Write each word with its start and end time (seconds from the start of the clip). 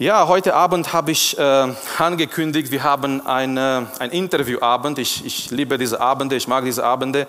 Ja, 0.00 0.28
heute 0.28 0.54
Abend 0.54 0.92
habe 0.92 1.10
ich 1.10 1.36
äh, 1.36 1.74
angekündigt, 1.98 2.70
wir 2.70 2.84
haben 2.84 3.26
eine, 3.26 3.88
ein 3.98 4.12
Interviewabend. 4.12 4.96
Ich, 5.00 5.26
ich 5.26 5.50
liebe 5.50 5.76
diese 5.76 6.00
Abende, 6.00 6.36
ich 6.36 6.46
mag 6.46 6.64
diese 6.64 6.84
Abende. 6.84 7.26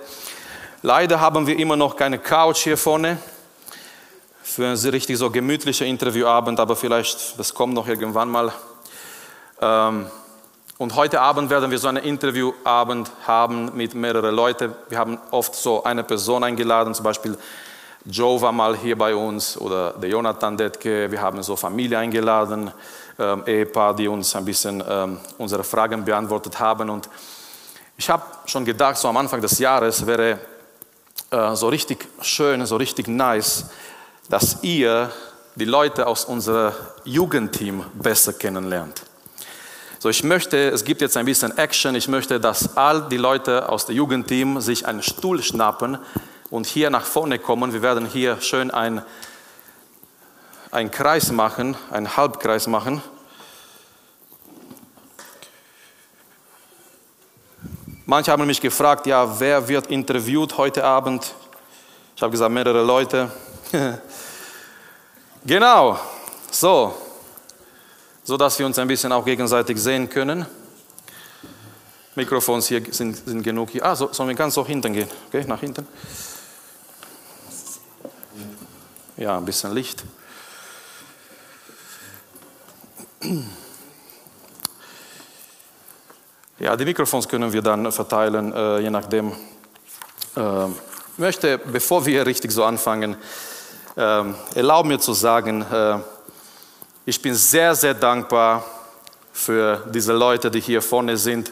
Leider 0.84 1.20
haben 1.20 1.48
wir 1.48 1.58
immer 1.58 1.76
noch 1.76 1.96
keine 1.96 2.20
Couch 2.20 2.60
hier 2.60 2.78
vorne 2.78 3.18
für 4.44 4.68
einen 4.68 4.78
richtig 4.78 5.18
so 5.18 5.32
gemütlichen 5.32 5.88
Interviewabend, 5.88 6.60
aber 6.60 6.76
vielleicht, 6.76 7.40
das 7.40 7.56
kommt 7.56 7.74
noch 7.74 7.88
irgendwann 7.88 8.30
mal. 8.30 8.54
Ähm, 9.60 10.06
und 10.78 10.96
heute 10.96 11.22
Abend 11.22 11.50
werden 11.50 11.72
wir 11.72 11.80
so 11.80 11.88
einen 11.88 12.04
Interviewabend 12.04 13.10
haben 13.26 13.76
mit 13.76 13.96
mehreren 13.96 14.36
Leuten. 14.36 14.76
Wir 14.90 15.00
haben 15.00 15.18
oft 15.32 15.56
so 15.56 15.84
eine 15.86 16.04
Person 16.04 16.44
eingeladen, 16.44 16.94
zum 16.94 17.04
Beispiel 17.04 17.36
Joe 18.06 18.42
war 18.42 18.54
mal 18.54 18.78
hier 18.78 18.98
bei 18.98 19.14
uns 19.14 19.58
oder 19.58 19.92
der 19.92 20.10
Jonathan 20.10 20.56
Detke. 20.56 21.12
Wir 21.12 21.22
haben 21.22 21.44
so 21.44 21.58
Familie 21.58 22.00
eingeladen, 22.00 22.72
ähm, 23.18 23.44
Ehepaar, 23.46 23.94
die 23.94 24.08
uns 24.08 24.34
ein 24.38 24.46
bisschen 24.46 24.82
ähm, 24.88 25.18
unsere 25.38 25.66
Fragen 25.66 26.06
beantwortet 26.06 26.58
haben. 26.60 26.90
Und 26.90 27.10
ich 27.98 28.10
habe 28.10 28.24
schon 28.46 28.64
gedacht, 28.64 28.96
so 28.96 29.10
am 29.10 29.18
Anfang 29.18 29.42
des 29.42 29.60
Jahres 29.60 30.06
wäre 30.08 30.40
äh, 31.30 31.56
so 31.56 31.68
richtig 31.68 32.08
schön, 32.22 32.66
so 32.66 32.78
richtig 32.78 33.10
nice, 33.10 33.66
dass 34.30 34.64
ihr 34.64 35.12
die 35.56 35.66
Leute 35.66 36.08
aus 36.08 36.24
unserem 36.24 36.74
Jugendteam 37.04 37.84
besser 37.96 38.32
kennenlernt. 38.32 39.02
So, 40.00 40.08
ich 40.08 40.24
möchte, 40.24 40.70
es 40.70 40.86
gibt 40.86 41.02
jetzt 41.02 41.18
ein 41.18 41.26
bisschen 41.26 41.58
Action. 41.58 41.94
Ich 41.96 42.08
möchte, 42.08 42.40
dass 42.40 42.78
all 42.78 43.10
die 43.10 43.18
Leute 43.18 43.68
aus 43.68 43.88
dem 43.88 43.98
Jugendteam 43.98 44.62
sich 44.62 44.86
einen 44.86 45.04
Stuhl 45.04 45.44
schnappen 45.44 45.98
und 46.50 46.66
hier 46.66 46.90
nach 46.90 47.06
vorne 47.06 47.40
kommen. 47.40 47.74
Wir 47.74 47.82
werden 47.82 48.06
hier 48.06 48.42
schön 48.42 48.72
einen 48.72 49.04
Kreis 50.92 51.32
machen, 51.32 51.78
einen 51.92 52.18
Halbkreis 52.18 52.68
machen. 52.68 53.02
Manche 58.06 58.32
haben 58.32 58.48
mich 58.48 58.60
gefragt, 58.60 59.06
ja, 59.06 59.40
wer 59.40 59.68
wird 59.68 59.88
interviewt 59.88 60.58
heute 60.58 60.84
Abend? 60.84 61.36
Ich 62.16 62.24
habe 62.24 62.32
gesagt, 62.32 62.52
mehrere 62.52 62.84
Leute. 62.84 63.32
genau, 65.46 66.00
so, 66.50 66.96
so 68.24 68.36
dass 68.36 68.58
wir 68.58 68.66
uns 68.66 68.80
ein 68.80 68.88
bisschen 68.88 69.12
auch 69.12 69.24
gegenseitig 69.24 69.78
sehen 69.78 70.10
können. 70.10 70.48
Mikrofons 72.16 72.68
hier 72.68 72.82
sind, 72.92 73.16
sind 73.16 73.44
genug 73.44 73.70
hier. 73.70 73.86
Ah, 73.86 73.96
so, 73.96 74.12
sollen 74.12 74.30
wir 74.30 74.36
ganz 74.36 74.56
so 74.56 74.66
hinten 74.66 74.92
gehen? 74.92 75.08
Okay, 75.28 75.46
nach 75.48 75.60
hinten. 75.60 75.88
Ja, 79.20 79.38
ein 79.38 79.44
bisschen 79.44 79.74
Licht. 79.74 80.02
Ja, 86.58 86.78
die 86.78 86.86
Mikrofons 86.86 87.28
können 87.28 87.52
wir 87.52 87.62
dann 87.62 87.92
verteilen, 87.92 88.54
äh, 88.54 88.80
je 88.80 88.90
nachdem. 88.90 89.34
Äh, 90.38 90.68
ich 90.68 91.18
möchte, 91.18 91.58
bevor 91.58 92.06
wir 92.06 92.26
richtig 92.26 92.54
so 92.54 92.64
anfangen, 92.64 93.18
äh, 93.98 94.24
erlauben 94.56 94.88
mir 94.88 95.00
zu 95.00 95.12
sagen, 95.12 95.64
äh, 95.70 96.00
ich 97.04 97.22
bin 97.22 97.36
sehr, 97.36 97.76
sehr 97.76 97.96
dankbar 97.96 98.64
für 99.34 99.86
diese 99.90 100.14
Leute, 100.14 100.50
die 100.50 100.62
hier 100.62 100.82
vorne 100.82 101.18
sind. 101.18 101.52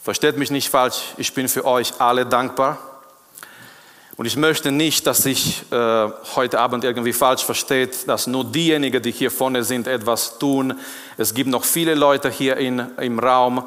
Versteht 0.00 0.36
mich 0.36 0.52
nicht 0.52 0.70
falsch, 0.70 1.14
ich 1.16 1.34
bin 1.34 1.48
für 1.48 1.64
euch 1.64 2.00
alle 2.00 2.24
dankbar. 2.24 2.91
Und 4.16 4.26
ich 4.26 4.36
möchte 4.36 4.70
nicht, 4.70 5.06
dass 5.06 5.22
sich 5.22 5.62
äh, 5.70 6.08
heute 6.36 6.60
Abend 6.60 6.84
irgendwie 6.84 7.14
falsch 7.14 7.44
versteht, 7.44 8.06
dass 8.06 8.26
nur 8.26 8.44
diejenigen, 8.44 9.02
die 9.02 9.10
hier 9.10 9.30
vorne 9.30 9.64
sind, 9.64 9.86
etwas 9.86 10.38
tun. 10.38 10.74
Es 11.16 11.32
gibt 11.32 11.48
noch 11.48 11.64
viele 11.64 11.94
Leute 11.94 12.28
hier 12.28 12.58
in, 12.58 12.78
im 12.98 13.18
Raum, 13.18 13.66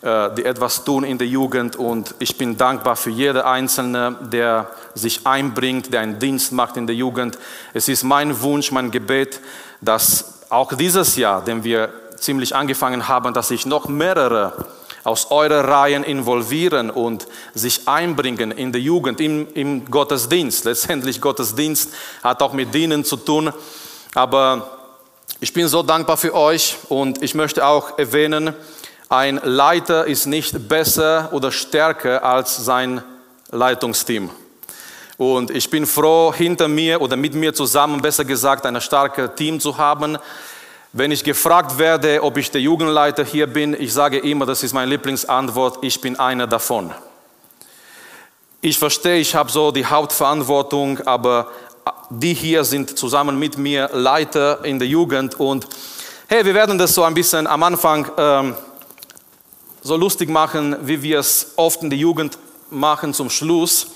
äh, 0.00 0.34
die 0.34 0.46
etwas 0.46 0.84
tun 0.84 1.04
in 1.04 1.18
der 1.18 1.26
Jugend. 1.26 1.76
Und 1.76 2.14
ich 2.20 2.38
bin 2.38 2.56
dankbar 2.56 2.96
für 2.96 3.10
jeden 3.10 3.42
Einzelne, 3.42 4.16
der 4.22 4.70
sich 4.94 5.26
einbringt, 5.26 5.92
der 5.92 6.00
einen 6.00 6.18
Dienst 6.18 6.52
macht 6.52 6.78
in 6.78 6.86
der 6.86 6.96
Jugend. 6.96 7.38
Es 7.74 7.86
ist 7.86 8.02
mein 8.02 8.40
Wunsch, 8.40 8.72
mein 8.72 8.90
Gebet, 8.90 9.40
dass 9.82 10.40
auch 10.48 10.72
dieses 10.72 11.16
Jahr, 11.16 11.44
den 11.44 11.64
wir 11.64 11.90
ziemlich 12.16 12.56
angefangen 12.56 13.08
haben, 13.08 13.34
dass 13.34 13.48
sich 13.48 13.66
noch 13.66 13.88
mehrere 13.88 14.68
aus 15.04 15.30
euren 15.30 15.64
Reihen 15.64 16.04
involvieren 16.04 16.90
und 16.90 17.26
sich 17.54 17.88
einbringen 17.88 18.50
in 18.52 18.72
die 18.72 18.78
Jugend, 18.78 19.20
im, 19.20 19.48
im 19.54 19.84
Gottesdienst. 19.90 20.64
Letztendlich 20.64 21.20
Gottesdienst 21.20 21.92
hat 22.22 22.42
auch 22.42 22.52
mit 22.52 22.72
Dienen 22.72 23.04
zu 23.04 23.16
tun. 23.16 23.52
Aber 24.14 24.78
ich 25.40 25.52
bin 25.52 25.66
so 25.68 25.82
dankbar 25.82 26.16
für 26.16 26.34
euch 26.34 26.76
und 26.88 27.22
ich 27.22 27.34
möchte 27.34 27.66
auch 27.66 27.98
erwähnen, 27.98 28.54
ein 29.08 29.40
Leiter 29.44 30.06
ist 30.06 30.26
nicht 30.26 30.68
besser 30.68 31.30
oder 31.32 31.52
stärker 31.52 32.24
als 32.24 32.64
sein 32.64 33.02
Leitungsteam. 33.50 34.30
Und 35.18 35.50
ich 35.50 35.68
bin 35.68 35.84
froh, 35.84 36.32
hinter 36.32 36.66
mir 36.66 37.00
oder 37.00 37.16
mit 37.16 37.34
mir 37.34 37.52
zusammen, 37.52 38.00
besser 38.00 38.24
gesagt, 38.24 38.64
ein 38.64 38.80
starkes 38.80 39.30
Team 39.36 39.60
zu 39.60 39.76
haben, 39.76 40.16
wenn 40.92 41.10
ich 41.10 41.24
gefragt 41.24 41.78
werde, 41.78 42.22
ob 42.22 42.36
ich 42.36 42.50
der 42.50 42.60
Jugendleiter 42.60 43.24
hier 43.24 43.46
bin, 43.46 43.74
ich 43.78 43.92
sage 43.92 44.18
immer, 44.18 44.44
das 44.44 44.62
ist 44.62 44.74
meine 44.74 44.90
Lieblingsantwort, 44.90 45.78
ich 45.82 46.00
bin 46.00 46.18
einer 46.18 46.46
davon. 46.46 46.92
Ich 48.60 48.78
verstehe, 48.78 49.16
ich 49.16 49.34
habe 49.34 49.50
so 49.50 49.72
die 49.72 49.86
Hauptverantwortung, 49.86 51.00
aber 51.00 51.50
die 52.10 52.34
hier 52.34 52.62
sind 52.64 52.98
zusammen 52.98 53.38
mit 53.38 53.56
mir 53.56 53.88
Leiter 53.92 54.64
in 54.64 54.78
der 54.78 54.86
Jugend 54.86 55.40
und 55.40 55.66
hey, 56.28 56.44
wir 56.44 56.54
werden 56.54 56.76
das 56.76 56.94
so 56.94 57.02
ein 57.04 57.14
bisschen 57.14 57.46
am 57.46 57.62
Anfang 57.62 58.10
ähm, 58.18 58.54
so 59.82 59.96
lustig 59.96 60.28
machen, 60.28 60.76
wie 60.82 61.02
wir 61.02 61.20
es 61.20 61.52
oft 61.56 61.82
in 61.82 61.88
der 61.88 61.98
Jugend 61.98 62.38
machen 62.70 63.14
zum 63.14 63.30
Schluss. 63.30 63.86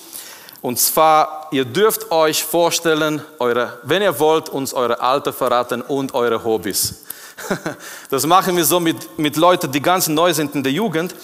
Und 0.67 0.81
zwar, 0.81 1.47
ihr 1.53 1.65
dürft 1.65 2.11
euch 2.11 2.43
vorstellen, 2.43 3.23
eure, 3.39 3.79
wenn 3.85 4.03
ihr 4.03 4.19
wollt, 4.19 4.49
uns 4.49 4.75
eure 4.75 4.99
Alter 4.99 5.33
verraten 5.33 5.81
und 5.81 6.13
eure 6.13 6.43
Hobbys. 6.43 7.05
Das 8.11 8.27
machen 8.27 8.57
wir 8.57 8.65
so 8.65 8.81
mit, 8.81 9.17
mit 9.17 9.37
Leuten, 9.37 9.71
die 9.71 9.81
ganz 9.81 10.09
neu 10.09 10.35
sind 10.35 10.57
in 10.57 10.65
der 10.65 10.73
Jugend. 10.73 11.15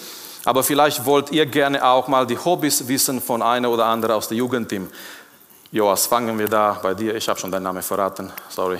Aber 0.45 0.63
vielleicht 0.63 1.03
wollt 1.03 1.29
ihr 1.33 1.45
gerne 1.45 1.83
auch 1.85 2.07
mal 2.07 2.25
die 2.25 2.37
Hobbys 2.37 2.87
wissen 2.87 3.21
von 3.21 3.41
einer 3.41 3.69
oder 3.69 3.83
anderen 3.83 4.15
aus 4.15 4.29
dem 4.29 4.37
Jugendteam. 4.37 4.89
Joas, 5.73 6.05
fangen 6.05 6.39
wir 6.39 6.47
da 6.47 6.79
bei 6.81 6.93
dir. 6.93 7.13
Ich 7.13 7.27
habe 7.27 7.37
schon 7.37 7.51
deinen 7.51 7.63
Namen 7.63 7.81
verraten. 7.81 8.31
Sorry. 8.47 8.79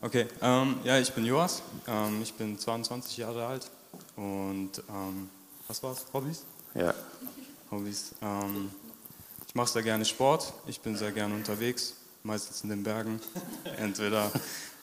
Okay, 0.00 0.28
ähm, 0.42 0.76
ja, 0.84 0.96
ich 1.00 1.12
bin 1.12 1.24
Joas, 1.24 1.60
ähm, 1.88 2.22
ich 2.22 2.32
bin 2.34 2.56
22 2.56 3.16
Jahre 3.16 3.44
alt 3.44 3.68
und 4.14 4.70
ähm, 4.88 5.28
was 5.66 5.82
war's? 5.82 6.06
Hobbys? 6.12 6.44
Ja. 6.74 6.94
Hobbys. 7.72 8.14
Ähm, 8.22 8.70
ich 9.48 9.56
mache 9.56 9.68
sehr 9.68 9.82
gerne 9.82 10.04
Sport, 10.04 10.52
ich 10.68 10.80
bin 10.80 10.96
sehr 10.96 11.10
gerne 11.10 11.34
unterwegs, 11.34 11.94
meistens 12.22 12.62
in 12.62 12.70
den 12.70 12.84
Bergen, 12.84 13.20
entweder 13.76 14.30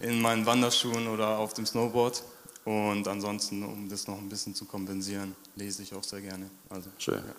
in 0.01 0.21
meinen 0.21 0.45
Wanderschuhen 0.45 1.07
oder 1.07 1.37
auf 1.37 1.53
dem 1.53 1.65
Snowboard. 1.65 2.21
Und 2.65 3.07
ansonsten, 3.07 3.63
um 3.63 3.87
das 3.87 4.07
noch 4.07 4.17
ein 4.17 4.27
bisschen 4.27 4.53
zu 4.53 4.65
kompensieren, 4.65 5.33
lese 5.55 5.81
ich 5.81 5.93
auch 5.93 6.03
sehr 6.03 6.19
gerne. 6.19 6.49
Also, 6.69 6.89
Schön. 6.97 7.23
Ja. 7.23 7.35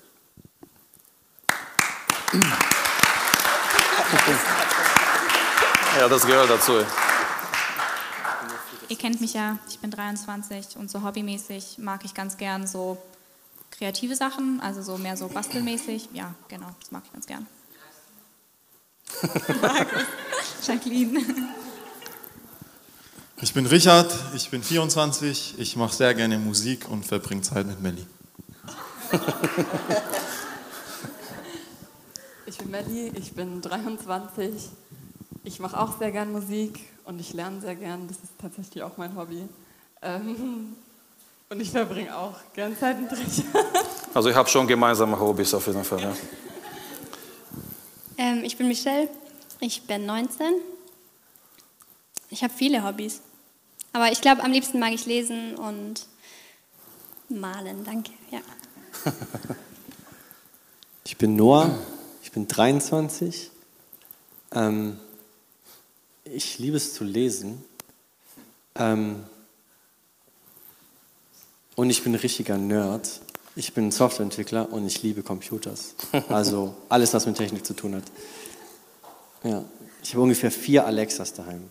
Ja, 5.98 6.08
das 6.08 6.26
gehört 6.26 6.48
dazu. 6.48 6.84
Ihr 8.88 8.96
kennt 8.96 9.20
mich 9.20 9.34
ja, 9.34 9.58
ich 9.68 9.80
bin 9.80 9.90
23 9.90 10.76
und 10.76 10.90
so 10.90 11.02
hobbymäßig 11.02 11.78
mag 11.78 12.04
ich 12.04 12.14
ganz 12.14 12.36
gern 12.36 12.66
so 12.66 12.98
kreative 13.72 14.14
Sachen, 14.14 14.60
also 14.60 14.80
so 14.80 14.96
mehr 14.96 15.16
so 15.16 15.28
bastelmäßig. 15.28 16.10
Ja, 16.12 16.34
genau, 16.48 16.68
das 16.80 16.92
mag 16.92 17.02
ich 17.04 17.12
ganz 17.12 17.26
gern. 17.26 17.46
Jacqueline. 20.66 21.20
Ich 23.42 23.52
bin 23.52 23.66
Richard, 23.66 24.14
ich 24.34 24.50
bin 24.50 24.62
24, 24.62 25.58
ich 25.58 25.76
mache 25.76 25.94
sehr 25.94 26.14
gerne 26.14 26.38
Musik 26.38 26.88
und 26.88 27.04
verbringe 27.04 27.42
Zeit 27.42 27.66
mit 27.66 27.80
Melli. 27.82 28.06
Ich 32.48 32.58
bin 32.58 32.70
Melli, 32.70 33.12
ich 33.16 33.32
bin 33.32 33.60
23. 33.60 34.70
Ich 35.42 35.58
mache 35.58 35.78
auch 35.78 35.98
sehr 35.98 36.12
gern 36.12 36.30
Musik 36.30 36.80
und 37.06 37.20
ich 37.20 37.32
lerne 37.32 37.60
sehr 37.60 37.74
gern. 37.74 38.06
Das 38.08 38.18
ist 38.18 38.32
tatsächlich 38.38 38.82
auch 38.82 38.96
mein 38.96 39.16
Hobby. 39.16 39.48
Ähm, 40.02 40.76
und 41.48 41.60
ich 41.60 41.70
verbringe 41.70 42.16
auch 42.16 42.34
gern 42.54 42.76
Zeit 42.76 43.00
mit 43.00 43.10
Richard. 43.12 43.46
Also 44.12 44.28
ich 44.28 44.36
habe 44.36 44.48
schon 44.48 44.66
gemeinsame 44.66 45.18
Hobbys 45.18 45.54
auf 45.54 45.66
jeden 45.66 45.84
Fall. 45.84 46.02
Ja. 46.02 46.14
Ähm, 48.18 48.44
ich 48.44 48.56
bin 48.56 48.66
Michelle, 48.66 49.10
ich 49.60 49.82
bin 49.82 50.06
19. 50.06 50.46
Ich 52.30 52.42
habe 52.42 52.50
viele 52.50 52.82
Hobbys. 52.82 53.20
Aber 53.92 54.10
ich 54.10 54.22
glaube, 54.22 54.42
am 54.42 54.52
liebsten 54.52 54.78
mag 54.78 54.94
ich 54.94 55.04
lesen 55.04 55.54
und 55.54 56.06
Malen, 57.28 57.84
danke. 57.84 58.12
Ja. 58.30 58.40
Ich 61.04 61.16
bin 61.18 61.36
Noah, 61.36 61.78
ich 62.22 62.32
bin 62.32 62.48
23. 62.48 63.50
Ähm, 64.52 64.98
ich 66.32 66.58
liebe 66.58 66.76
es 66.76 66.94
zu 66.94 67.04
lesen. 67.04 67.64
Ähm, 68.74 69.24
und 71.74 71.90
ich 71.90 72.02
bin 72.02 72.12
ein 72.12 72.20
richtiger 72.20 72.56
Nerd. 72.56 73.20
Ich 73.54 73.72
bin 73.72 73.90
Softwareentwickler 73.90 74.72
und 74.72 74.86
ich 74.86 75.02
liebe 75.02 75.22
Computers. 75.22 75.94
Also 76.28 76.74
alles, 76.88 77.14
was 77.14 77.26
mit 77.26 77.36
Technik 77.36 77.64
zu 77.64 77.74
tun 77.74 77.96
hat. 77.96 78.04
Ja. 79.42 79.64
Ich 80.02 80.12
habe 80.12 80.22
ungefähr 80.22 80.50
vier 80.50 80.86
Alexas 80.86 81.32
daheim. 81.32 81.70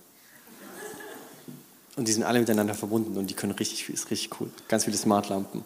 Und 1.96 2.08
die 2.08 2.12
sind 2.12 2.24
alle 2.24 2.40
miteinander 2.40 2.74
verbunden 2.74 3.18
und 3.18 3.30
die 3.30 3.34
können 3.34 3.54
richtig, 3.54 3.88
ist 3.90 4.12
richtig 4.12 4.40
cool. 4.40 4.50
Ganz 4.68 4.84
viele 4.84 4.98
Smartlampen. 4.98 5.64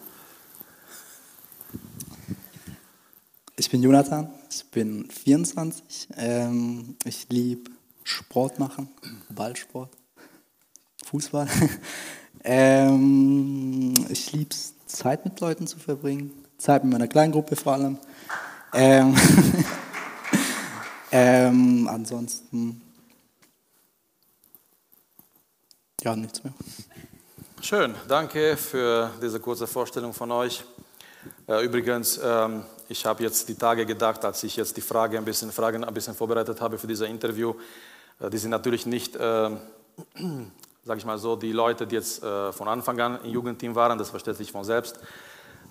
Ich 3.56 3.68
bin 3.68 3.82
Jonathan, 3.82 4.32
ich 4.50 4.64
bin 4.66 5.10
24. 5.10 6.08
Ähm, 6.16 6.96
ich 7.04 7.26
liebe 7.28 7.70
Sport 8.10 8.58
machen, 8.58 8.88
Ballsport, 9.28 9.96
Fußball. 11.06 11.46
ähm, 12.44 13.94
ich 14.08 14.32
liebe 14.32 14.50
es, 14.50 14.74
Zeit 14.86 15.24
mit 15.24 15.38
Leuten 15.38 15.68
zu 15.68 15.78
verbringen, 15.78 16.32
Zeit 16.58 16.82
mit 16.82 16.92
meiner 16.92 17.06
Kleingruppe 17.06 17.54
vor 17.54 17.74
allem. 17.74 17.98
Ähm, 18.74 19.16
ähm, 21.12 21.88
ansonsten, 21.88 22.82
ja, 26.02 26.16
nichts 26.16 26.42
mehr. 26.42 26.52
Schön, 27.62 27.94
danke 28.08 28.56
für 28.56 29.12
diese 29.22 29.38
kurze 29.38 29.68
Vorstellung 29.68 30.12
von 30.12 30.32
euch. 30.32 30.64
Äh, 31.46 31.64
Übrigens, 31.64 32.18
ähm, 32.22 32.64
ich 32.88 33.06
habe 33.06 33.22
jetzt 33.22 33.48
die 33.48 33.54
Tage 33.54 33.86
gedacht, 33.86 34.24
als 34.24 34.42
ich 34.42 34.56
jetzt 34.56 34.76
die 34.76 34.80
Frage 34.80 35.16
ein 35.16 35.24
bisschen, 35.24 35.52
Fragen 35.52 35.84
ein 35.84 35.94
bisschen 35.94 36.14
vorbereitet 36.14 36.60
habe 36.60 36.76
für 36.76 36.88
dieses 36.88 37.08
Interview, 37.08 37.54
die 38.28 38.38
sind 38.38 38.50
natürlich 38.50 38.86
nicht, 38.86 39.16
äh, 39.16 39.50
sage 40.84 40.98
ich 40.98 41.04
mal 41.04 41.18
so, 41.18 41.36
die 41.36 41.52
Leute, 41.52 41.86
die 41.86 41.94
jetzt 41.94 42.22
äh, 42.22 42.52
von 42.52 42.68
Anfang 42.68 43.00
an 43.00 43.18
im 43.24 43.30
Jugendteam 43.30 43.74
waren, 43.74 43.98
das 43.98 44.10
versteht 44.10 44.36
sich 44.36 44.52
von 44.52 44.64
selbst. 44.64 44.98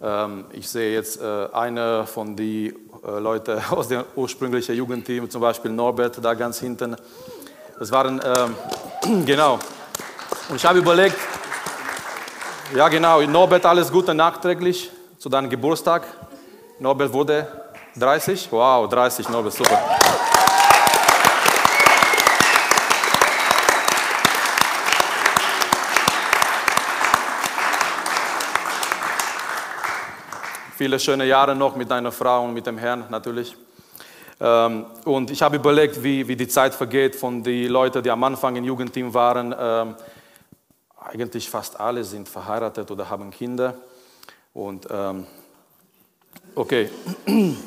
Ähm, 0.02 0.46
ich 0.52 0.68
sehe 0.68 0.94
jetzt 0.94 1.22
äh, 1.22 1.48
eine 1.52 2.08
von 2.08 2.36
den 2.36 2.76
äh, 3.06 3.20
Leuten 3.20 3.62
aus 3.70 3.90
dem 3.90 4.04
ursprünglichen 4.16 4.76
Jugendteam, 4.76 5.30
zum 5.30 5.42
Beispiel 5.42 5.72
Norbert 5.72 6.24
da 6.24 6.34
ganz 6.34 6.60
hinten. 6.60 6.96
Das 7.78 7.92
waren, 7.92 8.22
ähm, 8.24 9.26
genau. 9.26 9.60
Und 10.50 10.56
ich 10.56 10.66
habe 10.66 10.80
überlegt, 10.80 11.18
ja 12.76 12.88
genau, 12.88 13.22
Norbert, 13.22 13.66
alles 13.66 13.92
Gute 13.92 14.14
nachträglich 14.14 14.92
zu 15.18 15.28
deinem 15.28 15.50
Geburtstag. 15.50 16.04
Norbert 16.80 17.12
wurde 17.12 17.48
30? 17.98 18.48
Wow, 18.52 18.88
30, 18.88 19.28
Norbert, 19.30 19.54
super. 19.54 19.80
Viele 30.80 30.98
schöne 30.98 31.26
Jahre 31.26 31.58
noch 31.58 31.76
mit 31.76 31.92
deiner 31.92 32.10
Frau 32.10 32.46
und 32.46 32.54
mit 32.54 32.66
dem 32.66 32.78
Herrn 32.78 33.04
natürlich. 33.10 33.54
Ähm, 34.40 34.86
und 35.04 35.30
ich 35.30 35.42
habe 35.42 35.58
überlegt, 35.58 36.02
wie, 36.02 36.26
wie 36.26 36.38
die 36.38 36.48
Zeit 36.48 36.74
vergeht 36.74 37.18
von 37.18 37.44
den 37.44 37.70
Leuten, 37.70 38.02
die 38.02 38.10
am 38.10 38.24
Anfang 38.24 38.56
im 38.56 38.64
Jugendteam 38.64 39.14
waren. 39.14 39.54
Ähm, 39.60 39.96
eigentlich 40.98 41.50
fast 41.50 41.78
alle 41.78 42.06
sind 42.06 42.30
verheiratet 42.30 42.90
oder 42.92 43.10
haben 43.10 43.30
Kinder. 43.30 43.74
Und 44.54 44.88
ähm, 44.90 45.28
okay. 46.56 46.90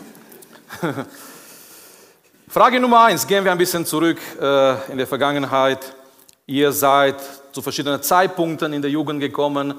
Frage 2.48 2.80
Nummer 2.80 3.02
eins, 3.02 3.26
gehen 3.26 3.44
wir 3.44 3.52
ein 3.52 3.58
bisschen 3.58 3.84
zurück 3.84 4.20
äh, 4.40 4.90
in 4.90 4.96
der 4.96 5.06
Vergangenheit. 5.06 5.94
Ihr 6.46 6.72
seid 6.72 7.16
zu 7.52 7.60
verschiedenen 7.60 8.02
Zeitpunkten 8.02 8.72
in 8.72 8.80
der 8.80 8.90
Jugend 8.90 9.20
gekommen. 9.20 9.74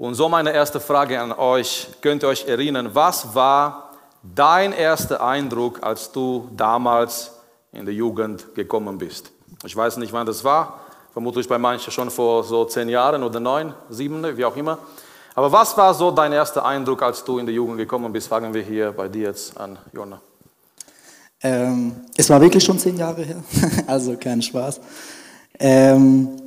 Und 0.00 0.14
so 0.14 0.30
meine 0.30 0.54
erste 0.54 0.80
Frage 0.80 1.20
an 1.20 1.30
euch, 1.30 1.86
könnt 2.00 2.22
ihr 2.22 2.28
euch 2.28 2.48
erinnern, 2.48 2.88
was 2.94 3.34
war 3.34 3.90
dein 4.22 4.72
erster 4.72 5.22
Eindruck, 5.22 5.82
als 5.82 6.10
du 6.10 6.48
damals 6.56 7.32
in 7.70 7.84
der 7.84 7.92
Jugend 7.92 8.54
gekommen 8.54 8.96
bist? 8.96 9.30
Ich 9.62 9.76
weiß 9.76 9.98
nicht, 9.98 10.10
wann 10.10 10.26
das 10.26 10.42
war, 10.42 10.80
vermutlich 11.12 11.46
bei 11.46 11.58
manchen 11.58 11.92
schon 11.92 12.10
vor 12.10 12.44
so 12.44 12.64
zehn 12.64 12.88
Jahren 12.88 13.22
oder 13.22 13.40
neun, 13.40 13.74
sieben, 13.90 14.24
wie 14.38 14.44
auch 14.46 14.56
immer. 14.56 14.78
Aber 15.34 15.52
was 15.52 15.76
war 15.76 15.92
so 15.92 16.10
dein 16.10 16.32
erster 16.32 16.64
Eindruck, 16.64 17.02
als 17.02 17.22
du 17.22 17.38
in 17.38 17.44
die 17.44 17.52
Jugend 17.52 17.76
gekommen 17.76 18.10
bist? 18.10 18.28
Fragen 18.28 18.54
wir 18.54 18.62
hier 18.62 18.92
bei 18.92 19.06
dir 19.06 19.24
jetzt 19.24 19.54
an 19.60 19.78
Jonna. 19.92 20.18
Ähm, 21.42 22.06
es 22.16 22.30
war 22.30 22.40
wirklich 22.40 22.64
schon 22.64 22.78
zehn 22.78 22.96
Jahre 22.96 23.22
her, 23.22 23.42
also 23.86 24.16
kein 24.16 24.40
Spaß. 24.40 24.80
Ähm, 25.58 26.40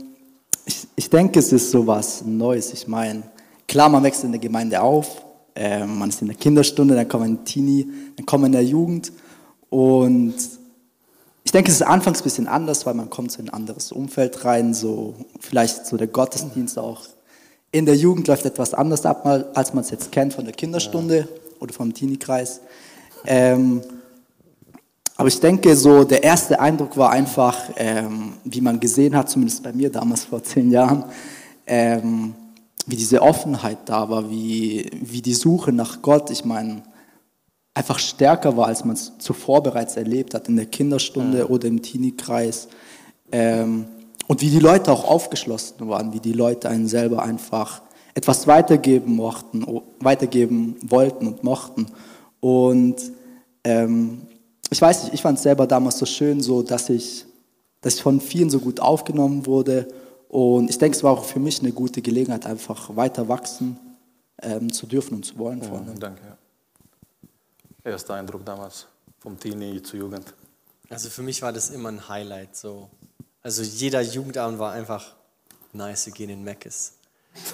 ich, 0.66 0.88
ich 0.96 1.08
denke, 1.08 1.38
es 1.38 1.54
ist 1.54 1.70
so 1.70 1.86
was 1.86 2.24
Neues. 2.26 2.74
Ich 2.74 2.88
meine, 2.88 3.22
klar, 3.68 3.90
man 3.90 4.04
wächst 4.04 4.24
in 4.24 4.32
der 4.32 4.40
Gemeinde 4.40 4.82
auf, 4.82 5.24
ähm, 5.56 6.00
man 6.00 6.10
ist 6.10 6.22
in 6.22 6.28
der 6.28 6.38
Kinderstunde, 6.38 6.96
dann 6.96 7.08
kommt 7.08 7.24
man 7.24 7.46
Teenie, 7.46 7.88
dann 8.16 8.26
kommt 8.26 8.42
man 8.42 8.50
in 8.50 8.60
der 8.60 8.66
Jugend 8.66 9.12
und 9.70 10.36
ich 11.44 11.52
denke, 11.52 11.70
es 11.70 11.78
ist 11.78 11.84
anfangs 11.84 12.22
ein 12.22 12.24
bisschen 12.24 12.48
anders, 12.48 12.86
weil 12.86 12.94
man 12.94 13.10
kommt 13.10 13.32
so 13.32 13.40
in 13.40 13.50
ein 13.50 13.54
anderes 13.54 13.92
Umfeld 13.92 14.46
rein, 14.46 14.74
so 14.74 15.14
vielleicht 15.40 15.86
so 15.86 15.98
der 15.98 16.08
Gottesdienst 16.08 16.80
auch. 16.80 17.02
In 17.72 17.86
der 17.86 17.96
Jugend 17.96 18.28
läuft 18.28 18.46
etwas 18.46 18.74
anders 18.74 19.06
ab, 19.06 19.26
als 19.54 19.74
man 19.74 19.84
es 19.84 19.90
jetzt 19.90 20.12
kennt 20.12 20.34
von 20.34 20.46
der 20.46 20.54
Kinderstunde 20.54 21.28
oder 21.60 21.74
vom 21.74 21.94
Teenie-Kreis. 21.94 22.62
Ähm, 23.26 23.82
aber 25.16 25.28
ich 25.28 25.40
denke, 25.40 25.76
so 25.76 26.04
der 26.04 26.24
erste 26.24 26.60
Eindruck 26.60 26.98
war 26.98 27.12
einfach, 27.12 27.58
ähm, 27.78 28.34
wie 28.44 28.62
man 28.62 28.80
gesehen 28.80 29.16
hat, 29.16 29.30
zumindest 29.30 29.64
bei 29.64 29.74
mir 29.74 29.92
damals 29.92 30.26
vor 30.26 30.44
zehn 30.44 30.72
Jahren, 30.72 31.06
ähm, 31.68 32.34
wie 32.86 32.96
diese 32.96 33.22
Offenheit 33.22 33.80
da 33.86 34.10
war, 34.10 34.30
wie, 34.30 34.90
wie 35.02 35.22
die 35.22 35.34
Suche 35.34 35.72
nach 35.72 36.02
Gott, 36.02 36.30
ich 36.30 36.46
meine, 36.46 36.84
einfach 37.74 38.00
stärker 38.00 38.56
war, 38.56 38.68
als 38.68 38.86
man 38.86 38.96
es 38.96 39.14
zuvor 39.18 39.64
bereits 39.64 39.96
erlebt 39.98 40.34
hat 40.34 40.48
in 40.48 40.56
der 40.56 40.68
Kinderstunde 40.68 41.40
ja. 41.40 41.46
oder 41.46 41.68
im 41.68 41.82
Teenie-Kreis. 41.82 42.68
Ähm, 43.32 43.86
und 44.28 44.42
wie 44.42 44.50
die 44.50 44.60
Leute 44.60 44.92
auch 44.92 45.10
aufgeschlossen 45.10 45.88
waren, 45.88 46.14
wie 46.14 46.20
die 46.20 46.34
Leute 46.34 46.70
einen 46.70 46.88
selber 46.88 47.24
einfach 47.24 47.82
etwas 48.14 48.48
weitergeben 48.48 49.16
mochten, 49.16 49.66
weitergeben 50.00 50.78
wollten 50.84 51.28
und 51.28 51.44
mochten. 51.44 51.88
Und 52.40 52.96
ähm, 53.64 54.22
ich 54.70 54.82
weiß 54.82 55.04
nicht, 55.04 55.14
ich 55.14 55.22
fand 55.22 55.38
es 55.38 55.44
selber 55.44 55.68
damals 55.68 55.98
so 55.98 56.06
schön, 56.06 56.42
so 56.42 56.62
dass 56.62 56.90
ich, 56.90 57.26
dass 57.82 57.96
ich 57.96 58.04
von 58.04 58.22
vielen 58.22 58.50
so 58.50 58.60
gut 58.60 58.80
aufgenommen 58.80 59.46
wurde. 59.46 59.88
Und 60.34 60.68
ich 60.68 60.80
denke, 60.80 60.98
es 60.98 61.04
war 61.04 61.12
auch 61.12 61.26
für 61.26 61.40
mich 61.40 61.60
eine 61.60 61.72
gute 61.72 62.02
Gelegenheit, 62.02 62.48
einfach 62.48 62.96
weiter 62.96 63.28
wachsen 63.28 63.80
ähm, 64.42 64.74
zu 64.74 64.88
dürfen 64.88 65.14
und 65.14 65.24
zu 65.24 65.38
wollen. 65.38 65.62
Ja, 65.62 65.94
danke. 66.00 66.24
Erster 67.84 68.16
Eindruck 68.16 68.44
damals 68.44 68.88
vom 69.20 69.40
Teenie 69.40 69.80
zur 69.84 70.00
Jugend. 70.00 70.34
Also 70.90 71.12
für 71.12 71.22
mich 71.22 71.44
war 71.44 71.54
das 71.54 71.70
immer 71.70 71.90
ein 71.90 72.10
Highlight. 72.10 72.56
So. 72.56 72.90
Also 73.44 73.62
jeder 73.62 74.02
Jugendabend 74.02 74.58
war 74.58 74.72
einfach 74.72 75.14
nice, 75.72 76.08
wir 76.08 76.14
gehen 76.14 76.32
in 76.32 76.44
Meckes. 76.44 76.94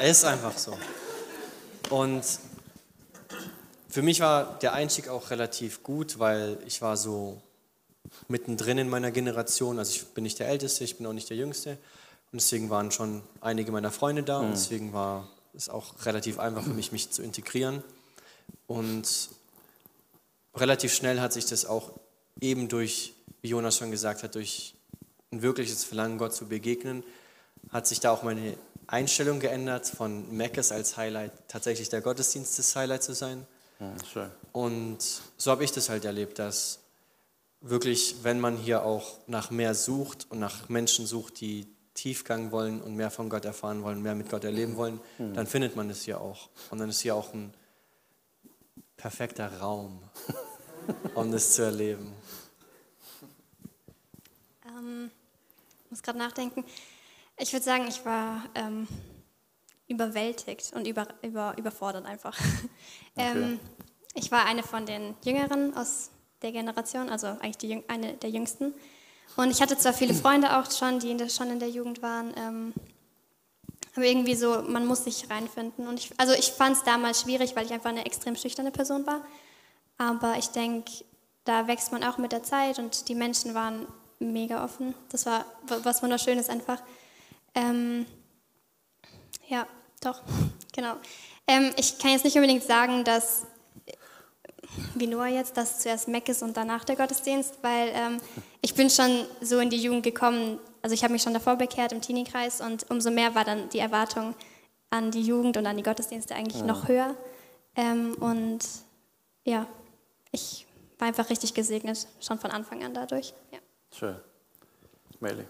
es 0.00 0.18
ist 0.18 0.24
einfach 0.24 0.58
so. 0.58 0.76
Und 1.90 2.24
für 3.88 4.02
mich 4.02 4.18
war 4.18 4.58
der 4.58 4.72
Einstieg 4.72 5.06
auch 5.06 5.30
relativ 5.30 5.84
gut, 5.84 6.18
weil 6.18 6.58
ich 6.66 6.82
war 6.82 6.96
so 6.96 7.40
mittendrin 8.28 8.78
in 8.78 8.88
meiner 8.88 9.10
Generation. 9.10 9.78
Also 9.78 9.92
ich 9.92 10.06
bin 10.08 10.24
nicht 10.24 10.38
der 10.38 10.48
Älteste, 10.48 10.84
ich 10.84 10.96
bin 10.96 11.06
auch 11.06 11.12
nicht 11.12 11.30
der 11.30 11.36
Jüngste. 11.36 11.78
Und 12.32 12.40
deswegen 12.40 12.70
waren 12.70 12.90
schon 12.90 13.22
einige 13.40 13.72
meiner 13.72 13.90
Freunde 13.90 14.22
da. 14.22 14.40
Und 14.40 14.48
mhm. 14.48 14.52
deswegen 14.52 14.92
war 14.92 15.28
es 15.54 15.68
auch 15.68 16.04
relativ 16.04 16.38
einfach 16.38 16.62
für 16.62 16.74
mich, 16.74 16.92
mich 16.92 17.10
zu 17.10 17.22
integrieren. 17.22 17.82
Und 18.66 19.30
relativ 20.54 20.94
schnell 20.94 21.20
hat 21.20 21.32
sich 21.32 21.46
das 21.46 21.64
auch 21.64 21.92
eben 22.40 22.68
durch, 22.68 23.14
wie 23.42 23.48
Jonas 23.48 23.76
schon 23.76 23.90
gesagt 23.90 24.22
hat, 24.22 24.34
durch 24.34 24.74
ein 25.32 25.42
wirkliches 25.42 25.84
Verlangen, 25.84 26.18
Gott 26.18 26.34
zu 26.34 26.46
begegnen, 26.46 27.04
hat 27.70 27.86
sich 27.86 28.00
da 28.00 28.10
auch 28.10 28.22
meine 28.22 28.56
Einstellung 28.86 29.40
geändert, 29.40 29.86
von 29.88 30.36
Meckes 30.36 30.72
als 30.72 30.96
Highlight 30.96 31.32
tatsächlich 31.48 31.88
der 31.88 32.00
Gottesdienst 32.00 32.58
des 32.58 32.76
Highlight 32.76 33.02
zu 33.02 33.14
sein. 33.14 33.46
Ja, 33.80 33.92
Und 34.52 34.98
so 35.36 35.50
habe 35.50 35.64
ich 35.64 35.72
das 35.72 35.88
halt 35.88 36.04
erlebt, 36.04 36.38
dass 36.38 36.78
wirklich, 37.60 38.16
wenn 38.22 38.40
man 38.40 38.56
hier 38.56 38.84
auch 38.84 39.18
nach 39.26 39.50
mehr 39.50 39.74
sucht 39.74 40.26
und 40.30 40.38
nach 40.38 40.68
Menschen 40.68 41.06
sucht, 41.06 41.40
die 41.40 41.66
Tiefgang 41.94 42.52
wollen 42.52 42.80
und 42.82 42.94
mehr 42.94 43.10
von 43.10 43.28
Gott 43.28 43.44
erfahren 43.44 43.82
wollen, 43.82 44.02
mehr 44.02 44.14
mit 44.14 44.28
Gott 44.28 44.44
erleben 44.44 44.76
wollen, 44.76 45.00
mhm. 45.18 45.34
dann 45.34 45.46
findet 45.46 45.76
man 45.76 45.88
es 45.90 46.02
hier 46.02 46.20
auch. 46.20 46.50
Und 46.70 46.78
dann 46.78 46.90
ist 46.90 47.00
hier 47.00 47.14
auch 47.14 47.32
ein 47.32 47.54
perfekter 48.96 49.58
Raum, 49.58 50.02
um 51.14 51.32
das 51.32 51.54
zu 51.54 51.62
erleben? 51.62 52.12
Ähm, 54.66 55.10
ich 55.84 55.90
muss 55.90 56.02
gerade 56.02 56.18
nachdenken. 56.18 56.64
Ich 57.38 57.52
würde 57.52 57.64
sagen, 57.64 57.86
ich 57.88 58.04
war 58.04 58.44
ähm, 58.54 58.86
überwältigt 59.88 60.72
und 60.74 60.86
über, 60.86 61.06
über, 61.22 61.54
überfordert 61.56 62.06
einfach. 62.06 62.38
ähm, 63.16 63.60
ich 64.14 64.30
war 64.30 64.46
eine 64.46 64.62
von 64.62 64.86
den 64.86 65.14
Jüngeren 65.24 65.76
aus 65.76 66.10
der 66.42 66.52
Generation, 66.52 67.08
also 67.08 67.26
eigentlich 67.26 67.58
die, 67.58 67.82
eine 67.88 68.14
der 68.14 68.30
Jüngsten. 68.30 68.74
Und 69.36 69.50
ich 69.50 69.60
hatte 69.60 69.76
zwar 69.76 69.92
viele 69.92 70.14
Freunde 70.14 70.58
auch 70.58 70.70
schon, 70.70 70.98
die 70.98 71.10
in 71.10 71.18
der, 71.18 71.28
schon 71.28 71.50
in 71.50 71.58
der 71.58 71.68
Jugend 71.68 72.02
waren, 72.02 72.32
ähm, 72.36 72.72
aber 73.94 74.04
irgendwie 74.04 74.34
so, 74.34 74.62
man 74.62 74.86
muss 74.86 75.04
sich 75.04 75.30
reinfinden. 75.30 75.88
Und 75.88 75.98
ich, 75.98 76.10
also 76.18 76.34
ich 76.34 76.52
fand 76.52 76.76
es 76.76 76.82
damals 76.84 77.22
schwierig, 77.22 77.56
weil 77.56 77.64
ich 77.64 77.72
einfach 77.72 77.90
eine 77.90 78.04
extrem 78.04 78.36
schüchterne 78.36 78.70
Person 78.70 79.06
war. 79.06 79.22
Aber 79.96 80.36
ich 80.36 80.48
denke, 80.48 80.90
da 81.44 81.66
wächst 81.66 81.92
man 81.92 82.04
auch 82.04 82.18
mit 82.18 82.32
der 82.32 82.42
Zeit 82.42 82.78
und 82.78 83.08
die 83.08 83.14
Menschen 83.14 83.54
waren 83.54 83.86
mega 84.18 84.62
offen. 84.62 84.94
Das 85.08 85.24
war 85.24 85.46
was 85.82 86.02
Wunderschönes 86.02 86.50
einfach. 86.50 86.82
Ähm, 87.54 88.04
ja, 89.48 89.66
doch, 90.02 90.22
genau. 90.74 90.96
Ähm, 91.46 91.72
ich 91.76 91.98
kann 91.98 92.10
jetzt 92.10 92.24
nicht 92.24 92.36
unbedingt 92.36 92.64
sagen, 92.64 93.04
dass, 93.04 93.46
wie 94.94 95.06
Noah 95.06 95.28
jetzt, 95.28 95.56
dass 95.56 95.80
zuerst 95.80 96.08
Mac 96.08 96.28
ist 96.28 96.42
und 96.42 96.56
danach 96.56 96.84
der 96.84 96.96
Gottesdienst, 96.96 97.58
weil 97.62 97.90
ähm, 97.94 98.20
ich 98.60 98.74
bin 98.74 98.90
schon 98.90 99.24
so 99.40 99.58
in 99.58 99.70
die 99.70 99.80
Jugend 99.80 100.02
gekommen, 100.02 100.58
also 100.82 100.94
ich 100.94 101.02
habe 101.02 101.12
mich 101.12 101.22
schon 101.22 101.34
davor 101.34 101.56
bekehrt 101.56 101.92
im 101.92 102.00
Teenie-Kreis 102.00 102.60
und 102.60 102.90
umso 102.90 103.10
mehr 103.10 103.34
war 103.34 103.44
dann 103.44 103.68
die 103.70 103.78
Erwartung 103.78 104.34
an 104.90 105.10
die 105.10 105.22
Jugend 105.22 105.56
und 105.56 105.66
an 105.66 105.76
die 105.76 105.82
Gottesdienste 105.82 106.34
eigentlich 106.34 106.60
ja. 106.60 106.66
noch 106.66 106.88
höher. 106.88 107.14
Ähm, 107.74 108.14
und 108.20 108.60
ja, 109.44 109.66
ich 110.32 110.66
war 110.98 111.08
einfach 111.08 111.30
richtig 111.30 111.54
gesegnet, 111.54 112.06
schon 112.20 112.38
von 112.38 112.50
Anfang 112.50 112.84
an 112.84 112.94
dadurch. 112.94 113.34
Ja. 113.52 113.58
Schön. 113.92 114.16
Meli. 115.20 115.44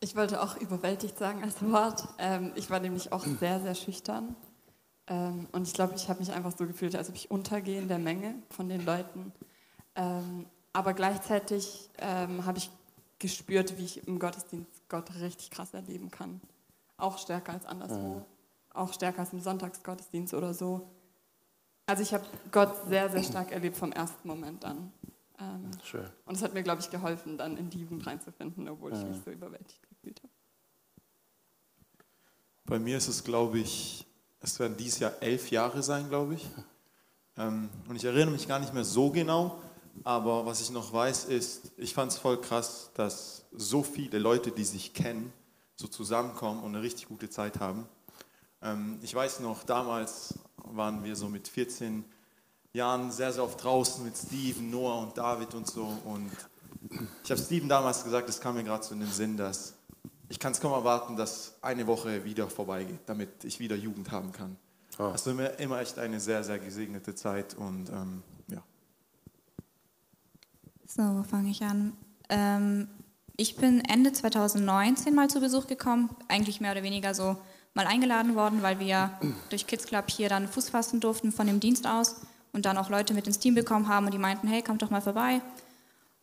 Ich 0.00 0.16
wollte 0.16 0.42
auch 0.42 0.56
überwältigt 0.56 1.18
sagen 1.18 1.42
als 1.42 1.62
Wort. 1.62 2.08
Ähm, 2.18 2.52
ich 2.54 2.70
war 2.70 2.80
nämlich 2.80 3.12
auch 3.12 3.24
sehr, 3.24 3.60
sehr 3.60 3.74
schüchtern. 3.74 4.34
Ähm, 5.10 5.48
und 5.50 5.66
ich 5.66 5.74
glaube, 5.74 5.94
ich 5.96 6.08
habe 6.08 6.20
mich 6.20 6.32
einfach 6.32 6.56
so 6.56 6.66
gefühlt, 6.66 6.94
als 6.94 7.08
ob 7.08 7.16
ich 7.16 7.30
untergehe 7.30 7.80
in 7.80 7.88
der 7.88 7.98
Menge 7.98 8.36
von 8.50 8.68
den 8.68 8.86
Leuten. 8.86 9.32
Ähm, 9.96 10.46
aber 10.72 10.94
gleichzeitig 10.94 11.90
ähm, 11.98 12.46
habe 12.46 12.58
ich 12.58 12.70
gespürt, 13.18 13.76
wie 13.76 13.84
ich 13.84 14.06
im 14.06 14.20
Gottesdienst 14.20 14.88
Gott 14.88 15.12
richtig 15.16 15.50
krass 15.50 15.74
erleben 15.74 16.10
kann. 16.12 16.40
Auch 16.96 17.18
stärker 17.18 17.52
als 17.52 17.66
anderswo. 17.66 18.18
Mhm. 18.18 18.24
Auch 18.72 18.92
stärker 18.92 19.20
als 19.20 19.32
im 19.32 19.40
Sonntagsgottesdienst 19.40 20.32
oder 20.32 20.54
so. 20.54 20.88
Also 21.86 22.04
ich 22.04 22.14
habe 22.14 22.24
Gott 22.52 22.72
sehr, 22.88 23.10
sehr 23.10 23.24
stark 23.24 23.50
erlebt 23.50 23.76
vom 23.76 23.90
ersten 23.90 24.28
Moment 24.28 24.64
an. 24.64 24.92
Ähm, 25.40 25.70
Schön. 25.82 26.08
Und 26.24 26.36
es 26.36 26.42
hat 26.42 26.54
mir, 26.54 26.62
glaube 26.62 26.82
ich, 26.82 26.90
geholfen, 26.90 27.36
dann 27.36 27.56
in 27.56 27.68
die 27.68 27.80
Jugend 27.80 28.06
reinzufinden, 28.06 28.68
obwohl 28.68 28.92
ich 28.92 29.02
mich 29.02 29.20
so 29.24 29.32
überwältigt 29.32 29.82
gefühlt 29.88 30.22
habe. 30.22 30.32
Bei 32.66 32.78
mir 32.78 32.96
ist 32.96 33.08
es, 33.08 33.24
glaube 33.24 33.58
ich, 33.58 34.06
es 34.40 34.58
werden 34.58 34.76
dieses 34.76 34.98
Jahr 34.98 35.12
elf 35.20 35.50
Jahre 35.50 35.82
sein, 35.82 36.08
glaube 36.08 36.34
ich. 36.34 36.46
Ähm, 37.36 37.68
und 37.88 37.96
ich 37.96 38.04
erinnere 38.04 38.32
mich 38.32 38.48
gar 38.48 38.58
nicht 38.58 38.74
mehr 38.74 38.84
so 38.84 39.10
genau, 39.10 39.60
aber 40.04 40.46
was 40.46 40.60
ich 40.60 40.70
noch 40.70 40.92
weiß, 40.92 41.26
ist, 41.26 41.72
ich 41.76 41.94
fand 41.94 42.12
es 42.12 42.18
voll 42.18 42.40
krass, 42.40 42.90
dass 42.94 43.44
so 43.52 43.82
viele 43.82 44.18
Leute, 44.18 44.50
die 44.50 44.64
sich 44.64 44.94
kennen, 44.94 45.32
so 45.76 45.88
zusammenkommen 45.88 46.62
und 46.62 46.74
eine 46.74 46.82
richtig 46.82 47.08
gute 47.08 47.28
Zeit 47.28 47.60
haben. 47.60 47.86
Ähm, 48.62 48.98
ich 49.02 49.14
weiß 49.14 49.40
noch, 49.40 49.62
damals 49.64 50.38
waren 50.56 51.04
wir 51.04 51.16
so 51.16 51.28
mit 51.28 51.48
14 51.48 52.04
Jahren 52.72 53.10
sehr, 53.10 53.32
sehr 53.32 53.42
oft 53.42 53.62
draußen 53.62 54.04
mit 54.04 54.16
Steven, 54.16 54.70
Noah 54.70 55.02
und 55.02 55.18
David 55.18 55.54
und 55.54 55.66
so. 55.66 55.98
Und 56.04 56.30
ich 57.24 57.30
habe 57.30 57.40
Steven 57.40 57.68
damals 57.68 58.04
gesagt, 58.04 58.28
es 58.28 58.40
kam 58.40 58.54
mir 58.54 58.64
gerade 58.64 58.84
so 58.84 58.94
in 58.94 59.00
den 59.00 59.12
Sinn, 59.12 59.36
dass 59.36 59.74
ich 60.30 60.38
kann 60.38 60.52
es 60.52 60.60
kaum 60.60 60.72
erwarten, 60.72 61.16
dass 61.16 61.56
eine 61.60 61.86
Woche 61.86 62.24
wieder 62.24 62.48
vorbeigeht, 62.48 63.00
damit 63.04 63.44
ich 63.44 63.60
wieder 63.60 63.76
Jugend 63.76 64.10
haben 64.10 64.32
kann. 64.32 64.56
Oh. 64.98 65.04
Also 65.04 65.32
immer, 65.32 65.58
immer 65.58 65.80
echt 65.80 65.98
eine 65.98 66.18
sehr, 66.20 66.42
sehr 66.42 66.58
gesegnete 66.58 67.14
Zeit 67.14 67.54
und 67.54 67.90
ähm, 67.90 68.22
so, 70.90 71.02
wo 71.02 71.22
fange 71.22 71.50
ich 71.50 71.62
an? 71.62 71.92
Ähm, 72.28 72.88
ich 73.36 73.54
bin 73.54 73.80
Ende 73.84 74.12
2019 74.12 75.14
mal 75.14 75.30
zu 75.30 75.38
Besuch 75.38 75.68
gekommen, 75.68 76.10
eigentlich 76.26 76.60
mehr 76.60 76.72
oder 76.72 76.82
weniger 76.82 77.14
so 77.14 77.36
mal 77.74 77.86
eingeladen 77.86 78.34
worden, 78.34 78.62
weil 78.62 78.80
wir 78.80 79.12
durch 79.50 79.68
Kids 79.68 79.86
Club 79.86 80.10
hier 80.10 80.28
dann 80.28 80.48
Fuß 80.48 80.70
fassen 80.70 80.98
durften 80.98 81.30
von 81.30 81.46
dem 81.46 81.60
Dienst 81.60 81.86
aus 81.86 82.16
und 82.52 82.66
dann 82.66 82.76
auch 82.76 82.90
Leute 82.90 83.14
mit 83.14 83.28
ins 83.28 83.38
Team 83.38 83.54
bekommen 83.54 83.86
haben 83.86 84.06
und 84.06 84.12
die 84.12 84.18
meinten, 84.18 84.48
hey, 84.48 84.62
kommt 84.62 84.82
doch 84.82 84.90
mal 84.90 85.00
vorbei. 85.00 85.40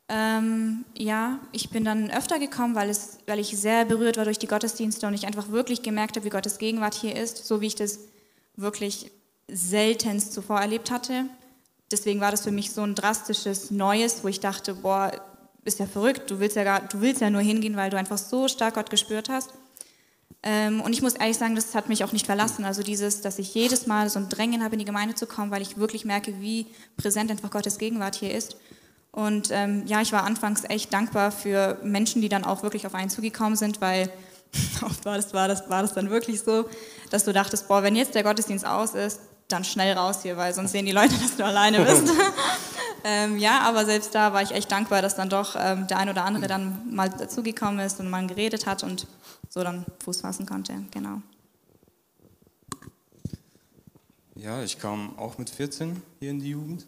Ähm, 0.10 0.86
ja, 0.98 1.40
ich 1.52 1.70
bin 1.70 1.84
dann 1.84 2.10
öfter 2.10 2.40
gekommen, 2.40 2.76
weil, 2.76 2.90
es, 2.90 3.18
weil 3.28 3.40
ich 3.40 3.58
sehr 3.58 3.84
berührt 3.86 4.18
war 4.18 4.26
durch 4.26 4.40
die 4.40 4.48
Gottesdienste 4.48 5.06
und 5.06 5.14
ich 5.14 5.28
einfach 5.28 5.50
wirklich 5.50 5.82
gemerkt 5.82 6.16
habe, 6.16 6.26
wie 6.26 6.30
Gottes 6.30 6.60
Gegenwart 6.60 6.96
hier 6.96 7.16
ist, 7.16 7.46
so 7.46 7.60
wie 7.60 7.68
ich 7.68 7.76
das 7.76 8.00
wirklich 8.56 9.12
seltenst 9.50 10.34
zuvor 10.34 10.60
erlebt 10.60 10.92
hatte 10.92 11.26
deswegen 11.92 12.22
war 12.22 12.32
das 12.32 12.42
für 12.42 12.52
mich 12.52 12.72
so 12.72 12.82
ein 12.82 12.96
drastisches 12.96 13.72
Neues, 13.72 14.24
wo 14.24 14.28
ich 14.28 14.40
dachte, 14.40 14.76
boah, 14.76 15.12
ist 15.64 15.80
ja 15.80 15.86
verrückt, 15.86 16.30
du 16.32 16.40
willst 16.40 16.56
ja, 16.56 16.64
gar, 16.64 16.82
du 16.82 17.02
willst 17.02 17.22
ja 17.22 17.30
nur 17.30 17.42
hingehen, 17.42 17.76
weil 17.76 17.90
du 17.90 17.98
einfach 17.98 18.18
so 18.18 18.48
stark 18.48 18.76
Gott 18.76 18.90
gespürt 18.90 19.30
hast. 19.30 19.52
Ähm, 20.44 20.82
und 20.82 20.94
ich 20.94 21.02
muss 21.02 21.16
ehrlich 21.16 21.38
sagen, 21.38 21.56
das 21.56 21.76
hat 21.76 21.90
mich 21.90 22.04
auch 22.04 22.14
nicht 22.14 22.26
verlassen. 22.26 22.64
Also 22.64 22.84
dieses, 22.84 23.22
dass 23.22 23.40
ich 23.40 23.54
jedes 23.54 23.88
Mal 23.88 24.10
so 24.10 24.20
ein 24.20 24.30
Drängen 24.30 24.64
habe, 24.64 24.76
in 24.76 24.80
die 24.80 24.86
Gemeinde 24.86 25.16
zu 25.16 25.26
kommen, 25.26 25.52
weil 25.52 25.62
ich 25.62 25.78
wirklich 25.78 26.06
merke, 26.06 26.40
wie 26.40 26.68
präsent 26.96 27.32
einfach 27.32 27.52
Gottes 27.52 27.78
Gegenwart 27.80 28.16
hier 28.16 28.34
ist. 28.34 28.56
Und 29.18 29.50
ähm, 29.50 29.82
ja, 29.88 30.00
ich 30.02 30.12
war 30.12 30.26
anfangs 30.26 30.64
echt 30.70 30.94
dankbar 30.94 31.32
für 31.32 31.80
Menschen, 31.82 32.22
die 32.22 32.30
dann 32.30 32.44
auch 32.44 32.62
wirklich 32.62 32.86
auf 32.86 32.94
einen 32.94 33.10
zugekommen 33.10 33.56
sind, 33.56 33.82
weil 33.82 34.12
oft 34.84 35.06
war 35.06 35.18
das, 35.18 35.34
war, 35.34 35.48
das, 35.48 35.68
war 35.72 35.82
das 35.82 35.96
dann 35.96 36.12
wirklich 36.12 36.42
so, 36.42 36.70
dass 37.10 37.24
du 37.24 37.34
dachtest, 37.34 37.68
boah, 37.68 37.82
wenn 37.82 37.96
jetzt 37.96 38.14
der 38.14 38.22
Gottesdienst 38.22 38.64
aus 38.64 38.94
ist, 38.94 39.20
dann 39.48 39.64
schnell 39.64 39.98
raus 39.98 40.22
hier, 40.22 40.38
weil 40.38 40.54
sonst 40.54 40.72
sehen 40.72 40.86
die 40.86 40.92
Leute, 40.92 41.16
dass 41.20 41.36
du 41.36 41.44
alleine 41.44 41.84
bist. 41.84 42.14
ähm, 43.04 43.40
ja, 43.40 43.62
aber 43.62 43.86
selbst 43.86 44.14
da 44.14 44.34
war 44.34 44.44
ich 44.44 44.52
echt 44.52 44.72
dankbar, 44.72 45.02
dass 45.02 45.16
dann 45.16 45.30
doch 45.30 45.56
ähm, 45.58 45.88
der 45.88 45.98
ein 45.98 46.10
oder 46.10 46.24
andere 46.24 46.46
dann 46.46 46.94
mal 46.94 47.10
dazugekommen 47.10 47.80
ist 47.80 48.00
und 48.00 48.12
mal 48.12 48.28
geredet 48.28 48.68
hat 48.68 48.84
und 48.84 49.08
so 49.50 49.64
dann 49.64 49.84
Fuß 50.04 50.22
fassen 50.22 50.46
konnte. 50.46 50.74
Genau. 50.92 51.24
Ja, 54.36 54.62
ich 54.62 54.78
kam 54.78 55.18
auch 55.18 55.40
mit 55.40 55.50
14 55.50 56.04
hier 56.20 56.30
in 56.30 56.40
die 56.40 56.52
Jugend. 56.52 56.86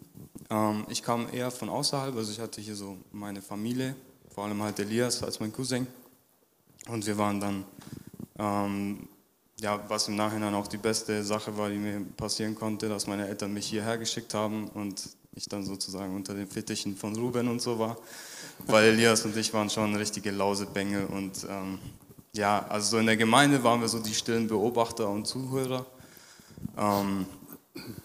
Ähm, 0.50 0.84
ich 0.88 1.02
kam 1.02 1.28
eher 1.32 1.50
von 1.50 1.68
außerhalb, 1.68 2.14
also 2.16 2.32
ich 2.32 2.40
hatte 2.40 2.60
hier 2.60 2.74
so 2.74 2.98
meine 3.12 3.40
Familie, 3.40 3.94
vor 4.34 4.44
allem 4.44 4.62
halt 4.62 4.78
Elias 4.78 5.22
als 5.22 5.40
mein 5.40 5.52
Cousin. 5.52 5.86
Und 6.88 7.06
wir 7.06 7.16
waren 7.16 7.40
dann 7.40 7.64
ähm, 8.38 9.08
ja, 9.60 9.78
was 9.88 10.08
im 10.08 10.16
Nachhinein 10.16 10.54
auch 10.54 10.66
die 10.66 10.78
beste 10.78 11.22
Sache 11.22 11.56
war, 11.56 11.68
die 11.68 11.76
mir 11.76 12.00
passieren 12.16 12.54
konnte, 12.54 12.88
dass 12.88 13.06
meine 13.06 13.28
Eltern 13.28 13.52
mich 13.52 13.66
hierher 13.66 13.98
geschickt 13.98 14.34
haben 14.34 14.68
und 14.68 15.02
ich 15.34 15.46
dann 15.48 15.64
sozusagen 15.64 16.14
unter 16.16 16.34
den 16.34 16.46
Fittichen 16.46 16.96
von 16.96 17.14
Ruben 17.14 17.48
und 17.48 17.60
so 17.60 17.78
war. 17.78 17.96
Weil 18.66 18.90
Elias 18.90 19.24
und 19.24 19.36
ich 19.36 19.52
waren 19.52 19.70
schon 19.70 19.94
richtige 19.94 20.30
Lausebengel 20.30 21.06
und 21.06 21.46
ähm, 21.48 21.78
ja, 22.32 22.64
also 22.68 22.92
so 22.92 22.98
in 22.98 23.06
der 23.06 23.16
Gemeinde 23.16 23.62
waren 23.62 23.80
wir 23.80 23.88
so 23.88 23.98
die 23.98 24.14
stillen 24.14 24.46
Beobachter 24.48 25.08
und 25.08 25.26
Zuhörer. 25.26 25.84
Ähm, 26.76 27.26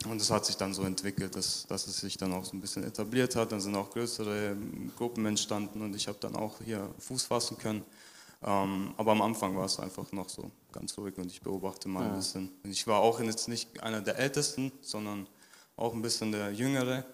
und 0.10 0.22
es 0.22 0.32
hat 0.32 0.46
sich 0.46 0.58
dann 0.58 0.74
so 0.74 0.84
entwickelt, 0.84 1.36
dass, 1.36 1.66
dass 1.68 1.88
es 1.88 1.98
sich 1.98 2.18
dann 2.18 2.34
auch 2.34 2.46
so 2.46 2.56
ein 2.56 2.62
bisschen 2.62 2.84
etabliert 2.84 3.36
hat. 3.36 3.52
Dann 3.52 3.62
sind 3.62 3.76
auch 3.76 3.90
größere 3.90 4.56
Gruppen 4.98 5.26
entstanden 5.26 5.82
und 5.82 5.96
ich 5.96 6.08
habe 6.08 6.18
dann 6.20 6.36
auch 6.36 6.60
hier 6.64 6.90
Fuß 7.00 7.24
fassen 7.24 7.58
können. 7.58 7.84
Ähm, 8.44 8.94
aber 8.98 9.12
am 9.12 9.22
Anfang 9.22 9.58
war 9.58 9.66
es 9.66 9.80
einfach 9.80 10.12
noch 10.12 10.30
so 10.30 10.52
ganz 10.72 10.98
ruhig 10.98 11.18
und 11.18 11.28
ich 11.28 11.42
beobachte 11.42 11.88
mal 11.88 12.04
ja. 12.04 12.10
ein 12.10 12.16
bisschen. 12.16 12.52
Ich 12.64 12.86
war 12.86 13.00
auch 13.00 13.20
jetzt 13.20 13.48
nicht 13.48 13.82
einer 13.82 14.02
der 14.02 14.20
Ältesten, 14.20 14.72
sondern 14.82 15.28
auch 15.78 15.94
ein 15.94 16.02
bisschen 16.02 16.32
der 16.32 16.52
Jüngere. 16.52 17.06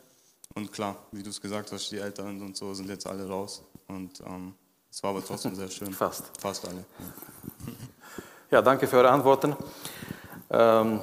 Und 0.55 0.71
klar, 0.71 0.97
wie 1.11 1.23
du 1.23 1.29
es 1.29 1.39
gesagt 1.39 1.71
hast, 1.71 1.91
die 1.91 1.97
Älteren 1.97 2.41
und 2.41 2.57
so 2.57 2.73
sind 2.73 2.89
jetzt 2.89 3.07
alle 3.07 3.27
raus. 3.27 3.63
Und 3.87 4.19
ähm, 4.21 4.53
es 4.89 5.01
war 5.03 5.11
aber 5.11 5.23
trotzdem 5.23 5.55
sehr 5.55 5.69
schön. 5.69 5.93
Fast. 5.93 6.31
Fast 6.39 6.67
alle. 6.67 6.85
Ja, 8.51 8.61
danke 8.61 8.85
für 8.85 8.97
eure 8.97 9.11
Antworten. 9.11 9.55
Ähm, 10.49 10.99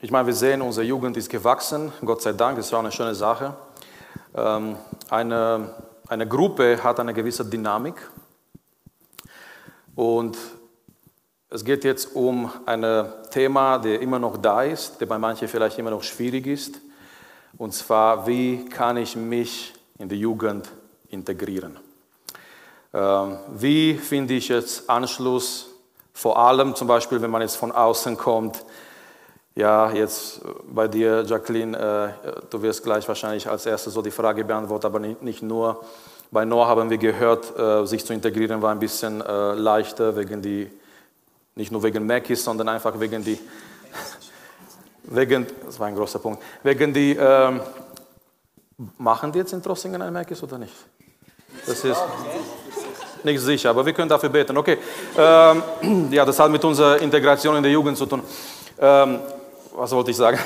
ich 0.00 0.12
meine, 0.12 0.26
wir 0.26 0.34
sehen, 0.34 0.62
unsere 0.62 0.86
Jugend 0.86 1.16
ist 1.16 1.28
gewachsen. 1.28 1.92
Gott 2.04 2.22
sei 2.22 2.32
Dank, 2.32 2.56
ist 2.56 2.72
auch 2.72 2.78
eine 2.78 2.92
schöne 2.92 3.16
Sache. 3.16 3.56
Ähm, 4.32 4.76
eine, 5.10 5.74
eine 6.06 6.28
Gruppe 6.28 6.80
hat 6.80 7.00
eine 7.00 7.12
gewisse 7.12 7.44
Dynamik. 7.44 7.96
Und 9.96 10.38
es 11.50 11.64
geht 11.64 11.82
jetzt 11.82 12.14
um 12.14 12.48
ein 12.64 13.06
Thema, 13.32 13.78
der 13.78 14.00
immer 14.00 14.20
noch 14.20 14.36
da 14.36 14.62
ist, 14.62 15.00
der 15.00 15.06
bei 15.06 15.18
manchen 15.18 15.48
vielleicht 15.48 15.78
immer 15.80 15.90
noch 15.90 16.04
schwierig 16.04 16.46
ist. 16.46 16.78
Und 17.56 17.74
zwar, 17.74 18.24
wie 18.24 18.66
kann 18.66 18.98
ich 18.98 19.16
mich 19.16 19.74
in 19.98 20.08
die 20.08 20.20
Jugend 20.20 20.70
integrieren? 21.08 21.76
Ähm, 22.94 23.38
wie 23.56 23.94
finde 23.94 24.34
ich 24.34 24.46
jetzt 24.46 24.88
Anschluss, 24.88 25.70
vor 26.12 26.38
allem 26.38 26.76
zum 26.76 26.86
Beispiel, 26.86 27.20
wenn 27.20 27.32
man 27.32 27.42
jetzt 27.42 27.56
von 27.56 27.72
außen 27.72 28.16
kommt? 28.16 28.64
Ja, 29.58 29.90
jetzt 29.90 30.40
bei 30.72 30.86
dir, 30.86 31.24
Jacqueline, 31.26 31.76
äh, 31.76 32.30
du 32.48 32.62
wirst 32.62 32.80
gleich 32.84 33.08
wahrscheinlich 33.08 33.50
als 33.50 33.66
erstes 33.66 33.92
so 33.92 34.00
die 34.00 34.12
Frage 34.12 34.44
beantworten, 34.44 34.86
aber 34.86 35.00
nicht 35.00 35.42
nur. 35.42 35.84
Bei 36.30 36.44
Noah 36.44 36.68
haben 36.68 36.88
wir 36.88 36.96
gehört, 36.96 37.58
äh, 37.58 37.84
sich 37.84 38.06
zu 38.06 38.12
integrieren 38.12 38.62
war 38.62 38.70
ein 38.70 38.78
bisschen 38.78 39.20
äh, 39.20 39.54
leichter 39.54 40.14
wegen 40.14 40.40
die 40.40 40.70
Nicht 41.56 41.72
nur 41.72 41.82
wegen 41.82 42.06
Mackies, 42.06 42.44
sondern 42.44 42.68
einfach 42.68 43.00
wegen 43.00 43.24
die, 43.24 43.36
wegen, 45.02 45.44
das 45.66 45.80
war 45.80 45.88
ein 45.88 45.96
großer 45.96 46.20
Punkt, 46.20 46.40
wegen 46.62 46.94
die, 46.94 47.16
ähm, 47.16 47.60
machen 48.96 49.32
die 49.32 49.40
jetzt 49.40 49.54
in 49.54 49.60
Trossingen 49.60 50.00
ein 50.00 50.12
Mackies 50.12 50.40
oder 50.40 50.58
nicht? 50.58 50.74
Das 51.66 51.82
ist 51.82 52.00
nicht 53.24 53.40
sicher, 53.40 53.70
aber 53.70 53.84
wir 53.84 53.92
können 53.92 54.08
dafür 54.08 54.28
beten. 54.28 54.56
Okay, 54.56 54.78
ähm, 55.16 55.62
ja, 56.12 56.24
das 56.24 56.38
hat 56.38 56.48
mit 56.48 56.64
unserer 56.64 57.00
Integration 57.00 57.56
in 57.56 57.62
der 57.64 57.72
Jugend 57.72 57.98
zu 57.98 58.06
tun. 58.06 58.22
Ähm, 58.80 59.18
was 59.78 59.92
wollte 59.92 60.10
ich 60.10 60.16
sagen? 60.16 60.38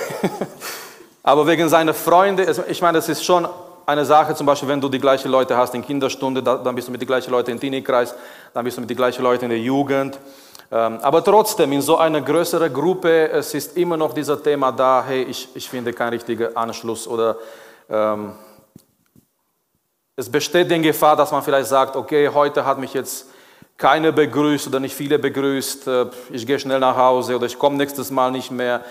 aber 1.23 1.47
wegen 1.47 1.69
seiner 1.69 1.95
Freunde, 1.95 2.47
ich 2.69 2.83
meine, 2.83 2.99
das 2.99 3.09
ist 3.09 3.25
schon 3.25 3.49
eine 3.87 4.05
Sache, 4.05 4.35
zum 4.35 4.47
Beispiel, 4.47 4.69
wenn 4.69 4.81
du 4.81 4.89
die 4.89 4.99
gleichen 4.99 5.31
Leute 5.31 5.57
hast 5.57 5.75
in 5.75 5.85
Kinderstunde, 5.85 6.43
dann 6.43 6.75
bist 6.75 6.89
du 6.89 6.93
mit 6.93 7.01
den 7.01 7.07
gleichen 7.07 7.31
Leuten 7.31 7.51
im 7.51 7.59
Teenie-Kreis, 7.59 8.15
dann 8.53 8.65
bist 8.65 8.77
du 8.77 8.83
mit 8.83 8.91
den 8.91 8.97
gleichen 8.97 9.23
Leuten 9.23 9.45
in 9.45 9.51
der 9.51 9.59
Jugend. 9.59 10.19
Ähm, 10.71 10.99
aber 11.03 11.25
trotzdem, 11.25 11.73
in 11.73 11.83
so 11.83 11.97
einer 11.97 12.21
größeren 12.21 12.73
Gruppe, 12.73 13.31
es 13.31 13.55
ist 13.55 13.77
immer 13.77 13.97
noch 13.97 14.13
dieser 14.13 14.43
Thema 14.43 14.71
da, 14.71 15.05
hey, 15.07 15.23
ich, 15.23 15.49
ich 15.55 15.69
finde 15.69 15.93
keinen 15.93 16.11
richtigen 16.11 16.55
Anschluss 16.57 17.09
oder 17.09 17.37
ähm, 17.91 18.33
es 20.15 20.31
besteht 20.31 20.71
die 20.71 20.81
Gefahr, 20.81 21.17
dass 21.17 21.33
man 21.33 21.43
vielleicht 21.43 21.69
sagt, 21.69 21.97
okay, 21.97 22.29
heute 22.29 22.65
hat 22.65 22.79
mich 22.79 22.95
jetzt 22.95 23.27
keiner 23.77 24.13
begrüßt 24.13 24.69
oder 24.69 24.79
nicht 24.79 24.95
viele 24.95 25.19
begrüßt, 25.19 25.89
äh, 25.89 26.07
ich 26.31 26.47
gehe 26.47 26.59
schnell 26.59 26.79
nach 26.79 26.97
Hause 26.97 27.37
oder 27.37 27.47
ich 27.47 27.59
komme 27.59 27.77
nächstes 27.77 28.11
Mal 28.11 28.31
nicht 28.31 28.51
mehr. 28.51 28.83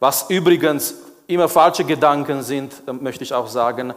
Was 0.00 0.30
übrigens 0.30 0.94
immer 1.26 1.46
falsche 1.46 1.84
Gedanken 1.84 2.42
sind, 2.42 2.72
äh, 2.86 2.92
möchte 2.94 3.22
ich 3.22 3.34
auch 3.34 3.46
sagen. 3.46 3.92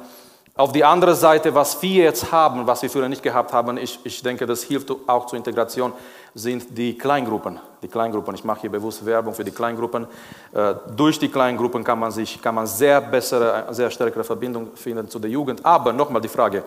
Auf 0.56 0.74
die 0.74 0.84
andere 0.84 1.16
Seite, 1.16 1.56
was 1.56 1.82
wir 1.82 2.04
jetzt 2.04 2.32
haben, 2.32 2.68
was 2.68 2.82
wir 2.82 2.90
früher 2.90 3.08
nicht 3.08 3.24
gehabt 3.24 3.54
haben, 3.54 3.78
ich, 3.78 4.00
ich 4.04 4.22
denke, 4.22 4.46
das 4.46 4.64
hilft 4.64 4.92
auch 5.08 5.26
zur 5.28 5.38
Integration, 5.38 5.94
sind 6.36 6.78
die 6.78 6.98
Kleingruppen. 6.98 7.58
Die 7.82 7.88
Kleingruppen, 7.88 8.36
ich 8.36 8.44
mache 8.44 8.62
hier 8.62 8.70
bewusst 8.70 9.06
Werbung 9.06 9.34
für 9.34 9.46
die 9.46 9.52
Kleingruppen. 9.52 10.06
Äh, 10.52 10.76
durch 10.96 11.18
die 11.18 11.30
Kleingruppen 11.30 11.86
kann 11.86 11.98
man, 11.98 12.12
sich, 12.12 12.40
kann 12.42 12.54
man 12.54 12.68
sehr 12.68 13.00
bessere, 13.00 13.74
sehr 13.74 13.90
stärkere 13.90 14.26
Verbindung 14.26 14.76
finden 14.76 15.08
zu 15.08 15.20
der 15.20 15.32
Jugend. 15.32 15.66
Aber 15.66 15.94
nochmal 15.94 16.22
die 16.22 16.28
Frage, 16.28 16.66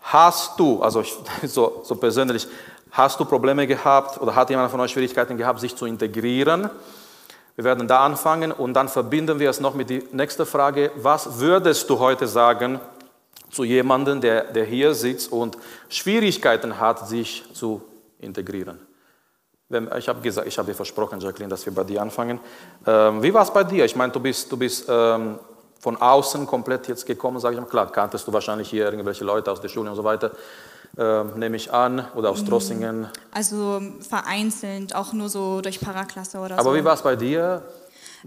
hast 0.00 0.58
du, 0.58 0.82
also 0.82 1.02
ich, 1.02 1.14
so, 1.44 1.82
so 1.84 1.94
persönlich, 1.94 2.48
hast 2.90 3.20
du 3.20 3.26
Probleme 3.26 3.66
gehabt 3.66 4.18
oder 4.18 4.34
hat 4.34 4.48
jemand 4.48 4.70
von 4.70 4.80
euch 4.80 4.92
Schwierigkeiten 4.92 5.36
gehabt, 5.36 5.60
sich 5.60 5.76
zu 5.76 5.84
integrieren? 5.84 6.70
Wir 7.54 7.64
werden 7.64 7.86
da 7.86 8.04
anfangen 8.04 8.52
und 8.52 8.74
dann 8.74 8.88
verbinden 8.88 9.38
wir 9.38 9.50
es 9.50 9.60
noch 9.60 9.74
mit 9.74 9.90
der 9.90 10.02
nächsten 10.12 10.46
Frage. 10.46 10.90
Was 10.96 11.38
würdest 11.38 11.88
du 11.90 11.98
heute 11.98 12.26
sagen, 12.26 12.80
zu 13.52 13.64
jemandem, 13.64 14.20
der, 14.20 14.44
der 14.44 14.64
hier 14.64 14.94
sitzt 14.94 15.30
und 15.30 15.56
Schwierigkeiten 15.88 16.80
hat, 16.80 17.06
sich 17.06 17.44
zu 17.52 17.82
integrieren. 18.18 18.80
Ich 19.96 20.08
habe 20.08 20.20
gesagt, 20.20 20.46
ich 20.46 20.58
habe 20.58 20.70
dir 20.70 20.74
versprochen, 20.74 21.20
Jacqueline, 21.20 21.48
dass 21.48 21.64
wir 21.64 21.74
bei 21.74 21.84
dir 21.84 22.02
anfangen. 22.02 22.40
Ähm, 22.86 23.22
wie 23.22 23.32
war 23.32 23.42
es 23.42 23.50
bei 23.50 23.64
dir? 23.64 23.84
Ich 23.84 23.96
meine, 23.96 24.12
du 24.12 24.20
bist, 24.20 24.50
du 24.52 24.56
bist 24.56 24.86
ähm, 24.88 25.38
von 25.80 25.96
außen 25.96 26.46
komplett 26.46 26.88
jetzt 26.88 27.06
gekommen, 27.06 27.40
sage 27.40 27.54
ich 27.54 27.60
mal. 27.60 27.66
Klar, 27.66 27.90
kanntest 27.90 28.26
du 28.26 28.32
wahrscheinlich 28.32 28.68
hier 28.68 28.84
irgendwelche 28.84 29.24
Leute 29.24 29.50
aus 29.50 29.60
der 29.60 29.68
Schule 29.68 29.90
und 29.90 29.96
so 29.96 30.04
weiter, 30.04 30.32
ähm, 30.98 31.38
nehme 31.38 31.56
ich 31.56 31.72
an, 31.72 32.04
oder 32.14 32.30
aus 32.30 32.44
Trossingen. 32.44 33.08
Also 33.30 33.80
vereinzelt, 34.00 34.94
auch 34.94 35.12
nur 35.12 35.28
so 35.28 35.60
durch 35.60 35.80
Paraklasse 35.80 36.38
oder 36.38 36.58
Aber 36.58 36.70
so. 36.70 36.76
wie 36.76 36.84
war 36.84 36.94
es 36.94 37.02
bei 37.02 37.16
dir? 37.16 37.62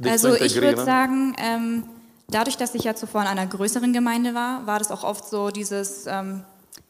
Also 0.03 0.36
ich 0.36 0.55
würde 0.55 0.84
sagen, 0.84 1.36
ähm, 1.39 1.84
dadurch, 2.29 2.57
dass 2.57 2.75
ich 2.75 2.84
ja 2.84 2.95
zuvor 2.95 3.22
in 3.22 3.27
einer 3.27 3.45
größeren 3.45 3.93
Gemeinde 3.93 4.34
war, 4.34 4.65
war 4.65 4.79
das 4.79 4.91
auch 4.91 5.03
oft 5.03 5.25
so 5.27 5.51
dieses, 5.51 6.05
ähm, 6.07 6.43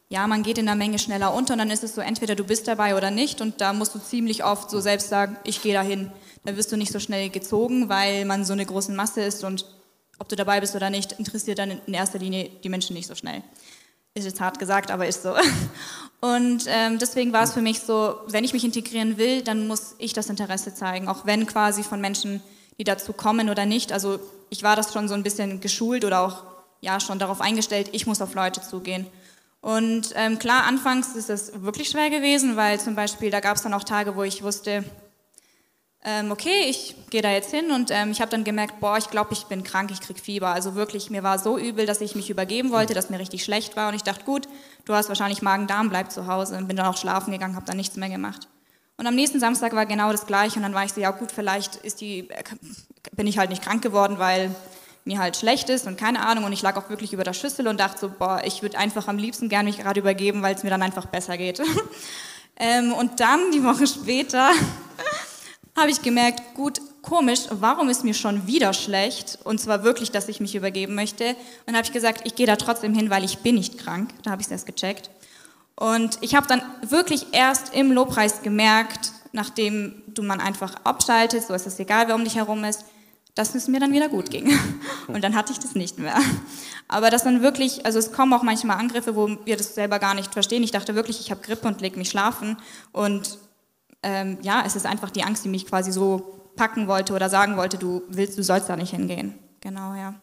ja, 0.08 0.26
man 0.26 0.42
geht 0.42 0.58
in 0.58 0.66
der 0.66 0.76
Menge 0.76 0.98
schneller 0.98 1.34
unter 1.34 1.54
und 1.54 1.58
dann 1.58 1.70
ist 1.70 1.84
es 1.84 1.94
so, 1.94 2.00
entweder 2.00 2.34
du 2.34 2.44
bist 2.44 2.66
dabei 2.68 2.96
oder 2.96 3.10
nicht 3.10 3.40
und 3.40 3.60
da 3.60 3.72
musst 3.72 3.94
du 3.94 3.98
ziemlich 3.98 4.44
oft 4.44 4.70
so 4.70 4.80
selbst 4.80 5.08
sagen, 5.08 5.36
ich 5.44 5.62
gehe 5.62 5.74
dahin. 5.74 6.10
Da 6.44 6.56
wirst 6.56 6.70
du 6.70 6.76
nicht 6.76 6.92
so 6.92 7.00
schnell 7.00 7.28
gezogen, 7.28 7.88
weil 7.88 8.24
man 8.24 8.44
so 8.44 8.52
eine 8.52 8.64
große 8.64 8.92
Masse 8.92 9.20
ist 9.22 9.44
und 9.44 9.66
ob 10.18 10.28
du 10.28 10.36
dabei 10.36 10.60
bist 10.60 10.74
oder 10.74 10.90
nicht, 10.90 11.12
interessiert 11.12 11.58
dann 11.58 11.80
in 11.86 11.94
erster 11.94 12.18
Linie 12.18 12.50
die 12.64 12.68
Menschen 12.68 12.94
nicht 12.94 13.06
so 13.06 13.14
schnell. 13.14 13.42
Ist 14.16 14.24
jetzt 14.24 14.40
hart 14.40 14.58
gesagt, 14.58 14.90
aber 14.90 15.06
ist 15.06 15.22
so. 15.22 15.34
Und 16.20 16.64
ähm, 16.68 16.98
deswegen 16.98 17.34
war 17.34 17.42
es 17.42 17.52
für 17.52 17.60
mich 17.60 17.80
so, 17.80 18.18
wenn 18.28 18.44
ich 18.44 18.54
mich 18.54 18.64
integrieren 18.64 19.18
will, 19.18 19.42
dann 19.42 19.68
muss 19.68 19.94
ich 19.98 20.14
das 20.14 20.30
Interesse 20.30 20.74
zeigen, 20.74 21.06
auch 21.06 21.26
wenn 21.26 21.46
quasi 21.46 21.82
von 21.82 22.00
Menschen, 22.00 22.42
die 22.78 22.84
dazu 22.84 23.12
kommen 23.12 23.50
oder 23.50 23.66
nicht. 23.66 23.92
Also 23.92 24.18
ich 24.48 24.62
war 24.62 24.74
das 24.74 24.94
schon 24.94 25.06
so 25.06 25.14
ein 25.14 25.22
bisschen 25.22 25.60
geschult 25.60 26.06
oder 26.06 26.22
auch 26.22 26.44
ja 26.80 26.98
schon 26.98 27.18
darauf 27.18 27.42
eingestellt, 27.42 27.90
ich 27.92 28.06
muss 28.06 28.22
auf 28.22 28.34
Leute 28.34 28.62
zugehen. 28.62 29.06
Und 29.60 30.14
ähm, 30.14 30.38
klar, 30.38 30.64
anfangs 30.64 31.14
ist 31.14 31.28
es 31.28 31.62
wirklich 31.62 31.90
schwer 31.90 32.08
gewesen, 32.08 32.56
weil 32.56 32.80
zum 32.80 32.94
Beispiel 32.94 33.30
da 33.30 33.40
gab 33.40 33.56
es 33.56 33.62
dann 33.62 33.74
auch 33.74 33.84
Tage, 33.84 34.16
wo 34.16 34.22
ich 34.22 34.42
wusste, 34.42 34.82
ähm, 36.08 36.30
okay, 36.30 36.66
ich 36.68 36.94
gehe 37.10 37.20
da 37.20 37.32
jetzt 37.32 37.50
hin 37.50 37.72
und 37.72 37.90
ähm, 37.90 38.12
ich 38.12 38.20
habe 38.20 38.30
dann 38.30 38.44
gemerkt, 38.44 38.78
boah, 38.78 38.96
ich 38.96 39.10
glaube, 39.10 39.32
ich 39.32 39.46
bin 39.46 39.64
krank, 39.64 39.90
ich 39.90 40.00
krieg 40.00 40.20
Fieber. 40.20 40.50
Also 40.50 40.76
wirklich, 40.76 41.10
mir 41.10 41.24
war 41.24 41.40
so 41.40 41.58
übel, 41.58 41.84
dass 41.84 42.00
ich 42.00 42.14
mich 42.14 42.30
übergeben 42.30 42.70
wollte, 42.70 42.94
dass 42.94 43.10
mir 43.10 43.18
richtig 43.18 43.42
schlecht 43.42 43.74
war 43.74 43.88
und 43.88 43.94
ich 43.94 44.04
dachte, 44.04 44.24
gut, 44.24 44.46
du 44.84 44.94
hast 44.94 45.08
wahrscheinlich 45.08 45.42
Magen-Darm, 45.42 45.88
bleib 45.88 46.12
zu 46.12 46.28
Hause. 46.28 46.56
Und 46.56 46.68
bin 46.68 46.76
dann 46.76 46.86
auch 46.86 46.96
schlafen 46.96 47.32
gegangen, 47.32 47.56
habe 47.56 47.66
dann 47.66 47.76
nichts 47.76 47.96
mehr 47.96 48.08
gemacht. 48.08 48.46
Und 48.96 49.08
am 49.08 49.16
nächsten 49.16 49.40
Samstag 49.40 49.74
war 49.74 49.84
genau 49.84 50.12
das 50.12 50.26
gleiche 50.26 50.56
und 50.56 50.62
dann 50.62 50.74
war 50.74 50.84
ich 50.84 50.92
so, 50.92 51.00
ja 51.00 51.10
gut, 51.10 51.32
vielleicht 51.32 51.74
ist 51.74 52.00
die, 52.00 52.28
bin 53.12 53.26
ich 53.26 53.38
halt 53.38 53.50
nicht 53.50 53.62
krank 53.62 53.82
geworden, 53.82 54.20
weil 54.20 54.54
mir 55.04 55.18
halt 55.18 55.36
schlecht 55.36 55.68
ist 55.70 55.88
und 55.88 55.98
keine 55.98 56.24
Ahnung 56.24 56.44
und 56.44 56.52
ich 56.52 56.62
lag 56.62 56.76
auch 56.76 56.88
wirklich 56.88 57.12
über 57.12 57.24
der 57.24 57.32
Schüssel 57.32 57.66
und 57.66 57.80
dachte 57.80 57.98
so, 57.98 58.12
boah, 58.16 58.42
ich 58.44 58.62
würde 58.62 58.78
einfach 58.78 59.08
am 59.08 59.18
liebsten 59.18 59.48
gerne 59.48 59.68
mich 59.68 59.78
gerade 59.78 60.00
übergeben, 60.00 60.42
weil 60.42 60.54
es 60.54 60.62
mir 60.62 60.70
dann 60.70 60.82
einfach 60.82 61.06
besser 61.06 61.36
geht. 61.36 61.60
ähm, 62.56 62.92
und 62.92 63.18
dann, 63.18 63.50
die 63.52 63.64
Woche 63.64 63.86
später, 63.88 64.50
habe 65.76 65.90
ich 65.90 66.02
gemerkt, 66.02 66.54
gut, 66.54 66.80
komisch, 67.02 67.40
warum 67.50 67.88
ist 67.88 68.04
mir 68.04 68.14
schon 68.14 68.46
wieder 68.46 68.72
schlecht? 68.72 69.38
Und 69.44 69.60
zwar 69.60 69.84
wirklich, 69.84 70.10
dass 70.10 70.28
ich 70.28 70.40
mich 70.40 70.54
übergeben 70.54 70.94
möchte. 70.94 71.28
Und 71.28 71.36
dann 71.66 71.76
habe 71.76 71.86
ich 71.86 71.92
gesagt, 71.92 72.22
ich 72.24 72.34
gehe 72.34 72.46
da 72.46 72.56
trotzdem 72.56 72.94
hin, 72.94 73.10
weil 73.10 73.24
ich 73.24 73.38
bin 73.38 73.54
nicht 73.54 73.78
krank. 73.78 74.10
Da 74.22 74.30
habe 74.30 74.42
ich 74.42 74.46
es 74.46 74.52
erst 74.52 74.66
gecheckt. 74.66 75.10
Und 75.76 76.18
ich 76.22 76.34
habe 76.34 76.46
dann 76.46 76.62
wirklich 76.88 77.26
erst 77.32 77.74
im 77.74 77.92
Lobpreis 77.92 78.42
gemerkt, 78.42 79.12
nachdem 79.32 80.02
du 80.08 80.22
man 80.22 80.40
einfach 80.40 80.74
abschaltet, 80.84 81.46
so 81.46 81.52
ist 81.52 81.66
es 81.66 81.78
egal, 81.78 82.08
wer 82.08 82.14
um 82.14 82.24
dich 82.24 82.36
herum 82.36 82.64
ist, 82.64 82.86
dass 83.34 83.54
es 83.54 83.68
mir 83.68 83.78
dann 83.78 83.92
wieder 83.92 84.08
gut 84.08 84.30
ging. 84.30 84.58
Und 85.08 85.22
dann 85.22 85.36
hatte 85.36 85.52
ich 85.52 85.58
das 85.58 85.74
nicht 85.74 85.98
mehr. 85.98 86.16
Aber 86.88 87.10
das 87.10 87.24
dann 87.24 87.42
wirklich, 87.42 87.84
also 87.84 87.98
es 87.98 88.12
kommen 88.12 88.32
auch 88.32 88.42
manchmal 88.42 88.78
Angriffe, 88.78 89.14
wo 89.14 89.28
wir 89.44 89.58
das 89.58 89.74
selber 89.74 89.98
gar 89.98 90.14
nicht 90.14 90.32
verstehen. 90.32 90.62
Ich 90.62 90.70
dachte 90.70 90.94
wirklich, 90.94 91.20
ich 91.20 91.30
habe 91.30 91.42
Grippe 91.42 91.68
und 91.68 91.82
leg 91.82 91.98
mich 91.98 92.08
schlafen. 92.08 92.56
Und 92.92 93.38
ähm, 94.06 94.38
ja, 94.42 94.62
es 94.64 94.76
ist 94.76 94.86
einfach 94.86 95.10
die 95.10 95.24
Angst, 95.24 95.44
die 95.44 95.48
mich 95.48 95.66
quasi 95.66 95.90
so 95.90 96.52
packen 96.54 96.86
wollte 96.86 97.12
oder 97.12 97.28
sagen 97.28 97.56
wollte, 97.56 97.76
du 97.76 98.02
willst, 98.08 98.38
du 98.38 98.44
sollst 98.44 98.68
da 98.68 98.76
nicht 98.76 98.92
hingehen. 98.92 99.36
Genau, 99.60 99.94
ja. 99.94 100.14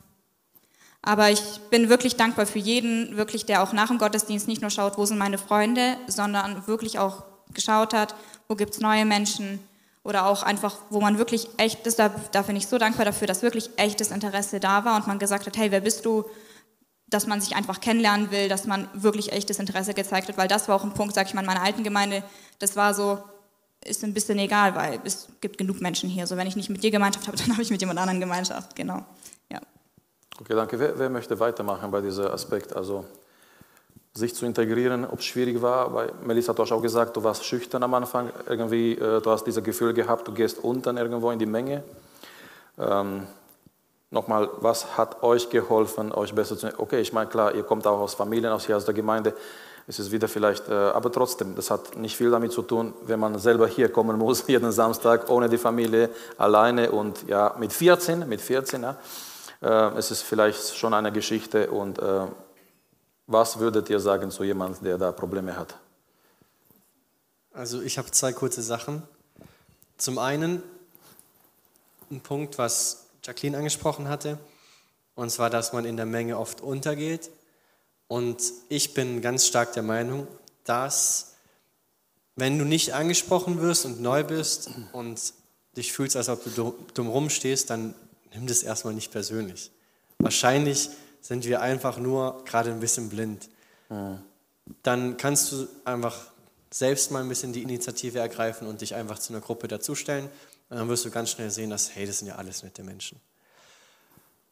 Aber 1.01 1.29
ich 1.29 1.59
bin 1.69 1.89
wirklich 1.89 2.15
dankbar 2.15 2.45
für 2.45 2.59
jeden, 2.59 3.17
wirklich, 3.17 3.45
der 3.45 3.61
auch 3.61 3.73
nach 3.73 3.89
dem 3.89 3.97
Gottesdienst 3.97 4.47
nicht 4.47 4.61
nur 4.61 4.71
schaut, 4.71 4.97
wo 4.97 5.05
sind 5.05 5.17
meine 5.17 5.37
Freunde, 5.37 5.97
sondern 6.07 6.65
wirklich 6.65 6.97
auch 6.97 7.25
geschaut 7.53 7.93
hat, 7.93 8.15
wo 8.47 8.55
gibt 8.55 8.73
es 8.73 8.79
neue 8.79 9.03
Menschen 9.03 9.59
oder 10.05 10.27
auch 10.27 10.43
einfach, 10.43 10.77
wo 10.89 11.01
man 11.01 11.17
wirklich 11.17 11.49
echt, 11.57 11.85
das, 11.85 11.97
da, 11.97 12.09
da 12.31 12.43
bin 12.43 12.55
ich 12.55 12.67
so 12.67 12.77
dankbar 12.77 13.03
dafür, 13.05 13.27
dass 13.27 13.41
wirklich 13.41 13.69
echtes 13.75 14.11
Interesse 14.11 14.61
da 14.61 14.85
war 14.85 14.95
und 14.95 15.07
man 15.07 15.19
gesagt 15.19 15.45
hat, 15.45 15.57
hey, 15.57 15.71
wer 15.71 15.81
bist 15.81 16.05
du? 16.05 16.23
Dass 17.07 17.27
man 17.27 17.41
sich 17.41 17.57
einfach 17.57 17.81
kennenlernen 17.81 18.31
will, 18.31 18.47
dass 18.47 18.65
man 18.65 18.87
wirklich 18.93 19.33
echtes 19.33 19.59
Interesse 19.59 19.93
gezeigt 19.93 20.29
hat, 20.29 20.37
weil 20.37 20.47
das 20.47 20.69
war 20.69 20.77
auch 20.77 20.85
ein 20.85 20.93
Punkt, 20.93 21.15
sag 21.15 21.27
ich 21.27 21.33
mal, 21.33 21.41
in 21.41 21.47
meiner 21.47 21.63
alten 21.63 21.83
Gemeinde, 21.83 22.23
das 22.59 22.77
war 22.77 22.93
so, 22.93 23.21
ist 23.85 24.03
ein 24.03 24.13
bisschen 24.13 24.37
egal, 24.39 24.75
weil 24.75 24.99
es 25.03 25.27
gibt 25.41 25.57
genug 25.57 25.81
Menschen 25.81 26.09
hier. 26.09 26.27
So, 26.27 26.37
wenn 26.37 26.47
ich 26.47 26.55
nicht 26.55 26.69
mit 26.69 26.83
dir 26.83 26.91
Gemeinschaft 26.91 27.27
habe, 27.27 27.37
dann 27.41 27.51
habe 27.51 27.61
ich 27.61 27.69
mit 27.69 27.81
jemand 27.81 27.99
anderen 27.99 28.19
Gemeinschaft, 28.19 28.75
genau. 28.75 29.03
Ja. 29.51 29.59
Okay, 30.39 30.55
danke. 30.55 30.79
Wer, 30.79 30.97
wer 30.97 31.09
möchte 31.09 31.39
weitermachen 31.39 31.89
bei 31.91 32.01
diesem 32.01 32.27
Aspekt? 32.27 32.75
Also 32.75 33.05
sich 34.13 34.35
zu 34.35 34.45
integrieren, 34.45 35.05
ob 35.05 35.19
es 35.19 35.25
schwierig 35.25 35.61
war, 35.61 35.93
weil 35.93 36.11
Melissa, 36.23 36.53
du 36.53 36.61
hast 36.61 36.71
auch 36.71 36.81
gesagt, 36.81 37.17
du 37.17 37.23
warst 37.23 37.43
schüchtern 37.45 37.81
am 37.81 37.93
Anfang, 37.95 38.29
irgendwie, 38.47 38.93
äh, 38.93 39.21
du 39.21 39.29
hast 39.31 39.45
dieses 39.45 39.63
Gefühl 39.63 39.93
gehabt, 39.93 40.27
du 40.27 40.33
gehst 40.33 40.63
unten 40.63 40.97
irgendwo 40.97 41.31
in 41.31 41.39
die 41.39 41.47
Menge. 41.47 41.83
Ähm, 42.77 43.25
Nochmal, 44.13 44.47
was 44.57 44.95
hat 44.95 45.23
euch 45.23 45.49
geholfen, 45.49 46.11
euch 46.11 46.35
besser 46.35 46.55
zu... 46.55 46.71
Okay, 46.77 47.01
ich 47.01 47.13
meine, 47.13 47.27
klar, 47.27 47.55
ihr 47.55 47.63
kommt 47.63 47.87
auch 47.87 47.99
aus 47.99 48.13
Familien, 48.13 48.51
aus 48.51 48.67
hier 48.67 48.77
aus 48.77 48.85
der 48.85 48.93
Gemeinde, 48.93 49.33
es 49.87 49.99
ist 49.99 50.11
wieder 50.11 50.27
vielleicht, 50.27 50.69
äh, 50.69 50.73
aber 50.73 51.11
trotzdem, 51.11 51.55
das 51.55 51.69
hat 51.69 51.97
nicht 51.97 52.15
viel 52.15 52.31
damit 52.31 52.51
zu 52.51 52.61
tun, 52.61 52.93
wenn 53.05 53.19
man 53.19 53.37
selber 53.37 53.67
hier 53.67 53.89
kommen 53.89 54.17
muss, 54.17 54.43
jeden 54.47 54.71
Samstag, 54.71 55.29
ohne 55.29 55.49
die 55.49 55.57
Familie, 55.57 56.09
alleine 56.37 56.91
und 56.91 57.27
ja, 57.27 57.55
mit 57.59 57.73
14, 57.73 58.27
mit 58.27 58.41
14, 58.41 58.83
ja, 58.83 58.97
äh, 59.61 59.97
es 59.97 60.11
ist 60.11 60.21
vielleicht 60.21 60.75
schon 60.75 60.93
eine 60.93 61.11
Geschichte 61.11 61.69
und 61.69 61.99
äh, 61.99 62.25
was 63.27 63.59
würdet 63.59 63.89
ihr 63.89 63.99
sagen 63.99 64.31
zu 64.31 64.43
jemandem, 64.43 64.83
der 64.83 64.97
da 64.97 65.11
Probleme 65.11 65.55
hat? 65.55 65.75
Also 67.53 67.81
ich 67.81 67.97
habe 67.97 68.09
zwei 68.11 68.33
kurze 68.33 68.61
Sachen. 68.61 69.03
Zum 69.97 70.17
einen 70.17 70.63
ein 72.09 72.21
Punkt, 72.21 72.57
was 72.57 73.05
Jacqueline 73.23 73.57
angesprochen 73.57 74.09
hatte, 74.09 74.37
und 75.15 75.29
zwar, 75.29 75.49
dass 75.49 75.73
man 75.73 75.85
in 75.85 75.95
der 75.95 76.05
Menge 76.05 76.37
oft 76.37 76.61
untergeht. 76.61 77.29
Und 78.07 78.41
ich 78.69 78.93
bin 78.93 79.21
ganz 79.21 79.47
stark 79.47 79.73
der 79.73 79.83
Meinung, 79.83 80.27
dass 80.63 81.35
wenn 82.35 82.57
du 82.57 82.65
nicht 82.65 82.93
angesprochen 82.93 83.61
wirst 83.61 83.85
und 83.85 84.01
neu 84.01 84.23
bist 84.23 84.69
und 84.91 85.33
dich 85.77 85.93
fühlst, 85.93 86.15
als 86.15 86.29
ob 86.29 86.43
du 86.43 86.75
dumm 86.93 87.07
rumstehst, 87.07 87.69
dann 87.69 87.95
nimm 88.33 88.47
das 88.47 88.63
erstmal 88.63 88.93
nicht 88.93 89.11
persönlich. 89.11 89.71
Wahrscheinlich 90.19 90.89
sind 91.21 91.45
wir 91.45 91.61
einfach 91.61 91.97
nur 91.97 92.43
gerade 92.45 92.71
ein 92.71 92.79
bisschen 92.79 93.09
blind. 93.09 93.49
Dann 94.83 95.17
kannst 95.17 95.51
du 95.51 95.67
einfach 95.85 96.27
selbst 96.71 97.11
mal 97.11 97.21
ein 97.21 97.29
bisschen 97.29 97.53
die 97.53 97.61
Initiative 97.61 98.19
ergreifen 98.19 98.67
und 98.67 98.81
dich 98.81 98.95
einfach 98.95 99.19
zu 99.19 99.33
einer 99.33 99.41
Gruppe 99.41 99.67
dazustellen. 99.67 100.25
Und 100.69 100.77
dann 100.77 100.89
wirst 100.89 101.05
du 101.05 101.11
ganz 101.11 101.29
schnell 101.29 101.51
sehen, 101.51 101.69
dass, 101.69 101.95
hey, 101.95 102.07
das 102.07 102.19
sind 102.19 102.27
ja 102.27 102.35
alles 102.35 102.63
nette 102.63 102.83
Menschen. 102.83 103.19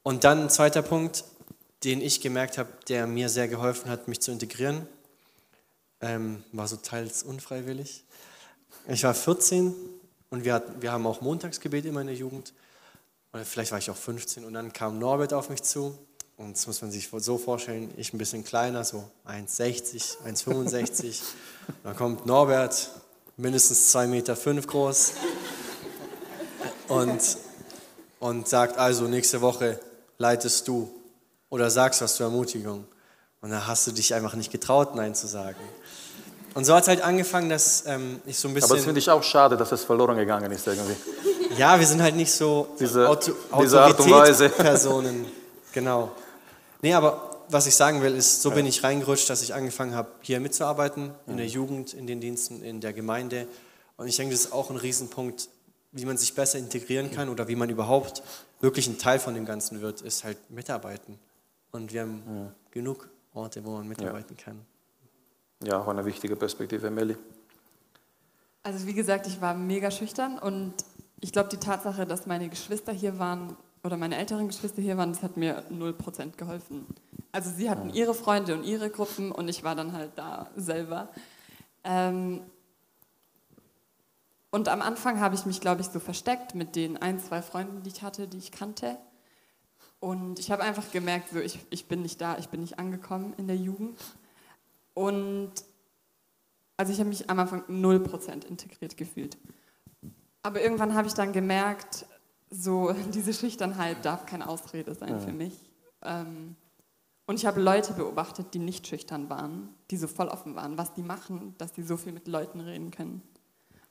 Und 0.03 0.23
dann 0.23 0.43
ein 0.43 0.49
zweiter 0.49 0.81
Punkt, 0.81 1.23
den 1.83 2.01
ich 2.01 2.21
gemerkt 2.21 2.57
habe, 2.57 2.69
der 2.87 3.07
mir 3.07 3.29
sehr 3.29 3.47
geholfen 3.47 3.89
hat, 3.89 4.07
mich 4.07 4.21
zu 4.21 4.31
integrieren, 4.31 4.87
ähm, 6.01 6.43
war 6.51 6.67
so 6.67 6.77
teils 6.77 7.23
unfreiwillig. 7.23 8.03
Ich 8.87 9.03
war 9.03 9.13
14 9.13 9.73
und 10.29 10.43
wir, 10.43 10.55
hatten, 10.55 10.81
wir 10.81 10.91
haben 10.91 11.05
auch 11.05 11.21
Montagsgebet 11.21 11.85
immer 11.85 12.01
in 12.01 12.07
der 12.07 12.15
Jugend. 12.15 12.53
Oder 13.33 13.45
vielleicht 13.45 13.71
war 13.71 13.79
ich 13.79 13.89
auch 13.89 13.97
15 13.97 14.45
und 14.45 14.53
dann 14.53 14.73
kam 14.73 14.99
Norbert 14.99 15.33
auf 15.33 15.49
mich 15.49 15.63
zu. 15.63 15.97
Und 16.37 16.57
das 16.57 16.65
muss 16.65 16.81
man 16.81 16.91
sich 16.91 17.09
so 17.09 17.37
vorstellen, 17.37 17.91
ich 17.97 18.13
ein 18.13 18.17
bisschen 18.17 18.43
kleiner, 18.43 18.83
so 18.83 19.09
1,60, 19.27 20.23
1,65. 20.25 21.21
dann 21.83 21.95
kommt 21.95 22.25
Norbert, 22.25 22.89
mindestens 23.37 23.95
2,5 23.95 24.07
Meter 24.07 24.35
fünf 24.35 24.67
groß. 24.67 25.13
Und, 26.87 27.37
und 28.19 28.47
sagt 28.47 28.77
also, 28.77 29.07
nächste 29.07 29.41
Woche 29.41 29.79
leitest 30.17 30.67
du 30.67 31.00
oder 31.51 31.69
sagst 31.69 32.01
was 32.01 32.15
zur 32.15 32.25
Ermutigung. 32.25 32.85
Und 33.41 33.51
da 33.51 33.67
hast 33.67 33.85
du 33.85 33.91
dich 33.91 34.15
einfach 34.15 34.33
nicht 34.33 34.51
getraut, 34.51 34.95
Nein 34.95 35.13
zu 35.13 35.27
sagen. 35.27 35.59
Und 36.53 36.65
so 36.65 36.73
hat 36.73 36.83
es 36.83 36.87
halt 36.87 37.01
angefangen, 37.01 37.49
dass 37.49 37.83
ähm, 37.85 38.21
ich 38.25 38.37
so 38.37 38.47
ein 38.47 38.53
bisschen. 38.53 38.69
Aber 38.69 38.77
das 38.77 38.85
finde 38.85 38.99
ich 38.99 39.09
auch 39.09 39.23
schade, 39.23 39.55
dass 39.55 39.71
es 39.71 39.83
verloren 39.83 40.17
gegangen 40.17 40.51
ist 40.51 40.65
irgendwie. 40.65 40.95
Ja, 41.57 41.79
wir 41.79 41.85
sind 41.85 42.01
halt 42.01 42.15
nicht 42.15 42.31
so 42.31 42.67
diese, 42.79 43.07
Auto 43.07 43.33
diese 43.61 43.81
Art 43.81 43.99
und 43.99 44.09
Weise. 44.09 44.49
Personen. 44.57 45.25
Genau. 45.73 46.11
Nee, 46.81 46.93
aber 46.93 47.39
was 47.49 47.67
ich 47.67 47.75
sagen 47.75 48.01
will, 48.01 48.15
ist, 48.15 48.41
so 48.41 48.49
ja. 48.49 48.55
bin 48.55 48.65
ich 48.65 48.83
reingerutscht, 48.83 49.29
dass 49.29 49.41
ich 49.41 49.53
angefangen 49.53 49.93
habe, 49.93 50.09
hier 50.21 50.39
mitzuarbeiten, 50.39 51.11
in 51.27 51.37
der 51.37 51.47
Jugend, 51.47 51.93
in 51.93 52.07
den 52.07 52.21
Diensten, 52.21 52.63
in 52.63 52.79
der 52.79 52.93
Gemeinde. 52.93 53.47
Und 53.97 54.07
ich 54.07 54.15
denke, 54.15 54.33
das 54.33 54.45
ist 54.45 54.53
auch 54.53 54.69
ein 54.69 54.77
Riesenpunkt, 54.77 55.49
wie 55.91 56.05
man 56.05 56.17
sich 56.17 56.33
besser 56.33 56.57
integrieren 56.57 57.11
kann 57.11 57.27
oder 57.27 57.49
wie 57.49 57.55
man 57.55 57.69
überhaupt 57.69 58.23
wirklich 58.61 58.87
ein 58.87 58.97
Teil 58.97 59.19
von 59.19 59.33
dem 59.33 59.45
Ganzen 59.45 59.81
wird, 59.81 60.01
ist 60.01 60.23
halt 60.23 60.37
mitarbeiten. 60.49 61.19
Und 61.71 61.93
wir 61.93 62.01
haben 62.01 62.23
ja. 62.27 62.53
genug 62.71 63.09
Orte, 63.33 63.63
wo 63.65 63.71
man 63.71 63.87
mitarbeiten 63.87 64.35
ja. 64.37 64.43
kann. 64.43 64.65
Ja, 65.63 65.79
auch 65.79 65.87
eine 65.87 66.05
wichtige 66.05 66.35
Perspektive, 66.35 66.89
Melli. 66.89 67.15
Also 68.63 68.85
wie 68.85 68.93
gesagt, 68.93 69.27
ich 69.27 69.41
war 69.41 69.53
mega 69.53 69.89
schüchtern 69.89 70.37
und 70.37 70.73
ich 71.19 71.31
glaube, 71.31 71.49
die 71.49 71.57
Tatsache, 71.57 72.05
dass 72.05 72.25
meine 72.25 72.49
Geschwister 72.49 72.91
hier 72.91 73.19
waren 73.19 73.55
oder 73.83 73.97
meine 73.97 74.17
älteren 74.17 74.47
Geschwister 74.47 74.81
hier 74.81 74.97
waren, 74.97 75.13
das 75.13 75.23
hat 75.23 75.37
mir 75.37 75.63
0% 75.69 76.35
geholfen. 76.35 76.85
Also 77.31 77.49
sie 77.49 77.69
hatten 77.69 77.89
ja. 77.89 77.95
ihre 77.95 78.13
Freunde 78.13 78.53
und 78.53 78.63
ihre 78.63 78.89
Gruppen 78.89 79.31
und 79.31 79.47
ich 79.47 79.63
war 79.63 79.75
dann 79.75 79.93
halt 79.93 80.11
da 80.15 80.49
selber. 80.55 81.09
Ähm, 81.83 82.41
und 84.51 84.67
am 84.67 84.81
Anfang 84.81 85.19
habe 85.19 85.33
ich 85.33 85.45
mich, 85.45 85.61
glaube 85.61 85.81
ich, 85.81 85.87
so 85.87 85.99
versteckt 85.99 86.55
mit 86.55 86.75
den 86.75 86.97
ein, 86.97 87.19
zwei 87.19 87.41
Freunden, 87.41 87.83
die 87.83 87.89
ich 87.89 88.01
hatte, 88.01 88.27
die 88.27 88.37
ich 88.37 88.51
kannte. 88.51 88.97
Und 90.01 90.39
ich 90.39 90.49
habe 90.51 90.63
einfach 90.63 90.91
gemerkt, 90.91 91.29
so, 91.29 91.39
ich, 91.39 91.59
ich 91.69 91.85
bin 91.85 92.01
nicht 92.01 92.19
da, 92.19 92.37
ich 92.39 92.49
bin 92.49 92.59
nicht 92.59 92.79
angekommen 92.79 93.33
in 93.37 93.47
der 93.47 93.55
Jugend. 93.55 93.97
Und 94.95 95.51
also 96.75 96.91
ich 96.91 96.99
habe 96.99 97.09
mich 97.09 97.29
am 97.29 97.37
Anfang 97.39 97.63
0% 97.69 98.45
integriert 98.47 98.97
gefühlt. 98.97 99.37
Aber 100.41 100.59
irgendwann 100.59 100.95
habe 100.95 101.07
ich 101.07 101.13
dann 101.13 101.31
gemerkt, 101.31 102.07
so 102.49 102.91
diese 103.13 103.31
Schüchternheit 103.31 104.03
darf 104.03 104.25
keine 104.25 104.49
Ausrede 104.49 104.95
sein 104.95 105.09
ja. 105.11 105.19
für 105.19 105.31
mich. 105.31 105.53
Ähm, 106.01 106.55
und 107.27 107.35
ich 107.35 107.45
habe 107.45 107.61
Leute 107.61 107.93
beobachtet, 107.93 108.55
die 108.55 108.59
nicht 108.59 108.87
schüchtern 108.87 109.29
waren, 109.29 109.69
die 109.91 109.97
so 109.97 110.07
voll 110.07 110.29
offen 110.29 110.55
waren, 110.55 110.79
was 110.79 110.95
die 110.95 111.03
machen, 111.03 111.53
dass 111.59 111.73
die 111.73 111.83
so 111.83 111.95
viel 111.95 112.11
mit 112.11 112.27
Leuten 112.27 112.59
reden 112.59 112.89
können. 112.89 113.21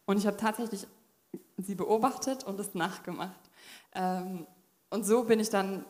Und 0.06 0.18
ich 0.18 0.26
habe 0.26 0.36
tatsächlich 0.36 0.88
sie 1.56 1.76
beobachtet 1.76 2.42
und 2.42 2.58
es 2.58 2.74
nachgemacht. 2.74 3.40
Ähm, 3.94 4.48
und 4.90 5.06
so 5.06 5.22
bin 5.22 5.38
ich 5.38 5.50
dann 5.50 5.84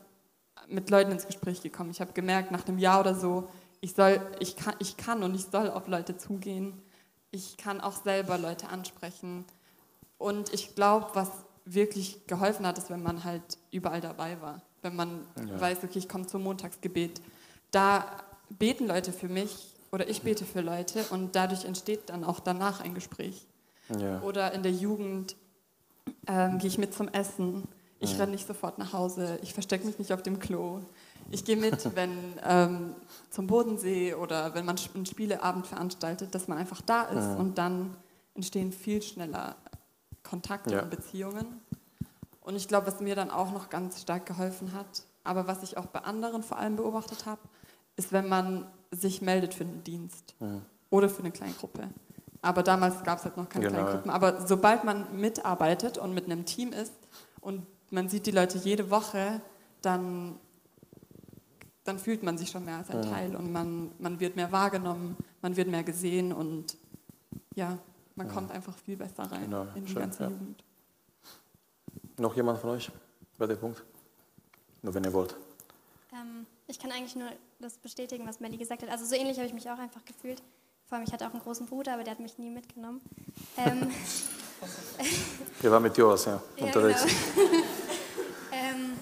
mit 0.70 0.90
Leuten 0.90 1.12
ins 1.12 1.26
Gespräch 1.26 1.62
gekommen. 1.62 1.90
Ich 1.90 2.00
habe 2.00 2.12
gemerkt, 2.12 2.50
nach 2.50 2.66
einem 2.66 2.78
Jahr 2.78 3.00
oder 3.00 3.14
so, 3.14 3.48
ich, 3.80 3.94
soll, 3.94 4.20
ich, 4.40 4.56
kann, 4.56 4.74
ich 4.78 4.96
kann 4.96 5.22
und 5.22 5.34
ich 5.34 5.46
soll 5.46 5.70
auf 5.70 5.88
Leute 5.88 6.16
zugehen. 6.16 6.80
Ich 7.30 7.56
kann 7.56 7.80
auch 7.80 8.02
selber 8.02 8.38
Leute 8.38 8.68
ansprechen. 8.68 9.44
Und 10.18 10.52
ich 10.52 10.74
glaube, 10.74 11.08
was 11.14 11.30
wirklich 11.64 12.26
geholfen 12.26 12.66
hat, 12.66 12.78
ist, 12.78 12.90
wenn 12.90 13.02
man 13.02 13.24
halt 13.24 13.58
überall 13.70 14.00
dabei 14.00 14.40
war. 14.40 14.62
Wenn 14.82 14.96
man 14.96 15.26
ja. 15.36 15.60
weiß, 15.60 15.78
okay, 15.84 15.98
ich 15.98 16.08
komme 16.08 16.26
zum 16.26 16.42
Montagsgebet. 16.42 17.20
Da 17.70 18.04
beten 18.48 18.86
Leute 18.86 19.12
für 19.12 19.28
mich 19.28 19.74
oder 19.92 20.08
ich 20.08 20.22
bete 20.22 20.44
für 20.44 20.60
Leute 20.60 21.04
und 21.10 21.36
dadurch 21.36 21.64
entsteht 21.64 22.08
dann 22.10 22.24
auch 22.24 22.40
danach 22.40 22.80
ein 22.80 22.94
Gespräch. 22.94 23.46
Ja. 23.98 24.20
Oder 24.22 24.52
in 24.52 24.62
der 24.62 24.72
Jugend 24.72 25.36
ähm, 26.26 26.58
gehe 26.58 26.68
ich 26.68 26.78
mit 26.78 26.94
zum 26.94 27.08
Essen 27.08 27.66
ich 28.00 28.18
renne 28.18 28.32
nicht 28.32 28.46
sofort 28.46 28.78
nach 28.78 28.92
Hause, 28.94 29.38
ich 29.42 29.52
verstecke 29.52 29.86
mich 29.86 29.98
nicht 29.98 30.12
auf 30.12 30.22
dem 30.22 30.38
Klo. 30.38 30.80
Ich 31.30 31.44
gehe 31.44 31.56
mit, 31.56 31.94
wenn 31.94 32.16
ähm, 32.44 32.94
zum 33.30 33.46
Bodensee 33.46 34.14
oder 34.14 34.54
wenn 34.54 34.64
man 34.64 34.76
einen 34.94 35.06
Spieleabend 35.06 35.66
veranstaltet, 35.66 36.34
dass 36.34 36.48
man 36.48 36.58
einfach 36.58 36.80
da 36.80 37.02
ist 37.02 37.26
ja. 37.26 37.36
und 37.36 37.58
dann 37.58 37.94
entstehen 38.34 38.72
viel 38.72 39.02
schneller 39.02 39.54
Kontakte 40.22 40.74
ja. 40.74 40.82
und 40.82 40.90
Beziehungen. 40.90 41.60
Und 42.40 42.56
ich 42.56 42.68
glaube, 42.68 42.86
was 42.86 43.00
mir 43.00 43.14
dann 43.14 43.30
auch 43.30 43.52
noch 43.52 43.68
ganz 43.68 44.00
stark 44.00 44.24
geholfen 44.24 44.72
hat, 44.72 45.04
aber 45.22 45.46
was 45.46 45.62
ich 45.62 45.76
auch 45.76 45.86
bei 45.86 46.00
anderen 46.00 46.42
vor 46.42 46.58
allem 46.58 46.76
beobachtet 46.76 47.26
habe, 47.26 47.40
ist, 47.96 48.12
wenn 48.12 48.28
man 48.28 48.66
sich 48.90 49.20
meldet 49.20 49.52
für 49.52 49.64
einen 49.64 49.84
Dienst 49.84 50.34
ja. 50.40 50.62
oder 50.88 51.10
für 51.10 51.20
eine 51.20 51.30
Kleingruppe. 51.30 51.88
Aber 52.42 52.62
damals 52.62 53.04
gab 53.04 53.18
es 53.18 53.24
halt 53.24 53.36
noch 53.36 53.48
keine 53.48 53.66
genau. 53.66 53.82
Kleingruppen. 53.82 54.10
Aber 54.10 54.46
sobald 54.46 54.84
man 54.84 55.20
mitarbeitet 55.20 55.98
und 55.98 56.14
mit 56.14 56.24
einem 56.24 56.46
Team 56.46 56.72
ist 56.72 56.94
und 57.42 57.66
man 57.90 58.08
sieht 58.08 58.26
die 58.26 58.30
Leute 58.30 58.58
jede 58.58 58.90
Woche, 58.90 59.40
dann, 59.82 60.38
dann 61.84 61.98
fühlt 61.98 62.22
man 62.22 62.38
sich 62.38 62.50
schon 62.50 62.64
mehr 62.64 62.78
als 62.78 62.90
ein 62.90 63.02
ja. 63.02 63.10
Teil 63.10 63.36
und 63.36 63.52
man, 63.52 63.90
man 63.98 64.20
wird 64.20 64.36
mehr 64.36 64.50
wahrgenommen, 64.52 65.16
man 65.42 65.56
wird 65.56 65.68
mehr 65.68 65.82
gesehen 65.82 66.32
und 66.32 66.76
ja, 67.54 67.78
man 68.14 68.28
ja. 68.28 68.32
kommt 68.32 68.50
einfach 68.50 68.76
viel 68.76 68.96
besser 68.96 69.24
rein 69.24 69.44
genau. 69.44 69.66
in 69.74 69.84
die 69.84 69.92
Schön, 69.92 70.02
ganze 70.02 70.24
ja. 70.24 70.28
Jugend. 70.30 70.64
Noch 72.18 72.36
jemand 72.36 72.58
von 72.58 72.70
euch 72.70 72.90
bei 73.38 73.46
dem 73.46 73.58
Punkt? 73.58 73.82
Nur 74.82 74.94
wenn 74.94 75.04
ihr 75.04 75.12
wollt. 75.12 75.34
Ähm, 76.12 76.46
ich 76.66 76.78
kann 76.78 76.92
eigentlich 76.92 77.16
nur 77.16 77.28
das 77.58 77.76
bestätigen, 77.78 78.26
was 78.26 78.40
Melly 78.40 78.56
gesagt 78.56 78.82
hat. 78.82 78.90
Also 78.90 79.04
so 79.04 79.14
ähnlich 79.14 79.36
habe 79.38 79.46
ich 79.46 79.54
mich 79.54 79.68
auch 79.70 79.78
einfach 79.78 80.04
gefühlt. 80.04 80.42
Vor 80.86 80.98
allem, 80.98 81.06
ich 81.06 81.12
hatte 81.12 81.26
auch 81.26 81.32
einen 81.32 81.42
großen 81.42 81.66
Bruder, 81.66 81.94
aber 81.94 82.04
der 82.04 82.12
hat 82.12 82.20
mich 82.20 82.36
nie 82.38 82.50
mitgenommen. 82.50 83.00
Ähm, 83.56 83.90
Wir 85.60 85.70
waren 85.70 85.82
mit 85.82 85.96
Joas, 85.96 86.24
ja, 86.24 86.42
ja 86.56 86.66
unterwegs. 86.66 87.06
Genau. 87.34 87.62
Ähm, 88.80 88.96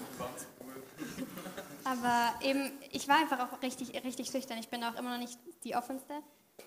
aber 1.83 2.33
eben, 2.41 2.71
ich 2.91 3.07
war 3.07 3.17
einfach 3.17 3.39
auch 3.39 3.61
richtig, 3.61 3.93
richtig 4.03 4.29
schüchtern. 4.29 4.57
Ich 4.59 4.69
bin 4.69 4.83
auch 4.83 4.97
immer 4.97 5.11
noch 5.11 5.19
nicht 5.19 5.39
die 5.63 5.75
offenste. 5.75 6.13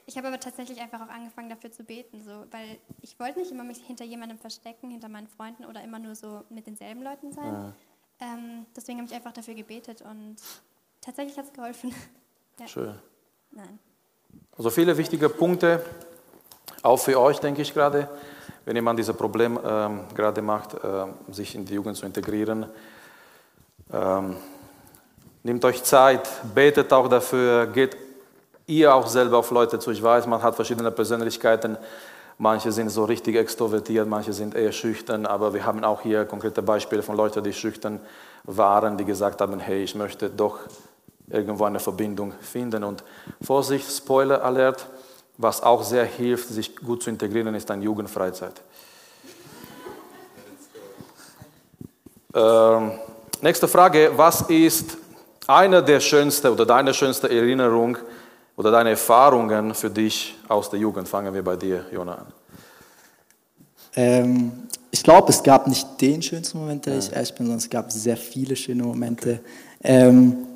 Ich 0.07 0.17
habe 0.17 0.29
aber 0.29 0.41
tatsächlich 0.41 0.81
einfach 0.81 1.01
auch 1.01 1.09
angefangen, 1.09 1.49
dafür 1.49 1.71
zu 1.71 1.85
beten, 1.85 2.23
so, 2.25 2.47
weil 2.51 2.79
ich 3.03 3.21
wollte 3.21 3.39
nicht 3.39 3.53
immer 3.53 3.63
mich 3.63 3.79
hinter 3.79 4.05
jemandem 4.05 4.39
verstecken, 4.39 4.91
hinter 4.91 5.09
meinen 5.09 5.29
Freunden 5.29 5.65
oder 5.65 5.83
immer 5.83 5.99
nur 5.99 6.15
so 6.15 6.43
mit 6.49 6.67
denselben 6.67 7.03
Leuten 7.03 7.33
sein. 7.33 7.53
Ja. 7.53 7.73
Ähm, 8.21 8.67
deswegen 8.75 8.99
habe 8.99 9.09
ich 9.09 9.15
einfach 9.15 9.33
dafür 9.33 9.55
gebetet 9.55 10.03
und 10.03 10.37
tatsächlich 11.01 11.37
hat 11.39 11.47
es 11.47 11.53
geholfen. 11.53 11.95
ja. 12.59 12.67
Schön. 12.67 12.99
Nein. 13.51 13.79
Also 14.57 14.71
viele 14.71 14.97
wichtige 14.97 15.29
Punkte, 15.29 15.85
auch 16.83 16.97
für 16.97 17.21
euch, 17.21 17.39
denke 17.39 17.63
ich 17.63 17.75
gerade 17.75 18.09
wenn 18.65 18.77
jemand 18.77 18.99
dieses 18.99 19.17
Problem 19.17 19.59
ähm, 19.65 20.01
gerade 20.15 20.43
macht, 20.43 20.75
äh, 20.75 21.07
sich 21.31 21.55
in 21.55 21.65
die 21.65 21.75
Jugend 21.75 21.97
zu 21.97 22.07
integrieren, 22.07 22.67
ähm, 23.93 24.37
nehmt 25.43 25.65
euch 25.65 25.83
Zeit, 25.85 26.29
betet 26.55 26.93
auch 26.93 27.09
dafür, 27.09 27.67
geht 27.67 27.97
ihr 28.67 28.95
auch 28.95 29.07
selber 29.07 29.39
auf 29.39 29.51
Leute 29.51 29.79
zu. 29.79 29.91
Ich 29.91 30.03
weiß, 30.03 30.27
man 30.27 30.43
hat 30.43 30.55
verschiedene 30.55 30.91
Persönlichkeiten. 30.91 31.77
Manche 32.39 32.73
sind 32.73 32.89
so 32.89 33.05
richtig 33.05 33.37
extrovertiert, 33.37 34.09
manche 34.09 34.33
sind 34.33 34.55
eher 34.55 34.73
schüchtern, 34.73 35.27
aber 35.27 35.55
wir 35.55 35.65
haben 35.65 35.85
auch 35.85 36.01
hier 36.01 36.25
konkrete 36.25 36.63
Beispiele 36.63 37.03
von 37.03 37.17
Leuten, 37.17 37.45
die 37.45 37.53
schüchtern 37.53 38.01
waren, 38.45 38.97
die 38.97 39.05
gesagt 39.05 39.41
haben, 39.41 39.61
hey, 39.61 39.85
ich 39.85 39.95
möchte 39.95 40.31
doch 40.31 40.59
irgendwo 41.29 41.65
eine 41.65 41.79
Verbindung 41.79 42.33
finden. 42.41 42.85
Und 42.85 43.05
Vorsicht, 43.43 43.89
Spoiler 43.91 44.43
Alert, 44.43 44.87
was 45.39 45.63
auch 45.63 45.83
sehr 45.83 46.05
hilft, 46.05 46.49
sich 46.49 46.75
gut 46.77 47.03
zu 47.03 47.11
integrieren, 47.11 47.55
ist 47.55 47.71
eine 47.71 47.85
Jugendfreizeit. 47.85 48.61
Ähm, 52.35 52.93
nächste 53.43 53.69
Frage, 53.69 54.13
was 54.17 54.43
ist 54.43 54.97
eine 55.47 55.83
der 55.83 56.01
schönsten 56.01 56.49
oder 56.49 56.65
deine 56.65 56.95
schönste 56.95 57.29
Erinnerung 57.29 57.99
oder 58.57 58.71
deine 58.71 58.91
Erfahrungen 58.91 59.75
für 59.75 59.91
dich 59.91 60.37
aus 60.49 60.71
der 60.71 60.79
Jugend? 60.79 61.09
Fangen 61.09 61.35
wir 61.35 61.43
bei 61.43 61.57
dir, 61.57 61.85
Jona, 61.93 62.15
an. 62.15 62.27
Ähm, 63.95 64.53
ich 64.91 65.03
glaube, 65.03 65.31
es 65.31 65.43
gab 65.43 65.67
nicht 65.67 66.01
den 66.01 66.23
schönsten 66.23 66.59
Moment, 66.59 66.87
der 66.87 66.99
ich 66.99 67.13
ehrlich 67.13 67.35
bin, 67.35 67.47
sondern 67.47 67.59
es 67.59 67.69
gab 67.69 67.91
sehr 67.91 68.17
viele 68.17 68.57
schöne 68.57 68.83
Momente. 68.85 69.41
Ähm, 69.83 70.47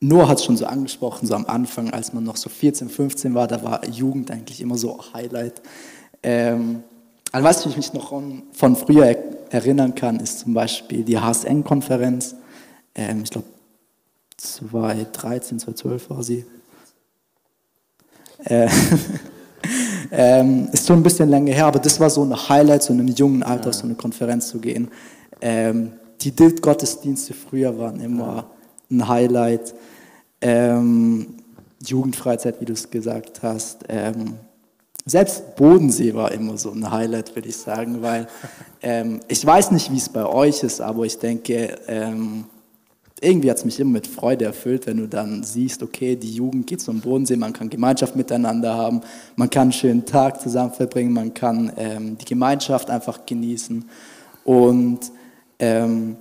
Noah 0.00 0.28
hat 0.28 0.38
es 0.38 0.44
schon 0.44 0.56
so 0.56 0.66
angesprochen, 0.66 1.26
so 1.26 1.34
am 1.34 1.46
Anfang, 1.46 1.90
als 1.92 2.12
man 2.12 2.24
noch 2.24 2.36
so 2.36 2.48
14, 2.48 2.88
15 2.88 3.34
war, 3.34 3.46
da 3.46 3.62
war 3.62 3.86
Jugend 3.86 4.30
eigentlich 4.30 4.60
immer 4.60 4.76
so 4.76 4.98
Highlight. 5.12 5.60
Ähm, 6.22 6.82
an 7.32 7.44
was 7.44 7.64
ich 7.66 7.76
mich 7.76 7.92
noch 7.92 8.12
von 8.52 8.76
früher 8.76 9.16
erinnern 9.50 9.94
kann, 9.94 10.20
ist 10.20 10.40
zum 10.40 10.54
Beispiel 10.54 11.04
die 11.04 11.18
HSN-Konferenz. 11.18 12.34
Ähm, 12.94 13.22
ich 13.24 13.30
glaube, 13.30 13.46
2013, 14.36 15.58
2012 15.58 16.10
war 16.10 16.22
sie. 16.22 16.44
Äh, 18.44 18.68
ähm, 20.10 20.68
ist 20.72 20.86
schon 20.86 21.00
ein 21.00 21.02
bisschen 21.02 21.28
länger 21.28 21.52
her, 21.52 21.66
aber 21.66 21.78
das 21.78 22.00
war 22.00 22.10
so 22.10 22.24
ein 22.24 22.48
Highlight, 22.48 22.82
so 22.82 22.92
in 22.92 23.00
einem 23.00 23.08
jungen 23.08 23.42
Alter 23.42 23.68
auf 23.70 23.74
so 23.74 23.84
eine 23.84 23.94
Konferenz 23.94 24.48
zu 24.48 24.58
gehen. 24.58 24.88
Ähm, 25.40 25.92
die 26.20 26.32
Dilt-Gottesdienste 26.32 27.34
früher 27.34 27.78
waren 27.78 28.00
immer 28.00 28.50
ein 28.90 29.06
Highlight. 29.06 29.74
Ähm, 30.40 31.36
Jugendfreizeit, 31.84 32.60
wie 32.60 32.66
du 32.66 32.72
es 32.72 32.90
gesagt 32.90 33.42
hast. 33.42 33.84
Ähm, 33.88 34.36
selbst 35.10 35.56
Bodensee 35.56 36.14
war 36.14 36.32
immer 36.32 36.56
so 36.56 36.70
ein 36.70 36.90
Highlight, 36.90 37.34
würde 37.34 37.48
ich 37.48 37.56
sagen, 37.56 38.02
weil 38.02 38.28
ähm, 38.82 39.20
ich 39.28 39.44
weiß 39.44 39.72
nicht, 39.72 39.92
wie 39.92 39.98
es 39.98 40.08
bei 40.08 40.24
euch 40.24 40.62
ist, 40.62 40.80
aber 40.80 41.04
ich 41.04 41.18
denke, 41.18 41.78
ähm, 41.86 42.44
irgendwie 43.20 43.50
hat 43.50 43.58
es 43.58 43.64
mich 43.64 43.78
immer 43.78 43.92
mit 43.92 44.06
Freude 44.06 44.46
erfüllt, 44.46 44.86
wenn 44.86 44.96
du 44.96 45.06
dann 45.06 45.42
siehst, 45.42 45.82
okay, 45.82 46.16
die 46.16 46.34
Jugend 46.34 46.66
geht 46.66 46.80
zum 46.80 47.00
Bodensee, 47.00 47.36
man 47.36 47.52
kann 47.52 47.68
Gemeinschaft 47.68 48.16
miteinander 48.16 48.74
haben, 48.74 49.02
man 49.36 49.50
kann 49.50 49.62
einen 49.62 49.72
schönen 49.72 50.06
Tag 50.06 50.40
zusammen 50.40 50.72
verbringen, 50.72 51.12
man 51.12 51.34
kann 51.34 51.70
ähm, 51.76 52.16
die 52.16 52.24
Gemeinschaft 52.24 52.88
einfach 52.88 53.26
genießen. 53.26 53.84
Und 54.44 55.00
ähm, 55.58 56.16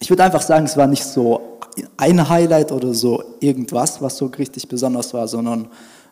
ich 0.00 0.10
würde 0.10 0.24
einfach 0.24 0.42
sagen, 0.42 0.66
es 0.66 0.76
war 0.76 0.86
nicht 0.86 1.04
so 1.04 1.58
ein 1.96 2.28
Highlight 2.28 2.72
oder 2.72 2.92
so 2.92 3.22
irgendwas, 3.40 4.02
was 4.02 4.16
so 4.18 4.26
richtig 4.26 4.68
besonders 4.68 5.14
war, 5.14 5.26
sondern 5.28 5.68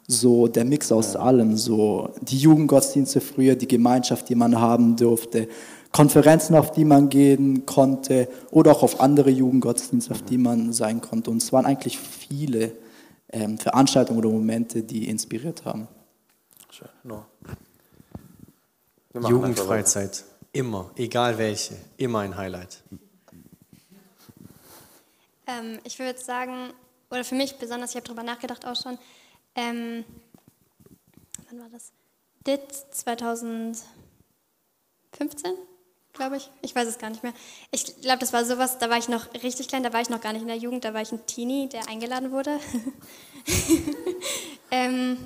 so 0.08 0.46
der 0.46 0.64
Mix 0.64 0.92
aus 0.92 1.16
allem, 1.16 1.56
so 1.56 2.14
die 2.20 2.38
Jugendgottesdienste 2.38 3.20
früher, 3.20 3.56
die 3.56 3.68
Gemeinschaft, 3.68 4.28
die 4.28 4.34
man 4.34 4.60
haben 4.60 4.96
durfte, 4.96 5.48
Konferenzen, 5.92 6.54
auf 6.54 6.72
die 6.72 6.84
man 6.84 7.08
gehen 7.08 7.64
konnte 7.66 8.28
oder 8.50 8.72
auch 8.72 8.82
auf 8.82 9.00
andere 9.00 9.30
Jugendgottesdienste, 9.30 10.12
auf 10.12 10.22
die 10.22 10.38
man 10.38 10.72
sein 10.72 11.00
konnte. 11.00 11.30
Und 11.30 11.38
es 11.38 11.52
waren 11.52 11.66
eigentlich 11.66 11.98
viele 11.98 12.72
ähm, 13.30 13.58
Veranstaltungen 13.58 14.18
oder 14.18 14.28
Momente, 14.28 14.82
die 14.82 15.08
inspiriert 15.08 15.64
haben. 15.64 15.88
Schön. 16.70 16.88
No. 17.02 17.24
Jugendfreizeit, 19.14 20.24
immer, 20.52 20.90
egal 20.96 21.38
welche, 21.38 21.74
immer 21.96 22.18
ein 22.20 22.36
Highlight. 22.36 22.82
Ähm, 25.46 25.78
ich 25.84 25.98
würde 25.98 26.18
sagen, 26.18 26.70
oder 27.10 27.24
für 27.24 27.34
mich 27.34 27.56
besonders, 27.56 27.90
ich 27.90 27.96
habe 27.96 28.06
darüber 28.06 28.22
nachgedacht 28.22 28.66
auch 28.66 28.76
schon, 28.76 28.98
ähm, 29.56 30.04
wann 31.48 31.60
war 31.60 31.70
das? 31.70 31.92
DIT 32.46 32.72
2015? 32.92 35.56
glaube 36.16 36.38
ich. 36.38 36.50
Ich 36.62 36.74
weiß 36.74 36.88
es 36.88 36.98
gar 36.98 37.10
nicht 37.10 37.22
mehr. 37.22 37.32
Ich 37.70 38.00
glaube, 38.00 38.18
das 38.18 38.32
war 38.32 38.44
sowas, 38.44 38.78
da 38.78 38.90
war 38.90 38.98
ich 38.98 39.08
noch 39.08 39.32
richtig 39.34 39.68
klein, 39.68 39.82
da 39.82 39.92
war 39.92 40.00
ich 40.00 40.08
noch 40.08 40.20
gar 40.20 40.32
nicht 40.32 40.42
in 40.42 40.48
der 40.48 40.56
Jugend, 40.56 40.84
da 40.84 40.92
war 40.92 41.02
ich 41.02 41.12
ein 41.12 41.24
Teenie, 41.26 41.68
der 41.68 41.88
eingeladen 41.88 42.32
wurde. 42.32 42.58
ähm, 44.70 45.18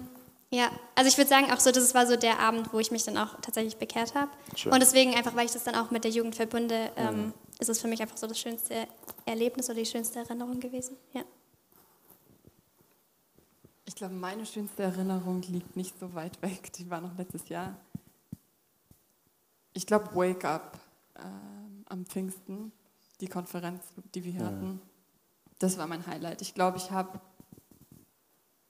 ja, 0.50 0.70
also 0.96 1.08
ich 1.08 1.16
würde 1.16 1.30
sagen, 1.30 1.50
auch 1.52 1.60
so, 1.60 1.70
das 1.70 1.94
war 1.94 2.06
so 2.06 2.16
der 2.16 2.40
Abend, 2.40 2.72
wo 2.72 2.80
ich 2.80 2.90
mich 2.90 3.04
dann 3.04 3.16
auch 3.16 3.40
tatsächlich 3.40 3.76
bekehrt 3.76 4.14
habe. 4.14 4.30
Und 4.64 4.80
deswegen, 4.80 5.14
einfach 5.14 5.34
weil 5.36 5.46
ich 5.46 5.52
das 5.52 5.64
dann 5.64 5.76
auch 5.76 5.90
mit 5.90 6.04
der 6.04 6.10
Jugend 6.10 6.34
verbinde, 6.34 6.90
ähm, 6.96 7.26
mhm. 7.26 7.34
ist 7.60 7.68
es 7.68 7.80
für 7.80 7.88
mich 7.88 8.02
einfach 8.02 8.16
so 8.16 8.26
das 8.26 8.38
schönste 8.38 8.88
Erlebnis 9.24 9.70
oder 9.70 9.78
die 9.78 9.86
schönste 9.86 10.18
Erinnerung 10.18 10.58
gewesen. 10.58 10.96
Ja. 11.12 11.22
Ich 13.90 13.96
glaube, 13.96 14.14
meine 14.14 14.46
schönste 14.46 14.84
Erinnerung 14.84 15.42
liegt 15.42 15.74
nicht 15.74 15.98
so 15.98 16.14
weit 16.14 16.40
weg. 16.42 16.72
Die 16.74 16.88
war 16.88 17.00
noch 17.00 17.18
letztes 17.18 17.48
Jahr 17.48 17.76
ich 19.72 19.86
glaube, 19.86 20.14
Wake 20.14 20.44
Up 20.44 20.78
äh, 21.14 21.20
am 21.86 22.04
Pfingsten, 22.04 22.72
die 23.20 23.28
Konferenz, 23.28 23.82
die 24.14 24.24
wir 24.24 24.32
hier 24.32 24.44
hatten, 24.46 24.80
das 25.58 25.78
war 25.78 25.86
mein 25.86 26.06
Highlight. 26.06 26.42
Ich 26.42 26.54
glaube, 26.54 26.78
ich 26.78 26.90
habe, 26.90 27.20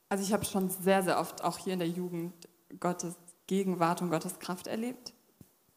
also 0.09 0.25
ich 0.25 0.33
habe 0.33 0.45
schon 0.45 0.69
sehr, 0.69 1.03
sehr 1.03 1.19
oft 1.19 1.45
auch 1.45 1.59
hier 1.59 1.73
in 1.73 1.79
der 1.79 1.89
Jugend 1.89 2.33
Gottes 2.79 3.17
Gegenwart 3.47 4.03
und 4.03 4.11
Gottes 4.11 4.39
Kraft 4.39 4.67
erlebt. 4.67 5.13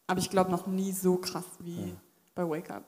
Aber 0.08 0.19
ich 0.19 0.29
glaube 0.29 0.51
noch 0.51 0.67
nie 0.67 0.91
so 0.91 1.17
krass 1.17 1.45
wie 1.60 1.89
ja. 1.89 1.95
bei 2.36 2.47
Wake 2.47 2.69
Up. 2.69 2.86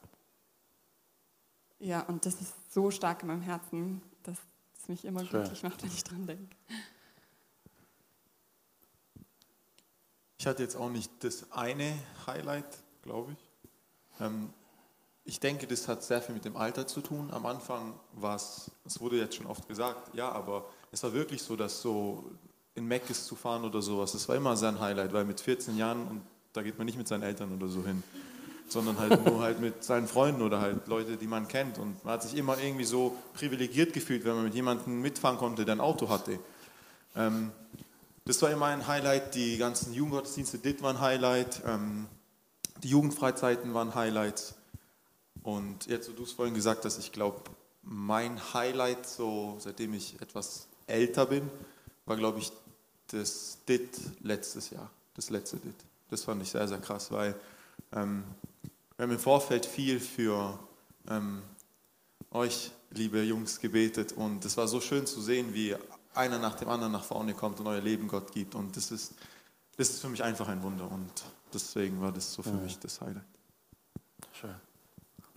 Ja, 1.79 2.01
und 2.01 2.25
das 2.25 2.41
ist 2.41 2.53
so 2.73 2.91
stark 2.91 3.21
in 3.21 3.27
meinem 3.29 3.41
Herzen, 3.41 4.01
dass 4.23 4.37
es 4.85 4.89
mich 4.89 5.05
immer 5.05 5.23
glücklich 5.23 5.63
macht, 5.63 5.81
wenn 5.83 5.89
ich 5.89 6.03
dran 6.03 6.27
denke. 6.27 6.55
Ich 10.37 10.45
hatte 10.45 10.61
jetzt 10.61 10.75
auch 10.75 10.89
nicht 10.89 11.11
das 11.23 11.51
eine 11.51 11.97
Highlight, 12.27 12.83
glaube 13.01 13.31
ich. 13.31 14.21
Ähm, 14.21 14.53
ich 15.23 15.39
denke, 15.39 15.65
das 15.65 15.87
hat 15.87 16.03
sehr 16.03 16.21
viel 16.21 16.35
mit 16.35 16.45
dem 16.45 16.55
Alter 16.55 16.85
zu 16.85 17.01
tun. 17.01 17.31
Am 17.31 17.47
Anfang 17.47 17.99
war 18.13 18.35
es, 18.35 18.69
es 18.85 18.99
wurde 18.99 19.17
jetzt 19.17 19.35
schon 19.35 19.47
oft 19.47 19.67
gesagt, 19.67 20.13
ja, 20.13 20.31
aber 20.31 20.69
es 20.91 21.01
war 21.01 21.13
wirklich 21.13 21.41
so, 21.41 21.55
dass 21.55 21.81
so 21.81 22.31
in 22.75 22.85
Meckes 22.85 23.25
zu 23.25 23.35
fahren 23.35 23.63
oder 23.63 23.81
sowas, 23.81 24.11
das 24.11 24.29
war 24.29 24.35
immer 24.35 24.55
sein 24.55 24.79
Highlight, 24.79 25.13
weil 25.13 25.25
mit 25.25 25.41
14 25.41 25.77
Jahren, 25.77 26.07
und 26.07 26.21
da 26.53 26.61
geht 26.61 26.77
man 26.77 26.85
nicht 26.85 26.97
mit 26.97 27.07
seinen 27.07 27.23
Eltern 27.23 27.55
oder 27.55 27.67
so 27.67 27.83
hin, 27.83 28.03
sondern 28.67 28.99
halt 28.99 29.25
nur 29.25 29.41
halt 29.41 29.59
mit 29.59 29.83
seinen 29.83 30.07
Freunden 30.07 30.41
oder 30.41 30.61
halt 30.61 30.87
Leute, 30.87 31.17
die 31.17 31.27
man 31.27 31.47
kennt. 31.47 31.77
Und 31.77 32.03
man 32.03 32.15
hat 32.15 32.23
sich 32.23 32.35
immer 32.35 32.57
irgendwie 32.59 32.85
so 32.85 33.15
privilegiert 33.33 33.93
gefühlt, 33.93 34.25
wenn 34.25 34.35
man 34.35 34.43
mit 34.45 34.55
jemandem 34.55 35.01
mitfahren 35.01 35.37
konnte, 35.37 35.65
der 35.65 35.75
ein 35.75 35.81
Auto 35.81 36.09
hatte. 36.09 36.39
Ähm, 37.15 37.51
das 38.25 38.41
war 38.41 38.49
immer 38.51 38.67
ein 38.67 38.87
Highlight. 38.87 39.35
Die 39.35 39.57
ganzen 39.57 39.93
Jugendgottesdienste, 39.93 40.57
das 40.57 40.81
war 40.81 40.91
ein 40.91 40.99
Highlight. 40.99 41.61
Ähm, 41.65 42.07
die 42.83 42.89
Jugendfreizeiten 42.89 43.73
waren 43.73 43.95
Highlights. 43.95 44.55
Und 45.43 45.85
jetzt, 45.85 46.09
wo 46.09 46.13
du 46.13 46.23
es 46.23 46.31
vorhin 46.31 46.55
gesagt 46.55 46.85
hast, 46.85 46.97
ich 46.97 47.11
glaube, 47.11 47.41
mein 47.83 48.39
Highlight, 48.53 49.07
so 49.07 49.57
seitdem 49.59 49.93
ich 49.93 50.19
etwas 50.21 50.67
älter 50.87 51.27
bin, 51.27 51.49
war, 52.05 52.17
glaube 52.17 52.39
ich, 52.39 52.51
das 53.07 53.59
DIT 53.67 53.99
letztes 54.21 54.71
Jahr. 54.71 54.89
Das 55.15 55.29
letzte 55.29 55.57
DIT. 55.57 55.75
Das 56.09 56.23
fand 56.23 56.41
ich 56.41 56.49
sehr, 56.49 56.67
sehr 56.67 56.79
krass, 56.79 57.11
weil 57.11 57.35
ähm, 57.93 58.23
wir 58.97 59.03
haben 59.03 59.11
im 59.11 59.19
Vorfeld 59.19 59.65
viel 59.65 59.99
für 59.99 60.57
ähm, 61.09 61.41
euch, 62.31 62.71
liebe 62.91 63.21
Jungs, 63.23 63.59
gebetet 63.59 64.13
und 64.13 64.45
es 64.45 64.55
war 64.55 64.67
so 64.67 64.79
schön 64.79 65.05
zu 65.05 65.21
sehen, 65.21 65.53
wie 65.53 65.75
einer 66.13 66.39
nach 66.39 66.55
dem 66.55 66.69
anderen 66.69 66.93
nach 66.93 67.03
vorne 67.03 67.33
kommt 67.33 67.59
und 67.59 67.67
euer 67.67 67.81
Leben 67.81 68.07
Gott 68.07 68.31
gibt. 68.31 68.55
Und 68.55 68.77
das 68.77 68.91
ist, 68.91 69.13
das 69.75 69.89
ist 69.89 70.01
für 70.01 70.07
mich 70.07 70.23
einfach 70.23 70.47
ein 70.47 70.63
Wunder. 70.63 70.89
Und 70.89 71.11
deswegen 71.53 72.01
war 72.01 72.13
das 72.13 72.33
so 72.33 72.41
für 72.41 72.51
ja. 72.51 72.55
mich 72.55 72.79
das 72.79 73.01
Highlight. 73.01 73.25
Schön. 74.39 74.55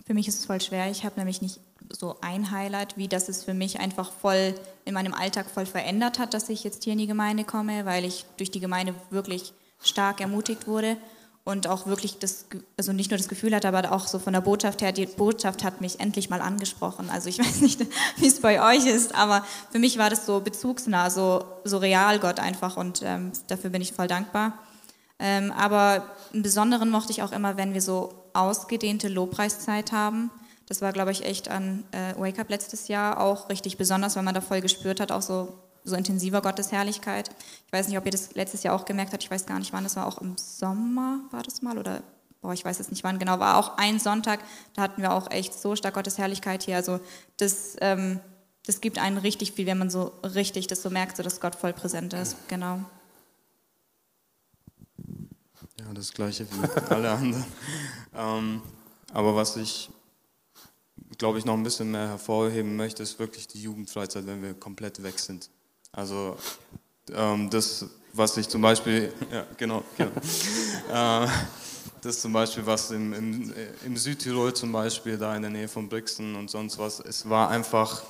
Für 0.05 0.13
mich 0.13 0.29
ist 0.29 0.39
es 0.39 0.45
voll 0.45 0.61
schwer. 0.61 0.89
Ich 0.89 1.03
habe 1.03 1.17
nämlich 1.17 1.41
nicht 1.41 1.59
so 1.89 2.17
ein 2.21 2.51
Highlight, 2.51 2.97
wie 2.97 3.09
das 3.09 3.27
es 3.27 3.43
für 3.43 3.53
mich 3.53 3.81
einfach 3.81 4.11
voll 4.11 4.55
in 4.85 4.93
meinem 4.93 5.13
Alltag 5.13 5.49
voll 5.49 5.65
verändert 5.65 6.17
hat, 6.17 6.33
dass 6.33 6.47
ich 6.47 6.63
jetzt 6.63 6.85
hier 6.85 6.93
in 6.93 6.99
die 6.99 7.07
Gemeinde 7.07 7.43
komme, 7.43 7.85
weil 7.85 8.05
ich 8.05 8.25
durch 8.37 8.51
die 8.51 8.61
Gemeinde 8.61 8.95
wirklich 9.09 9.53
stark 9.81 10.21
ermutigt 10.21 10.65
wurde 10.65 10.97
und 11.49 11.65
auch 11.65 11.87
wirklich 11.87 12.19
das, 12.19 12.45
also 12.77 12.93
nicht 12.93 13.09
nur 13.09 13.17
das 13.17 13.27
Gefühl 13.27 13.55
hatte, 13.55 13.67
aber 13.67 13.91
auch 13.91 14.07
so 14.07 14.19
von 14.19 14.33
der 14.33 14.41
Botschaft 14.41 14.83
her, 14.83 14.91
die 14.91 15.07
Botschaft 15.07 15.63
hat 15.63 15.81
mich 15.81 15.99
endlich 15.99 16.29
mal 16.29 16.41
angesprochen. 16.41 17.09
Also 17.09 17.27
ich 17.27 17.39
weiß 17.39 17.61
nicht, 17.61 17.81
wie 18.17 18.27
es 18.27 18.39
bei 18.39 18.61
euch 18.61 18.85
ist, 18.85 19.15
aber 19.15 19.43
für 19.71 19.79
mich 19.79 19.97
war 19.97 20.11
das 20.11 20.27
so 20.27 20.41
bezugsnah, 20.41 21.09
so, 21.09 21.43
so 21.63 21.79
real 21.79 22.19
Gott 22.19 22.39
einfach 22.39 22.77
und 22.77 23.01
ähm, 23.03 23.31
dafür 23.47 23.71
bin 23.71 23.81
ich 23.81 23.93
voll 23.93 24.07
dankbar. 24.07 24.59
Ähm, 25.17 25.51
aber 25.51 26.05
im 26.33 26.43
Besonderen 26.43 26.91
mochte 26.91 27.11
ich 27.11 27.23
auch 27.23 27.31
immer, 27.31 27.57
wenn 27.57 27.73
wir 27.73 27.81
so 27.81 28.13
ausgedehnte 28.33 29.07
Lobpreiszeit 29.07 29.91
haben. 29.91 30.29
Das 30.67 30.83
war, 30.83 30.93
glaube 30.93 31.11
ich, 31.11 31.25
echt 31.25 31.49
an 31.49 31.83
äh, 31.91 32.13
Wake 32.15 32.37
Up 32.37 32.49
letztes 32.51 32.87
Jahr 32.87 33.19
auch 33.19 33.49
richtig 33.49 33.77
besonders, 33.77 34.15
weil 34.15 34.23
man 34.23 34.35
da 34.35 34.41
voll 34.41 34.61
gespürt 34.61 34.99
hat, 34.99 35.11
auch 35.11 35.23
so 35.23 35.57
so 35.89 35.95
intensiver 35.95 36.41
Gottesherrlichkeit. 36.41 37.29
Ich 37.65 37.73
weiß 37.73 37.87
nicht, 37.87 37.97
ob 37.97 38.05
ihr 38.05 38.11
das 38.11 38.33
letztes 38.35 38.63
Jahr 38.63 38.75
auch 38.75 38.85
gemerkt 38.85 39.13
habt, 39.13 39.23
ich 39.23 39.31
weiß 39.31 39.45
gar 39.45 39.59
nicht 39.59 39.73
wann, 39.73 39.83
das 39.83 39.95
war 39.95 40.07
auch 40.07 40.19
im 40.19 40.37
Sommer, 40.37 41.19
war 41.31 41.43
das 41.43 41.61
mal 41.61 41.77
oder 41.77 42.01
boah, 42.41 42.53
ich 42.53 42.63
weiß 42.63 42.77
jetzt 42.77 42.91
nicht 42.91 43.03
wann 43.03 43.19
genau, 43.19 43.39
war 43.39 43.57
auch 43.57 43.77
ein 43.77 43.99
Sonntag, 43.99 44.39
da 44.73 44.81
hatten 44.83 45.01
wir 45.01 45.11
auch 45.11 45.29
echt 45.31 45.53
so 45.53 45.75
stark 45.75 45.95
Gottesherrlichkeit 45.95 46.63
hier. 46.63 46.75
Also 46.75 46.99
das, 47.37 47.75
ähm, 47.81 48.19
das 48.65 48.81
gibt 48.81 48.99
einen 48.99 49.17
richtig 49.17 49.53
viel, 49.53 49.65
wenn 49.65 49.77
man 49.77 49.89
so 49.89 50.13
richtig 50.23 50.67
das 50.67 50.81
so 50.81 50.89
merkt, 50.89 51.17
so 51.17 51.23
dass 51.23 51.41
Gott 51.41 51.55
voll 51.55 51.73
präsent 51.73 52.13
ist. 52.13 52.35
Genau. 52.47 52.79
Ja, 55.79 55.93
das 55.93 56.13
gleiche 56.13 56.45
wie 56.49 56.93
alle 56.93 57.11
anderen. 57.11 57.45
ähm, 58.15 58.61
aber 59.11 59.35
was 59.35 59.55
ich, 59.55 59.89
glaube 61.17 61.39
ich, 61.39 61.45
noch 61.45 61.55
ein 61.55 61.63
bisschen 61.63 61.91
mehr 61.91 62.09
hervorheben 62.09 62.75
möchte, 62.75 63.03
ist 63.03 63.17
wirklich 63.19 63.47
die 63.47 63.61
Jugendfreizeit, 63.61 64.27
wenn 64.27 64.41
wir 64.41 64.53
komplett 64.53 65.01
weg 65.03 65.19
sind. 65.19 65.49
Also 65.99 66.37
ähm, 67.13 67.49
das, 67.49 67.85
was 68.13 68.37
ich 68.37 68.47
zum 68.47 68.61
Beispiel, 68.61 69.11
ja 69.31 69.45
genau, 69.57 69.83
genau. 69.97 70.11
äh, 71.25 71.27
das 72.01 72.21
zum 72.21 72.31
Beispiel, 72.31 72.65
was 72.65 72.91
im, 72.91 73.11
im, 73.11 73.53
im, 73.85 73.97
Südtirol 73.97 74.53
zum 74.53 74.71
Beispiel, 74.71 75.17
da 75.17 75.35
in 75.35 75.41
der 75.41 75.51
Nähe 75.51 75.67
von 75.67 75.89
Brixton 75.89 76.35
und 76.35 76.49
sonst 76.49 76.77
was, 76.77 77.01
es 77.01 77.27
war 77.29 77.49
einfach... 77.49 78.03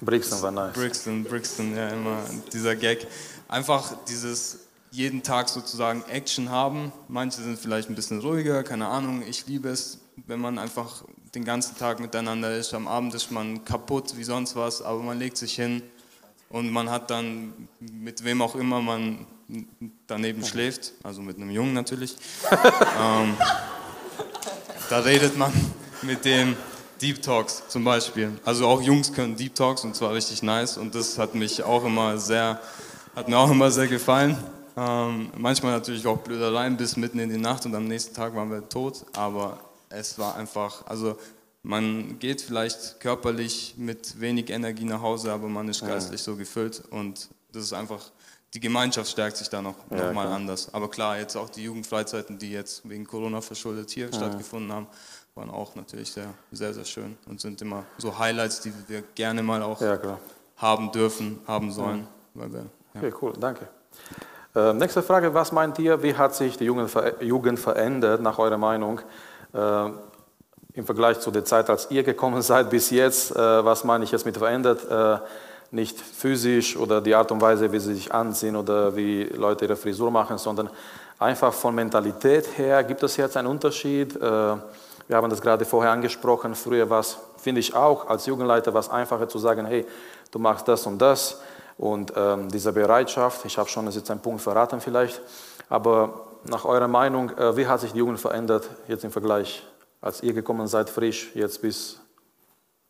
Brixton 0.00 0.40
war 0.40 0.50
nice. 0.50 0.72
Brixton, 0.72 1.24
Brixton, 1.24 1.76
ja 1.76 1.90
immer, 1.90 2.24
dieser 2.54 2.74
Gag. 2.74 3.06
Einfach 3.48 3.92
dieses 4.08 4.60
jeden 4.90 5.22
Tag 5.22 5.50
sozusagen 5.50 6.02
Action 6.08 6.48
haben. 6.48 6.90
Manche 7.08 7.42
sind 7.42 7.58
vielleicht 7.58 7.90
ein 7.90 7.94
bisschen 7.94 8.20
ruhiger, 8.20 8.62
keine 8.62 8.86
Ahnung. 8.86 9.22
Ich 9.28 9.46
liebe 9.46 9.68
es, 9.68 9.98
wenn 10.26 10.40
man 10.40 10.58
einfach 10.58 11.04
den 11.34 11.44
ganzen 11.44 11.76
Tag 11.76 12.00
miteinander 12.00 12.56
ist. 12.56 12.72
Am 12.72 12.88
Abend 12.88 13.14
ist 13.14 13.30
man 13.30 13.62
kaputt 13.66 14.16
wie 14.16 14.24
sonst 14.24 14.56
was, 14.56 14.80
aber 14.80 15.02
man 15.02 15.18
legt 15.18 15.36
sich 15.36 15.54
hin 15.54 15.82
und 16.50 16.70
man 16.70 16.90
hat 16.90 17.10
dann 17.10 17.68
mit 17.80 18.22
wem 18.24 18.42
auch 18.42 18.54
immer 18.54 18.80
man 18.82 19.26
daneben 20.06 20.44
schläft, 20.44 20.92
also 21.02 21.22
mit 21.22 21.36
einem 21.36 21.50
Jungen 21.50 21.72
natürlich. 21.72 22.16
ähm, 22.50 23.36
da 24.88 24.98
redet 24.98 25.36
man 25.38 25.52
mit 26.02 26.24
dem 26.24 26.56
Deep 27.00 27.22
Talks 27.22 27.62
zum 27.68 27.84
Beispiel. 27.84 28.32
Also 28.44 28.66
auch 28.66 28.82
Jungs 28.82 29.12
können 29.12 29.36
Deep 29.36 29.54
Talks 29.54 29.84
und 29.84 29.94
zwar 29.96 30.12
richtig 30.12 30.42
nice 30.42 30.76
und 30.76 30.94
das 30.94 31.18
hat 31.18 31.34
mich 31.34 31.62
auch 31.62 31.84
immer 31.84 32.18
sehr, 32.18 32.60
hat 33.14 33.28
mir 33.28 33.38
auch 33.38 33.50
immer 33.50 33.70
sehr 33.70 33.86
gefallen. 33.86 34.36
Ähm, 34.76 35.30
manchmal 35.36 35.72
natürlich 35.72 36.06
auch 36.06 36.18
Blödereien 36.18 36.76
bis 36.76 36.96
mitten 36.96 37.18
in 37.18 37.30
die 37.30 37.38
Nacht 37.38 37.64
und 37.66 37.74
am 37.74 37.86
nächsten 37.86 38.14
Tag 38.14 38.34
waren 38.34 38.50
wir 38.50 38.68
tot, 38.68 39.04
aber 39.14 39.58
es 39.88 40.18
war 40.18 40.36
einfach, 40.36 40.86
also 40.86 41.16
man 41.62 42.18
geht 42.18 42.40
vielleicht 42.40 43.00
körperlich 43.00 43.74
mit 43.76 44.20
wenig 44.20 44.50
Energie 44.50 44.84
nach 44.84 45.02
Hause, 45.02 45.32
aber 45.32 45.48
man 45.48 45.68
ist 45.68 45.84
geistlich 45.84 46.20
ja. 46.20 46.24
so 46.24 46.36
gefüllt 46.36 46.82
und 46.90 47.28
das 47.52 47.64
ist 47.64 47.72
einfach, 47.72 48.00
die 48.54 48.60
Gemeinschaft 48.60 49.10
stärkt 49.10 49.36
sich 49.36 49.48
da 49.48 49.60
noch, 49.60 49.74
ja, 49.90 50.06
noch 50.06 50.12
mal 50.12 50.24
klar. 50.24 50.36
anders. 50.36 50.72
Aber 50.72 50.90
klar, 50.90 51.18
jetzt 51.18 51.36
auch 51.36 51.50
die 51.50 51.64
Jugendfreizeiten, 51.64 52.38
die 52.38 52.52
jetzt 52.52 52.88
wegen 52.88 53.06
Corona 53.06 53.40
verschuldet 53.40 53.90
hier 53.90 54.06
ja. 54.06 54.12
stattgefunden 54.12 54.72
haben, 54.72 54.86
waren 55.34 55.50
auch 55.50 55.74
natürlich 55.74 56.10
sehr, 56.12 56.32
sehr, 56.50 56.74
sehr 56.74 56.84
schön 56.84 57.16
und 57.26 57.40
sind 57.40 57.60
immer 57.62 57.84
so 57.98 58.18
Highlights, 58.18 58.60
die 58.60 58.72
wir 58.88 59.02
gerne 59.14 59.42
mal 59.42 59.62
auch 59.62 59.80
haben 60.56 60.92
dürfen, 60.92 61.38
haben 61.46 61.72
sollen. 61.72 62.06
Weil 62.34 62.52
wir, 62.52 62.66
Okay, 62.94 63.12
cool, 63.22 63.32
danke. 63.38 63.68
Äh, 64.54 64.72
nächste 64.74 65.02
Frage, 65.02 65.32
was 65.32 65.52
meint 65.52 65.78
ihr, 65.78 66.02
wie 66.02 66.14
hat 66.14 66.34
sich 66.34 66.56
die 66.56 66.64
Jugend, 66.64 66.90
Jugend 67.20 67.58
verändert, 67.58 68.20
nach 68.20 68.38
eurer 68.38 68.58
Meinung, 68.58 69.00
äh, 69.52 69.90
im 70.74 70.86
Vergleich 70.86 71.20
zu 71.20 71.30
der 71.30 71.44
Zeit, 71.44 71.70
als 71.70 71.90
ihr 71.90 72.02
gekommen 72.02 72.42
seid 72.50 72.70
bis 72.70 72.90
jetzt? 72.90 73.34
Äh, 73.34 73.64
was 73.64 73.84
meine 73.84 74.04
ich 74.04 74.12
jetzt 74.12 74.26
mit 74.26 74.36
verändert? 74.36 74.88
Äh, 74.90 75.18
nicht 75.72 76.00
physisch 76.00 76.76
oder 76.76 77.00
die 77.00 77.14
Art 77.14 77.30
und 77.30 77.40
Weise, 77.40 77.70
wie 77.70 77.78
sie 77.78 77.94
sich 77.94 78.12
anziehen 78.12 78.56
oder 78.56 78.96
wie 78.96 79.24
Leute 79.24 79.66
ihre 79.66 79.76
Frisur 79.76 80.10
machen, 80.10 80.36
sondern 80.36 80.68
einfach 81.18 81.52
von 81.52 81.74
Mentalität 81.74 82.58
her. 82.58 82.82
Gibt 82.82 83.02
es 83.04 83.16
jetzt 83.16 83.36
einen 83.36 83.46
Unterschied? 83.46 84.16
Äh, 84.16 84.20
wir 84.20 85.16
haben 85.16 85.30
das 85.30 85.40
gerade 85.40 85.64
vorher 85.64 85.92
angesprochen. 85.92 86.54
Früher 86.54 86.88
war 86.88 87.00
es, 87.00 87.18
finde 87.36 87.60
ich 87.60 87.74
auch, 87.74 88.08
als 88.08 88.26
Jugendleiter 88.26 88.72
war 88.74 88.92
einfacher 88.92 89.28
zu 89.28 89.38
sagen, 89.38 89.66
hey, 89.66 89.86
du 90.30 90.38
machst 90.38 90.66
das 90.68 90.86
und 90.86 90.98
das. 90.98 91.40
Und 91.78 92.12
ähm, 92.14 92.48
diese 92.50 92.72
Bereitschaft, 92.72 93.44
ich 93.44 93.56
habe 93.56 93.68
schon 93.68 93.90
jetzt 93.90 94.10
einen 94.10 94.20
Punkt 94.20 94.42
verraten 94.42 94.80
vielleicht, 94.80 95.20
aber 95.68 96.26
nach 96.44 96.64
eurer 96.64 96.88
Meinung, 96.88 97.30
äh, 97.30 97.56
wie 97.56 97.66
hat 97.66 97.80
sich 97.80 97.92
die 97.92 97.98
Jugend 97.98 98.20
verändert 98.20 98.68
jetzt 98.86 99.02
im 99.04 99.10
Vergleich, 99.10 99.62
als 100.00 100.22
ihr 100.22 100.32
gekommen 100.32 100.66
seid, 100.66 100.90
frisch, 100.90 101.30
jetzt 101.34 101.60
bis 101.62 102.00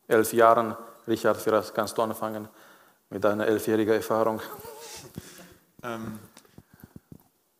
elf 0.07 0.33
Jahren? 0.33 0.75
Richard, 1.07 1.37
vielleicht 1.37 1.73
kannst 1.73 1.97
du 1.97 2.01
anfangen 2.01 2.47
mit 3.09 3.23
deiner 3.23 3.47
elfjährigen 3.47 3.93
Erfahrung. 3.93 4.41
Ähm, 5.83 6.19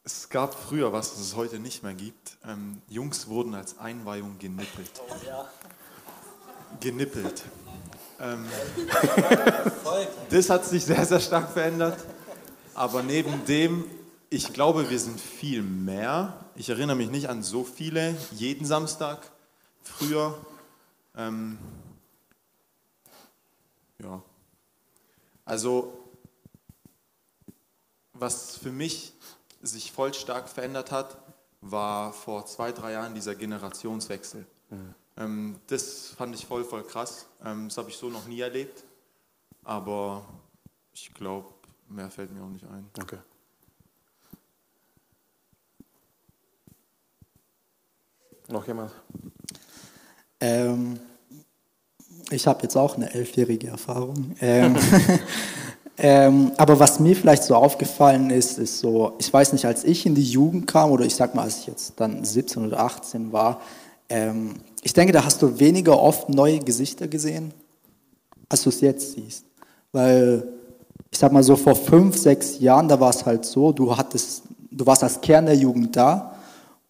es 0.03 0.29
gab 0.29 0.53
früher 0.53 0.93
was, 0.93 1.11
was 1.13 1.19
es 1.19 1.35
heute 1.35 1.57
nicht 1.57 1.81
mehr 1.81 1.95
gibt. 1.95 2.37
Ähm, 2.45 2.79
Jungs 2.87 3.27
wurden 3.27 3.55
als 3.55 3.79
Einweihung 3.79 4.37
genippelt. 4.37 4.91
Oh, 5.09 5.13
ja. 5.25 5.49
Genippelt. 6.79 7.41
Ähm, 8.19 8.45
das 10.29 10.51
hat 10.51 10.65
sich 10.65 10.85
sehr, 10.85 11.03
sehr 11.03 11.19
stark 11.19 11.49
verändert. 11.49 11.97
Aber 12.75 13.01
neben 13.01 13.43
dem, 13.45 13.85
ich 14.29 14.53
glaube, 14.53 14.89
wir 14.91 14.99
sind 14.99 15.19
viel 15.19 15.63
mehr. 15.63 16.45
Ich 16.55 16.69
erinnere 16.69 16.95
mich 16.95 17.09
nicht 17.09 17.27
an 17.27 17.41
so 17.41 17.63
viele 17.63 18.15
jeden 18.31 18.65
Samstag 18.65 19.31
früher. 19.83 20.37
Ähm, 21.15 21.57
ja. 23.99 24.21
Also, 25.45 25.97
was 28.13 28.57
für 28.57 28.71
mich 28.71 29.13
sich 29.61 29.91
voll 29.91 30.13
stark 30.13 30.49
verändert 30.49 30.91
hat, 30.91 31.17
war 31.61 32.13
vor 32.13 32.45
zwei, 32.45 32.71
drei 32.71 32.93
Jahren 32.93 33.13
dieser 33.13 33.35
Generationswechsel. 33.35 34.45
Mhm. 34.69 34.95
Ähm, 35.17 35.59
das 35.67 36.07
fand 36.09 36.33
ich 36.35 36.45
voll, 36.45 36.63
voll 36.63 36.83
krass. 36.83 37.27
Ähm, 37.43 37.67
das 37.69 37.77
habe 37.77 37.89
ich 37.89 37.97
so 37.97 38.09
noch 38.09 38.25
nie 38.27 38.39
erlebt. 38.39 38.83
Aber 39.63 40.25
ich 40.93 41.13
glaube, 41.13 41.53
mehr 41.87 42.09
fällt 42.09 42.31
mir 42.31 42.43
auch 42.43 42.49
nicht 42.49 42.65
ein. 42.65 42.89
Okay. 42.99 43.19
Noch 48.47 48.65
jemand? 48.67 48.91
Ähm, 50.41 50.99
ich 52.31 52.47
habe 52.47 52.63
jetzt 52.63 52.75
auch 52.75 52.95
eine 52.95 53.13
elfjährige 53.13 53.67
Erfahrung. 53.67 54.35
Ähm, 54.41 54.75
ähm, 55.97 56.51
aber 56.57 56.79
was 56.79 56.99
mir 56.99 57.15
vielleicht 57.15 57.43
so 57.43 57.55
aufgefallen 57.55 58.29
ist, 58.29 58.57
ist 58.57 58.79
so, 58.79 59.13
ich 59.19 59.31
weiß 59.31 59.53
nicht, 59.53 59.65
als 59.65 59.83
ich 59.83 60.05
in 60.05 60.15
die 60.15 60.23
Jugend 60.23 60.67
kam 60.67 60.91
oder 60.91 61.05
ich 61.05 61.15
sag 61.15 61.35
mal, 61.35 61.43
als 61.43 61.59
ich 61.59 61.67
jetzt 61.67 61.93
dann 61.97 62.23
17 62.23 62.65
oder 62.65 62.79
18 62.79 63.31
war, 63.31 63.61
ähm, 64.09 64.55
ich 64.81 64.93
denke, 64.93 65.13
da 65.13 65.23
hast 65.23 65.41
du 65.41 65.59
weniger 65.59 65.99
oft 65.99 66.29
neue 66.29 66.59
Gesichter 66.59 67.07
gesehen, 67.07 67.53
als 68.49 68.63
du 68.63 68.69
es 68.69 68.81
jetzt 68.81 69.13
siehst. 69.13 69.45
Weil, 69.91 70.47
ich 71.11 71.19
sag 71.19 71.31
mal 71.31 71.43
so, 71.43 71.55
vor 71.55 71.75
fünf, 71.75 72.17
sechs 72.17 72.59
Jahren, 72.59 72.87
da 72.87 72.99
war 72.99 73.11
es 73.11 73.25
halt 73.25 73.45
so, 73.45 73.71
du, 73.71 73.95
hattest, 73.95 74.43
du 74.71 74.85
warst 74.85 75.03
als 75.03 75.21
Kern 75.21 75.45
der 75.45 75.55
Jugend 75.55 75.95
da 75.95 76.30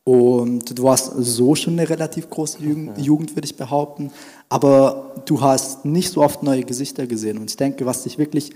und 0.04 0.78
du 0.78 0.84
warst 0.84 1.14
so 1.18 1.54
schon 1.54 1.74
eine 1.74 1.88
relativ 1.88 2.30
große 2.30 2.60
Jugend, 2.60 2.98
Jugend 2.98 3.36
würde 3.36 3.46
ich 3.46 3.56
behaupten, 3.56 4.12
aber 4.50 5.14
du 5.26 5.42
hast 5.42 5.86
nicht 5.86 6.12
so 6.12 6.24
oft 6.24 6.42
neue 6.42 6.64
Gesichter 6.64 7.06
gesehen. 7.06 7.38
Und 7.38 7.52
ich 7.52 7.58
denke, 7.58 7.86
was 7.86 8.04
sich 8.04 8.18
wirklich 8.18 8.52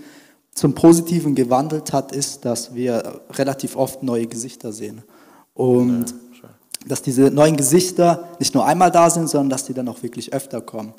zum 0.52 0.74
Positiven 0.74 1.34
gewandelt 1.34 1.92
hat, 1.92 2.12
ist, 2.12 2.44
dass 2.44 2.74
wir 2.74 3.20
relativ 3.30 3.76
oft 3.76 4.02
neue 4.02 4.26
Gesichter 4.26 4.72
sehen. 4.72 5.02
Und 5.54 6.14
dass 6.86 7.02
diese 7.02 7.30
neuen 7.30 7.56
Gesichter 7.56 8.28
nicht 8.38 8.54
nur 8.54 8.64
einmal 8.64 8.90
da 8.90 9.08
sind, 9.10 9.28
sondern 9.28 9.50
dass 9.50 9.64
die 9.64 9.74
dann 9.74 9.88
auch 9.88 10.02
wirklich 10.02 10.32
öfter 10.32 10.60
kommen. 10.60 10.94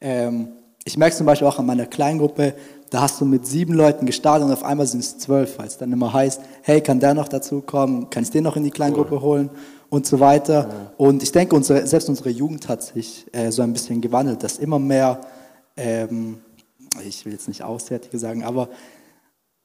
Ähm, 0.00 0.48
ich 0.84 0.96
merke 0.96 1.14
zum 1.14 1.26
Beispiel 1.26 1.46
auch 1.46 1.58
an 1.58 1.66
meiner 1.66 1.86
Kleingruppe, 1.86 2.54
da 2.90 3.02
hast 3.02 3.20
du 3.20 3.24
mit 3.24 3.46
sieben 3.46 3.74
Leuten 3.74 4.04
gestartet 4.04 4.46
und 4.46 4.52
auf 4.52 4.64
einmal 4.64 4.86
sind 4.86 5.00
es 5.00 5.18
zwölf, 5.18 5.58
weil 5.58 5.66
es 5.66 5.78
dann 5.78 5.92
immer 5.92 6.12
heißt, 6.12 6.40
hey, 6.62 6.80
kann 6.80 7.00
der 7.00 7.14
noch 7.14 7.28
dazu 7.28 7.60
kommen, 7.60 8.10
kann 8.10 8.24
ich 8.24 8.30
den 8.30 8.44
noch 8.44 8.56
in 8.56 8.64
die 8.64 8.70
Kleingruppe 8.70 9.20
holen 9.20 9.50
und 9.92 10.06
so 10.06 10.20
weiter. 10.20 10.68
Ja. 10.68 10.92
Und 10.96 11.22
ich 11.22 11.32
denke, 11.32 11.54
unsere, 11.54 11.86
selbst 11.86 12.08
unsere 12.08 12.30
Jugend 12.30 12.66
hat 12.66 12.82
sich 12.82 13.26
äh, 13.34 13.50
so 13.50 13.60
ein 13.60 13.74
bisschen 13.74 14.00
gewandelt, 14.00 14.42
dass 14.42 14.58
immer 14.58 14.78
mehr, 14.78 15.20
ähm, 15.76 16.40
ich 17.06 17.26
will 17.26 17.34
jetzt 17.34 17.46
nicht 17.46 17.62
Auswärtige 17.62 18.18
sagen, 18.18 18.42
aber 18.42 18.70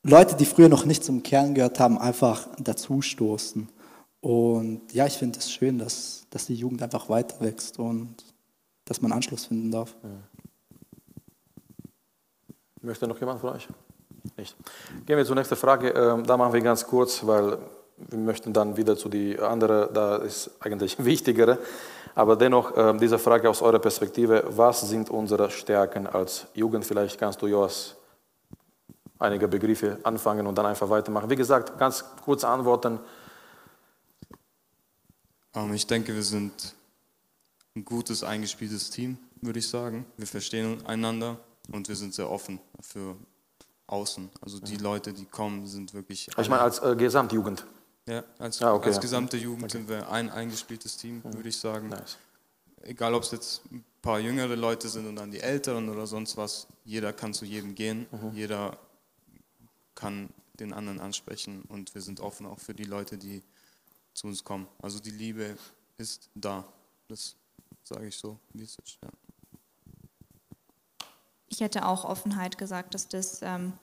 Leute, 0.03 0.35
die 0.35 0.43
früher 0.43 0.67
noch 0.67 0.83
nicht 0.83 1.05
zum 1.05 1.23
Kern 1.23 1.55
gehört 1.55 1.79
haben, 1.79 1.97
einfach 1.97 2.49
dazustoßen. 2.59 3.69
Und 4.19 4.81
ja, 4.91 5.05
ich 5.05 5.13
finde 5.13 5.39
es 5.39 5.49
schön, 5.49 5.79
dass, 5.79 6.25
dass 6.29 6.47
die 6.47 6.55
Jugend 6.55 6.83
einfach 6.83 7.07
weiter 7.07 7.39
wächst 7.39 7.79
und 7.79 8.13
dass 8.83 9.01
man 9.01 9.13
Anschluss 9.13 9.45
finden 9.45 9.71
darf. 9.71 9.95
Ja. 10.03 10.09
Möchte 12.81 13.07
noch 13.07 13.19
jemand 13.21 13.39
von 13.39 13.51
euch? 13.51 13.65
Nicht. 14.35 14.57
Gehen 15.05 15.15
wir 15.15 15.23
zur 15.23 15.35
nächsten 15.35 15.55
Frage. 15.55 15.91
Ähm, 15.91 16.25
da 16.25 16.35
machen 16.35 16.51
wir 16.51 16.59
ganz 16.59 16.85
kurz, 16.85 17.25
weil 17.25 17.59
wir 17.97 18.19
möchten 18.19 18.53
dann 18.53 18.77
wieder 18.77 18.95
zu 18.95 19.09
die 19.09 19.39
andere, 19.39 19.89
da 19.93 20.17
ist 20.17 20.51
eigentlich 20.59 20.97
wichtigere. 21.03 21.57
Aber 22.15 22.35
dennoch 22.35 22.73
ähm, 22.75 22.99
diese 22.99 23.19
Frage 23.19 23.49
aus 23.49 23.61
eurer 23.61 23.79
Perspektive, 23.79 24.43
was 24.49 24.81
sind 24.81 25.09
unsere 25.09 25.51
Stärken 25.51 26.07
als 26.07 26.47
Jugend? 26.53 26.83
Vielleicht 26.85 27.19
kannst 27.19 27.41
du, 27.41 27.47
Joas, 27.47 27.95
einige 29.19 29.47
Begriffe 29.47 29.99
anfangen 30.03 30.47
und 30.47 30.57
dann 30.57 30.65
einfach 30.65 30.89
weitermachen. 30.89 31.29
Wie 31.29 31.35
gesagt, 31.35 31.77
ganz 31.77 32.03
kurz 32.23 32.43
antworten. 32.43 32.99
Ähm, 35.53 35.73
ich 35.73 35.85
denke, 35.85 36.15
wir 36.15 36.23
sind 36.23 36.75
ein 37.75 37.85
gutes, 37.85 38.23
eingespieltes 38.23 38.89
Team, 38.89 39.17
würde 39.41 39.59
ich 39.59 39.67
sagen. 39.67 40.05
Wir 40.17 40.27
verstehen 40.27 40.83
einander 40.87 41.37
und 41.71 41.87
wir 41.87 41.95
sind 41.95 42.13
sehr 42.13 42.29
offen 42.29 42.59
für 42.81 43.15
außen. 43.85 44.29
Also 44.41 44.59
die 44.59 44.77
Leute, 44.77 45.13
die 45.13 45.25
kommen, 45.25 45.67
sind 45.67 45.93
wirklich. 45.93 46.27
Ich 46.35 46.49
meine, 46.49 46.63
als 46.63 46.79
äh, 46.79 46.95
Gesamtjugend. 46.95 47.65
Ja, 48.07 48.23
als, 48.39 48.61
ah, 48.61 48.73
okay, 48.73 48.87
als 48.87 49.01
gesamte 49.01 49.35
Jugend 49.35 49.65
okay. 49.65 49.73
sind 49.73 49.89
wir 49.89 50.09
ein 50.09 50.29
eingespieltes 50.29 50.95
Team, 50.95 51.21
würde 51.25 51.49
ich 51.49 51.57
sagen. 51.57 51.89
Nice. 51.89 52.17
Egal, 52.83 53.13
ob 53.13 53.23
es 53.23 53.31
jetzt 53.31 53.61
ein 53.69 53.83
paar 54.01 54.19
jüngere 54.19 54.55
Leute 54.55 54.87
sind 54.87 55.07
und 55.07 55.17
dann 55.17 55.29
die 55.29 55.41
Älteren 55.41 55.89
oder 55.89 56.07
sonst 56.07 56.37
was, 56.37 56.67
jeder 56.85 57.11
kann 57.11 57.33
zu 57.33 57.43
jedem 57.43 57.75
gehen, 57.75 58.07
mhm. 58.11 58.31
jeder 58.33 58.77
kann 59.93 60.29
den 60.59 60.71
anderen 60.71 61.01
ansprechen 61.01 61.63
und 61.67 61.93
wir 61.93 62.01
sind 62.01 62.21
offen 62.21 62.45
auch 62.45 62.59
für 62.59 62.73
die 62.73 62.85
Leute, 62.85 63.17
die 63.17 63.43
zu 64.13 64.27
uns 64.27 64.43
kommen. 64.43 64.67
Also 64.81 64.99
die 64.99 65.11
Liebe 65.11 65.57
ist 65.97 66.29
da. 66.33 66.65
Das 67.09 67.35
sage 67.83 68.07
ich 68.07 68.17
so, 68.17 68.39
wie 68.53 68.63
es 68.63 68.77
ist. 68.83 68.97
Ja. 69.03 69.09
Ich 71.49 71.59
hätte 71.59 71.85
auch 71.85 72.05
Offenheit 72.05 72.57
gesagt, 72.57 72.93
dass 72.93 73.07
das 73.07 73.41
ähm, 73.41 73.73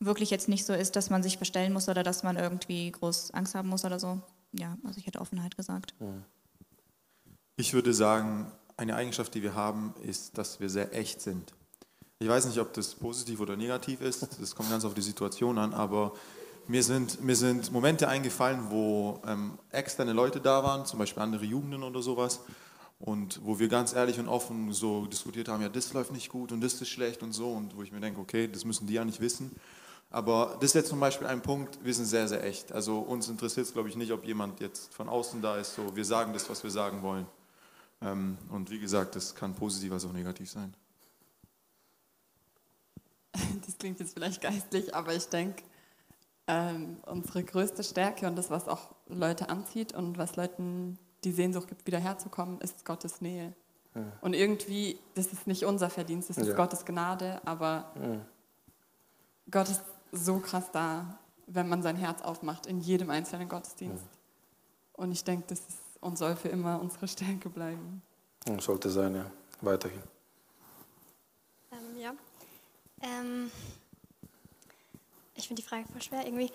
wirklich 0.00 0.30
jetzt 0.30 0.48
nicht 0.48 0.64
so 0.64 0.72
ist, 0.72 0.96
dass 0.96 1.10
man 1.10 1.22
sich 1.22 1.36
verstellen 1.36 1.72
muss 1.72 1.88
oder 1.88 2.02
dass 2.02 2.22
man 2.22 2.36
irgendwie 2.36 2.90
groß 2.90 3.32
Angst 3.32 3.54
haben 3.54 3.68
muss 3.68 3.84
oder 3.84 3.98
so. 3.98 4.20
Ja, 4.52 4.76
also 4.84 4.98
ich 4.98 5.06
hätte 5.06 5.20
Offenheit 5.20 5.56
gesagt. 5.56 5.94
Ich 7.56 7.72
würde 7.72 7.94
sagen, 7.94 8.50
eine 8.76 8.96
Eigenschaft, 8.96 9.34
die 9.34 9.42
wir 9.42 9.54
haben, 9.54 9.94
ist, 10.02 10.36
dass 10.38 10.60
wir 10.60 10.68
sehr 10.68 10.94
echt 10.94 11.20
sind. 11.20 11.54
Ich 12.18 12.28
weiß 12.28 12.46
nicht, 12.46 12.58
ob 12.58 12.72
das 12.72 12.94
positiv 12.94 13.40
oder 13.40 13.56
negativ 13.56 14.00
ist, 14.00 14.28
das 14.40 14.54
kommt 14.54 14.70
ganz 14.70 14.84
auf 14.84 14.94
die 14.94 15.02
Situation 15.02 15.58
an, 15.58 15.74
aber 15.74 16.14
mir 16.66 16.82
sind, 16.82 17.22
mir 17.22 17.36
sind 17.36 17.72
Momente 17.72 18.08
eingefallen, 18.08 18.70
wo 18.70 19.20
ähm, 19.26 19.58
externe 19.70 20.12
Leute 20.12 20.40
da 20.40 20.62
waren, 20.62 20.86
zum 20.86 20.98
Beispiel 20.98 21.22
andere 21.22 21.44
Jugenden 21.44 21.82
oder 21.82 22.02
sowas, 22.02 22.40
und 23.00 23.40
wo 23.44 23.58
wir 23.58 23.68
ganz 23.68 23.92
ehrlich 23.92 24.18
und 24.18 24.28
offen 24.28 24.72
so 24.72 25.06
diskutiert 25.06 25.48
haben, 25.48 25.60
ja, 25.62 25.68
das 25.68 25.92
läuft 25.92 26.12
nicht 26.12 26.30
gut 26.30 26.52
und 26.52 26.62
das 26.62 26.74
ist 26.80 26.88
schlecht 26.88 27.22
und 27.22 27.32
so, 27.32 27.50
und 27.50 27.76
wo 27.76 27.82
ich 27.82 27.92
mir 27.92 28.00
denke, 28.00 28.20
okay, 28.20 28.48
das 28.48 28.64
müssen 28.64 28.86
die 28.86 28.94
ja 28.94 29.04
nicht 29.04 29.20
wissen. 29.20 29.50
Aber 30.14 30.54
das 30.60 30.66
ist 30.66 30.74
jetzt 30.74 30.90
zum 30.90 31.00
Beispiel 31.00 31.26
ein 31.26 31.42
Punkt, 31.42 31.84
wir 31.84 31.92
sind 31.92 32.04
sehr, 32.04 32.28
sehr 32.28 32.44
echt. 32.44 32.70
Also 32.70 33.00
uns 33.00 33.28
interessiert 33.28 33.66
es, 33.66 33.72
glaube 33.72 33.88
ich, 33.88 33.96
nicht, 33.96 34.12
ob 34.12 34.24
jemand 34.24 34.60
jetzt 34.60 34.94
von 34.94 35.08
außen 35.08 35.42
da 35.42 35.56
ist, 35.56 35.74
so, 35.74 35.96
wir 35.96 36.04
sagen 36.04 36.32
das, 36.32 36.48
was 36.48 36.62
wir 36.62 36.70
sagen 36.70 37.02
wollen. 37.02 37.26
Ähm, 38.00 38.38
und 38.48 38.70
wie 38.70 38.78
gesagt, 38.78 39.16
das 39.16 39.34
kann 39.34 39.54
positiv 39.56 39.90
als 39.90 40.04
auch 40.04 40.12
negativ 40.12 40.48
sein. 40.48 40.72
Das 43.66 43.76
klingt 43.76 43.98
jetzt 43.98 44.14
vielleicht 44.14 44.40
geistlich, 44.40 44.94
aber 44.94 45.14
ich 45.14 45.26
denke, 45.26 45.64
ähm, 46.46 46.98
unsere 47.06 47.42
größte 47.42 47.82
Stärke 47.82 48.28
und 48.28 48.36
das, 48.36 48.50
was 48.50 48.68
auch 48.68 48.94
Leute 49.08 49.48
anzieht 49.48 49.94
und 49.94 50.16
was 50.16 50.36
Leuten 50.36 50.96
die 51.24 51.32
Sehnsucht 51.32 51.66
gibt, 51.66 51.88
wieder 51.88 51.98
herzukommen, 51.98 52.60
ist 52.60 52.84
Gottes 52.84 53.20
Nähe. 53.20 53.52
Und 54.20 54.34
irgendwie, 54.34 54.98
das 55.14 55.26
ist 55.28 55.48
nicht 55.48 55.64
unser 55.64 55.90
Verdienst, 55.90 56.30
das 56.30 56.36
ist 56.36 56.48
Ja. 56.48 56.54
Gottes 56.54 56.84
Gnade, 56.84 57.40
aber 57.44 57.92
Gott 59.50 59.68
ist 59.68 59.82
so 60.14 60.38
krass 60.38 60.70
da, 60.72 61.18
wenn 61.46 61.68
man 61.68 61.82
sein 61.82 61.96
Herz 61.96 62.22
aufmacht 62.22 62.66
in 62.66 62.80
jedem 62.80 63.10
einzelnen 63.10 63.48
Gottesdienst. 63.48 64.04
Und 64.94 65.12
ich 65.12 65.24
denke, 65.24 65.44
das 65.48 65.58
ist 65.60 65.78
und 66.04 66.18
soll 66.18 66.36
für 66.36 66.48
immer 66.48 66.80
unsere 66.80 67.08
Stärke 67.08 67.48
bleiben. 67.48 68.02
Hm, 68.46 68.60
Sollte 68.60 68.90
sein, 68.90 69.14
ja. 69.14 69.24
Weiterhin. 69.62 70.02
Ähm, 71.72 71.98
ja. 71.98 72.14
Ähm, 73.00 73.50
ich 75.34 75.48
finde 75.48 75.62
die 75.62 75.66
Frage 75.66 75.86
voll 75.90 76.02
schwer 76.02 76.26
irgendwie. 76.26 76.50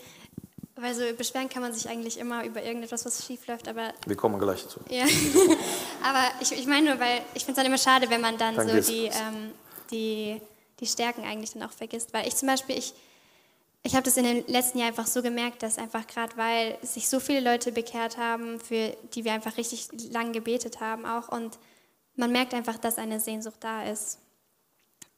Weil 0.76 0.93
so 0.93 1.01
beschweren 1.18 1.49
kann 1.49 1.64
man 1.64 1.74
sich 1.74 1.89
eigentlich 1.89 2.20
immer 2.20 2.45
über 2.45 2.62
irgendetwas, 2.62 3.05
was 3.05 3.26
schief 3.26 3.47
läuft, 3.47 3.68
aber 3.68 3.91
Wir 4.05 4.16
kommen 4.16 4.39
gleich 4.39 4.64
dazu. 4.64 4.80
ja. 4.89 5.03
aber 6.03 6.32
ich, 6.41 6.51
ich 6.51 6.68
meine 6.68 6.91
nur, 6.91 6.99
weil 6.99 7.24
ich 7.34 7.43
finde 7.43 7.53
es 7.53 7.55
dann 7.55 7.66
immer 7.66 7.80
schade, 7.80 8.07
wenn 8.12 8.22
man 8.22 8.38
dann 8.38 8.55
Dann 8.55 8.84
so 8.84 8.91
die, 8.91 9.05
ähm, 9.05 9.51
die, 9.89 10.39
die 10.80 10.86
Stärken 10.86 11.24
eigentlich 11.24 11.53
dann 11.53 11.64
auch 11.64 11.72
vergisst. 11.74 12.14
Weil 12.14 12.28
ich 12.28 12.36
zum 12.36 12.47
Beispiel, 12.47 12.78
ich, 12.78 12.93
ich 13.84 13.95
habe 13.95 14.03
das 14.03 14.17
in 14.17 14.25
den 14.25 14.45
letzten 14.47 14.80
Jahren 14.80 14.89
einfach 14.89 15.07
so 15.07 15.21
gemerkt, 15.21 15.63
dass 15.63 15.77
einfach 15.77 16.05
gerade, 16.05 16.36
weil 16.38 16.77
sich 16.82 17.07
so 17.07 17.19
viele 17.19 17.39
Leute 17.39 17.71
bekehrt 17.71 18.17
haben, 18.17 18.59
für 18.59 18.95
die 19.13 19.23
wir 19.23 19.34
einfach 19.34 19.57
richtig 19.57 19.89
lang 20.11 20.34
gebetet 20.34 20.82
haben 20.82 21.05
auch 21.05 21.30
und 21.30 21.57
man 22.15 22.32
merkt 22.32 22.53
einfach, 22.53 22.77
dass 22.77 22.97
eine 22.97 23.19
Sehnsucht 23.19 23.57
da 23.61 23.84
ist 23.84 24.19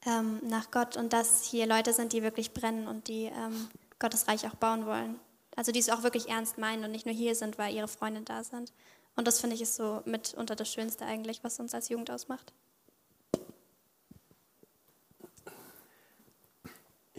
ähm, 0.06 0.40
nach 0.44 0.72
Gott 0.72 0.98
und 0.98 1.14
dass 1.14 1.44
hier 1.44 1.66
Leute 1.66 1.94
sind, 1.94 2.14
die 2.14 2.24
wirklich 2.24 2.54
brennen 2.54 2.88
und 2.88 3.08
die 3.08 3.26
ähm, 3.26 3.70
Gottes 4.00 4.28
Reich 4.28 4.46
auch 4.48 4.56
bauen 4.56 4.86
wollen. 4.86 5.20
Also 5.56 5.72
die 5.72 5.80
es 5.80 5.90
auch 5.90 6.04
wirklich 6.04 6.30
ernst 6.30 6.58
meinen 6.58 6.84
und 6.84 6.92
nicht 6.92 7.06
nur 7.06 7.16
hier 7.16 7.36
sind, 7.36 7.58
weil 7.58 7.74
ihre 7.74 7.88
Freunde 7.88 8.22
da 8.22 8.44
sind. 8.44 8.72
Und 9.16 9.28
das 9.28 9.40
finde 9.40 9.56
ich 9.56 9.62
ist 9.62 9.76
so 9.76 10.02
mitunter 10.06 10.56
das 10.56 10.72
Schönste 10.72 11.06
eigentlich, 11.06 11.44
was 11.44 11.60
uns 11.60 11.74
als 11.74 11.90
Jugend 11.90 12.10
ausmacht. 12.10 12.54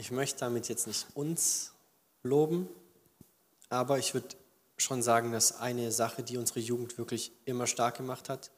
Ich 0.03 0.11
möchte 0.11 0.41
damit 0.41 0.69
jetzt 0.69 0.89
nicht 0.89 1.07
uns 1.15 1.71
loben, 2.25 2.69
aber 3.69 4.01
ich 4.01 4.15
würde 4.15 4.35
schon 4.77 5.01
sagen, 5.01 5.31
dass 5.31 5.61
eine 5.61 5.93
Sache, 5.93 6.25
die 6.25 6.39
unsere 6.39 6.59
Jugend 6.59 6.99
wirklich 6.99 7.31
immer 7.45 7.69
stark 7.69 7.99
gemacht 7.99 8.29
hat, 8.29 8.51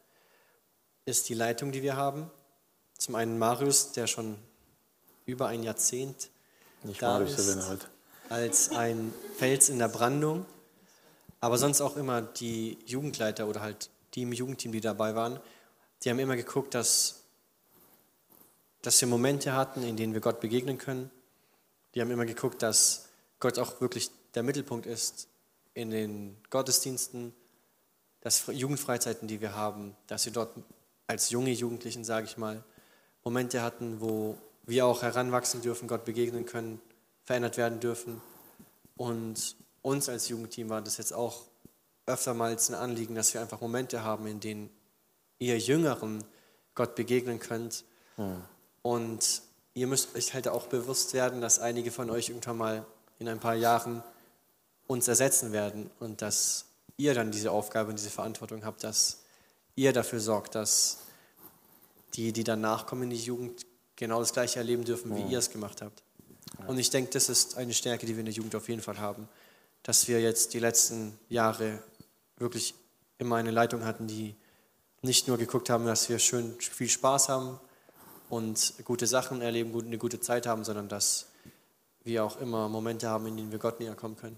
ist 1.05 1.29
die 1.29 1.35
Leitung, 1.35 1.71
die 1.71 1.83
wir 1.83 1.97
haben. 1.97 2.31
Zum 2.97 3.15
einen 3.15 3.39
Marius, 3.39 3.93
der 3.93 4.07
schon 4.07 4.39
über 5.27 5.49
ein 5.49 5.63
Jahrzehnt 5.63 6.31
Nicht 6.83 7.03
da 7.03 7.19
Marius 7.19 7.39
ist, 7.39 7.69
heute. 7.69 7.89
als 8.31 8.71
ein 8.71 9.13
Fels 9.37 9.69
in 9.69 9.79
der 9.79 9.89
Brandung, 9.89 10.47
aber 11.41 11.59
sonst 11.59 11.83
auch 11.83 11.99
immer 11.99 12.23
die 12.23 12.79
Jugendleiter 12.87 13.47
oder 13.49 13.61
halt 13.61 13.91
die 14.15 14.23
im 14.23 14.33
Jugendteam, 14.33 14.73
die 14.73 14.81
dabei 14.81 15.15
waren, 15.15 15.39
die 16.05 16.09
haben 16.09 16.19
immer 16.21 16.37
geguckt, 16.37 16.73
dass, 16.73 17.17
dass 18.81 18.99
wir 18.99 19.09
Momente 19.09 19.53
hatten, 19.53 19.83
in 19.83 19.99
denen 19.99 20.15
wir 20.15 20.23
Gott 20.23 20.41
begegnen 20.41 20.79
können. 20.79 21.11
Die 21.95 22.01
haben 22.01 22.11
immer 22.11 22.27
geguckt, 22.27 22.63
dass 22.63 23.09
Gott 23.41 23.59
auch 23.59 23.81
wirklich 23.81 24.11
der 24.35 24.43
Mittelpunkt 24.43 24.87
ist 24.87 25.29
in 25.75 25.91
den 25.91 26.37
Gottesdiensten, 26.51 27.33
dass 28.21 28.47
Jugendfreizeiten, 28.47 29.29
die 29.29 29.41
wir 29.41 29.55
haben, 29.55 29.97
dass 30.07 30.25
wir 30.25 30.33
dort 30.33 30.57
als 31.07 31.31
junge 31.31 31.51
Jugendlichen, 31.51 32.05
sage 32.05 32.27
ich 32.27 32.37
mal, 32.37 32.65
Momente 33.23 33.63
hatten, 33.63 34.01
wo 34.01 34.37
wir 34.65 34.87
auch 34.87 35.03
heranwachsen 35.03 35.63
dürfen, 35.63 35.89
Gott 35.89 36.05
begegnen 36.05 36.47
können, 36.47 36.81
verändert 37.23 37.57
werden 37.57 37.81
dürfen. 37.81 38.21
Und 38.97 39.57
uns 39.83 40.09
als 40.09 40.29
Jugendteam 40.29 40.71
war 40.71 40.83
das 40.83 40.97
jetzt 40.97 41.13
auch 41.13 41.45
öftermals 42.07 42.71
ein 42.71 42.75
Anliegen, 42.75 43.15
dass 43.15 43.35
wir 43.35 43.41
einfach 43.41 43.61
Momente 43.61 44.03
haben, 44.03 44.27
in 44.27 44.41
denen 44.41 44.71
ihr 45.39 45.59
Jüngeren 45.59 46.25
Gott 46.75 46.95
begegnen 46.95 47.39
könnt. 47.39 47.85
Und 48.83 49.43
ihr 49.75 49.87
müsst 49.87 50.15
euch 50.15 50.33
halt 50.33 50.49
auch 50.49 50.69
bewusst 50.69 51.13
werden, 51.15 51.41
dass 51.41 51.59
einige 51.59 51.91
von 51.91 52.09
euch 52.11 52.29
irgendwann 52.29 52.57
mal 52.57 52.87
in 53.19 53.29
ein 53.29 53.41
paar 53.41 53.55
Jahren 53.55 54.03
uns 54.87 55.09
ersetzen 55.09 55.53
werden 55.53 55.91
und 55.99 56.23
dass 56.23 56.67
ihr 56.97 57.15
dann 57.15 57.33
diese 57.33 57.51
Aufgabe 57.51 57.91
und 57.91 57.99
diese 57.99 58.11
Verantwortung 58.11 58.65
habt, 58.65 58.85
dass 58.85 59.23
ihr 59.75 59.93
dafür 59.93 60.21
sorgt, 60.21 60.55
dass 60.55 60.99
die, 62.15 62.33
die 62.33 62.45
danach 62.45 62.87
kommen 62.87 63.05
in 63.05 63.11
die 63.11 63.17
Jugend, 63.17 63.67
genau 63.97 64.21
das 64.21 64.33
Gleiche 64.33 64.59
erleben 64.59 64.85
dürfen, 64.85 65.15
wie 65.17 65.33
ihr 65.33 65.39
es 65.39 65.51
gemacht 65.51 65.83
habt. 65.83 66.03
Und 66.67 66.79
ich 66.79 66.91
denke, 66.91 67.11
das 67.11 67.29
ist 67.29 67.57
eine 67.57 67.75
Stärke, 67.75 68.07
die 68.07 68.13
wir 68.13 68.21
in 68.21 68.27
der 68.27 68.35
Jugend 68.35 68.55
auf 68.55 68.69
jeden 68.69 68.83
Fall 68.83 68.99
haben, 68.99 69.29
dass 69.83 70.07
wir 70.07 70.21
jetzt 70.21 70.55
die 70.55 70.61
letzten 70.61 71.19
Jahre 71.29 71.83
wirklich 72.37 72.75
immer 73.19 73.37
eine 73.37 73.51
Leitung 73.51 73.85
hatten, 73.85 74.07
die 74.07 74.37
nicht 75.03 75.29
nur 75.29 75.37
geguckt 75.37 75.71
haben, 75.71 75.87
dass 75.87 76.09
wir 76.09 76.19
schön 76.19 76.55
viel 76.61 76.89
Spaß 76.89 77.29
haben 77.29 77.59
und 78.35 78.75
gute 78.85 79.07
Sachen 79.07 79.41
erleben, 79.41 79.73
eine 79.87 79.97
gute 79.97 80.19
Zeit 80.21 80.47
haben, 80.47 80.65
sondern 80.65 80.89
dass 80.89 81.27
wir 82.03 82.25
auch 82.25 82.41
immer 82.41 82.69
Momente 82.69 83.09
haben, 83.09 83.27
in 83.29 83.37
denen 83.37 83.53
wir 83.53 83.61
Gott 83.61 83.79
näher 83.79 83.95
kommen 83.95 84.17
können. 84.17 84.37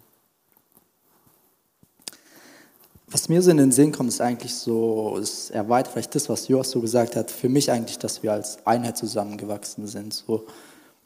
Was 3.08 3.28
mir 3.28 3.40
so 3.40 3.50
in 3.50 3.56
den 3.56 3.72
Sinn 3.72 3.92
kommt, 3.92 4.10
ist 4.10 4.20
eigentlich 4.20 4.54
so, 4.54 5.16
es 5.18 5.48
erweitert 5.50 5.92
vielleicht 5.92 6.14
das, 6.14 6.28
was 6.28 6.48
Joas 6.48 6.70
so 6.70 6.80
gesagt 6.80 7.16
hat, 7.16 7.30
für 7.30 7.48
mich 7.48 7.70
eigentlich, 7.70 7.98
dass 7.98 8.22
wir 8.22 8.32
als 8.32 8.58
Einheit 8.66 8.98
zusammengewachsen 8.98 9.86
sind. 9.86 10.12
So, 10.12 10.46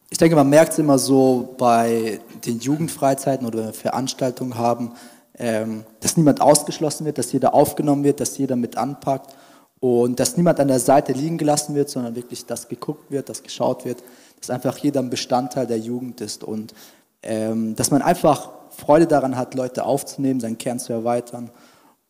ich 0.09 0.19
denke, 0.19 0.35
man 0.35 0.49
merkt 0.49 0.73
es 0.73 0.79
immer 0.79 0.99
so 0.99 1.55
bei 1.59 2.21
den 2.45 2.59
Jugendfreizeiten 2.59 3.47
oder 3.47 3.73
Veranstaltungen 3.73 4.57
haben, 4.57 4.95
ähm, 5.39 5.85
dass 6.01 6.17
niemand 6.17 6.41
ausgeschlossen 6.41 7.05
wird, 7.07 7.19
dass 7.19 7.33
jeder 7.33 7.55
aufgenommen 7.55 8.03
wird, 8.03 8.19
dass 8.19 8.37
jeder 8.37 8.57
mit 8.57 8.77
anpackt 8.77 9.37
und 9.81 10.21
dass 10.21 10.37
niemand 10.37 10.61
an 10.61 10.69
der 10.69 10.79
Seite 10.79 11.13
liegen 11.13 11.39
gelassen 11.39 11.75
wird, 11.75 11.89
sondern 11.89 12.15
wirklich, 12.15 12.47
dass 12.47 12.69
geguckt 12.69 13.11
wird, 13.11 13.29
dass 13.29 13.43
geschaut 13.43 13.85
wird, 13.85 14.03
dass 14.39 14.51
einfach 14.51 14.77
jeder 14.79 15.01
ein 15.01 15.11
Bestandteil 15.11 15.67
der 15.67 15.79
Jugend 15.79 16.21
ist 16.21 16.45
und 16.45 16.75
ähm, 17.23 17.75
dass 17.77 17.91
man 17.91 18.03
einfach 18.03 18.51
Freude 18.71 19.07
daran 19.07 19.37
hat, 19.37 19.55
Leute 19.55 19.85
aufzunehmen, 19.85 20.41
seinen 20.41 20.59
Kern 20.59 20.79
zu 20.79 20.93
erweitern 20.93 21.51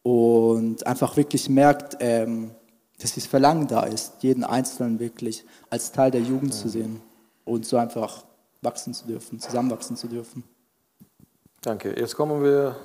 und 0.02 0.86
einfach 0.86 1.16
wirklich 1.16 1.48
merkt, 1.48 1.96
ähm, 2.00 2.50
dass 3.00 3.12
dieses 3.12 3.28
Verlangen 3.28 3.66
da 3.66 3.84
ist, 3.84 4.14
jeden 4.20 4.44
Einzelnen 4.44 4.98
wirklich 4.98 5.44
als 5.70 5.92
Teil 5.92 6.10
der 6.10 6.20
Jugend 6.20 6.52
zu 6.52 6.68
sehen 6.68 7.00
und 7.44 7.64
so 7.64 7.76
einfach 7.76 8.24
wachsen 8.62 8.92
zu 8.94 9.06
dürfen, 9.06 9.40
zusammenwachsen 9.40 9.96
zu 9.96 10.06
dürfen. 10.06 10.44
Danke. 11.62 11.98
Jetzt 11.98 12.14
kommen 12.14 12.42
wir 12.42 12.76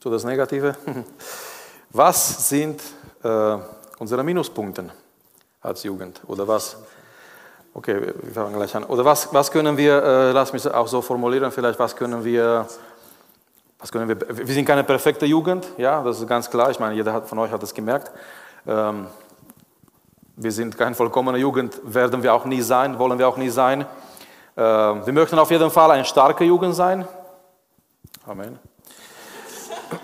zu 0.00 0.10
das 0.10 0.24
Negative. 0.24 0.76
Was 1.90 2.48
sind 2.48 2.80
äh, 3.22 3.58
unsere 3.98 4.22
Minuspunkte 4.22 4.90
als 5.60 5.82
Jugend? 5.82 6.20
Oder 6.26 6.46
was? 6.46 6.76
Okay, 7.74 8.00
wir 8.00 8.32
fangen 8.32 8.54
gleich 8.54 8.74
an. 8.74 8.84
Oder 8.84 9.04
was, 9.04 9.32
was 9.34 9.50
können 9.50 9.76
wir, 9.76 10.02
äh, 10.02 10.32
lass 10.32 10.52
mich 10.52 10.66
auch 10.66 10.88
so 10.88 11.02
formulieren, 11.02 11.52
vielleicht, 11.52 11.78
was 11.78 11.94
können 11.94 12.24
wir, 12.24 12.66
was 13.78 13.92
können 13.92 14.08
wir, 14.08 14.16
wir 14.18 14.54
sind 14.54 14.64
keine 14.64 14.82
perfekte 14.82 15.26
Jugend, 15.26 15.66
ja, 15.76 16.02
das 16.02 16.20
ist 16.20 16.26
ganz 16.26 16.48
klar. 16.48 16.70
Ich 16.70 16.80
meine, 16.80 16.94
jeder 16.94 17.20
von 17.22 17.38
euch 17.38 17.50
hat 17.50 17.62
das 17.62 17.74
gemerkt. 17.74 18.10
Ähm, 18.66 19.06
wir 20.36 20.52
sind 20.52 20.76
keine 20.76 20.94
vollkommene 20.94 21.38
Jugend, 21.38 21.78
werden 21.84 22.22
wir 22.22 22.32
auch 22.32 22.44
nie 22.44 22.62
sein, 22.62 22.98
wollen 22.98 23.18
wir 23.18 23.28
auch 23.28 23.36
nie 23.36 23.50
sein. 23.50 23.82
Äh, 24.54 24.60
wir 24.62 25.12
möchten 25.12 25.38
auf 25.38 25.50
jeden 25.50 25.70
Fall 25.70 25.90
eine 25.90 26.04
starke 26.04 26.44
Jugend 26.44 26.74
sein. 26.74 27.06
Amen. 28.26 28.58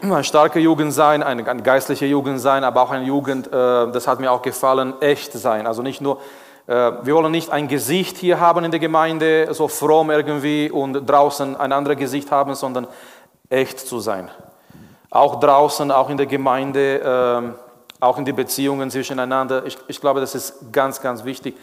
Eine 0.01 0.23
starke 0.23 0.61
Jugend 0.61 0.93
sein, 0.93 1.23
eine, 1.23 1.49
eine 1.49 1.63
geistliche 1.63 2.07
Jugend 2.07 2.41
sein, 2.41 2.63
aber 2.63 2.83
auch 2.83 2.91
eine 2.91 3.05
Jugend, 3.05 3.49
äh, 3.49 3.51
das 3.51 4.07
hat 4.07 4.21
mir 4.21 4.31
auch 4.31 4.43
gefallen, 4.43 4.95
echt 5.01 5.33
sein. 5.33 5.67
Also 5.67 5.83
nicht 5.83 6.01
nur, 6.01 6.21
äh, 6.67 6.93
wir 7.03 7.15
wollen 7.15 7.33
nicht 7.33 7.51
ein 7.51 7.67
Gesicht 7.67 8.17
hier 8.17 8.39
haben 8.39 8.65
in 8.65 8.71
der 8.71 8.81
Gemeinde, 8.81 9.53
so 9.53 9.67
fromm 9.67 10.11
irgendwie 10.11 10.71
und 10.71 11.05
draußen 11.07 11.57
ein 11.57 11.73
anderes 11.73 11.99
Gesicht 11.99 12.31
haben, 12.31 12.55
sondern 12.55 12.87
echt 13.49 13.81
zu 13.81 13.99
sein. 13.99 14.31
Auch 15.11 15.41
draußen, 15.41 15.91
auch 15.91 16.11
in 16.11 16.17
der 16.17 16.27
Gemeinde, 16.27 17.01
äh, 17.01 18.03
auch 18.03 18.19
in 18.19 18.25
die 18.25 18.33
Beziehungen 18.33 18.91
zwischeneinander. 18.91 19.67
Ich, 19.67 19.79
ich 19.89 20.01
glaube, 20.01 20.21
das 20.21 20.35
ist 20.35 20.73
ganz, 20.73 21.01
ganz 21.01 21.25
wichtig. 21.25 21.57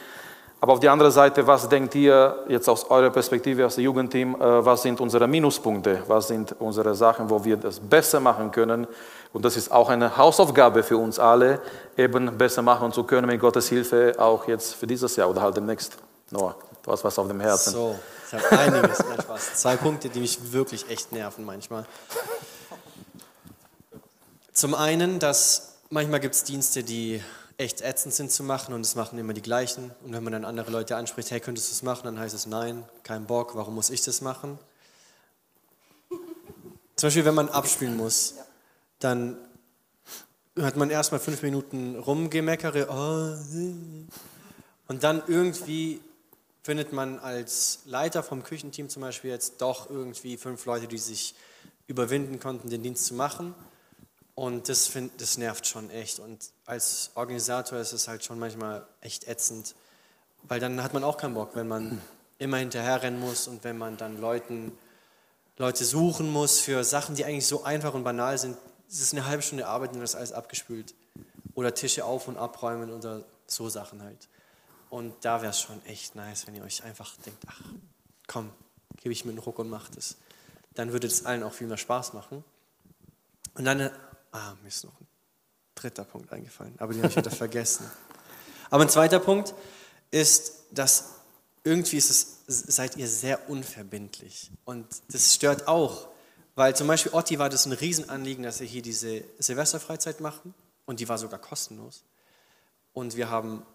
Aber 0.62 0.74
auf 0.74 0.80
die 0.80 0.90
andere 0.90 1.10
Seite, 1.12 1.48
was 1.48 1.70
denkt 1.70 1.96
ihr 1.96 2.44
jetzt 2.50 2.68
aus 2.68 2.90
eurer 2.90 3.10
Perspektive, 3.10 3.66
aus 3.66 3.76
dem 3.76 3.86
Jugendteam, 3.86 4.36
äh, 4.36 4.66
was 4.66 4.82
sind 4.82 5.00
unsere 5.00 5.28
Minuspunkte, 5.28 6.04
was 6.08 6.28
sind 6.28 6.54
unsere 6.60 6.94
Sachen, 6.96 7.30
wo 7.30 7.44
wir 7.44 7.56
das 7.56 7.80
besser 7.80 8.20
machen 8.20 8.52
können? 8.52 8.86
Und 9.32 9.46
das 9.46 9.56
ist 9.56 9.72
auch 9.72 9.90
eine 9.90 10.18
Hausaufgabe 10.18 10.84
für 10.84 10.98
uns 10.98 11.18
alle, 11.18 11.62
eben 11.96 12.38
besser 12.38 12.62
machen 12.62 12.92
zu 12.92 13.04
können 13.04 13.28
mit 13.28 13.40
Gottes 13.40 13.70
Hilfe, 13.70 14.16
auch 14.18 14.48
jetzt 14.48 14.76
für 14.76 14.88
dieses 14.88 15.16
Jahr 15.16 15.30
oder 15.30 15.42
halt 15.42 15.56
demnächst. 15.56 15.98
Noah, 16.32 16.56
du 16.84 16.92
hast 16.92 17.04
was 17.04 17.18
auf 17.18 17.28
dem 17.28 17.40
Herzen. 17.40 17.72
So, 17.72 17.98
ich 18.28 18.34
habe 18.34 18.60
einiges, 18.60 19.00
nein, 19.00 19.22
Spaß. 19.22 19.54
Zwei 19.56 19.78
Punkte, 19.78 20.10
die 20.10 20.20
mich 20.20 20.52
wirklich 20.52 20.90
echt 20.90 21.12
nerven 21.14 21.46
manchmal. 21.46 21.86
Zum 24.52 24.76
einen, 24.76 25.20
dass 25.20 25.78
manchmal 25.90 26.20
gibt 26.20 26.36
es 26.36 26.44
Dienste, 26.44 26.84
die 26.84 27.24
echt 27.60 27.82
ätzend 27.82 28.14
sind 28.14 28.32
zu 28.32 28.42
machen 28.42 28.74
und 28.74 28.82
es 28.82 28.96
machen 28.96 29.20
immer 29.20 29.34
die 29.34 29.42
gleichen. 29.42 29.92
Und 30.06 30.14
wenn 30.14 30.24
man 30.24 30.32
dann 30.32 30.46
andere 30.46 30.72
Leute 30.72 30.96
anspricht, 30.96 31.30
hey, 31.30 31.42
könntest 31.42 31.68
du 31.68 31.74
das 31.74 31.84
machen, 31.84 32.06
dann 32.06 32.18
heißt 32.18 32.34
es 32.34 32.46
nein, 32.46 32.86
kein 33.04 33.26
Bock, 33.26 33.54
warum 33.56 33.76
muss 33.76 33.90
ich 33.90 34.02
das 34.02 34.22
machen? 34.22 34.58
Zum 36.96 37.08
Beispiel, 37.08 37.26
wenn 37.26 37.36
man 37.36 37.50
abspielen 37.50 37.98
muss, 37.98 38.36
dann 39.00 39.38
hat 40.60 40.78
man 40.78 40.90
erstmal 40.90 41.20
fünf 41.20 41.42
Minuten 41.42 41.98
rumgemeckere, 41.98 42.88
oh, 42.90 43.36
und 44.88 45.04
dann 45.04 45.22
irgendwie 45.28 46.02
findet 46.64 46.94
man 46.94 47.20
als 47.20 47.80
Leiter 47.86 48.24
vom 48.24 48.44
Küchenteam 48.44 48.90
zum 48.90 49.02
Beispiel 49.02 49.32
jetzt 49.32 49.62
doch 49.62 49.90
irgendwie 49.90 50.38
fünf 50.38 50.66
Leute, 50.66 50.88
die 50.88 50.98
sich 50.98 51.36
überwinden 51.88 52.40
konnten, 52.40 52.70
den 52.70 52.84
Dienst 52.84 53.06
zu 53.06 53.14
machen. 53.14 53.54
Und 54.40 54.70
das, 54.70 54.88
find, 54.88 55.20
das 55.20 55.38
nervt 55.38 55.68
schon 55.68 55.90
echt. 55.90 56.20
Und 56.20 56.52
als 56.66 57.12
Organisator 57.16 57.78
ist 57.78 57.92
es 57.92 58.08
halt 58.08 58.24
schon 58.24 58.40
manchmal 58.40 58.88
echt 59.02 59.28
ätzend, 59.28 59.76
weil 60.44 60.62
dann 60.62 60.82
hat 60.82 60.94
man 60.94 61.04
auch 61.04 61.18
keinen 61.18 61.34
Bock, 61.34 61.58
wenn 61.58 61.68
man 61.68 62.02
immer 62.38 62.56
hinterherrennen 62.56 63.20
muss 63.20 63.50
und 63.50 63.66
wenn 63.66 63.78
man 63.78 63.98
dann 63.98 64.22
Leuten, 64.22 64.72
Leute 65.58 65.84
suchen 65.84 66.32
muss 66.32 66.62
für 66.62 66.86
Sachen, 66.86 67.16
die 67.16 67.26
eigentlich 67.26 67.48
so 67.48 67.66
einfach 67.66 67.94
und 67.94 68.06
banal 68.06 68.38
sind. 68.38 68.58
Es 68.90 69.02
ist 69.02 69.12
eine 69.12 69.26
halbe 69.26 69.44
Stunde 69.44 69.68
Arbeit 69.68 69.92
und 69.92 70.02
ist 70.02 70.16
alles 70.16 70.32
abgespült. 70.32 70.96
Oder 71.54 71.74
Tische 71.74 72.06
auf- 72.06 72.30
und 72.30 72.38
abräumen 72.38 72.94
oder 72.94 73.26
so 73.46 73.68
Sachen 73.68 74.02
halt. 74.02 74.30
Und 74.90 75.16
da 75.20 75.42
wäre 75.42 75.52
es 75.52 75.60
schon 75.60 75.86
echt 75.86 76.16
nice, 76.16 76.48
wenn 76.48 76.56
ihr 76.56 76.64
euch 76.64 76.86
einfach 76.86 77.14
denkt, 77.26 77.44
ach, 77.46 77.62
komm, 78.26 78.52
gebe 79.02 79.12
ich 79.12 79.26
mir 79.26 79.32
einen 79.32 79.40
Ruck 79.40 79.60
und 79.60 79.70
mach 79.70 79.90
das. 79.90 80.16
Dann 80.76 80.94
würde 80.94 81.08
es 81.08 81.26
allen 81.26 81.44
auch 81.44 81.52
viel 81.52 81.68
mehr 81.68 81.76
Spaß 81.76 82.14
machen. 82.14 82.46
Und 83.56 83.66
dann 83.66 83.92
Ah, 84.32 84.54
mir 84.62 84.68
ist 84.68 84.84
noch 84.84 85.00
ein 85.00 85.08
dritter 85.76 86.04
Punkt 86.04 86.32
eingefallen, 86.32 86.76
aber 86.78 86.94
den 86.94 87.02
habe 87.02 87.12
ich 87.12 87.18
wieder 87.18 87.32
vergessen. 87.32 87.90
Aber 88.70 88.84
ein 88.84 88.90
zweiter 88.90 89.20
Punkt 89.20 89.54
ist, 90.12 90.64
dass 90.72 91.16
irgendwie 91.64 91.98
ist 91.98 92.10
es, 92.10 92.76
seid 92.76 92.98
ihr 92.98 93.08
sehr 93.08 93.50
unverbindlich. 93.50 94.52
Und 94.66 94.86
das 95.12 95.34
stört 95.34 95.68
auch, 95.68 96.08
weil 96.56 96.76
zum 96.76 96.88
Beispiel 96.88 97.14
Otti 97.14 97.40
war 97.40 97.50
das 97.50 97.66
ein 97.66 97.72
Riesenanliegen, 97.72 98.44
dass 98.44 98.60
wir 98.60 98.68
hier 98.68 98.82
diese 98.82 99.24
Silvesterfreizeit 99.40 100.20
machen 100.20 100.54
und 100.86 101.00
die 101.00 101.10
war 101.10 101.18
sogar 101.18 101.40
kostenlos. 101.40 102.04
Und 102.94 103.16
wir 103.16 103.30
haben 103.30 103.66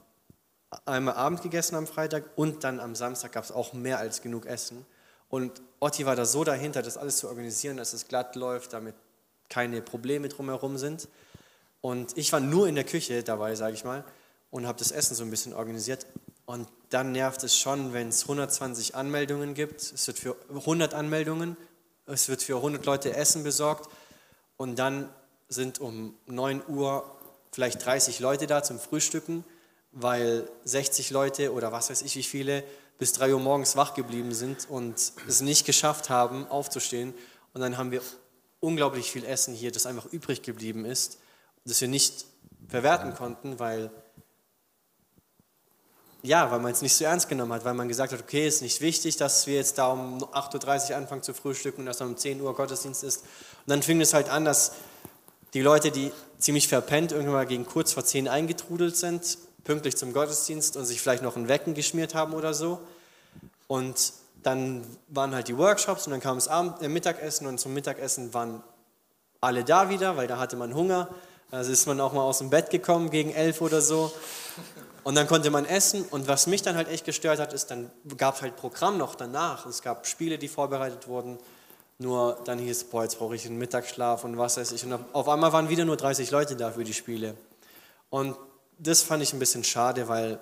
einmal 0.85 1.15
Abend 1.15 1.43
gegessen 1.43 1.77
am 1.77 1.87
Freitag 1.87 2.25
und 2.37 2.65
dann 2.65 2.81
am 2.81 2.95
Samstag 2.95 3.33
gab 3.33 3.45
es 3.45 3.53
auch 3.53 3.73
mehr 3.73 3.99
als 3.99 4.23
genug 4.23 4.47
Essen. 4.47 4.85
Und 5.29 5.63
Otti 5.81 6.07
war 6.07 6.17
da 6.17 6.25
so 6.27 6.45
dahinter, 6.45 6.83
das 6.83 6.97
alles 6.97 7.19
zu 7.19 7.29
organisieren, 7.29 7.77
dass 7.77 7.93
es 7.93 8.09
glatt 8.09 8.37
läuft, 8.37 8.73
damit 8.73 8.95
keine 9.49 9.83
Probleme 9.83 10.29
drumherum 10.29 10.79
sind. 10.79 11.09
Und 11.81 12.17
ich 12.17 12.33
war 12.33 12.41
nur 12.41 12.67
in 12.67 12.75
der 12.75 12.85
Küche 12.85 13.23
dabei, 13.23 13.55
sage 13.55 13.75
ich 13.75 13.85
mal, 13.85 14.05
und 14.51 14.67
habe 14.67 14.79
das 14.79 14.91
Essen 14.91 15.15
so 15.15 15.23
ein 15.23 15.31
bisschen 15.31 15.53
organisiert. 15.53 16.07
Und 16.47 16.69
dann 16.91 17.13
nervt 17.13 17.43
es 17.43 17.59
schon, 17.59 17.93
wenn 17.93 18.09
es 18.09 18.23
120 18.23 18.95
Anmeldungen 18.95 19.55
gibt. 19.55 19.81
Es 19.81 20.07
wird 20.07 20.19
für 20.19 20.37
100 20.51 20.95
Anmeldungen, 20.95 21.57
es 22.07 22.29
wird 22.29 22.43
für 22.43 22.57
100 22.57 22.85
Leute 22.87 23.15
Essen 23.15 23.43
besorgt. 23.43 23.91
Und 24.57 24.79
dann 24.79 25.09
sind 25.49 25.81
um 25.81 26.15
9 26.27 26.63
Uhr 26.69 27.05
vielleicht 27.53 27.85
30 27.85 28.21
Leute 28.21 28.47
da 28.47 28.63
zum 28.63 28.79
Frühstücken, 28.79 29.45
weil 29.93 30.49
60 30.65 31.11
Leute 31.11 31.53
oder 31.53 31.73
was 31.73 31.91
weiß 31.91 32.03
ich 32.03 32.17
wie 32.17 32.23
viele 32.23 32.65
bis 32.99 33.13
3 33.13 33.35
Uhr 33.35 33.41
morgens 33.41 33.77
wach 33.77 33.95
geblieben 33.95 34.35
sind 34.35 34.69
und 34.69 35.13
es 35.29 35.41
nicht 35.41 35.65
geschafft 35.67 36.11
haben, 36.11 36.47
aufzustehen. 36.49 37.15
Und 37.53 37.61
dann 37.61 37.79
haben 37.79 37.91
wir 37.91 38.03
unglaublich 38.65 39.11
viel 39.11 39.25
Essen 39.25 39.55
hier, 39.55 39.71
das 39.71 39.87
einfach 39.87 40.07
übrig 40.07 40.43
geblieben 40.43 40.85
ist, 40.85 41.19
das 41.65 41.81
wir 41.81 41.89
nicht 41.89 42.27
verwerten 42.69 43.15
konnten, 43.15 43.59
weil 43.59 43.91
ja, 46.23 46.51
weil 46.51 46.59
man 46.59 46.73
es 46.73 46.81
nicht 46.81 46.95
so 46.95 47.05
ernst 47.05 47.29
genommen 47.29 47.53
hat, 47.53 47.67
weil 47.67 47.75
man 47.75 47.87
gesagt 47.87 48.15
hat, 48.15 48.21
okay, 48.21 48.49
ist 48.49 48.63
nicht 48.63 48.81
wichtig, 48.81 49.19
dass 49.19 49.47
wir 49.47 49.57
jetzt 49.57 49.77
da 49.77 49.89
um 49.89 50.25
8.30 50.25 50.91
Uhr 50.91 50.97
anfangen 50.97 51.23
zu 51.23 51.35
frühstücken 51.35 51.81
und 51.81 51.87
dass 51.87 51.99
dann 51.99 52.09
um 52.09 52.17
10 52.17 52.41
Uhr 52.41 52.55
Gottesdienst 52.55 53.05
ist. 53.05 53.21
Und 53.21 53.27
dann 53.67 53.83
fing 53.83 54.01
es 54.01 54.15
halt 54.15 54.31
an, 54.31 54.47
dass 54.47 54.73
die 55.53 55.61
Leute, 55.61 55.91
die 55.91 56.13
ziemlich 56.39 56.67
verpennt 56.67 57.13
irgendwann 57.13 57.35
mal 57.35 57.47
gegen 57.47 57.67
kurz 57.67 57.93
vor 57.93 58.07
10 58.07 58.27
eingetrudelt 58.27 58.97
sind, 58.97 59.37
pünktlich 59.65 59.99
zum 59.99 60.15
Gottesdienst 60.15 60.79
und 60.79 60.87
sich 60.87 61.03
vielleicht 61.03 61.23
noch 61.23 61.37
ein 61.37 61.49
Wecken 61.49 61.75
geschmiert 61.75 62.15
haben 62.15 62.33
oder 62.33 62.55
so. 62.55 62.81
Und 63.67 64.15
dann 64.45 64.87
waren 65.09 65.35
halt 65.35 65.49
die 65.49 65.59
Workshops 65.59 66.07
und 66.07 66.13
dann 66.13 66.21
kam 66.21 66.39
Abend, 66.39 66.83
äh, 66.83 66.89
Mittagessen 66.89 67.47
und 67.47 67.59
zum 67.59 67.75
Mittagessen 67.75 68.33
waren 68.35 68.63
alle 69.41 69.65
da 69.65 69.91
wieder, 69.91 70.17
weil 70.17 70.27
da 70.27 70.39
hatte 70.39 70.57
man 70.57 70.75
Hunger. 70.75 71.09
Also 71.51 71.73
ist 71.73 71.87
man 71.87 72.01
auch 72.01 72.13
mal 72.13 72.23
aus 72.23 72.39
dem 72.39 72.51
Bett 72.51 72.71
gekommen 72.71 73.11
gegen 73.11 73.31
elf 73.31 73.61
oder 73.61 73.81
so. 73.81 74.13
Und 75.05 75.15
dann 75.15 75.27
konnte 75.27 75.51
man 75.51 75.67
essen. 75.67 76.05
Und 76.11 76.27
was 76.27 76.47
mich 76.47 76.63
dann 76.63 76.77
halt 76.77 76.89
echt 76.89 77.05
gestört 77.05 77.39
hat, 77.39 77.53
ist, 77.53 77.71
dann 77.71 77.91
gab 78.17 78.37
es 78.37 78.43
halt 78.43 78.57
Programm 78.57 78.99
noch 78.99 79.15
danach. 79.15 79.67
Es 79.67 79.83
gab 79.83 80.07
Spiele, 80.07 80.39
die 80.39 80.49
vorbereitet 80.49 81.07
wurden. 81.07 81.39
Nur 81.99 82.39
dann 82.45 82.59
hieß 82.59 82.77
es, 82.79 82.85
boah, 82.85 83.03
jetzt 83.03 83.19
brauche 83.19 83.37
ich 83.37 83.47
einen 83.47 83.59
Mittagsschlaf 83.59 84.25
und 84.25 84.37
was 84.37 84.57
weiß 84.57 84.73
ich. 84.73 84.85
Und 84.85 84.99
auf 85.13 85.29
einmal 85.29 85.53
waren 85.53 85.69
wieder 85.69 85.85
nur 85.85 85.97
30 85.97 86.31
Leute 86.31 86.57
da 86.57 86.73
für 86.73 86.85
die 86.85 86.95
Spiele. 86.95 87.37
Und 88.11 88.37
das 88.79 89.03
fand 89.03 89.23
ich 89.23 89.33
ein 89.33 89.39
bisschen 89.39 89.63
schade, 89.63 90.09
weil 90.09 90.41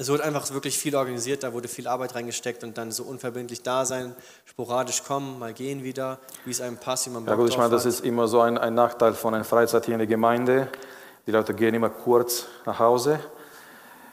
es 0.00 0.08
wurde 0.08 0.24
einfach 0.24 0.50
wirklich 0.50 0.78
viel 0.78 0.96
organisiert, 0.96 1.42
da 1.42 1.52
wurde 1.52 1.68
viel 1.68 1.86
Arbeit 1.86 2.14
reingesteckt 2.14 2.64
und 2.64 2.78
dann 2.78 2.90
so 2.90 3.02
unverbindlich 3.02 3.62
da 3.62 3.84
sein, 3.84 4.14
sporadisch 4.46 5.04
kommen, 5.04 5.38
mal 5.38 5.52
gehen 5.52 5.84
wieder, 5.84 6.18
wie 6.46 6.52
es 6.52 6.62
einem 6.62 6.78
passt, 6.78 7.04
wie 7.04 7.10
man 7.10 7.26
Bock 7.26 7.32
Ja 7.32 7.36
gut, 7.36 7.50
ich 7.50 7.58
meine, 7.58 7.68
das 7.68 7.84
ist 7.84 8.02
immer 8.02 8.26
so 8.26 8.40
ein, 8.40 8.56
ein 8.56 8.72
Nachteil 8.72 9.12
von 9.12 9.34
einer 9.34 9.44
Freizeit 9.44 9.84
hier 9.84 9.96
in 9.96 9.98
der 9.98 10.06
Gemeinde. 10.06 10.68
Die 11.26 11.30
Leute 11.30 11.52
gehen 11.52 11.74
immer 11.74 11.90
kurz 11.90 12.46
nach 12.64 12.78
Hause. 12.78 13.20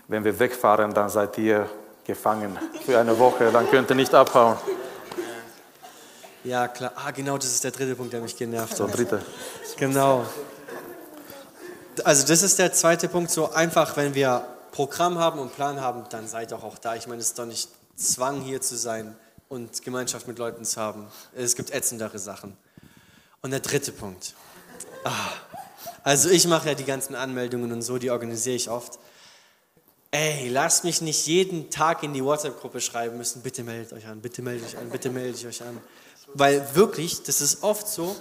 Wenn 0.09 0.25
wir 0.25 0.37
wegfahren, 0.37 0.93
dann 0.93 1.07
seid 1.07 1.37
ihr 1.37 1.69
gefangen 2.05 2.59
für 2.85 2.99
eine 2.99 3.17
Woche, 3.17 3.49
dann 3.53 3.69
könnt 3.69 3.89
ihr 3.89 3.95
nicht 3.95 4.13
abhauen. 4.13 4.57
Ja, 6.43 6.67
klar. 6.67 6.91
Ah, 6.95 7.11
genau, 7.11 7.37
das 7.37 7.45
ist 7.45 7.63
der 7.63 7.71
dritte 7.71 7.95
Punkt, 7.95 8.11
der 8.11 8.19
mich 8.19 8.35
genervt 8.35 8.71
hat. 8.71 8.77
So, 8.77 8.87
dritte. 8.87 9.21
Genau. 9.77 10.25
Also 12.03 12.27
das 12.27 12.43
ist 12.43 12.59
der 12.59 12.73
zweite 12.73 13.07
Punkt, 13.07 13.31
so 13.31 13.53
einfach, 13.53 13.95
wenn 13.95 14.13
wir 14.13 14.45
Programm 14.71 15.17
haben 15.17 15.39
und 15.39 15.53
Plan 15.55 15.81
haben, 15.81 16.03
dann 16.09 16.27
seid 16.27 16.51
doch 16.51 16.63
auch 16.63 16.77
da. 16.77 16.95
Ich 16.95 17.07
meine, 17.07 17.21
es 17.21 17.29
ist 17.29 17.39
doch 17.39 17.45
nicht 17.45 17.69
Zwang, 17.95 18.41
hier 18.41 18.61
zu 18.61 18.77
sein 18.77 19.15
und 19.49 19.81
Gemeinschaft 19.83 20.27
mit 20.27 20.37
Leuten 20.37 20.65
zu 20.65 20.79
haben. 20.79 21.07
Es 21.35 21.55
gibt 21.55 21.71
ätzendere 21.71 22.19
Sachen. 22.19 22.55
Und 23.41 23.51
der 23.51 23.59
dritte 23.59 23.91
Punkt. 23.91 24.35
Ah, 25.03 25.29
also 26.03 26.29
ich 26.29 26.47
mache 26.47 26.69
ja 26.69 26.75
die 26.75 26.83
ganzen 26.83 27.15
Anmeldungen 27.15 27.71
und 27.71 27.81
so, 27.81 27.97
die 27.97 28.11
organisiere 28.11 28.55
ich 28.55 28.69
oft. 28.69 28.99
Ey, 30.11 30.49
lasst 30.49 30.83
mich 30.83 31.01
nicht 31.01 31.27
jeden 31.27 31.69
Tag 31.69 32.03
in 32.03 32.13
die 32.13 32.23
WhatsApp-Gruppe 32.23 32.81
schreiben 32.81 33.17
müssen, 33.17 33.41
bitte 33.41 33.63
meldet 33.63 33.93
euch 33.93 34.07
an, 34.07 34.21
bitte 34.21 34.41
meldet 34.41 34.67
euch 34.67 34.77
an, 34.77 34.89
bitte 34.89 35.09
meldet 35.09 35.45
euch 35.45 35.61
an. 35.61 35.77
Weil 36.33 36.75
wirklich, 36.75 37.23
das 37.23 37.41
ist 37.41 37.63
oft 37.63 37.87
so, 37.87 38.15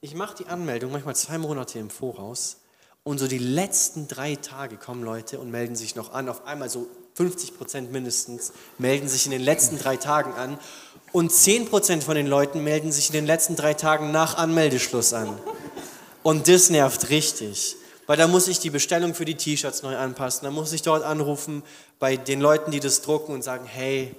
ich 0.00 0.14
mache 0.14 0.36
die 0.36 0.46
Anmeldung 0.46 0.92
manchmal 0.92 1.16
zwei 1.16 1.38
Monate 1.38 1.78
im 1.78 1.88
Voraus 1.88 2.58
und 3.04 3.18
so 3.18 3.28
die 3.28 3.38
letzten 3.38 4.08
drei 4.08 4.34
Tage 4.34 4.76
kommen 4.76 5.04
Leute 5.04 5.38
und 5.38 5.50
melden 5.50 5.76
sich 5.76 5.94
noch 5.94 6.12
an. 6.12 6.28
Auf 6.28 6.46
einmal 6.46 6.70
so 6.70 6.88
50 7.14 7.56
Prozent 7.56 7.92
mindestens 7.92 8.52
melden 8.78 9.08
sich 9.08 9.26
in 9.26 9.30
den 9.30 9.42
letzten 9.42 9.78
drei 9.78 9.96
Tagen 9.96 10.32
an. 10.32 10.58
Und 11.12 11.30
10 11.30 11.68
Prozent 11.68 12.02
von 12.02 12.16
den 12.16 12.26
Leuten 12.26 12.64
melden 12.64 12.90
sich 12.90 13.08
in 13.08 13.12
den 13.12 13.26
letzten 13.26 13.56
drei 13.56 13.74
Tagen 13.74 14.10
nach 14.10 14.36
Anmeldeschluss 14.36 15.12
an. 15.12 15.38
Und 16.22 16.48
das 16.48 16.70
nervt 16.70 17.10
richtig. 17.10 17.76
Weil 18.06 18.16
da 18.16 18.26
muss 18.26 18.48
ich 18.48 18.58
die 18.58 18.70
Bestellung 18.70 19.14
für 19.14 19.24
die 19.24 19.36
T-Shirts 19.36 19.82
neu 19.82 19.96
anpassen. 19.96 20.44
Da 20.44 20.50
muss 20.50 20.72
ich 20.72 20.82
dort 20.82 21.04
anrufen 21.04 21.62
bei 21.98 22.16
den 22.16 22.40
Leuten, 22.40 22.70
die 22.70 22.80
das 22.80 23.02
drucken 23.02 23.32
und 23.32 23.44
sagen, 23.44 23.66
hey, 23.66 24.14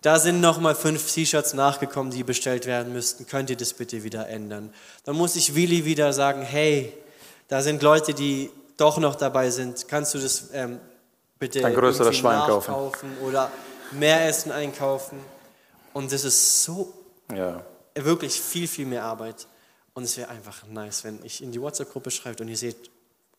Da 0.00 0.20
sind 0.20 0.40
nochmal 0.40 0.76
fünf 0.76 1.12
T-Shirts 1.12 1.54
nachgekommen, 1.54 2.12
die 2.12 2.22
bestellt 2.22 2.66
werden 2.66 2.92
müssten. 2.92 3.26
Könnt 3.26 3.50
ihr 3.50 3.56
das 3.56 3.72
bitte 3.72 4.04
wieder 4.04 4.28
ändern? 4.28 4.72
Dann 5.04 5.16
muss 5.16 5.34
ich 5.34 5.56
Willi 5.56 5.84
wieder 5.84 6.12
sagen, 6.12 6.42
hey, 6.42 6.92
da 7.48 7.60
sind 7.62 7.82
Leute, 7.82 8.14
die 8.14 8.50
doch 8.76 8.98
noch 8.98 9.16
dabei 9.16 9.50
sind. 9.50 9.88
Kannst 9.88 10.14
du 10.14 10.18
das 10.18 10.50
ähm, 10.52 10.80
bitte 11.38 11.64
Ein 11.64 11.74
größeres 11.74 12.16
Schwein 12.16 12.40
kaufen. 12.46 12.74
oder 13.22 13.50
mehr 13.92 14.26
Essen 14.28 14.52
einkaufen? 14.52 15.18
Und 15.92 16.12
das 16.12 16.24
ist 16.24 16.62
so 16.62 16.92
Ja. 17.34 17.64
wirklich 17.94 18.40
viel, 18.40 18.68
viel 18.68 18.86
mehr 18.86 19.02
Arbeit. 19.04 19.46
Und 19.94 20.04
es 20.04 20.16
wäre 20.16 20.28
einfach 20.28 20.64
nice, 20.68 21.02
wenn 21.02 21.24
ich 21.24 21.42
in 21.42 21.50
die 21.50 21.60
WhatsApp-Gruppe 21.60 22.10
schreibt 22.12 22.40
und 22.40 22.46
ihr 22.48 22.56
seht 22.56 22.90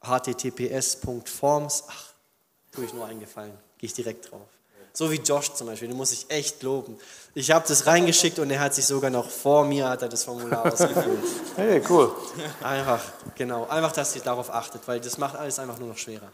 https.forms, 0.04 1.84
ach, 1.88 2.14
tue 2.74 2.86
ich 2.86 2.94
nur 2.94 3.06
eingefallen, 3.06 3.54
gehe 3.78 3.88
ich 3.88 3.94
direkt 3.94 4.32
drauf. 4.32 4.48
So 4.94 5.12
wie 5.12 5.16
Josh 5.18 5.54
zum 5.54 5.68
Beispiel, 5.68 5.88
den 5.88 5.98
muss 5.98 6.12
ich 6.12 6.30
echt 6.30 6.62
loben. 6.64 6.98
Ich 7.36 7.52
habe 7.52 7.66
das 7.68 7.86
reingeschickt 7.86 8.40
und 8.40 8.50
er 8.50 8.60
hat 8.60 8.74
sich 8.74 8.86
sogar 8.86 9.10
noch 9.10 9.30
vor 9.30 9.64
mir 9.64 9.88
hat 9.88 10.02
er 10.02 10.10
das 10.10 10.24
Formular 10.24 10.66
ausgefüllt. 10.66 11.24
Hey, 11.56 11.82
cool. 11.90 12.12
Einfach, 12.64 13.02
genau, 13.36 13.68
einfach, 13.68 13.92
dass 13.92 14.16
ihr 14.16 14.22
darauf 14.22 14.54
achtet, 14.54 14.82
weil 14.88 15.00
das 15.00 15.18
macht 15.18 15.36
alles 15.36 15.60
einfach 15.60 15.78
nur 15.78 15.90
noch 15.90 15.98
schwerer. 15.98 16.30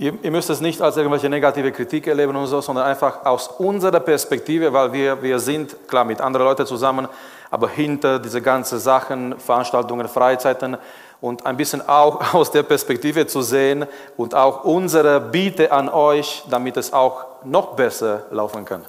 Ihr, 0.00 0.16
ihr 0.22 0.30
müsst 0.30 0.48
es 0.48 0.60
nicht 0.60 0.80
als 0.80 0.96
irgendwelche 0.96 1.28
negative 1.28 1.72
Kritik 1.72 2.06
erleben 2.06 2.36
und 2.36 2.46
so, 2.46 2.60
sondern 2.60 2.86
einfach 2.86 3.26
aus 3.26 3.48
unserer 3.48 3.98
Perspektive, 3.98 4.72
weil 4.72 4.92
wir, 4.92 5.20
wir 5.20 5.40
sind, 5.40 5.76
klar, 5.88 6.04
mit 6.04 6.20
anderen 6.20 6.46
Leuten 6.46 6.66
zusammen, 6.66 7.08
aber 7.50 7.68
hinter 7.68 8.20
diese 8.20 8.40
ganzen 8.40 8.78
Sachen, 8.78 9.38
Veranstaltungen, 9.40 10.06
Freizeiten 10.06 10.76
und 11.20 11.44
ein 11.46 11.56
bisschen 11.56 11.86
auch 11.86 12.34
aus 12.34 12.50
der 12.50 12.62
Perspektive 12.62 13.26
zu 13.26 13.42
sehen 13.42 13.86
und 14.16 14.34
auch 14.34 14.64
unsere 14.64 15.20
Bitte 15.20 15.70
an 15.72 15.88
euch, 15.88 16.44
damit 16.50 16.76
es 16.76 16.92
auch 16.92 17.44
noch 17.44 17.74
besser 17.74 18.26
laufen 18.30 18.64
kann. 18.64 18.84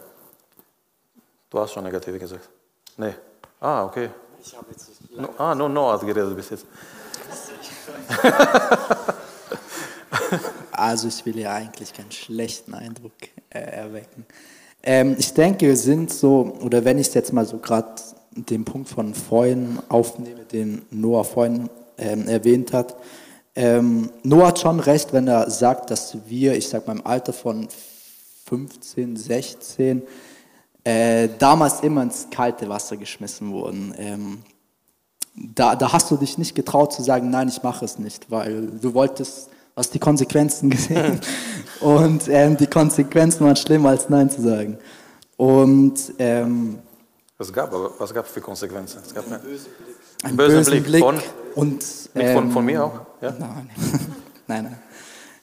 Du 1.49 1.59
hast 1.59 1.73
schon 1.73 1.84
negative 1.84 2.19
gesagt. 2.19 2.49
Nee. 2.97 3.13
Ah, 3.59 3.86
okay. 3.86 4.09
Ich 4.41 4.55
habe 4.55 4.65
jetzt 4.71 4.89
No, 5.15 5.30
ah, 5.38 5.55
nur 5.55 5.67
no 5.67 5.91
hat 5.91 6.01
geredet 6.01 6.36
bis 6.36 6.49
jetzt. 6.51 6.65
Also 10.80 11.09
ich 11.09 11.25
will 11.25 11.38
ja 11.38 11.53
eigentlich 11.53 11.91
keinen 11.93 12.11
schlechten 12.11 12.73
Eindruck 12.73 13.11
äh, 13.49 13.59
erwecken. 13.59 14.25
Ähm, 14.82 15.15
ich 15.19 15.34
denke, 15.34 15.67
wir 15.67 15.75
sind 15.75 16.09
so, 16.11 16.57
oder 16.61 16.86
wenn 16.86 16.97
ich 16.97 17.07
es 17.09 17.13
jetzt 17.13 17.34
mal 17.34 17.45
so 17.45 17.57
gerade 17.57 17.95
den 18.32 18.63
Punkt 18.63 18.88
von 18.88 19.13
vorhin 19.13 19.80
aufnehme, 19.89 20.45
den 20.45 20.86
Noah 20.89 21.25
vorhin 21.25 21.69
ähm, 22.00 22.28
erwähnt 22.28 22.74
hat. 22.74 22.95
Ähm, 23.56 24.10
Noah 24.24 24.47
hat 24.47 24.60
schon 24.60 24.80
recht, 24.80 25.12
wenn 25.14 25.28
er 25.28 25.50
sagt, 25.50 25.91
dass 25.91 26.18
wir, 26.28 26.56
ich 26.56 26.70
sag 26.70 26.88
mal 26.88 26.97
im 26.97 27.06
Alter 27.06 27.34
von 27.34 27.68
15, 28.45 29.18
16, 29.18 30.04
äh, 30.84 31.30
damals 31.38 31.82
immer 31.82 32.04
ins 32.04 32.28
kalte 32.32 32.70
Wasser 32.70 32.97
geschmissen 32.97 33.52
wurden. 33.52 33.93
Ähm, 33.97 34.39
da, 35.36 35.76
da 35.76 35.91
hast 35.91 36.10
du 36.12 36.18
dich 36.18 36.38
nicht 36.38 36.56
getraut 36.56 36.93
zu 36.93 37.04
sagen, 37.04 37.30
nein, 37.30 37.47
ich 37.47 37.62
mache 37.64 37.86
es 37.86 38.00
nicht, 38.00 38.30
weil 38.32 38.68
du 38.68 38.93
wolltest, 38.93 39.50
hast 39.76 39.93
die 39.93 40.00
Konsequenzen 40.00 40.70
gesehen 40.70 41.20
und 41.80 42.28
ähm, 42.28 42.58
die 42.58 42.68
Konsequenzen 42.68 43.45
waren 43.45 43.56
schlimmer 43.56 43.89
als 43.89 44.10
nein 44.10 44.30
zu 44.30 44.41
sagen. 44.41 44.78
Und 45.38 46.14
ähm, 46.18 46.80
Was 47.38 47.54
gab 47.54 47.74
aber 47.74 47.91
was 47.97 48.14
gab 48.14 48.28
für 48.28 48.41
Konsequenzen? 48.41 49.00
Es 49.06 49.14
gab 49.14 49.26
einen 49.32 49.41
einen 50.24 50.38
bösen 50.38 50.57
bösen 50.57 50.72
Blick, 50.72 50.86
Blick, 50.86 51.03
von, 51.03 51.20
und 51.55 51.78
nicht 52.13 52.30
von, 52.32 52.45
ähm, 52.45 52.51
von 52.51 52.65
mir 52.65 52.84
auch. 52.84 52.99
Ja? 53.22 53.34
Nein, 53.39 53.70
nein, 54.47 54.63
nein. 54.63 54.78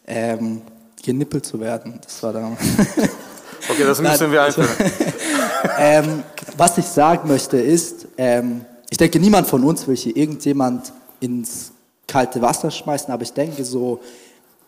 Ähm, 0.06 0.62
genippelt 1.02 1.46
zu 1.46 1.58
werden, 1.60 1.98
das 2.02 2.22
war 2.22 2.32
da. 2.32 2.56
Okay, 3.68 3.82
das 3.84 4.00
müssen 4.00 4.30
wir 4.30 4.42
einführen. 4.44 4.68
ähm, 5.78 6.22
was 6.56 6.78
ich 6.78 6.84
sagen 6.84 7.26
möchte 7.26 7.56
ist, 7.56 8.06
ähm, 8.16 8.64
ich 8.88 8.96
denke, 8.96 9.18
niemand 9.18 9.48
von 9.48 9.64
uns 9.64 9.88
will 9.88 9.96
hier 9.96 10.16
irgendjemand 10.16 10.92
ins 11.18 11.72
kalte 12.06 12.40
Wasser 12.40 12.70
schmeißen, 12.70 13.12
aber 13.12 13.24
ich 13.24 13.32
denke 13.32 13.64
so, 13.64 14.00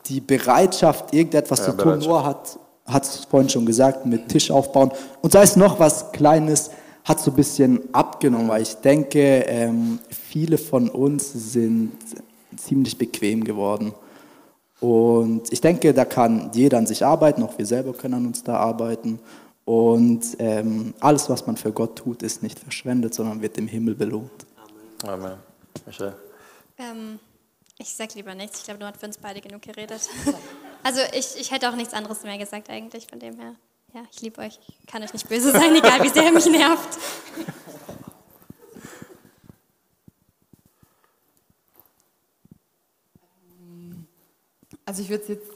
die 0.07 0.21
Bereitschaft, 0.21 1.15
irgendetwas 1.15 1.61
Ja, 1.61 1.67
zu 1.67 1.73
tun. 1.77 1.99
Noah 2.01 2.25
hat 2.25 2.59
hat 2.89 3.05
es 3.05 3.27
vorhin 3.31 3.49
schon 3.49 3.67
gesagt, 3.67 4.07
mit 4.07 4.29
Tisch 4.29 4.51
aufbauen 4.51 4.91
und 5.21 5.33
sei 5.33 5.43
es 5.43 5.57
noch 5.57 5.79
was 5.79 6.11
Kleines, 6.13 6.71
hat 7.09 7.21
so 7.21 7.31
ein 7.31 7.37
bisschen 7.37 7.95
abgenommen, 7.95 8.49
weil 8.49 8.63
ich 8.63 8.75
denke, 8.75 9.45
ähm, 9.47 9.99
viele 10.11 10.59
von 10.59 10.91
uns 10.91 11.33
sind 11.33 11.93
ziemlich 12.55 12.99
bequem 12.99 13.45
geworden. 13.45 13.95
Und 14.81 15.51
ich 15.51 15.61
denke, 15.61 15.95
da 15.95 16.05
kann 16.05 16.51
jeder 16.53 16.79
an 16.79 16.87
sich 16.87 17.05
arbeiten, 17.05 17.43
auch 17.43 17.57
wir 17.57 17.67
selber 17.67 17.95
können 17.95 18.15
an 18.15 18.27
uns 18.27 18.45
da 18.45 18.57
arbeiten. 18.57 19.19
Und 19.65 20.37
ähm, 20.39 20.95
alles, 21.01 21.29
was 21.29 21.47
man 21.47 21.57
für 21.57 21.73
Gott 21.73 21.97
tut, 21.97 22.23
ist 22.23 22.43
nicht 22.43 22.59
verschwendet, 22.59 23.15
sondern 23.15 23.41
wird 23.43 23.59
im 23.59 23.67
Himmel 23.67 23.95
belohnt. 23.95 24.47
Amen. 25.05 25.39
Michelle. 25.87 26.17
Ähm, 26.79 27.19
ich 27.79 27.89
sag 27.89 28.15
lieber 28.15 28.35
nichts. 28.35 28.59
Ich 28.59 28.65
glaube, 28.65 28.81
du 28.81 28.87
hast 28.87 28.99
für 28.99 29.07
uns 29.07 29.19
beide 29.19 29.41
genug 29.41 29.63
geredet. 29.63 30.09
Also 30.85 31.01
ich, 31.13 31.35
ich 31.41 31.51
hätte 31.51 31.69
auch 31.69 31.75
nichts 31.75 31.93
anderes 31.93 32.23
mehr 32.23 32.39
gesagt 32.39 32.71
eigentlich, 32.71 33.09
von 33.09 33.19
dem 33.19 33.37
her. 33.37 33.57
Ja, 33.95 34.03
ich 34.11 34.21
liebe 34.21 34.41
euch. 34.41 34.59
Ich 34.81 34.87
kann 34.87 35.03
euch 35.03 35.13
nicht 35.13 35.29
böse 35.29 35.51
sein, 35.51 35.75
egal 35.75 36.03
wie 36.03 36.09
sehr 36.11 36.25
ihr 36.25 36.33
mich 36.33 36.47
nervt. 36.47 36.99
Also 44.85 45.03
ich 45.03 45.09
würde 45.09 45.23
es 45.23 45.29
jetzt 45.29 45.51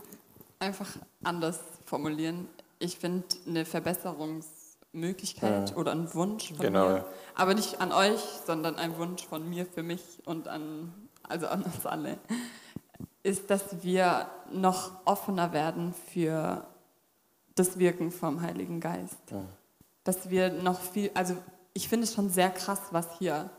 einfach 0.58 0.88
anders 1.22 1.60
formulieren. 1.86 2.48
Ich 2.78 2.98
finde 2.98 3.24
eine 3.46 3.64
Verbesserungsmöglichkeit 3.64 5.70
Ja. 5.70 5.76
oder 5.76 5.92
ein 5.92 6.12
Wunsch 6.14 6.48
von 6.48 6.58
Genau, 6.58 6.88
mir, 6.88 7.04
aber 7.34 7.54
nicht 7.54 7.80
an 7.80 7.92
euch, 7.92 8.20
sondern 8.46 8.76
ein 8.76 8.96
Wunsch 8.98 9.26
von 9.26 9.48
mir 9.48 9.66
für 9.66 9.82
mich 9.82 10.02
und 10.26 10.48
an, 10.48 10.92
also 11.22 11.46
an 11.46 11.62
uns 11.62 11.86
alle, 11.86 12.18
ist, 13.22 13.50
dass 13.50 13.82
wir 13.82 14.28
noch 14.52 14.92
offener 15.04 15.52
werden 15.52 15.94
für 16.12 16.66
das 17.62 17.78
Wirken 17.78 18.10
vom 18.10 18.42
Heiligen 18.42 18.80
Geist. 18.80 19.18
Dass 20.04 20.30
wir 20.30 20.50
noch 20.50 20.80
viel, 20.80 21.10
also 21.14 21.36
ich 21.74 21.88
finde 21.88 22.04
es 22.04 22.14
schon 22.14 22.28
sehr 22.28 22.50
krass, 22.50 22.80
was 22.90 23.06
hier 23.18 23.50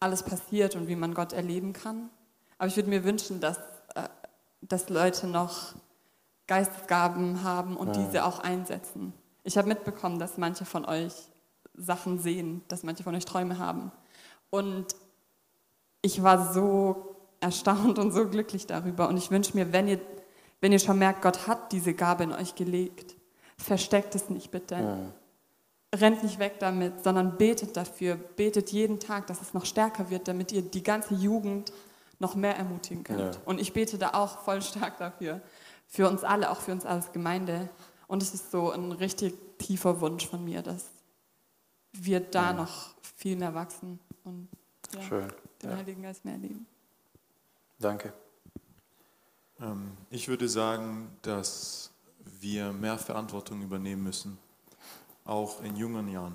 alles 0.00 0.22
passiert 0.22 0.74
und 0.74 0.88
wie 0.88 0.96
man 0.96 1.14
Gott 1.14 1.32
erleben 1.32 1.72
kann. 1.72 2.10
Aber 2.58 2.66
ich 2.66 2.76
würde 2.76 2.90
mir 2.90 3.04
wünschen, 3.04 3.40
dass, 3.40 3.58
äh, 3.94 4.08
dass 4.62 4.88
Leute 4.88 5.28
noch 5.28 5.74
Geistesgaben 6.48 7.42
haben 7.42 7.76
und 7.76 7.94
diese 7.94 8.24
auch 8.24 8.40
einsetzen. 8.40 9.12
Ich 9.44 9.56
habe 9.56 9.68
mitbekommen, 9.68 10.18
dass 10.18 10.38
manche 10.38 10.64
von 10.64 10.84
euch 10.84 11.12
Sachen 11.74 12.18
sehen, 12.18 12.62
dass 12.68 12.82
manche 12.82 13.02
von 13.04 13.14
euch 13.14 13.24
Träume 13.24 13.58
haben. 13.58 13.92
Und 14.50 14.96
ich 16.02 16.22
war 16.22 16.52
so 16.52 17.16
erstaunt 17.40 17.98
und 17.98 18.12
so 18.12 18.28
glücklich 18.28 18.66
darüber. 18.66 19.08
Und 19.08 19.16
ich 19.16 19.30
wünsche 19.30 19.56
mir, 19.56 19.72
wenn 19.72 19.88
ihr, 19.88 20.00
wenn 20.60 20.72
ihr 20.72 20.78
schon 20.78 20.98
merkt, 20.98 21.22
Gott 21.22 21.46
hat 21.46 21.70
diese 21.72 21.94
Gabe 21.94 22.24
in 22.24 22.32
euch 22.32 22.54
gelegt, 22.54 23.14
versteckt 23.58 24.14
es 24.14 24.30
nicht 24.30 24.50
bitte. 24.50 25.12
Rennt 25.94 26.22
nicht 26.22 26.38
weg 26.38 26.58
damit, 26.58 27.02
sondern 27.02 27.38
betet 27.38 27.76
dafür. 27.76 28.16
Betet 28.16 28.70
jeden 28.72 29.00
Tag, 29.00 29.26
dass 29.26 29.40
es 29.40 29.54
noch 29.54 29.64
stärker 29.64 30.10
wird, 30.10 30.28
damit 30.28 30.52
ihr 30.52 30.62
die 30.62 30.82
ganze 30.82 31.14
Jugend 31.14 31.72
noch 32.18 32.34
mehr 32.34 32.56
ermutigen 32.56 33.04
könnt. 33.04 33.36
Ja. 33.36 33.40
Und 33.44 33.60
ich 33.60 33.72
bete 33.72 33.96
da 33.96 34.10
auch 34.14 34.40
voll 34.40 34.60
stark 34.62 34.98
dafür. 34.98 35.40
Für 35.86 36.08
uns 36.08 36.24
alle, 36.24 36.50
auch 36.50 36.60
für 36.60 36.72
uns 36.72 36.84
als 36.84 37.12
Gemeinde. 37.12 37.70
Und 38.06 38.22
es 38.22 38.34
ist 38.34 38.50
so 38.50 38.70
ein 38.70 38.92
richtig 38.92 39.34
tiefer 39.58 40.00
Wunsch 40.00 40.26
von 40.26 40.44
mir, 40.44 40.62
dass 40.62 40.86
wir 41.92 42.20
da 42.20 42.52
noch 42.52 42.94
viel 43.16 43.36
mehr 43.36 43.54
wachsen 43.54 43.98
und 44.24 44.48
ja, 44.94 45.02
Schön. 45.02 45.32
den 45.62 45.70
Ja. 45.70 45.76
Heiligen 45.76 46.02
Geist 46.02 46.24
mehr 46.24 46.34
erleben. 46.34 46.66
Danke. 47.78 48.12
Ähm, 49.60 49.92
ich 50.10 50.28
würde 50.28 50.48
sagen, 50.48 51.10
dass 51.22 51.90
wir 52.40 52.72
mehr 52.72 52.98
Verantwortung 52.98 53.62
übernehmen 53.62 54.02
müssen, 54.02 54.38
auch 55.24 55.62
in 55.62 55.76
jungen 55.76 56.08
Jahren. 56.08 56.34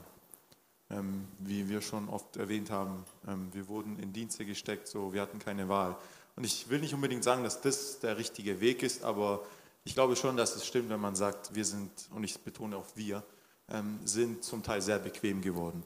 Ähm, 0.90 1.28
wie 1.40 1.70
wir 1.70 1.82
schon 1.82 2.10
oft 2.10 2.38
erwähnt 2.38 2.70
haben, 2.70 3.04
ähm, 3.28 3.50
wir 3.54 3.68
wurden 3.68 3.98
in 4.00 4.14
Dienste 4.14 4.46
gesteckt, 4.46 4.88
so 4.88 5.14
wir 5.14 5.22
hatten 5.22 5.40
keine 5.40 5.70
Wahl. 5.70 5.98
Und 6.36 6.44
ich 6.44 6.70
will 6.70 6.80
nicht 6.80 6.94
unbedingt 6.94 7.24
sagen, 7.24 7.44
dass 7.44 7.62
das 7.62 8.00
der 8.00 8.18
richtige 8.18 8.60
Weg 8.60 8.84
ist, 8.84 9.04
aber 9.04 9.44
ich 9.86 9.94
glaube 9.94 10.16
schon, 10.16 10.38
dass 10.38 10.56
es 10.56 10.66
stimmt, 10.66 10.90
wenn 10.90 11.00
man 11.00 11.16
sagt, 11.16 11.56
wir 11.56 11.66
sind, 11.66 11.92
und 12.12 12.24
ich 12.24 12.40
betone 12.40 12.78
auch 12.78 12.86
wir, 12.96 13.24
ähm, 13.70 14.00
sind 14.06 14.44
zum 14.44 14.64
Teil 14.64 14.82
sehr 14.82 15.00
bequem 15.00 15.42
geworden. 15.42 15.84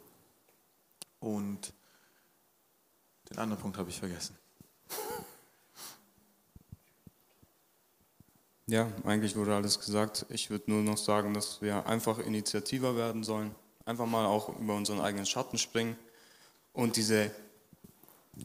Und 1.19 1.73
den 3.29 3.37
anderen 3.39 3.61
Punkt 3.61 3.77
habe 3.77 3.89
ich 3.89 3.99
vergessen. 3.99 4.37
Ja, 8.69 8.91
eigentlich 9.05 9.37
wurde 9.37 9.55
alles 9.55 9.79
gesagt. 9.79 10.25
Ich 10.27 10.49
würde 10.49 10.69
nur 10.69 10.81
noch 10.81 10.97
sagen, 10.97 11.33
dass 11.33 11.61
wir 11.61 11.85
einfach 11.85 12.19
initiativer 12.19 12.97
werden 12.97 13.23
sollen. 13.23 13.55
Einfach 13.85 14.05
mal 14.05 14.25
auch 14.25 14.49
über 14.59 14.75
unseren 14.75 14.99
eigenen 14.99 15.25
Schatten 15.25 15.57
springen 15.57 15.95
und 16.73 16.97
diese 16.97 17.31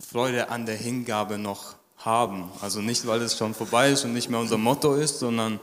Freude 0.01 0.49
an 0.49 0.65
der 0.65 0.77
Hingabe 0.77 1.39
noch 1.39 1.75
haben. 1.97 2.53
Also 2.61 2.81
nicht, 2.81 3.05
weil 3.09 3.21
es 3.21 3.37
schon 3.37 3.53
vorbei 3.53 3.91
ist 3.91 4.05
und 4.05 4.13
nicht 4.13 4.31
mehr 4.31 4.39
unser 4.39 4.59
Motto 4.59 4.95
ist, 4.95 5.19
sondern 5.19 5.59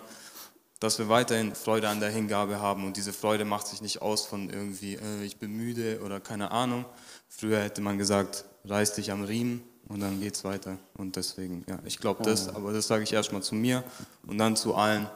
dass 0.82 1.00
wir 1.00 1.08
weiterhin 1.08 1.56
Freude 1.56 1.88
an 1.88 2.02
der 2.02 2.10
Hingabe 2.10 2.60
haben 2.60 2.86
und 2.86 2.98
diese 2.98 3.14
Freude 3.14 3.46
macht 3.46 3.68
sich 3.68 3.82
nicht 3.82 4.02
aus 4.02 4.26
von 4.26 4.50
irgendwie, 4.50 4.96
äh, 4.96 5.24
ich 5.24 5.38
bin 5.38 5.56
müde 5.56 6.02
oder 6.04 6.20
keine 6.20 6.52
Ahnung. 6.52 6.84
Früher 7.30 7.62
hätte 7.62 7.80
man 7.80 7.98
gesagt, 7.98 8.44
reiß 8.66 8.94
dich 8.96 9.12
am 9.14 9.24
Riemen 9.24 9.64
und 9.90 10.00
dann 10.00 10.22
geht's 10.22 10.44
weiter. 10.44 10.78
Und 10.98 11.16
deswegen, 11.16 11.66
ja, 11.68 11.80
ich 11.84 12.00
glaube 12.00 12.24
das, 12.24 12.48
aber 12.48 12.72
das 12.72 12.88
sage 12.88 13.04
ich 13.04 13.12
erstmal 13.12 13.42
zu 13.42 13.56
mir 13.56 13.84
und 14.26 14.38
dann 14.38 14.56
zu 14.56 14.76
allen. 14.76 15.08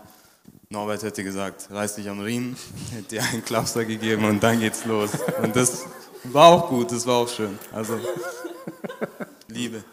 Norbert 0.69 1.03
hätte 1.03 1.23
gesagt, 1.23 1.69
reiß 1.71 1.95
dich 1.95 2.09
am 2.09 2.19
Riemen, 2.19 2.57
hätte 2.91 3.09
dir 3.09 3.23
einen 3.23 3.45
Klapser 3.45 3.85
gegeben 3.85 4.25
und 4.25 4.41
dann 4.43 4.59
geht's 4.59 4.83
los. 4.85 5.11
Und 5.41 5.55
das 5.55 5.85
war 6.25 6.47
auch 6.47 6.69
gut, 6.69 6.91
das 6.91 7.05
war 7.05 7.17
auch 7.17 7.29
schön. 7.29 7.57
Also, 7.71 7.99
Liebe. 9.47 9.83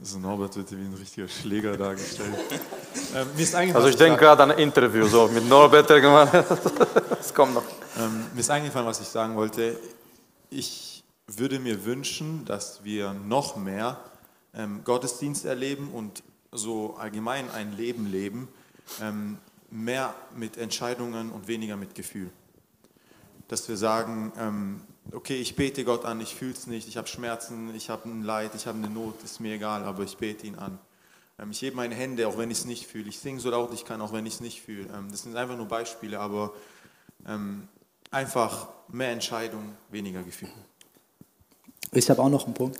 Also 0.00 0.18
Norbert 0.18 0.56
wird 0.56 0.68
hier 0.68 0.78
wie 0.78 0.84
ein 0.84 0.94
richtiger 0.94 1.28
Schläger 1.28 1.76
dargestellt. 1.76 2.34
ähm, 3.14 3.26
mir 3.34 3.42
ist 3.42 3.54
also 3.54 3.88
ich 3.88 3.96
denke 3.96 4.18
gerade 4.18 4.42
an 4.44 4.52
ein 4.52 4.58
Interview 4.58 5.06
so 5.06 5.28
mit 5.28 5.48
Norbert 5.48 5.90
irgendwann. 5.90 6.28
das 7.10 7.34
kommt 7.34 7.54
noch. 7.54 7.64
Ähm, 7.98 8.26
mir 8.32 8.40
ist 8.40 8.50
eingefallen, 8.50 8.86
was 8.86 9.00
ich 9.00 9.08
sagen 9.08 9.34
wollte. 9.34 9.76
Ich 10.50 10.87
würde 11.28 11.60
mir 11.60 11.84
wünschen, 11.84 12.44
dass 12.46 12.84
wir 12.84 13.12
noch 13.12 13.56
mehr 13.56 14.02
ähm, 14.54 14.82
Gottesdienst 14.84 15.44
erleben 15.44 15.90
und 15.92 16.22
so 16.50 16.96
allgemein 16.96 17.50
ein 17.50 17.76
Leben 17.76 18.10
leben, 18.10 18.48
ähm, 19.00 19.38
mehr 19.70 20.14
mit 20.34 20.56
Entscheidungen 20.56 21.30
und 21.30 21.46
weniger 21.46 21.76
mit 21.76 21.94
Gefühl. 21.94 22.30
Dass 23.48 23.68
wir 23.68 23.76
sagen, 23.76 24.32
ähm, 24.38 24.80
okay, 25.12 25.36
ich 25.36 25.54
bete 25.54 25.84
Gott 25.84 26.06
an, 26.06 26.20
ich 26.20 26.34
fühle 26.34 26.52
es 26.52 26.66
nicht, 26.66 26.88
ich 26.88 26.96
habe 26.96 27.06
Schmerzen, 27.06 27.74
ich 27.74 27.90
habe 27.90 28.08
ein 28.08 28.22
Leid, 28.22 28.54
ich 28.54 28.66
habe 28.66 28.78
eine 28.78 28.88
Not, 28.88 29.22
ist 29.22 29.40
mir 29.40 29.54
egal, 29.54 29.84
aber 29.84 30.04
ich 30.04 30.16
bete 30.16 30.46
ihn 30.46 30.54
an. 30.54 30.78
Ähm, 31.38 31.50
ich 31.50 31.60
hebe 31.60 31.76
meine 31.76 31.94
Hände, 31.94 32.26
auch 32.26 32.38
wenn 32.38 32.50
ich 32.50 32.58
es 32.58 32.64
nicht 32.64 32.86
fühle. 32.86 33.08
Ich 33.08 33.18
singe 33.18 33.40
so 33.40 33.50
laut 33.50 33.72
ich 33.74 33.84
kann, 33.84 34.00
auch 34.00 34.14
wenn 34.14 34.24
ich 34.24 34.34
es 34.34 34.40
nicht 34.40 34.62
fühle. 34.62 34.88
Ähm, 34.94 35.10
das 35.10 35.22
sind 35.22 35.36
einfach 35.36 35.56
nur 35.56 35.68
Beispiele, 35.68 36.18
aber 36.18 36.54
ähm, 37.26 37.68
einfach 38.10 38.68
mehr 38.88 39.10
Entscheidung, 39.10 39.74
weniger 39.90 40.22
Gefühl. 40.22 40.48
Ich 41.92 42.08
habe 42.10 42.22
auch 42.22 42.28
noch 42.28 42.44
einen 42.44 42.54
Punkt. 42.54 42.78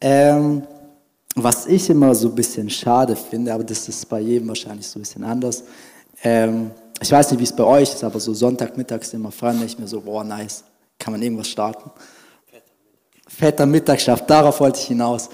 Ähm, 0.00 0.62
was 1.36 1.66
ich 1.66 1.90
immer 1.90 2.14
so 2.14 2.28
ein 2.28 2.34
bisschen 2.34 2.70
schade 2.70 3.16
finde, 3.16 3.52
aber 3.52 3.64
das 3.64 3.88
ist 3.88 4.08
bei 4.08 4.20
jedem 4.20 4.48
wahrscheinlich 4.48 4.86
so 4.86 4.98
ein 4.98 5.02
bisschen 5.02 5.24
anders. 5.24 5.64
Ähm, 6.22 6.70
ich 7.00 7.10
weiß 7.10 7.30
nicht, 7.30 7.40
wie 7.40 7.44
es 7.44 7.54
bei 7.54 7.64
euch 7.64 7.92
ist, 7.92 8.04
aber 8.04 8.20
so 8.20 8.32
Sonntagmittags 8.32 9.12
immer 9.14 9.32
fand 9.32 9.64
ich 9.64 9.78
mir 9.78 9.88
so, 9.88 10.00
boah, 10.00 10.22
nice 10.22 10.64
kann 10.98 11.12
man 11.12 11.22
irgendwas 11.22 11.48
starten? 11.48 11.90
Fetter 13.26 13.66
Mittagsschlaf, 13.66 14.26
darauf 14.26 14.60
wollte 14.60 14.80
ich 14.80 14.86
hinaus. 14.86 15.28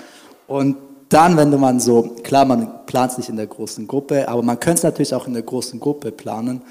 Und 0.47 0.77
dann, 1.09 1.37
wenn 1.37 1.51
du 1.51 1.59
man 1.59 1.81
so, 1.81 2.03
klar, 2.23 2.45
man 2.45 2.87
plant 2.87 3.13
es 3.13 3.19
nicht 3.19 3.29
in 3.29 3.37
der 3.37 3.47
großen 3.47 3.87
Gruppe, 3.87 4.29
aber 4.29 4.43
man 4.43 4.59
könnte 4.59 4.79
es 4.79 4.83
natürlich 4.85 5.15
auch 5.15 5.27
in 5.27 5.35
der 5.35 5.43
großen 5.43 5.79
Gruppe 5.79 6.13
planen. 6.13 6.63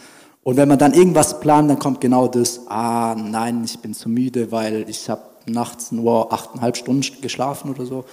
Und 0.43 0.57
wenn 0.57 0.67
man 0.67 0.79
dann 0.79 0.93
irgendwas 0.93 1.39
plant, 1.39 1.69
dann 1.69 1.77
kommt 1.77 2.01
genau 2.01 2.27
das, 2.27 2.61
ah 2.67 3.15
nein, 3.15 3.63
ich 3.63 3.79
bin 3.79 3.93
zu 3.93 4.09
müde, 4.09 4.51
weil 4.51 4.89
ich 4.89 5.09
habe 5.09 5.21
nachts 5.51 5.91
nur 5.91 6.31
achteinhalb 6.31 6.77
Stunden 6.77 7.21
geschlafen 7.21 7.71
oder 7.71 7.85
so. 7.85 8.05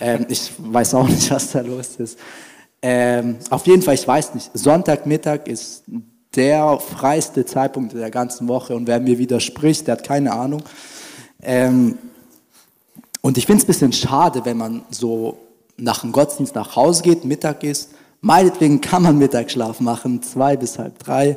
Ähm, 0.00 0.26
ich 0.28 0.52
weiß 0.58 0.94
auch 0.94 1.08
nicht, 1.08 1.30
was 1.30 1.52
da 1.52 1.60
los 1.60 1.96
ist. 1.98 2.18
Ähm, 2.80 3.36
auf 3.50 3.66
jeden 3.66 3.82
Fall, 3.82 3.94
ich 3.94 4.06
weiß 4.06 4.34
nicht, 4.34 4.50
Sonntagmittag 4.54 5.46
ist 5.46 5.84
der 6.34 6.78
freiste 6.78 7.44
Zeitpunkt 7.44 7.92
der 7.92 8.10
ganzen 8.10 8.48
Woche 8.48 8.74
und 8.74 8.86
wer 8.86 8.98
mir 8.98 9.18
widerspricht, 9.18 9.86
der 9.86 9.96
hat 9.96 10.04
keine 10.04 10.32
Ahnung. 10.32 10.62
Ähm, 11.40 11.98
und 13.20 13.38
ich 13.38 13.46
finde 13.46 13.60
es 13.60 13.64
ein 13.64 13.66
bisschen 13.68 13.92
schade, 13.92 14.44
wenn 14.44 14.56
man 14.56 14.82
so 14.90 15.38
nach 15.76 16.00
dem 16.00 16.12
Gottesdienst 16.12 16.54
nach 16.54 16.74
Hause 16.74 17.02
geht, 17.02 17.24
Mittag 17.24 17.62
ist. 17.62 17.90
Meinetwegen 18.20 18.80
kann 18.80 19.02
man 19.02 19.18
Mittagsschlaf 19.18 19.80
machen, 19.80 20.22
zwei 20.22 20.56
bis 20.56 20.78
halb 20.78 20.98
drei 20.98 21.36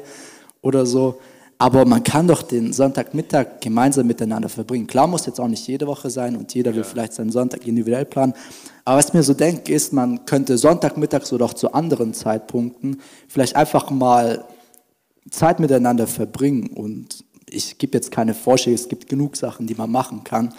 oder 0.61 0.85
so. 0.85 1.19
Aber 1.57 1.85
man 1.85 2.03
kann 2.03 2.27
doch 2.27 2.41
den 2.41 2.73
Sonntagmittag 2.73 3.61
gemeinsam 3.61 4.07
miteinander 4.07 4.49
verbringen. 4.49 4.87
Klar 4.87 5.07
muss 5.07 5.25
jetzt 5.25 5.39
auch 5.39 5.47
nicht 5.47 5.65
jede 5.67 5.87
Woche 5.87 6.09
sein 6.09 6.35
und 6.35 6.53
jeder 6.53 6.75
will 6.75 6.83
vielleicht 6.83 7.13
seinen 7.13 7.31
Sonntag 7.31 7.65
individuell 7.65 8.05
planen. 8.05 8.33
Aber 8.83 8.97
was 8.97 9.07
ich 9.07 9.13
mir 9.13 9.23
so 9.23 9.33
denke, 9.33 9.73
ist, 9.73 9.93
man 9.93 10.25
könnte 10.25 10.57
Sonntagmittags 10.57 11.31
oder 11.31 11.45
auch 11.45 11.53
zu 11.53 11.73
anderen 11.73 12.13
Zeitpunkten 12.13 13.01
vielleicht 13.29 13.55
einfach 13.55 13.89
mal 13.89 14.43
Zeit 15.31 15.61
miteinander 15.61 16.07
verbringen. 16.07 16.67
Und 16.67 17.23
ich 17.49 17.77
gebe 17.77 17.93
jetzt 17.97 18.11
keine 18.11 18.33
Vorschläge, 18.33 18.75
es 18.75 18.89
gibt 18.89 19.07
genug 19.07 19.37
Sachen, 19.37 19.65
die 19.65 19.75
man 19.75 19.89
machen 19.89 20.25
kann. 20.25 20.53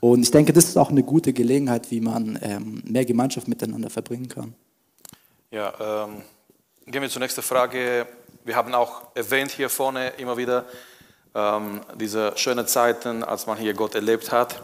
Und 0.00 0.22
ich 0.22 0.30
denke, 0.30 0.52
das 0.52 0.64
ist 0.64 0.78
auch 0.78 0.90
eine 0.90 1.02
gute 1.02 1.32
Gelegenheit, 1.32 1.90
wie 1.90 2.00
man 2.00 2.38
ähm, 2.42 2.82
mehr 2.86 3.04
Gemeinschaft 3.04 3.48
miteinander 3.48 3.90
verbringen 3.90 4.28
kann. 4.28 4.54
Ja, 5.50 6.06
ähm, 6.06 6.22
gehen 6.86 7.02
wir 7.02 7.08
zur 7.08 7.20
nächsten 7.20 7.42
Frage. 7.42 8.06
Wir 8.48 8.56
haben 8.56 8.74
auch 8.74 9.02
erwähnt 9.14 9.50
hier 9.50 9.68
vorne 9.68 10.08
immer 10.16 10.38
wieder 10.38 10.64
ähm, 11.34 11.82
diese 11.96 12.32
schönen 12.36 12.66
Zeiten, 12.66 13.22
als 13.22 13.46
man 13.46 13.58
hier 13.58 13.74
Gott 13.74 13.94
erlebt 13.94 14.32
hat. 14.32 14.62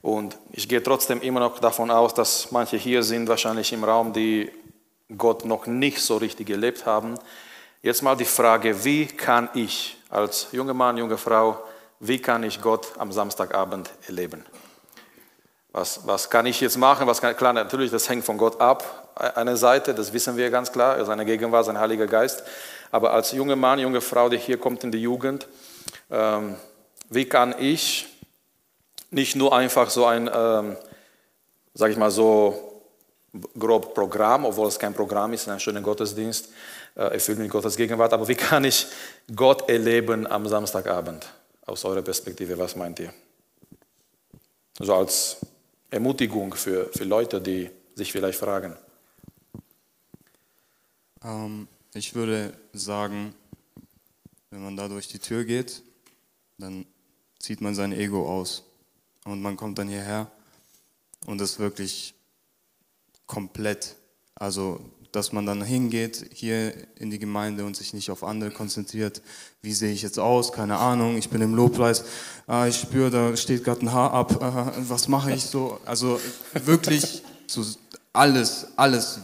Und 0.00 0.38
ich 0.52 0.68
gehe 0.68 0.80
trotzdem 0.80 1.20
immer 1.22 1.40
noch 1.40 1.58
davon 1.58 1.90
aus, 1.90 2.14
dass 2.14 2.52
manche 2.52 2.76
hier 2.76 3.02
sind, 3.02 3.26
wahrscheinlich 3.26 3.72
im 3.72 3.82
Raum, 3.82 4.12
die 4.12 4.52
Gott 5.18 5.44
noch 5.44 5.66
nicht 5.66 6.00
so 6.02 6.18
richtig 6.18 6.50
erlebt 6.50 6.86
haben. 6.86 7.18
Jetzt 7.82 8.00
mal 8.00 8.16
die 8.16 8.24
Frage, 8.24 8.84
wie 8.84 9.06
kann 9.06 9.48
ich 9.54 10.00
als 10.08 10.46
junger 10.52 10.74
Mann, 10.74 10.96
junge 10.96 11.18
Frau, 11.18 11.58
wie 11.98 12.22
kann 12.22 12.44
ich 12.44 12.60
Gott 12.60 12.92
am 12.96 13.10
Samstagabend 13.10 13.90
erleben? 14.06 14.46
Was, 15.72 16.06
was 16.06 16.30
kann 16.30 16.46
ich 16.46 16.60
jetzt 16.60 16.78
machen? 16.78 17.08
Was 17.08 17.20
kann, 17.20 17.36
klar, 17.36 17.52
natürlich, 17.52 17.90
das 17.90 18.08
hängt 18.08 18.24
von 18.24 18.38
Gott 18.38 18.60
ab. 18.60 19.10
Eine 19.34 19.56
Seite, 19.56 19.94
das 19.94 20.12
wissen 20.12 20.36
wir 20.36 20.48
ganz 20.48 20.70
klar, 20.70 21.04
seine 21.04 21.24
Gegenwart, 21.24 21.66
sein 21.66 21.80
Heiliger 21.80 22.06
Geist. 22.06 22.44
Aber 22.90 23.12
als 23.12 23.32
junger 23.32 23.56
Mann, 23.56 23.78
junge 23.78 24.00
Frau, 24.00 24.28
die 24.28 24.38
hier 24.38 24.58
kommt 24.58 24.84
in 24.84 24.92
die 24.92 25.02
Jugend, 25.02 25.48
ähm, 26.10 26.56
wie 27.10 27.24
kann 27.24 27.54
ich 27.58 28.06
nicht 29.10 29.36
nur 29.36 29.54
einfach 29.54 29.90
so 29.90 30.04
ein, 30.06 30.30
ähm, 30.32 30.76
sage 31.74 31.92
ich 31.92 31.98
mal 31.98 32.10
so, 32.10 32.66
grob 33.58 33.94
Programm, 33.94 34.44
obwohl 34.44 34.68
es 34.68 34.78
kein 34.78 34.94
Programm 34.94 35.32
ist, 35.32 35.48
ein 35.48 35.60
schöner 35.60 35.80
Gottesdienst, 35.80 36.48
äh, 36.94 37.02
erfüllt 37.14 37.38
mit 37.38 37.50
Gottes 37.50 37.76
Gegenwart. 37.76 38.12
Aber 38.12 38.26
wie 38.28 38.34
kann 38.34 38.64
ich 38.64 38.86
Gott 39.34 39.68
erleben 39.68 40.26
am 40.26 40.46
Samstagabend? 40.48 41.26
Aus 41.66 41.84
eurer 41.84 42.02
Perspektive, 42.02 42.56
was 42.58 42.76
meint 42.76 43.00
ihr? 43.00 43.12
So 44.78 44.94
als 44.94 45.38
Ermutigung 45.90 46.54
für, 46.54 46.90
für 46.92 47.04
Leute, 47.04 47.40
die 47.40 47.70
sich 47.94 48.12
vielleicht 48.12 48.38
fragen. 48.38 48.76
Ähm, 51.24 51.68
ich 51.96 52.14
würde 52.14 52.52
sagen, 52.72 53.34
wenn 54.50 54.62
man 54.62 54.76
da 54.76 54.88
durch 54.88 55.08
die 55.08 55.18
Tür 55.18 55.44
geht, 55.44 55.82
dann 56.58 56.86
zieht 57.38 57.60
man 57.60 57.74
sein 57.74 57.92
Ego 57.92 58.28
aus. 58.28 58.64
Und 59.24 59.40
man 59.40 59.56
kommt 59.56 59.78
dann 59.78 59.88
hierher 59.88 60.30
und 61.26 61.40
ist 61.40 61.58
wirklich 61.58 62.14
komplett, 63.26 63.96
also 64.34 64.80
dass 65.10 65.32
man 65.32 65.46
dann 65.46 65.62
hingeht 65.64 66.28
hier 66.34 66.74
in 66.98 67.10
die 67.10 67.18
Gemeinde 67.18 67.64
und 67.64 67.74
sich 67.74 67.94
nicht 67.94 68.10
auf 68.10 68.22
andere 68.22 68.50
konzentriert. 68.50 69.22
Wie 69.62 69.72
sehe 69.72 69.92
ich 69.92 70.02
jetzt 70.02 70.18
aus? 70.18 70.52
Keine 70.52 70.76
Ahnung. 70.76 71.16
Ich 71.16 71.30
bin 71.30 71.40
im 71.40 71.54
Lobpreis. 71.54 72.04
Ah, 72.46 72.66
ich 72.66 72.76
spüre, 72.76 73.10
da 73.10 73.36
steht 73.36 73.64
gerade 73.64 73.80
ein 73.80 73.92
Haar 73.92 74.12
ab. 74.12 74.42
Ah, 74.42 74.74
was 74.76 75.08
mache 75.08 75.32
ich 75.32 75.44
so? 75.44 75.80
Also 75.86 76.20
wirklich 76.52 77.22
so 77.46 77.64
alles, 78.16 78.68
alles 78.76 79.20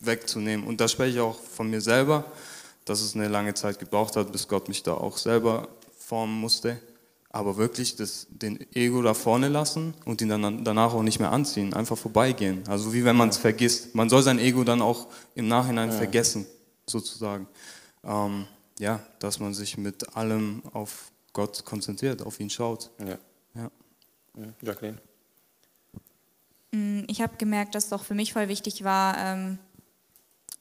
wegzunehmen. 0.00 0.66
Und 0.66 0.80
da 0.80 0.88
spreche 0.88 1.16
ich 1.16 1.20
auch 1.20 1.38
von 1.38 1.68
mir 1.68 1.80
selber, 1.80 2.24
dass 2.84 3.00
es 3.00 3.14
eine 3.14 3.28
lange 3.28 3.54
Zeit 3.54 3.78
gebraucht 3.78 4.16
hat, 4.16 4.32
bis 4.32 4.48
Gott 4.48 4.68
mich 4.68 4.82
da 4.82 4.94
auch 4.94 5.16
selber 5.16 5.68
formen 5.98 6.40
musste 6.40 6.80
aber 7.32 7.56
wirklich 7.56 7.96
das, 7.96 8.26
den 8.28 8.60
Ego 8.74 9.00
da 9.00 9.14
vorne 9.14 9.48
lassen 9.48 9.94
und 10.04 10.20
ihn 10.20 10.28
dann 10.28 10.64
danach 10.64 10.92
auch 10.92 11.02
nicht 11.02 11.18
mehr 11.18 11.32
anziehen, 11.32 11.72
einfach 11.72 11.96
vorbeigehen. 11.96 12.62
Also 12.68 12.92
wie 12.92 13.04
wenn 13.04 13.16
man 13.16 13.30
es 13.30 13.38
vergisst. 13.38 13.94
Man 13.94 14.10
soll 14.10 14.22
sein 14.22 14.38
Ego 14.38 14.64
dann 14.64 14.82
auch 14.82 15.08
im 15.34 15.48
Nachhinein 15.48 15.88
ja. 15.90 15.96
vergessen, 15.96 16.46
sozusagen. 16.86 17.48
Ähm, 18.04 18.44
ja, 18.78 19.00
dass 19.18 19.40
man 19.40 19.54
sich 19.54 19.78
mit 19.78 20.14
allem 20.14 20.62
auf 20.74 21.10
Gott 21.32 21.64
konzentriert, 21.64 22.20
auf 22.20 22.38
ihn 22.38 22.50
schaut. 22.50 22.90
Ja. 23.00 23.18
ja. 23.54 23.70
Jacqueline? 24.60 24.98
Mm, 26.72 27.02
ich 27.06 27.22
habe 27.22 27.36
gemerkt, 27.38 27.74
dass 27.74 27.86
es 27.86 27.92
auch 27.92 28.02
für 28.02 28.14
mich 28.14 28.32
voll 28.32 28.48
wichtig 28.48 28.84
war, 28.84 29.16
ähm, 29.18 29.58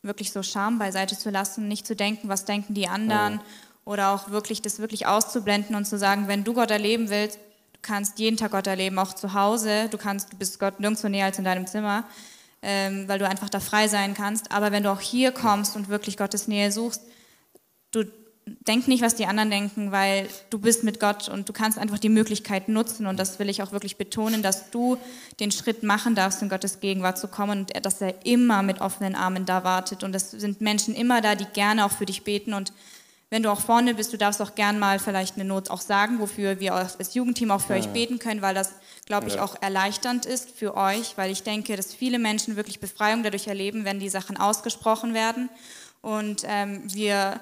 wirklich 0.03 0.31
so 0.31 0.43
Scham 0.43 0.79
beiseite 0.79 1.17
zu 1.17 1.29
lassen, 1.29 1.67
nicht 1.67 1.87
zu 1.87 1.95
denken, 1.95 2.29
was 2.29 2.45
denken 2.45 2.73
die 2.73 2.87
anderen. 2.87 3.35
Ja 3.35 3.41
oder 3.85 4.11
auch 4.11 4.29
wirklich 4.29 4.61
das 4.61 4.79
wirklich 4.79 5.07
auszublenden 5.07 5.75
und 5.75 5.85
zu 5.85 5.97
sagen, 5.97 6.27
wenn 6.27 6.43
du 6.43 6.53
Gott 6.53 6.71
erleben 6.71 7.09
willst, 7.09 7.37
du 7.37 7.79
kannst 7.81 8.19
jeden 8.19 8.37
Tag 8.37 8.51
Gott 8.51 8.67
erleben, 8.67 8.99
auch 8.99 9.13
zu 9.13 9.33
Hause, 9.33 9.89
du 9.89 9.97
kannst, 9.97 10.33
du 10.33 10.37
bist 10.37 10.59
Gott 10.59 10.79
nirgendwo 10.79 11.07
näher 11.07 11.25
als 11.25 11.39
in 11.39 11.43
deinem 11.43 11.67
Zimmer, 11.67 12.05
ähm, 12.61 13.07
weil 13.07 13.19
du 13.19 13.27
einfach 13.27 13.49
da 13.49 13.59
frei 13.59 13.87
sein 13.87 14.13
kannst. 14.13 14.51
Aber 14.51 14.71
wenn 14.71 14.83
du 14.83 14.91
auch 14.91 15.01
hier 15.01 15.31
kommst 15.31 15.75
und 15.75 15.89
wirklich 15.89 16.17
Gottes 16.17 16.47
Nähe 16.47 16.71
suchst, 16.71 17.01
du 17.91 18.05
denk 18.67 18.87
nicht, 18.87 19.01
was 19.01 19.15
die 19.15 19.25
anderen 19.25 19.49
denken, 19.49 19.91
weil 19.91 20.27
du 20.49 20.59
bist 20.59 20.83
mit 20.83 20.99
Gott 20.99 21.29
und 21.29 21.47
du 21.49 21.53
kannst 21.53 21.77
einfach 21.77 21.99
die 21.99 22.09
Möglichkeit 22.09 22.69
nutzen 22.69 23.07
und 23.07 23.19
das 23.19 23.39
will 23.39 23.49
ich 23.49 23.61
auch 23.63 23.71
wirklich 23.71 23.97
betonen, 23.97 24.41
dass 24.41 24.69
du 24.69 24.97
den 25.39 25.51
Schritt 25.51 25.83
machen 25.83 26.15
darfst, 26.15 26.41
in 26.41 26.49
Gottes 26.49 26.79
Gegenwart 26.79 27.17
zu 27.17 27.27
kommen 27.27 27.61
und 27.61 27.85
dass 27.85 28.01
er 28.01 28.25
immer 28.25 28.63
mit 28.63 28.81
offenen 28.81 29.15
Armen 29.15 29.45
da 29.45 29.63
wartet 29.63 30.03
und 30.03 30.15
es 30.15 30.31
sind 30.31 30.61
Menschen 30.61 30.95
immer 30.95 31.21
da, 31.21 31.35
die 31.35 31.45
gerne 31.45 31.85
auch 31.85 31.91
für 31.91 32.05
dich 32.05 32.23
beten 32.23 32.53
und 32.53 32.73
wenn 33.31 33.43
du 33.43 33.49
auch 33.49 33.61
vorne 33.61 33.93
bist, 33.93 34.11
du 34.11 34.17
darfst 34.17 34.41
auch 34.41 34.55
gern 34.55 34.77
mal 34.77 34.99
vielleicht 34.99 35.35
eine 35.35 35.45
Not 35.45 35.69
auch 35.69 35.79
sagen, 35.79 36.19
wofür 36.19 36.59
wir 36.59 36.73
als 36.73 37.13
Jugendteam 37.13 37.51
auch 37.51 37.61
für 37.61 37.73
ja. 37.73 37.79
euch 37.79 37.87
beten 37.87 38.19
können, 38.19 38.41
weil 38.41 38.53
das, 38.53 38.73
glaube 39.05 39.29
ich, 39.29 39.35
ja. 39.35 39.43
auch 39.43 39.55
erleichternd 39.61 40.25
ist 40.25 40.51
für 40.51 40.75
euch, 40.75 41.17
weil 41.17 41.31
ich 41.31 41.41
denke, 41.43 41.77
dass 41.77 41.93
viele 41.93 42.19
Menschen 42.19 42.57
wirklich 42.57 42.81
Befreiung 42.81 43.23
dadurch 43.23 43.47
erleben, 43.47 43.85
wenn 43.85 44.01
die 44.01 44.09
Sachen 44.09 44.35
ausgesprochen 44.35 45.13
werden. 45.13 45.49
Und 46.01 46.43
ähm, 46.45 46.81
wir 46.93 47.39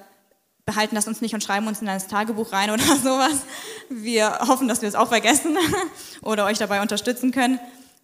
behalten 0.70 0.94
das 0.94 1.08
uns 1.08 1.20
nicht 1.20 1.34
und 1.34 1.42
schreiben 1.42 1.66
uns 1.66 1.82
in 1.82 1.88
ein 1.88 1.98
Tagebuch 1.98 2.52
rein 2.52 2.70
oder 2.70 2.84
sowas. 3.02 3.42
Wir 3.88 4.38
hoffen, 4.46 4.68
dass 4.68 4.82
wir 4.82 4.88
es 4.88 4.94
auch 4.94 5.08
vergessen 5.08 5.58
oder 6.22 6.44
euch 6.46 6.58
dabei 6.58 6.80
unterstützen 6.80 7.32
können. 7.32 7.58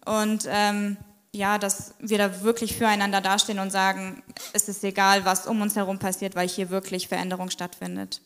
Und 0.05 0.45
ähm, 0.49 0.97
ja, 1.33 1.57
dass 1.57 1.93
wir 1.99 2.17
da 2.17 2.41
wirklich 2.41 2.75
füreinander 2.75 3.21
dastehen 3.21 3.59
und 3.59 3.71
sagen, 3.71 4.21
es 4.51 4.67
ist 4.67 4.83
egal, 4.83 5.23
was 5.23 5.47
um 5.47 5.61
uns 5.61 5.77
herum 5.77 5.97
passiert, 5.97 6.35
weil 6.35 6.49
hier 6.49 6.69
wirklich 6.69 7.07
Veränderung 7.07 7.49
stattfindet. 7.51 8.21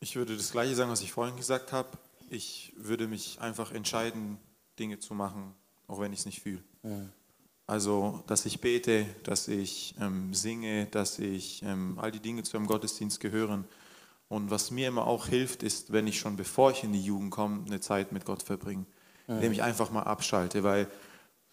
Ich 0.00 0.16
würde 0.16 0.34
das 0.36 0.50
Gleiche 0.50 0.74
sagen, 0.74 0.90
was 0.90 1.02
ich 1.02 1.12
vorhin 1.12 1.36
gesagt 1.36 1.72
habe. 1.72 1.90
Ich 2.30 2.72
würde 2.76 3.06
mich 3.06 3.38
einfach 3.40 3.70
entscheiden, 3.70 4.38
Dinge 4.78 4.98
zu 4.98 5.12
machen, 5.12 5.54
auch 5.88 6.00
wenn 6.00 6.12
ich 6.12 6.20
es 6.20 6.26
nicht 6.26 6.40
fühle. 6.40 6.62
Ja. 6.82 7.06
Also, 7.66 8.22
dass 8.26 8.44
ich 8.44 8.60
bete, 8.60 9.06
dass 9.22 9.48
ich 9.48 9.94
ähm, 10.00 10.34
singe, 10.34 10.86
dass 10.86 11.18
ich 11.18 11.62
ähm, 11.62 11.98
all 12.00 12.10
die 12.10 12.20
Dinge 12.20 12.42
zu 12.42 12.56
einem 12.56 12.66
Gottesdienst 12.66 13.20
gehören. 13.20 13.64
Und 14.28 14.50
was 14.50 14.70
mir 14.70 14.88
immer 14.88 15.06
auch 15.06 15.26
hilft, 15.26 15.62
ist, 15.62 15.92
wenn 15.92 16.06
ich 16.06 16.18
schon 16.18 16.36
bevor 16.36 16.70
ich 16.70 16.84
in 16.84 16.92
die 16.92 17.02
Jugend 17.02 17.30
komme, 17.30 17.64
eine 17.66 17.80
Zeit 17.80 18.12
mit 18.12 18.24
Gott 18.24 18.42
verbringe 18.42 18.86
indem 19.28 19.52
ich 19.52 19.62
einfach 19.62 19.90
mal 19.90 20.02
abschalte, 20.02 20.62
weil 20.62 20.88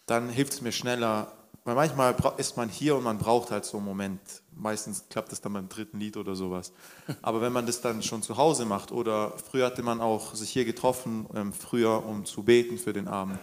dann 0.06 0.28
hilft 0.28 0.54
es 0.54 0.60
mir 0.60 0.72
schneller, 0.72 1.32
weil 1.64 1.74
manchmal 1.74 2.14
ist 2.38 2.56
man 2.56 2.68
hier 2.68 2.96
und 2.96 3.04
man 3.04 3.18
braucht 3.18 3.50
halt 3.50 3.64
so 3.64 3.76
einen 3.76 3.86
Moment. 3.86 4.20
Meistens 4.54 5.04
klappt 5.08 5.30
das 5.30 5.40
dann 5.40 5.52
beim 5.52 5.68
dritten 5.68 6.00
Lied 6.00 6.16
oder 6.16 6.34
sowas. 6.34 6.72
Aber 7.22 7.40
wenn 7.40 7.52
man 7.52 7.66
das 7.66 7.80
dann 7.80 8.02
schon 8.02 8.22
zu 8.22 8.36
Hause 8.36 8.64
macht 8.64 8.92
oder 8.92 9.32
früher 9.38 9.66
hatte 9.66 9.82
man 9.82 10.00
auch 10.00 10.34
sich 10.34 10.50
hier 10.50 10.64
getroffen, 10.64 11.26
ähm, 11.34 11.52
früher 11.52 12.04
um 12.04 12.24
zu 12.24 12.42
beten 12.42 12.78
für 12.78 12.92
den 12.92 13.08
Abend, 13.08 13.38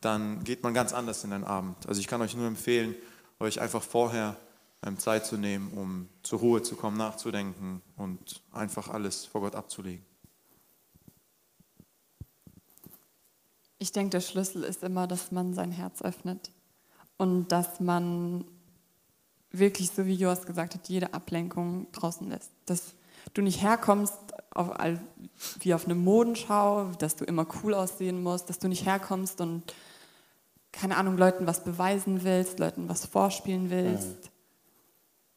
dann 0.00 0.44
geht 0.44 0.62
man 0.62 0.74
ganz 0.74 0.92
anders 0.92 1.24
in 1.24 1.30
den 1.30 1.44
Abend. 1.44 1.86
Also 1.88 2.00
ich 2.00 2.06
kann 2.06 2.20
euch 2.20 2.36
nur 2.36 2.46
empfehlen, 2.46 2.94
euch 3.40 3.60
einfach 3.60 3.82
vorher 3.82 4.36
ähm, 4.84 4.98
Zeit 4.98 5.26
zu 5.26 5.36
nehmen, 5.36 5.72
um 5.72 6.08
zur 6.22 6.38
Ruhe 6.40 6.62
zu 6.62 6.76
kommen, 6.76 6.96
nachzudenken 6.96 7.82
und 7.96 8.42
einfach 8.52 8.88
alles 8.88 9.24
vor 9.26 9.40
Gott 9.40 9.54
abzulegen. 9.54 10.04
Ich 13.78 13.92
denke, 13.92 14.10
der 14.10 14.20
Schlüssel 14.20 14.64
ist 14.64 14.82
immer, 14.82 15.06
dass 15.06 15.30
man 15.30 15.54
sein 15.54 15.70
Herz 15.70 16.02
öffnet 16.02 16.50
und 17.16 17.48
dass 17.48 17.80
man 17.80 18.44
wirklich, 19.50 19.90
so 19.90 20.06
wie 20.06 20.14
Joas 20.14 20.46
gesagt 20.46 20.74
hat, 20.74 20.88
jede 20.88 21.14
Ablenkung 21.14 21.90
draußen 21.92 22.28
lässt. 22.28 22.50
Dass 22.66 22.94
du 23.34 23.42
nicht 23.42 23.62
herkommst 23.62 24.18
auf, 24.50 24.70
wie 25.60 25.74
auf 25.74 25.84
eine 25.84 25.94
Modenschau, 25.94 26.90
dass 26.98 27.16
du 27.16 27.24
immer 27.24 27.46
cool 27.62 27.74
aussehen 27.74 28.22
musst, 28.22 28.48
dass 28.48 28.58
du 28.58 28.68
nicht 28.68 28.84
herkommst 28.84 29.40
und, 29.40 29.74
keine 30.72 30.96
Ahnung, 30.96 31.16
Leuten 31.16 31.46
was 31.46 31.64
beweisen 31.64 32.24
willst, 32.24 32.58
Leuten 32.58 32.88
was 32.88 33.06
vorspielen 33.06 33.70
willst. 33.70 34.06
Mhm. 34.06 34.28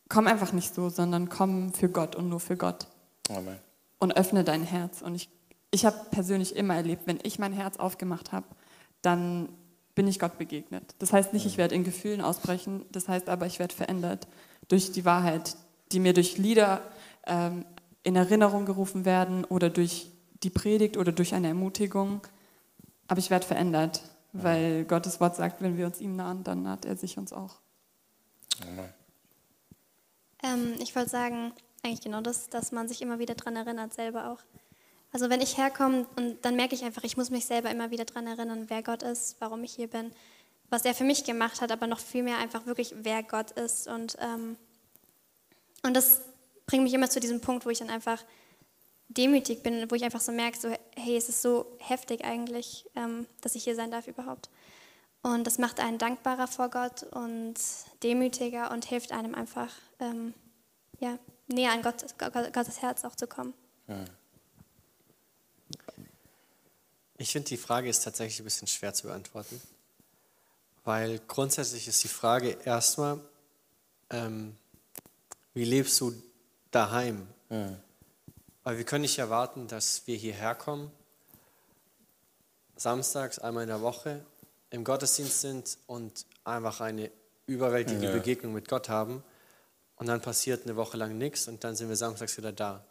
Komm 0.10 0.28
einfach 0.28 0.52
nicht 0.52 0.76
so, 0.76 0.90
sondern 0.90 1.30
komm 1.30 1.74
für 1.74 1.90
Gott 1.90 2.16
und 2.16 2.30
nur 2.30 2.40
für 2.40 2.58
Gott. 2.58 2.88
Amen. 3.30 3.58
Und 4.00 4.18
öffne 4.18 4.44
dein 4.44 4.64
Herz. 4.64 5.02
Und 5.02 5.16
ich 5.16 5.30
ich 5.72 5.86
habe 5.86 5.98
persönlich 6.12 6.56
immer 6.56 6.76
erlebt, 6.76 7.08
wenn 7.08 7.20
ich 7.24 7.40
mein 7.40 7.54
Herz 7.54 7.78
aufgemacht 7.78 8.34
habe, 8.34 8.46
dann 9.02 9.50
bin 9.96 10.08
ich 10.08 10.20
Gott 10.20 10.38
begegnet. 10.38 10.96
Das 11.00 11.14
heißt 11.14 11.34
nicht, 11.34 11.46
ich 11.46 11.58
werde 11.58 11.76
in 11.76 11.84
Gefühlen 11.84 12.22
ausbrechen, 12.22 12.86
das 12.92 13.08
heißt 13.08 13.30
aber, 13.30 13.46
ich 13.46 13.60
werde 13.60 13.74
verändert 13.74 14.28
durch 14.68 14.92
die 14.92 15.06
Wahrheit, 15.06 15.56
die 15.92 16.00
mir 16.00 16.14
durch 16.14 16.38
Lieder 16.38 16.82
ähm, 17.26 17.66
in 18.04 18.16
Erinnerung 18.16 18.66
gerufen 18.66 19.06
werden 19.06 19.46
oder 19.46 19.70
durch 19.70 20.12
die 20.44 20.50
Predigt 20.50 20.98
oder 20.98 21.12
durch 21.12 21.34
eine 21.34 21.48
Ermutigung. 21.48 22.22
Aber 23.08 23.20
ich 23.20 23.30
werde 23.30 23.46
verändert, 23.46 24.02
weil 24.34 24.86
Gottes 24.86 25.20
Wort 25.20 25.36
sagt, 25.36 25.62
wenn 25.62 25.78
wir 25.78 25.86
uns 25.86 26.00
ihm 26.00 26.16
nahen, 26.16 26.44
dann 26.44 26.64
naht 26.64 26.86
er 26.86 26.96
sich 26.96 27.18
uns 27.18 27.34
auch. 27.34 27.60
Ähm, 30.44 30.76
ich 30.80 30.96
wollte 30.96 31.10
sagen, 31.10 31.54
eigentlich 31.84 32.02
genau 32.02 32.22
das, 32.22 32.50
dass 32.50 32.72
man 32.72 32.88
sich 32.88 33.02
immer 33.02 33.20
wieder 33.20 33.36
daran 33.36 33.56
erinnert, 33.56 33.94
selber 33.94 34.30
auch. 34.30 34.40
Also 35.12 35.30
wenn 35.30 35.42
ich 35.42 35.58
herkomme 35.58 36.06
und 36.16 36.46
dann 36.46 36.56
merke 36.56 36.74
ich 36.74 36.84
einfach, 36.84 37.04
ich 37.04 37.18
muss 37.18 37.30
mich 37.30 37.46
selber 37.46 37.70
immer 37.70 37.92
wieder 37.92 38.06
daran 38.06 38.28
erinnern, 38.28 38.66
wer 38.70 38.82
Gott 38.82 39.04
ist, 39.04 39.36
warum 39.40 39.64
ich 39.64 39.74
hier 39.74 39.88
bin, 39.88 40.12
was 40.70 40.86
er 40.86 40.94
für 40.94 41.04
mich 41.04 41.26
gemacht 41.26 41.60
hat, 41.60 41.72
aber 41.72 41.86
noch 41.86 42.00
viel 42.00 42.24
mehr 42.24 42.38
einfach 42.38 42.66
wirklich, 42.66 42.96
wer 42.98 43.24
Gott 43.24 43.52
ist. 43.52 43.88
Und, 43.88 44.18
ähm, 44.22 44.56
und 45.84 45.94
das 45.96 46.22
bringt 46.66 46.84
mich 46.84 46.94
immer 46.94 47.10
zu 47.10 47.20
diesem 47.20 47.42
Punkt, 47.42 47.66
wo 47.66 47.70
ich 47.70 47.80
dann 47.80 47.90
einfach 47.90 48.24
demütig 49.18 49.64
bin, 49.64 49.90
wo 49.90 49.96
ich 49.96 50.04
einfach 50.04 50.22
so 50.22 50.32
merke, 50.32 50.58
so, 50.58 50.70
hey, 50.96 51.18
es 51.18 51.30
ist 51.30 51.42
so 51.42 51.66
heftig 51.80 52.24
eigentlich, 52.24 52.86
ähm, 52.96 53.26
dass 53.42 53.56
ich 53.56 53.64
hier 53.64 53.76
sein 53.76 53.92
darf 53.92 54.08
überhaupt. 54.08 54.50
Und 55.24 55.46
das 55.46 55.60
macht 55.60 55.80
einen 55.80 55.98
dankbarer 55.98 56.48
vor 56.48 56.70
Gott 56.70 57.04
und 57.04 57.56
demütiger 58.02 58.72
und 58.72 58.86
hilft 58.86 59.12
einem 59.12 59.36
einfach, 59.36 59.72
ähm, 60.00 60.34
ja, 61.00 61.20
näher 61.48 61.72
an 61.72 61.82
Gott, 61.82 62.06
Gottes 62.54 62.82
Herz 62.82 63.06
auch 63.06 63.16
zu 63.16 63.28
kommen. 63.28 63.54
Ich 67.18 67.32
finde, 67.32 67.50
die 67.50 67.58
Frage 67.58 67.90
ist 67.90 68.04
tatsächlich 68.04 68.40
ein 68.40 68.46
bisschen 68.46 68.68
schwer 68.68 68.94
zu 68.94 69.08
beantworten, 69.08 69.62
weil 70.84 71.20
grundsätzlich 71.28 71.88
ist 71.88 72.04
die 72.04 72.08
Frage 72.08 72.58
erstmal, 72.66 73.20
ähm, 74.10 74.56
wie 75.54 75.66
lebst 75.66 76.00
du 76.02 76.14
daheim? 76.72 77.28
Mhm. 77.50 77.78
Weil 78.64 78.78
wir 78.78 78.86
können 78.86 79.02
nicht 79.02 79.18
erwarten, 79.18 79.68
dass 79.68 80.06
wir 80.06 80.16
hierher 80.16 80.56
kommen, 80.56 80.92
samstags 82.76 83.40
einmal 83.40 83.64
in 83.64 83.70
der 83.70 83.82
Woche 83.82 84.24
im 84.70 84.84
Gottesdienst 84.84 85.42
sind 85.42 85.78
und 85.88 86.26
einfach 86.44 86.82
eine 86.82 87.12
überwältigende 87.46 88.08
ja. 88.08 88.14
Begegnung 88.14 88.54
mit 88.54 88.68
Gott 88.68 88.90
haben 88.90 89.24
und 89.96 90.08
dann 90.08 90.22
passiert 90.22 90.64
eine 90.64 90.76
Woche 90.76 90.98
lang 90.98 91.18
nichts 91.18 91.48
und 91.48 91.64
dann 91.64 91.76
sind 91.76 91.90
wir 91.90 91.96
samstags 91.96 92.38
wieder 92.38 92.52
da. 92.52 92.84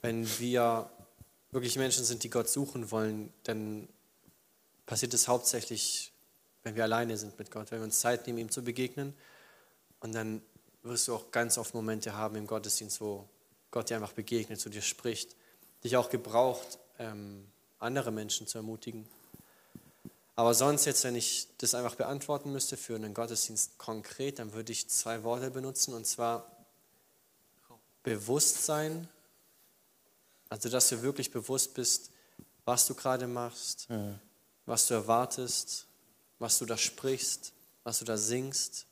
Wenn 0.00 0.26
wir 0.38 0.88
wirklich 1.50 1.76
Menschen 1.76 2.04
sind, 2.04 2.22
die 2.22 2.30
Gott 2.30 2.48
suchen 2.48 2.90
wollen, 2.90 3.32
dann 3.42 3.88
passiert 4.86 5.12
es 5.14 5.28
hauptsächlich, 5.28 6.12
wenn 6.62 6.76
wir 6.76 6.84
alleine 6.84 7.16
sind 7.16 7.38
mit 7.38 7.50
Gott, 7.50 7.70
wenn 7.70 7.80
wir 7.80 7.84
uns 7.84 8.00
Zeit 8.00 8.26
nehmen, 8.26 8.38
ihm 8.38 8.50
zu 8.50 8.62
begegnen. 8.62 9.14
Und 10.00 10.14
dann 10.14 10.40
wirst 10.82 11.08
du 11.08 11.14
auch 11.14 11.30
ganz 11.30 11.58
oft 11.58 11.74
Momente 11.74 12.14
haben 12.14 12.36
im 12.36 12.46
Gottesdienst, 12.46 13.00
wo 13.00 13.28
Gott 13.70 13.90
dir 13.90 13.96
einfach 13.96 14.12
begegnet, 14.12 14.60
zu 14.60 14.68
dir 14.68 14.82
spricht, 14.82 15.36
dich 15.84 15.96
auch 15.96 16.10
gebraucht, 16.10 16.78
ähm, 16.98 17.46
andere 17.78 18.10
Menschen 18.10 18.46
zu 18.46 18.58
ermutigen. 18.58 19.06
Aber 20.36 20.54
sonst 20.54 20.84
jetzt, 20.84 21.04
wenn 21.04 21.16
ich 21.16 21.48
das 21.58 21.74
einfach 21.74 21.96
beantworten 21.96 22.52
müsste 22.52 22.76
für 22.76 22.94
einen 22.94 23.14
Gottesdienst 23.14 23.78
konkret, 23.78 24.38
dann 24.38 24.52
würde 24.52 24.72
ich 24.72 24.88
zwei 24.88 25.24
Worte 25.24 25.50
benutzen, 25.50 25.94
und 25.94 26.06
zwar 26.06 26.50
Bewusstsein 28.04 29.08
also, 30.48 30.68
dass 30.68 30.88
du 30.88 31.02
wirklich 31.02 31.30
bewusst 31.30 31.74
bist, 31.74 32.10
was 32.64 32.86
du 32.86 32.94
gerade 32.94 33.26
machst, 33.26 33.88
mhm. 33.90 34.18
was 34.66 34.86
du 34.86 34.94
erwartest, 34.94 35.86
was 36.38 36.58
du 36.58 36.66
da 36.66 36.76
sprichst, 36.76 37.52
was 37.84 37.98
du 37.98 38.04
da 38.04 38.16
singst 38.16 38.86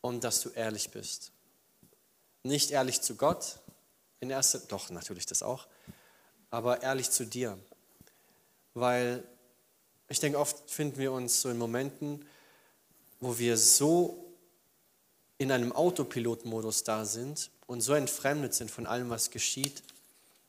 und 0.00 0.24
dass 0.24 0.40
du 0.40 0.50
ehrlich 0.50 0.90
bist. 0.90 1.32
Nicht 2.42 2.70
ehrlich 2.70 3.02
zu 3.02 3.16
Gott, 3.16 3.60
in 4.20 4.30
erster, 4.30 4.58
doch 4.60 4.90
natürlich 4.90 5.26
das 5.26 5.42
auch, 5.42 5.66
aber 6.50 6.82
ehrlich 6.82 7.10
zu 7.10 7.24
dir. 7.24 7.58
Weil 8.74 9.24
ich 10.08 10.20
denke, 10.20 10.38
oft 10.38 10.70
finden 10.70 10.98
wir 10.98 11.12
uns 11.12 11.40
so 11.40 11.50
in 11.50 11.58
Momenten, 11.58 12.24
wo 13.20 13.38
wir 13.38 13.56
so 13.56 14.24
in 15.38 15.52
einem 15.52 15.72
Autopilotmodus 15.72 16.84
da 16.84 17.04
sind 17.04 17.50
und 17.66 17.80
so 17.80 17.94
entfremdet 17.94 18.54
sind 18.54 18.70
von 18.70 18.86
allem, 18.86 19.10
was 19.10 19.30
geschieht, 19.30 19.82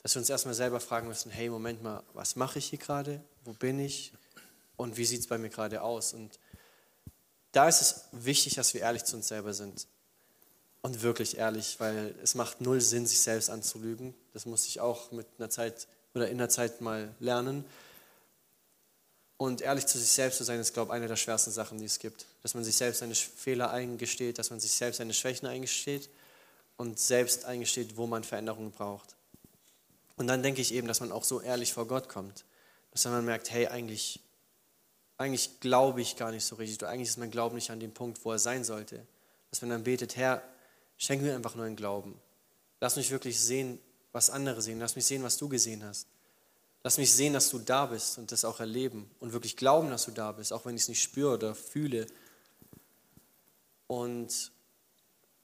dass 0.02 0.14
wir 0.14 0.20
uns 0.20 0.30
erstmal 0.30 0.54
selber 0.54 0.80
fragen 0.80 1.08
müssen, 1.08 1.30
hey, 1.30 1.48
Moment 1.48 1.82
mal, 1.82 2.02
was 2.14 2.36
mache 2.36 2.58
ich 2.58 2.66
hier 2.66 2.78
gerade? 2.78 3.22
Wo 3.44 3.52
bin 3.52 3.78
ich? 3.78 4.12
Und 4.76 4.96
wie 4.96 5.04
sieht 5.04 5.20
es 5.20 5.26
bei 5.26 5.36
mir 5.36 5.50
gerade 5.50 5.82
aus? 5.82 6.14
Und 6.14 6.38
da 7.52 7.68
ist 7.68 7.82
es 7.82 8.04
wichtig, 8.12 8.54
dass 8.54 8.72
wir 8.72 8.80
ehrlich 8.80 9.04
zu 9.04 9.16
uns 9.16 9.28
selber 9.28 9.52
sind. 9.52 9.86
Und 10.82 11.02
wirklich 11.02 11.36
ehrlich, 11.36 11.78
weil 11.78 12.14
es 12.22 12.34
macht 12.34 12.60
null 12.60 12.80
Sinn, 12.80 13.06
sich 13.06 13.20
selbst 13.20 13.50
anzulügen. 13.50 14.14
Das 14.32 14.46
muss 14.46 14.66
ich 14.66 14.80
auch 14.80 15.12
mit 15.12 15.26
einer 15.38 15.50
Zeit 15.50 15.86
oder 16.14 16.28
in 16.28 16.38
der 16.38 16.48
Zeit 16.48 16.80
mal 16.80 17.14
lernen. 17.20 17.64
Und 19.36 19.60
ehrlich 19.60 19.86
zu 19.86 19.98
sich 19.98 20.10
selbst 20.10 20.38
zu 20.38 20.44
sein, 20.44 20.60
ist, 20.60 20.74
glaube 20.74 20.90
ich, 20.90 20.96
eine 20.96 21.08
der 21.08 21.16
schwersten 21.16 21.50
Sachen, 21.50 21.78
die 21.78 21.86
es 21.86 21.98
gibt. 21.98 22.26
Dass 22.42 22.54
man 22.54 22.64
sich 22.64 22.76
selbst 22.76 22.98
seine 22.98 23.14
Fehler 23.14 23.70
eingesteht, 23.70 24.38
dass 24.38 24.50
man 24.50 24.60
sich 24.60 24.72
selbst 24.72 24.98
seine 24.98 25.14
Schwächen 25.14 25.48
eingesteht 25.48 26.10
und 26.76 26.98
selbst 26.98 27.44
eingesteht, 27.44 27.96
wo 27.96 28.06
man 28.06 28.24
Veränderungen 28.24 28.70
braucht. 28.70 29.14
Und 30.16 30.26
dann 30.26 30.42
denke 30.42 30.60
ich 30.60 30.74
eben, 30.74 30.88
dass 30.88 31.00
man 31.00 31.12
auch 31.12 31.24
so 31.24 31.40
ehrlich 31.40 31.72
vor 31.72 31.86
Gott 31.86 32.08
kommt, 32.08 32.44
dass 32.90 33.04
man 33.06 33.24
merkt, 33.24 33.50
hey, 33.50 33.68
eigentlich, 33.68 34.20
eigentlich 35.16 35.60
glaube 35.60 36.02
ich 36.02 36.16
gar 36.16 36.32
nicht 36.32 36.44
so 36.44 36.56
richtig, 36.56 36.78
oder 36.78 36.90
eigentlich 36.90 37.08
ist 37.08 37.16
mein 37.16 37.30
Glauben 37.30 37.54
nicht 37.54 37.70
an 37.70 37.80
dem 37.80 37.92
Punkt, 37.92 38.22
wo 38.24 38.32
er 38.32 38.38
sein 38.38 38.64
sollte. 38.64 39.06
Dass 39.50 39.62
man 39.62 39.70
dann 39.70 39.84
betet, 39.84 40.16
Herr, 40.16 40.42
schenk 41.00 41.22
mir 41.22 41.34
einfach 41.34 41.56
neuen 41.56 41.74
Glauben. 41.74 42.14
Lass 42.78 42.96
mich 42.96 43.10
wirklich 43.10 43.40
sehen, 43.40 43.80
was 44.12 44.30
andere 44.30 44.62
sehen. 44.62 44.78
Lass 44.78 44.94
mich 44.94 45.06
sehen, 45.06 45.22
was 45.22 45.36
du 45.36 45.48
gesehen 45.48 45.82
hast. 45.82 46.06
Lass 46.82 46.98
mich 46.98 47.12
sehen, 47.12 47.32
dass 47.32 47.50
du 47.50 47.58
da 47.58 47.86
bist 47.86 48.18
und 48.18 48.30
das 48.32 48.44
auch 48.44 48.60
erleben 48.60 49.10
und 49.18 49.32
wirklich 49.32 49.56
glauben, 49.56 49.90
dass 49.90 50.04
du 50.04 50.12
da 50.12 50.32
bist, 50.32 50.52
auch 50.52 50.64
wenn 50.64 50.76
ich 50.76 50.82
es 50.82 50.88
nicht 50.88 51.02
spüre 51.02 51.34
oder 51.34 51.54
fühle. 51.54 52.06
Und 53.86 54.52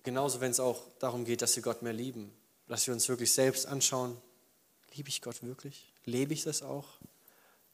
genauso, 0.02 0.40
wenn 0.40 0.50
es 0.50 0.60
auch 0.60 0.82
darum 0.98 1.24
geht, 1.24 1.42
dass 1.42 1.56
wir 1.56 1.62
Gott 1.62 1.82
mehr 1.82 1.92
lieben, 1.92 2.32
dass 2.68 2.86
wir 2.86 2.94
uns 2.94 3.08
wirklich 3.08 3.32
selbst 3.32 3.66
anschauen, 3.66 4.16
liebe 4.94 5.08
ich 5.08 5.20
Gott 5.20 5.42
wirklich? 5.42 5.92
Lebe 6.04 6.32
ich 6.32 6.44
das 6.44 6.62
auch? 6.62 6.86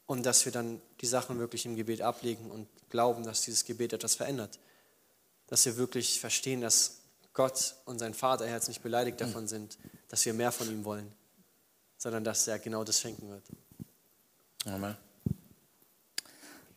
Und 0.07 0.25
dass 0.25 0.43
wir 0.43 0.51
dann 0.51 0.81
die 0.99 1.07
Sachen 1.07 1.39
wirklich 1.39 1.65
im 1.65 1.75
Gebet 1.75 2.01
ablegen 2.01 2.51
und 2.51 2.67
glauben, 2.89 3.23
dass 3.23 3.41
dieses 3.41 3.63
Gebet 3.63 3.93
etwas 3.93 4.15
verändert. 4.15 4.59
Dass 5.47 5.65
wir 5.65 5.77
wirklich 5.77 6.19
verstehen, 6.19 6.59
dass 6.59 7.02
Gott 7.33 7.75
und 7.85 7.99
sein 7.99 8.13
Vaterherz 8.13 8.67
nicht 8.67 8.83
beleidigt 8.83 9.19
davon 9.19 9.47
sind, 9.47 9.77
dass 10.07 10.25
wir 10.25 10.33
mehr 10.33 10.51
von 10.51 10.69
ihm 10.69 10.85
wollen, 10.85 11.11
sondern 11.97 12.23
dass 12.23 12.47
er 12.47 12.59
genau 12.59 12.83
das 12.83 13.01
schenken 13.01 13.29
wird. 13.29 13.43
Amen. 14.65 14.95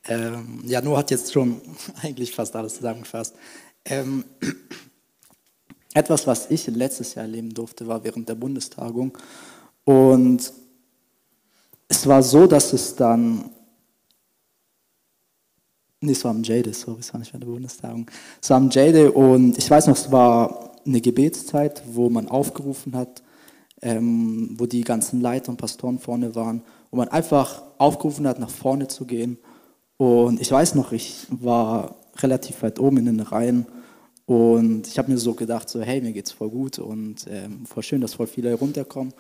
Ähm, 0.09 0.62
ja, 0.64 0.80
Noah 0.80 0.98
hat 0.98 1.11
jetzt 1.11 1.32
schon 1.32 1.61
eigentlich 2.02 2.34
fast 2.34 2.54
alles 2.57 2.76
zusammengefasst. 2.76 3.34
Ähm, 3.84 4.24
etwas, 5.94 6.26
was 6.26 6.50
ich 6.50 6.66
letztes 6.68 7.14
Jahr 7.14 7.24
erleben 7.24 7.52
durfte, 7.52 7.86
war 7.86 8.02
während 8.02 8.28
der 8.28 8.34
Bundestagung. 8.34 9.16
Und 9.84 10.52
es 11.88 12.07
war 12.07 12.22
so, 12.22 12.46
dass 12.46 12.72
es 12.72 12.94
dann, 12.94 13.50
nee, 16.01 16.12
es 16.12 16.24
war 16.24 16.30
am 16.30 16.42
Jade, 16.42 16.72
sorry, 16.72 17.01
es 17.01 17.12
war 17.12 17.20
nicht 17.20 17.32
bei 17.32 17.38
der 17.38 17.47
Bundestagung, 17.47 18.11
es 18.42 18.51
war 18.51 18.59
am 18.59 18.70
Jade 18.70 19.12
und 19.12 19.57
ich 19.59 19.70
weiß 19.70 19.86
noch, 19.86 19.97
es 19.97 20.11
war 20.11 20.72
eine 20.86 21.01
Gebetszeit, 21.01 21.82
wo 21.86 22.09
man 22.11 22.28
aufgerufen 22.28 22.94
hat, 22.97 23.22
ähm, 23.82 24.55
wo 24.59 24.66
die 24.66 24.82
ganzen 24.82 25.20
Leiter 25.20 25.51
und 25.51 25.57
Pastoren 25.57 25.99
vorne 25.99 26.34
waren, 26.34 26.62
wo 26.90 26.97
man 26.97 27.09
einfach 27.09 27.62
aufgerufen 27.78 28.26
hat, 28.26 28.38
nach 28.38 28.51
vorne 28.51 28.88
zu 28.88 29.05
gehen. 29.05 29.38
Und 29.97 30.40
ich 30.40 30.51
weiß 30.51 30.74
noch, 30.74 30.92
ich 30.92 31.26
war 31.30 31.97
relativ 32.18 32.62
weit 32.62 32.78
oben 32.78 32.99
in 32.99 33.07
den 33.07 33.20
Reihen 33.20 33.66
und 34.26 34.86
ich 34.86 34.99
habe 34.99 35.11
mir 35.11 35.18
so 35.18 35.34
gedacht, 35.34 35.68
so 35.68 35.80
hey, 35.80 36.01
mir 36.01 36.12
geht's 36.12 36.32
voll 36.32 36.51
gut 36.51 36.78
und 36.78 37.26
ähm, 37.28 37.66
voll 37.66 37.82
schön, 37.82 38.01
dass 38.01 38.14
voll 38.14 38.26
viele 38.26 38.55
runterkommen. 38.55 39.12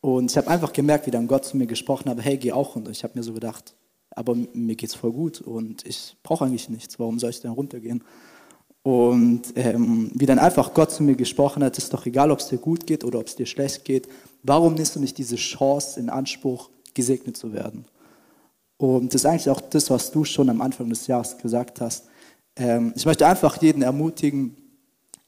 Und 0.00 0.30
ich 0.30 0.36
habe 0.36 0.48
einfach 0.48 0.72
gemerkt, 0.72 1.06
wie 1.06 1.10
dann 1.10 1.26
Gott 1.26 1.44
zu 1.44 1.56
mir 1.56 1.66
gesprochen 1.66 2.08
hat, 2.08 2.22
hey, 2.22 2.38
geh 2.38 2.52
auch 2.52 2.74
runter. 2.74 2.88
Und 2.88 2.96
ich 2.96 3.04
habe 3.04 3.18
mir 3.18 3.22
so 3.22 3.34
gedacht, 3.34 3.74
aber 4.10 4.36
mir 4.52 4.76
geht's 4.76 4.94
voll 4.94 5.12
gut 5.12 5.40
und 5.40 5.86
ich 5.86 6.16
brauche 6.22 6.44
eigentlich 6.44 6.68
nichts. 6.68 6.98
Warum 6.98 7.18
soll 7.18 7.30
ich 7.30 7.40
denn 7.40 7.52
runtergehen? 7.52 8.02
Und 8.82 9.42
ähm, 9.56 10.10
wie 10.14 10.26
dann 10.26 10.38
einfach 10.38 10.72
Gott 10.72 10.90
zu 10.90 11.02
mir 11.02 11.14
gesprochen 11.14 11.62
hat, 11.62 11.76
ist 11.76 11.92
doch 11.92 12.06
egal, 12.06 12.30
ob 12.30 12.40
es 12.40 12.48
dir 12.48 12.58
gut 12.58 12.86
geht 12.86 13.04
oder 13.04 13.18
ob 13.18 13.26
es 13.26 13.36
dir 13.36 13.46
schlecht 13.46 13.84
geht. 13.84 14.08
Warum 14.42 14.74
nimmst 14.74 14.96
du 14.96 15.00
nicht 15.00 15.18
diese 15.18 15.36
Chance 15.36 16.00
in 16.00 16.08
Anspruch, 16.08 16.70
gesegnet 16.94 17.36
zu 17.36 17.52
werden? 17.52 17.84
Und 18.78 19.12
das 19.12 19.22
ist 19.22 19.26
eigentlich 19.26 19.50
auch 19.50 19.60
das, 19.60 19.90
was 19.90 20.10
du 20.10 20.24
schon 20.24 20.48
am 20.48 20.62
Anfang 20.62 20.88
des 20.88 21.06
Jahres 21.06 21.36
gesagt 21.36 21.82
hast. 21.82 22.06
Ähm, 22.56 22.94
ich 22.96 23.04
möchte 23.04 23.26
einfach 23.26 23.60
jeden 23.60 23.82
ermutigen, 23.82 24.56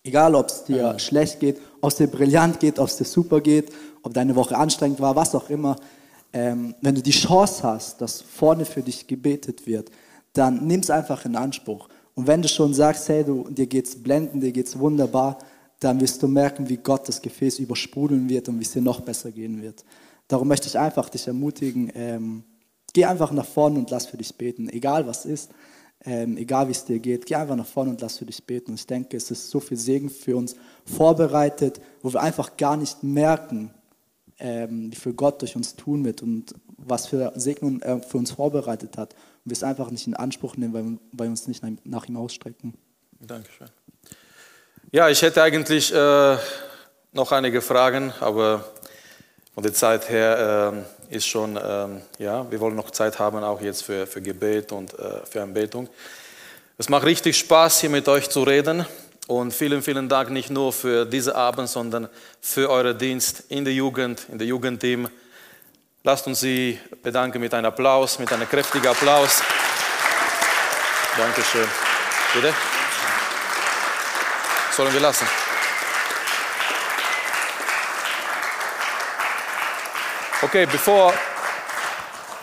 egal 0.03 0.35
ob 0.35 0.49
es 0.49 0.65
dir 0.65 0.77
ja. 0.77 0.99
schlecht 0.99 1.41
geht, 1.41 1.59
ob 1.83 1.91
es 1.91 1.97
dir 1.97 2.07
brillant 2.07 2.59
geht, 2.61 2.79
ob 2.79 2.89
es 2.89 2.97
dir 2.97 3.05
super 3.05 3.43
geht, 3.43 3.71
ob 4.03 4.15
deine 4.15 4.35
Woche 4.35 4.57
anstrengend 4.57 5.01
war, 5.01 5.15
was 5.15 5.35
auch 5.35 5.51
immer. 5.51 5.77
Ähm, 6.33 6.75
wenn 6.81 6.95
du 6.95 7.03
die 7.03 7.11
Chance 7.11 7.63
hast, 7.63 8.01
dass 8.01 8.23
vorne 8.23 8.65
für 8.65 8.83
dich 8.83 9.07
gebetet 9.07 9.67
wird, 9.67 9.91
dann 10.33 10.67
nimm 10.67 10.81
es 10.81 10.91
einfach 10.91 11.25
in 11.25 11.37
Anspruch. 11.37 11.89
Und 12.15 12.27
wenn 12.27 12.43
du 12.43 12.49
schon 12.49 12.75
sagst, 12.75 13.09
hey, 13.09 13.25
du, 13.25 13.49
dir 13.51 13.67
geht's 13.67 14.03
blendend, 14.03 14.43
dir 14.43 14.53
geht's 14.53 14.79
wunderbar, 14.79 15.39
dann 15.81 16.01
wirst 16.01 16.23
du 16.23 16.29
merken, 16.29 16.69
wie 16.69 16.77
Gott 16.77 17.09
das 17.09 17.21
Gefäß 17.21 17.59
übersprudeln 17.59 18.29
wird 18.29 18.49
und 18.49 18.59
wie 18.59 18.65
es 18.65 18.73
dir 18.73 18.83
noch 18.83 19.01
besser 19.01 19.33
gehen 19.33 19.63
wird. 19.63 19.85
Darum 20.29 20.49
möchte 20.49 20.69
ich 20.69 20.79
einfach 20.79 21.09
dich 21.09 21.27
ermutigen, 21.27 21.91
ähm, 21.95 22.45
geh 22.93 23.05
einfach 23.05 23.33
nach 23.33 23.47
vorne 23.47 23.79
und 23.79 23.91
lass 23.91 24.07
für 24.07 24.17
dich 24.17 24.35
beten, 24.37 24.69
egal 24.69 25.07
was 25.07 25.25
ist, 25.25 25.51
ähm, 26.05 26.37
egal 26.37 26.69
wie 26.69 26.73
es 26.73 26.85
dir 26.85 26.99
geht, 26.99 27.27
geh 27.27 27.35
einfach 27.35 27.57
nach 27.57 27.67
vorne 27.67 27.91
und 27.91 28.01
lass 28.01 28.19
für 28.19 28.27
dich 28.27 28.45
beten. 28.45 28.71
Und 28.71 28.81
ich 28.81 28.87
denke, 28.87 29.17
es 29.17 29.31
ist 29.31 29.51
so 29.51 29.61
viel 29.61 29.77
Segen 29.77 30.11
für 30.11 30.37
uns 30.37 30.55
vorbereitet, 30.85 31.81
wo 32.03 32.13
wir 32.13 32.21
einfach 32.21 32.57
gar 32.57 32.77
nicht 32.77 33.03
merken, 33.03 33.73
ähm, 34.43 34.93
viel 34.93 35.13
Gott 35.13 35.41
durch 35.41 35.55
uns 35.55 35.77
tun 35.77 36.05
wird 36.05 36.21
und 36.21 36.55
was 36.77 37.07
für 37.07 37.33
Segnungen 37.37 37.81
er 37.81 38.01
für 38.01 38.19
uns 38.19 38.33
vorbereitet 38.33 38.99
hat 38.99 39.15
und 39.15 39.51
wir 39.51 39.53
es 39.53 39.63
einfach 39.63 39.91
nicht 39.91 40.07
in 40.07 40.15
Anspruch 40.15 40.57
nehmen, 40.57 40.75
weil, 40.75 40.83
weil 41.13 41.29
wir 41.29 41.31
uns 41.31 41.47
nicht 41.47 41.63
nach, 41.63 41.71
nach 41.85 42.07
ihm 42.07 42.17
ausstrecken. 42.17 42.75
Dankeschön. 43.21 43.69
Ja, 44.91 45.09
ich 45.09 45.23
hätte 45.23 45.43
eigentlich 45.43 45.95
äh, 45.95 46.37
noch 47.13 47.31
einige 47.31 47.63
Fragen, 47.63 48.13
aber 48.21 48.65
von 49.55 49.63
der 49.63 49.73
Zeit 49.73 50.11
her 50.11 50.85
äh, 51.11 51.17
ist 51.17 51.27
schon, 51.27 51.57
äh, 51.57 51.89
ja, 52.19 52.51
wir 52.51 52.59
wollen 52.59 52.75
noch 52.75 52.91
Zeit 52.91 53.19
haben, 53.19 53.39
auch 53.45 53.61
jetzt 53.61 53.85
für, 53.85 54.07
für 54.07 54.21
Gebet 54.21 54.73
und 54.73 54.99
äh, 54.99 55.25
für 55.25 55.43
Anbetung. 55.43 55.89
Es 56.79 56.89
macht 56.89 57.05
richtig 57.05 57.39
Spaß, 57.39 57.81
hier 57.81 57.91
mit 57.91 58.09
euch 58.09 58.29
zu 58.29 58.43
reden. 58.43 58.85
Und 59.33 59.55
vielen, 59.55 59.83
vielen 59.83 60.11
Dank 60.11 60.29
nicht 60.29 60.51
nur 60.51 60.75
für 60.75 61.07
diesen 61.07 61.33
Abend, 61.33 61.67
sondern 61.67 62.07
für 62.43 62.69
euren 62.69 62.99
Dienst 62.99 63.45
in 63.49 63.65
der 63.65 63.73
Jugend, 63.73 64.27
in 64.29 64.37
der 64.37 64.47
Jugendteam. 64.47 65.09
Lasst 66.03 66.27
uns 66.27 66.41
Sie 66.41 66.79
bedanken 67.03 67.41
mit 67.41 67.55
einem 67.55 67.65
Applaus, 67.65 68.19
mit 68.19 68.31
einem 68.31 68.47
kräftigen 68.47 68.89
Applaus. 68.89 69.43
Dankeschön. 71.17 71.67
Bitte? 72.35 72.53
Sollen 74.73 74.93
wir 74.93 75.01
lassen? 75.01 75.27
Okay, 80.43 80.67
bevor, 80.67 81.15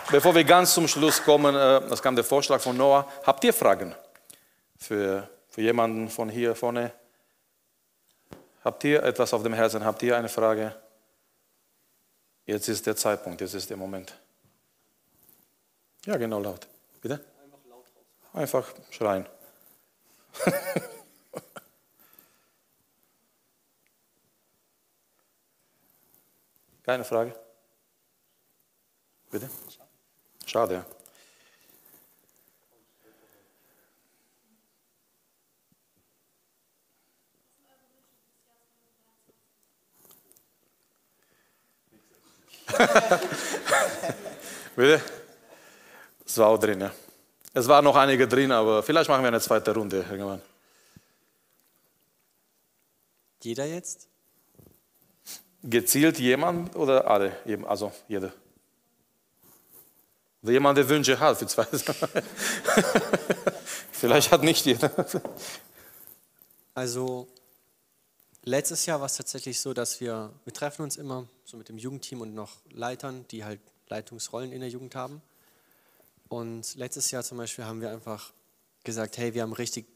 bevor 0.09 0.33
wir 0.33 0.43
ganz 0.43 0.73
zum 0.73 0.87
Schluss 0.87 1.23
kommen, 1.23 1.53
äh, 1.53 1.87
das 1.87 2.01
kam 2.01 2.15
der 2.15 2.25
Vorschlag 2.25 2.59
von 2.59 2.75
Noah. 2.75 3.05
Habt 3.27 3.43
ihr 3.43 3.53
Fragen 3.53 3.93
für, 4.79 5.29
für 5.59 5.63
jemanden 5.63 6.07
von 6.07 6.29
hier 6.29 6.55
vorne? 6.55 6.93
Habt 8.63 8.81
ihr 8.85 9.03
etwas 9.03 9.33
auf 9.33 9.43
dem 9.43 9.51
Herzen? 9.51 9.83
Habt 9.83 10.01
ihr 10.03 10.15
eine 10.15 10.29
Frage? 10.29 10.73
Jetzt 12.45 12.69
ist 12.69 12.87
der 12.87 12.95
Zeitpunkt, 12.95 13.41
jetzt 13.41 13.55
ist 13.55 13.69
der 13.69 13.75
Moment. 13.75 14.17
Ja, 16.05 16.15
genau 16.15 16.39
laut. 16.39 16.65
Bitte? 17.01 17.15
Einfach 17.43 17.59
laut 17.67 17.83
raus. 17.83 18.05
Einfach 18.31 18.73
schreien. 18.89 19.25
Keine 26.83 27.03
Frage? 27.03 27.35
Bitte? 29.29 29.49
Schade, 30.45 30.85
Bitte? 44.75 45.01
Es 46.25 46.37
war 46.37 46.47
auch 46.47 46.57
drin, 46.57 46.81
ja. 46.81 46.91
Es 47.53 47.67
waren 47.67 47.83
noch 47.83 47.95
einige 47.95 48.27
drin, 48.27 48.51
aber 48.51 48.83
vielleicht 48.83 49.09
machen 49.09 49.23
wir 49.23 49.29
eine 49.29 49.41
zweite 49.41 49.73
Runde 49.73 50.05
irgendwann. 50.09 50.41
Jeder 53.41 53.65
jetzt? 53.65 54.07
Gezielt 55.63 56.19
jemand 56.19 56.75
oder 56.75 57.07
alle? 57.07 57.35
Also 57.67 57.91
jeder. 58.07 58.31
Oder 60.41 60.51
jemand, 60.51 60.77
der 60.77 60.87
Wünsche 60.87 61.19
hat 61.19 61.37
für 61.37 61.47
zwei. 61.47 61.65
vielleicht 63.91 64.31
hat 64.31 64.43
nicht 64.43 64.65
jeder. 64.65 64.91
Also 66.73 67.27
letztes 68.43 68.85
Jahr 68.85 68.99
war 68.99 69.07
es 69.07 69.17
tatsächlich 69.17 69.59
so, 69.59 69.73
dass 69.73 69.99
wir, 69.99 70.31
wir 70.45 70.53
treffen 70.53 70.83
uns 70.83 70.97
immer 70.97 71.27
so 71.49 71.57
mit 71.57 71.67
dem 71.67 71.79
Jugendteam 71.79 72.21
und 72.21 72.35
noch 72.35 72.57
Leitern, 72.69 73.25
die 73.29 73.43
halt 73.43 73.59
Leitungsrollen 73.87 74.51
in 74.51 74.59
der 74.59 74.69
Jugend 74.69 74.93
haben. 74.93 75.19
Und 76.27 76.75
letztes 76.75 77.09
Jahr 77.09 77.23
zum 77.23 77.39
Beispiel 77.39 77.65
haben 77.65 77.81
wir 77.81 77.89
einfach 77.89 78.31
gesagt, 78.83 79.17
hey, 79.17 79.33
wir 79.33 79.41
haben 79.41 79.53
richtig 79.53 79.87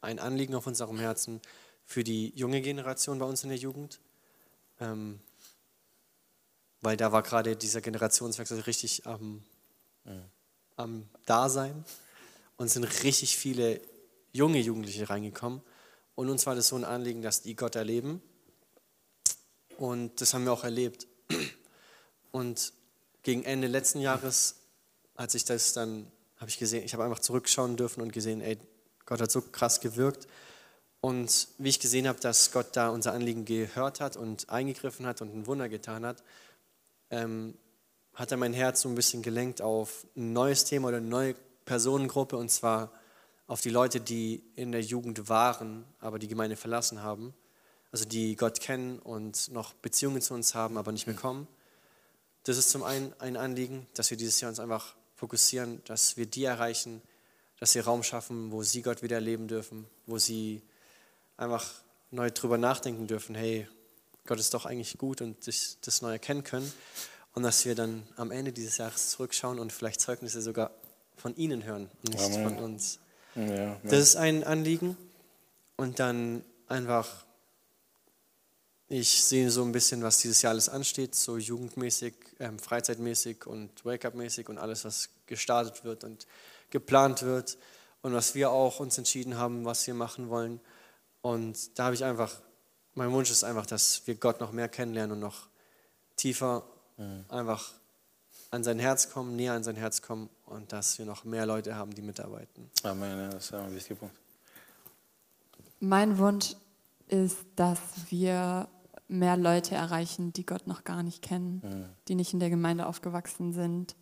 ein 0.00 0.20
Anliegen 0.20 0.54
auf 0.54 0.68
unserem 0.68 1.00
Herzen 1.00 1.40
für 1.84 2.04
die 2.04 2.32
junge 2.36 2.62
Generation 2.62 3.18
bei 3.18 3.26
uns 3.26 3.42
in 3.42 3.48
der 3.48 3.58
Jugend. 3.58 3.98
Ähm, 4.78 5.18
weil 6.82 6.96
da 6.96 7.10
war 7.10 7.22
gerade 7.22 7.56
dieser 7.56 7.80
Generationswechsel 7.80 8.60
richtig 8.60 9.04
am, 9.04 9.42
mhm. 10.04 10.22
am 10.76 11.08
Dasein. 11.26 11.84
Und 12.58 12.68
sind 12.68 12.84
richtig 13.02 13.36
viele 13.36 13.80
junge 14.32 14.60
Jugendliche 14.60 15.10
reingekommen. 15.10 15.62
Und 16.14 16.28
uns 16.28 16.46
war 16.46 16.54
das 16.54 16.68
so 16.68 16.76
ein 16.76 16.84
Anliegen, 16.84 17.22
dass 17.22 17.42
die 17.42 17.56
Gott 17.56 17.74
erleben 17.74 18.22
Und 19.82 20.20
das 20.20 20.32
haben 20.32 20.44
wir 20.44 20.52
auch 20.52 20.62
erlebt. 20.62 21.08
Und 22.30 22.72
gegen 23.24 23.42
Ende 23.42 23.66
letzten 23.66 23.98
Jahres, 23.98 24.54
als 25.16 25.34
ich 25.34 25.44
das 25.44 25.72
dann, 25.72 26.06
habe 26.36 26.48
ich 26.48 26.60
gesehen, 26.60 26.84
ich 26.84 26.92
habe 26.92 27.02
einfach 27.02 27.18
zurückschauen 27.18 27.76
dürfen 27.76 28.00
und 28.00 28.12
gesehen, 28.12 28.42
ey, 28.42 28.58
Gott 29.06 29.20
hat 29.20 29.32
so 29.32 29.40
krass 29.42 29.80
gewirkt. 29.80 30.28
Und 31.00 31.48
wie 31.58 31.68
ich 31.68 31.80
gesehen 31.80 32.06
habe, 32.06 32.20
dass 32.20 32.52
Gott 32.52 32.76
da 32.76 32.90
unser 32.90 33.12
Anliegen 33.12 33.44
gehört 33.44 34.00
hat 34.00 34.16
und 34.16 34.48
eingegriffen 34.50 35.04
hat 35.04 35.20
und 35.20 35.34
ein 35.34 35.48
Wunder 35.48 35.68
getan 35.68 36.06
hat, 36.06 36.22
ähm, 37.10 37.58
hat 38.14 38.30
er 38.30 38.36
mein 38.36 38.52
Herz 38.52 38.82
so 38.82 38.88
ein 38.88 38.94
bisschen 38.94 39.22
gelenkt 39.22 39.62
auf 39.62 40.06
ein 40.16 40.32
neues 40.32 40.64
Thema 40.64 40.88
oder 40.88 40.98
eine 40.98 41.08
neue 41.08 41.34
Personengruppe 41.64 42.36
und 42.36 42.52
zwar 42.52 42.92
auf 43.48 43.62
die 43.62 43.70
Leute, 43.70 44.00
die 44.00 44.44
in 44.54 44.70
der 44.70 44.82
Jugend 44.82 45.28
waren, 45.28 45.84
aber 45.98 46.20
die 46.20 46.28
Gemeinde 46.28 46.54
verlassen 46.54 47.02
haben. 47.02 47.34
Also 47.92 48.04
die 48.04 48.36
Gott 48.36 48.60
kennen 48.60 48.98
und 48.98 49.52
noch 49.52 49.74
Beziehungen 49.74 50.22
zu 50.22 50.34
uns 50.34 50.54
haben, 50.54 50.78
aber 50.78 50.92
nicht 50.92 51.06
mehr 51.06 51.16
kommen. 51.16 51.46
Das 52.44 52.56
ist 52.56 52.70
zum 52.70 52.82
einen 52.82 53.12
ein 53.20 53.36
Anliegen, 53.36 53.86
dass 53.94 54.10
wir 54.10 54.16
dieses 54.16 54.40
Jahr 54.40 54.48
uns 54.48 54.58
einfach 54.58 54.96
fokussieren, 55.14 55.82
dass 55.84 56.16
wir 56.16 56.26
die 56.26 56.44
erreichen, 56.44 57.02
dass 57.60 57.74
wir 57.74 57.84
Raum 57.84 58.02
schaffen, 58.02 58.50
wo 58.50 58.62
sie 58.62 58.82
Gott 58.82 59.02
wieder 59.02 59.16
erleben 59.16 59.46
dürfen, 59.46 59.86
wo 60.06 60.18
sie 60.18 60.62
einfach 61.36 61.70
neu 62.10 62.30
drüber 62.30 62.58
nachdenken 62.58 63.06
dürfen, 63.06 63.34
hey, 63.34 63.68
Gott 64.26 64.38
ist 64.38 64.54
doch 64.54 64.66
eigentlich 64.66 64.98
gut 64.98 65.20
und 65.20 65.42
sich 65.42 65.76
das 65.80 66.02
neu 66.02 66.12
erkennen 66.12 66.44
können. 66.44 66.72
Und 67.34 67.42
dass 67.44 67.64
wir 67.64 67.74
dann 67.74 68.06
am 68.16 68.30
Ende 68.30 68.52
dieses 68.52 68.76
Jahres 68.76 69.10
zurückschauen 69.10 69.58
und 69.58 69.72
vielleicht 69.72 70.00
Zeugnisse 70.00 70.42
sogar 70.42 70.70
von 71.16 71.34
ihnen 71.36 71.64
hören, 71.64 71.88
nicht 72.02 72.20
Amen. 72.20 72.44
von 72.44 72.58
uns. 72.58 72.98
Ja, 73.34 73.54
ja. 73.54 73.80
Das 73.84 74.00
ist 74.00 74.16
ein 74.16 74.44
Anliegen. 74.44 74.96
Und 75.76 75.98
dann 75.98 76.44
einfach, 76.68 77.24
ich 78.92 79.24
sehe 79.24 79.50
so 79.50 79.64
ein 79.64 79.72
bisschen, 79.72 80.02
was 80.02 80.18
dieses 80.18 80.42
Jahr 80.42 80.52
alles 80.52 80.68
ansteht, 80.68 81.14
so 81.14 81.38
jugendmäßig, 81.38 82.12
ähm, 82.38 82.58
freizeitmäßig 82.58 83.46
und 83.46 83.86
Wake-up-mäßig 83.86 84.50
und 84.50 84.58
alles, 84.58 84.84
was 84.84 85.08
gestartet 85.24 85.82
wird 85.82 86.04
und 86.04 86.26
geplant 86.68 87.22
wird 87.22 87.56
und 88.02 88.12
was 88.12 88.34
wir 88.34 88.50
auch 88.50 88.80
uns 88.80 88.98
entschieden 88.98 89.38
haben, 89.38 89.64
was 89.64 89.86
wir 89.86 89.94
machen 89.94 90.28
wollen. 90.28 90.60
Und 91.22 91.78
da 91.78 91.84
habe 91.84 91.94
ich 91.94 92.04
einfach, 92.04 92.34
mein 92.94 93.10
Wunsch 93.12 93.30
ist 93.30 93.44
einfach, 93.44 93.64
dass 93.64 94.06
wir 94.06 94.14
Gott 94.16 94.40
noch 94.40 94.52
mehr 94.52 94.68
kennenlernen 94.68 95.12
und 95.12 95.20
noch 95.20 95.48
tiefer 96.16 96.62
mhm. 96.98 97.24
einfach 97.30 97.72
an 98.50 98.62
sein 98.62 98.78
Herz 98.78 99.08
kommen, 99.08 99.36
näher 99.36 99.54
an 99.54 99.64
sein 99.64 99.76
Herz 99.76 100.02
kommen 100.02 100.28
und 100.44 100.70
dass 100.70 100.98
wir 100.98 101.06
noch 101.06 101.24
mehr 101.24 101.46
Leute 101.46 101.76
haben, 101.76 101.94
die 101.94 102.02
mitarbeiten. 102.02 102.70
Amen, 102.82 103.18
ja, 103.18 103.28
das 103.30 103.46
ist 103.46 103.54
ein 103.54 103.74
wichtiger 103.74 104.00
Punkt. 104.00 104.14
Mein 105.80 106.18
Wunsch 106.18 106.54
ist, 107.08 107.38
dass 107.56 107.80
wir 108.10 108.68
mehr 109.12 109.36
Leute 109.36 109.74
erreichen, 109.74 110.32
die 110.32 110.46
Gott 110.46 110.66
noch 110.66 110.84
gar 110.84 111.02
nicht 111.02 111.22
kennen, 111.22 111.62
mhm. 111.64 111.84
die 112.08 112.14
nicht 112.14 112.32
in 112.32 112.40
der 112.40 112.50
Gemeinde 112.50 112.86
aufgewachsen 112.86 113.52
sind. 113.52 113.94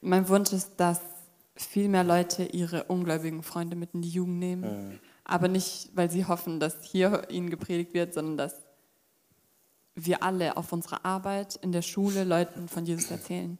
Mein 0.00 0.28
Wunsch 0.28 0.52
ist, 0.52 0.74
dass 0.76 1.00
viel 1.54 1.88
mehr 1.88 2.04
Leute 2.04 2.44
ihre 2.44 2.84
ungläubigen 2.84 3.42
Freunde 3.42 3.76
mit 3.76 3.94
in 3.94 4.02
die 4.02 4.10
Jugend 4.10 4.38
nehmen. 4.38 4.88
Mhm 4.88 4.98
aber 5.26 5.48
nicht, 5.48 5.90
weil 5.94 6.10
sie 6.10 6.24
hoffen, 6.24 6.60
dass 6.60 6.84
hier 6.84 7.28
ihnen 7.30 7.50
gepredigt 7.50 7.94
wird, 7.94 8.14
sondern 8.14 8.36
dass 8.36 8.54
wir 9.96 10.22
alle 10.22 10.56
auf 10.56 10.72
unserer 10.72 11.04
Arbeit 11.04 11.56
in 11.56 11.72
der 11.72 11.82
Schule 11.82 12.24
Leuten 12.24 12.68
von 12.68 12.86
Jesus 12.86 13.10
erzählen 13.10 13.58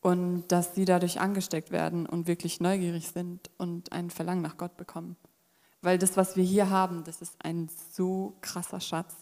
und 0.00 0.46
dass 0.48 0.74
sie 0.74 0.84
dadurch 0.84 1.20
angesteckt 1.20 1.72
werden 1.72 2.06
und 2.06 2.28
wirklich 2.28 2.60
neugierig 2.60 3.08
sind 3.08 3.50
und 3.58 3.92
ein 3.92 4.10
Verlangen 4.10 4.42
nach 4.42 4.56
Gott 4.56 4.76
bekommen. 4.76 5.16
Weil 5.82 5.98
das, 5.98 6.16
was 6.16 6.36
wir 6.36 6.44
hier 6.44 6.70
haben, 6.70 7.02
das 7.04 7.22
ist 7.22 7.34
ein 7.42 7.68
so 7.92 8.36
krasser 8.40 8.80
Schatz. 8.80 9.14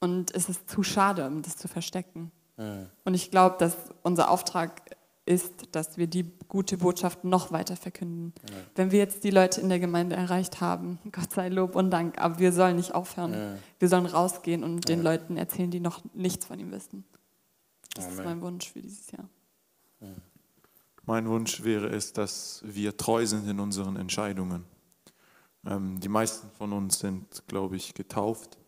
Und 0.00 0.34
es 0.34 0.48
ist 0.48 0.68
zu 0.68 0.82
schade, 0.82 1.26
um 1.26 1.42
das 1.42 1.56
zu 1.56 1.68
verstecken. 1.68 2.30
Mhm. 2.56 2.86
Und 3.04 3.14
ich 3.14 3.30
glaube, 3.30 3.56
dass 3.58 3.76
unser 4.02 4.30
Auftrag 4.30 4.82
ist, 5.24 5.52
dass 5.72 5.98
wir 5.98 6.06
die 6.06 6.30
gute 6.48 6.78
Botschaft 6.78 7.24
noch 7.24 7.50
weiter 7.50 7.76
verkünden. 7.76 8.32
Ja. 8.48 8.56
Wenn 8.76 8.92
wir 8.92 9.00
jetzt 9.00 9.24
die 9.24 9.30
Leute 9.30 9.60
in 9.60 9.68
der 9.68 9.80
Gemeinde 9.80 10.14
erreicht 10.14 10.60
haben, 10.60 10.98
Gott 11.12 11.32
sei 11.32 11.48
Lob 11.48 11.74
und 11.74 11.90
Dank, 11.90 12.18
aber 12.18 12.38
wir 12.38 12.52
sollen 12.52 12.76
nicht 12.76 12.94
aufhören. 12.94 13.32
Ja. 13.32 13.58
Wir 13.78 13.88
sollen 13.88 14.06
rausgehen 14.06 14.62
und 14.62 14.88
ja. 14.88 14.94
den 14.94 15.02
Leuten 15.02 15.36
erzählen, 15.36 15.70
die 15.70 15.80
noch 15.80 16.02
nichts 16.14 16.46
von 16.46 16.58
ihm 16.58 16.70
wissen. 16.70 17.04
Das 17.94 18.06
Amen. 18.06 18.18
ist 18.18 18.24
mein 18.24 18.40
Wunsch 18.40 18.70
für 18.70 18.80
dieses 18.80 19.10
Jahr. 19.10 19.28
Mein 21.06 21.28
Wunsch 21.28 21.62
wäre 21.62 21.88
es, 21.88 22.12
dass 22.12 22.62
wir 22.64 22.96
treu 22.96 23.24
sind 23.26 23.48
in 23.48 23.60
unseren 23.60 23.94
Entscheidungen. 23.94 24.64
Ähm, 25.64 26.00
die 26.00 26.08
meisten 26.08 26.50
von 26.58 26.72
uns 26.72 26.98
sind, 26.98 27.44
glaube 27.46 27.76
ich, 27.76 27.94
getauft. 27.94 28.58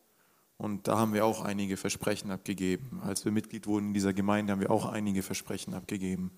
Und 0.59 0.89
da 0.89 0.99
haben 0.99 1.15
wir 1.15 1.25
auch 1.25 1.45
einige 1.45 1.77
Versprechen 1.77 2.33
abgegeben. 2.33 3.01
Als 3.05 3.25
wir 3.25 3.31
Mitglied 3.31 3.69
wurden 3.69 3.89
in 3.89 3.95
dieser 3.95 4.13
Gemeinde, 4.13 4.53
haben 4.53 4.61
wir 4.61 4.73
auch 4.73 4.87
einige 4.87 5.23
Versprechen 5.23 5.73
abgegeben. 5.73 6.33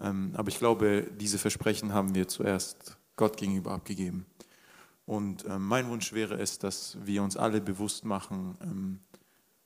Ähm, 0.00 0.32
aber 0.34 0.48
ich 0.48 0.58
glaube, 0.58 1.08
diese 1.20 1.38
Versprechen 1.38 1.92
haben 1.92 2.16
wir 2.16 2.26
zuerst 2.26 2.96
Gott 3.14 3.36
gegenüber 3.36 3.70
abgegeben. 3.70 4.26
Und 5.06 5.44
ähm, 5.46 5.66
mein 5.66 5.88
Wunsch 5.88 6.12
wäre 6.12 6.34
es, 6.34 6.58
dass 6.58 6.98
wir 7.04 7.22
uns 7.22 7.36
alle 7.36 7.60
bewusst 7.60 8.04
machen, 8.04 8.56
ähm, 8.60 9.00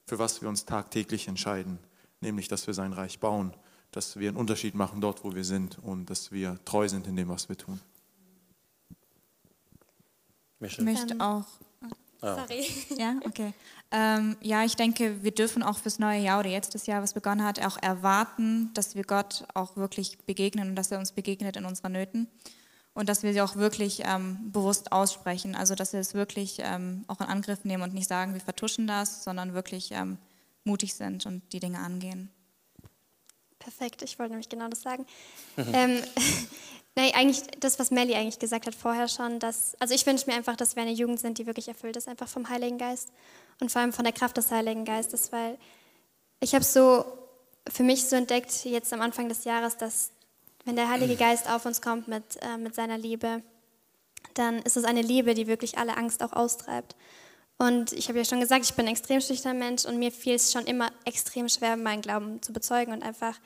für 0.07 0.18
was 0.18 0.43
wir 0.43 0.51
uns 0.51 0.66
tagtäglich 0.66 1.26
entscheiden. 1.26 1.78
Nämlich, 2.20 2.49
dass 2.49 2.66
wir 2.66 2.74
sein 2.74 2.93
Reich 2.93 3.20
bauen, 3.20 3.55
dass 3.91 4.18
wir 4.18 4.28
einen 4.28 4.36
Unterschied 4.36 4.74
machen 4.74 5.01
dort, 5.01 5.24
wo 5.24 5.34
wir 5.34 5.45
sind 5.45 5.78
und 5.78 6.11
dass 6.11 6.30
wir 6.30 6.59
treu 6.66 6.89
sind 6.89 7.07
in 7.07 7.16
dem, 7.16 7.28
was 7.28 7.49
wir 7.49 7.57
tun. 7.57 7.80
Ich 10.61 10.78
möchte 10.80 11.18
auch. 11.20 11.47
Sorry. 12.20 12.66
Ja, 12.98 13.16
okay. 13.24 13.52
Ähm, 13.90 14.36
ja, 14.40 14.64
ich 14.64 14.76
denke, 14.76 15.22
wir 15.22 15.30
dürfen 15.30 15.62
auch 15.62 15.78
fürs 15.78 15.98
neue 15.98 16.20
Jahr 16.20 16.40
oder 16.40 16.50
jetzt 16.50 16.74
das 16.74 16.86
Jahr, 16.86 17.02
was 17.02 17.14
begonnen 17.14 17.44
hat, 17.44 17.64
auch 17.64 17.78
erwarten, 17.80 18.70
dass 18.74 18.94
wir 18.94 19.04
Gott 19.04 19.44
auch 19.54 19.76
wirklich 19.76 20.18
begegnen 20.26 20.70
und 20.70 20.76
dass 20.76 20.90
er 20.90 20.98
uns 20.98 21.12
begegnet 21.12 21.56
in 21.56 21.64
unseren 21.64 21.92
Nöten 21.92 22.28
und 22.92 23.08
dass 23.08 23.22
wir 23.22 23.32
sie 23.32 23.40
auch 23.40 23.56
wirklich 23.56 24.02
ähm, 24.04 24.50
bewusst 24.52 24.92
aussprechen. 24.92 25.54
Also, 25.54 25.74
dass 25.74 25.92
wir 25.92 26.00
es 26.00 26.14
wirklich 26.14 26.58
ähm, 26.60 27.04
auch 27.06 27.20
in 27.20 27.26
Angriff 27.26 27.64
nehmen 27.64 27.82
und 27.82 27.94
nicht 27.94 28.08
sagen, 28.08 28.34
wir 28.34 28.40
vertuschen 28.40 28.86
das, 28.86 29.24
sondern 29.24 29.54
wirklich 29.54 29.92
ähm, 29.92 30.18
mutig 30.64 30.94
sind 30.94 31.24
und 31.24 31.52
die 31.52 31.60
Dinge 31.60 31.78
angehen. 31.78 32.30
Perfekt, 33.68 34.00
ich 34.00 34.18
wollte 34.18 34.30
nämlich 34.30 34.48
genau 34.48 34.68
das 34.68 34.80
sagen. 34.80 35.04
ähm, 35.58 36.02
Nein, 36.96 37.12
eigentlich 37.14 37.42
das, 37.60 37.78
was 37.78 37.90
Melly 37.90 38.14
eigentlich 38.14 38.38
gesagt 38.38 38.66
hat 38.66 38.74
vorher 38.74 39.08
schon, 39.08 39.38
dass, 39.40 39.76
also 39.78 39.94
ich 39.94 40.06
wünsche 40.06 40.24
mir 40.26 40.34
einfach, 40.36 40.56
dass 40.56 40.74
wir 40.74 40.82
eine 40.82 40.92
Jugend 40.92 41.20
sind, 41.20 41.36
die 41.36 41.46
wirklich 41.46 41.68
erfüllt 41.68 41.96
ist, 41.96 42.08
einfach 42.08 42.28
vom 42.28 42.48
Heiligen 42.48 42.78
Geist 42.78 43.10
und 43.60 43.70
vor 43.70 43.82
allem 43.82 43.92
von 43.92 44.04
der 44.04 44.14
Kraft 44.14 44.38
des 44.38 44.50
Heiligen 44.50 44.86
Geistes, 44.86 45.32
weil 45.32 45.58
ich 46.40 46.54
habe 46.54 46.64
so 46.64 47.04
für 47.68 47.82
mich 47.82 48.04
so 48.04 48.16
entdeckt, 48.16 48.64
jetzt 48.64 48.90
am 48.94 49.02
Anfang 49.02 49.28
des 49.28 49.44
Jahres, 49.44 49.76
dass 49.76 50.12
wenn 50.64 50.76
der 50.76 50.88
Heilige 50.88 51.16
Geist 51.16 51.48
auf 51.48 51.66
uns 51.66 51.82
kommt 51.82 52.08
mit, 52.08 52.24
äh, 52.40 52.56
mit 52.56 52.74
seiner 52.74 52.96
Liebe, 52.96 53.42
dann 54.32 54.62
ist 54.62 54.78
es 54.78 54.84
eine 54.84 55.02
Liebe, 55.02 55.34
die 55.34 55.46
wirklich 55.46 55.76
alle 55.76 55.96
Angst 55.98 56.22
auch 56.22 56.32
austreibt. 56.32 56.96
Und 57.58 57.92
ich 57.92 58.08
habe 58.08 58.18
ja 58.18 58.24
schon 58.24 58.40
gesagt, 58.40 58.64
ich 58.64 58.74
bin 58.74 58.86
ein 58.86 58.92
extrem 58.92 59.20
schüchterner 59.20 59.58
Mensch 59.58 59.84
und 59.84 59.99
mir 59.99 60.12
fiel 60.12 60.36
es 60.36 60.53
schon 60.53 60.64
immer 60.64 60.90
extrem 61.04 61.49
schwer, 61.49 61.76
meinen 61.76 62.03
Glauben 62.03 62.40
zu 62.40 62.53
bezeugen 62.53 62.92
und 62.92 63.03
einfach 63.03 63.38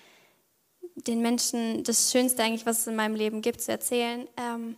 den 0.95 1.23
Menschen 1.23 1.85
das 1.85 2.13
Schönste 2.13 2.43
eigentlich, 2.43 2.67
was 2.67 2.81
es 2.81 2.87
in 2.87 2.97
meinem 2.97 3.15
Leben 3.15 3.43
gibt, 3.43 3.61
zu 3.61 3.73
erzählen. 3.73 4.27
Ähm, 4.37 4.77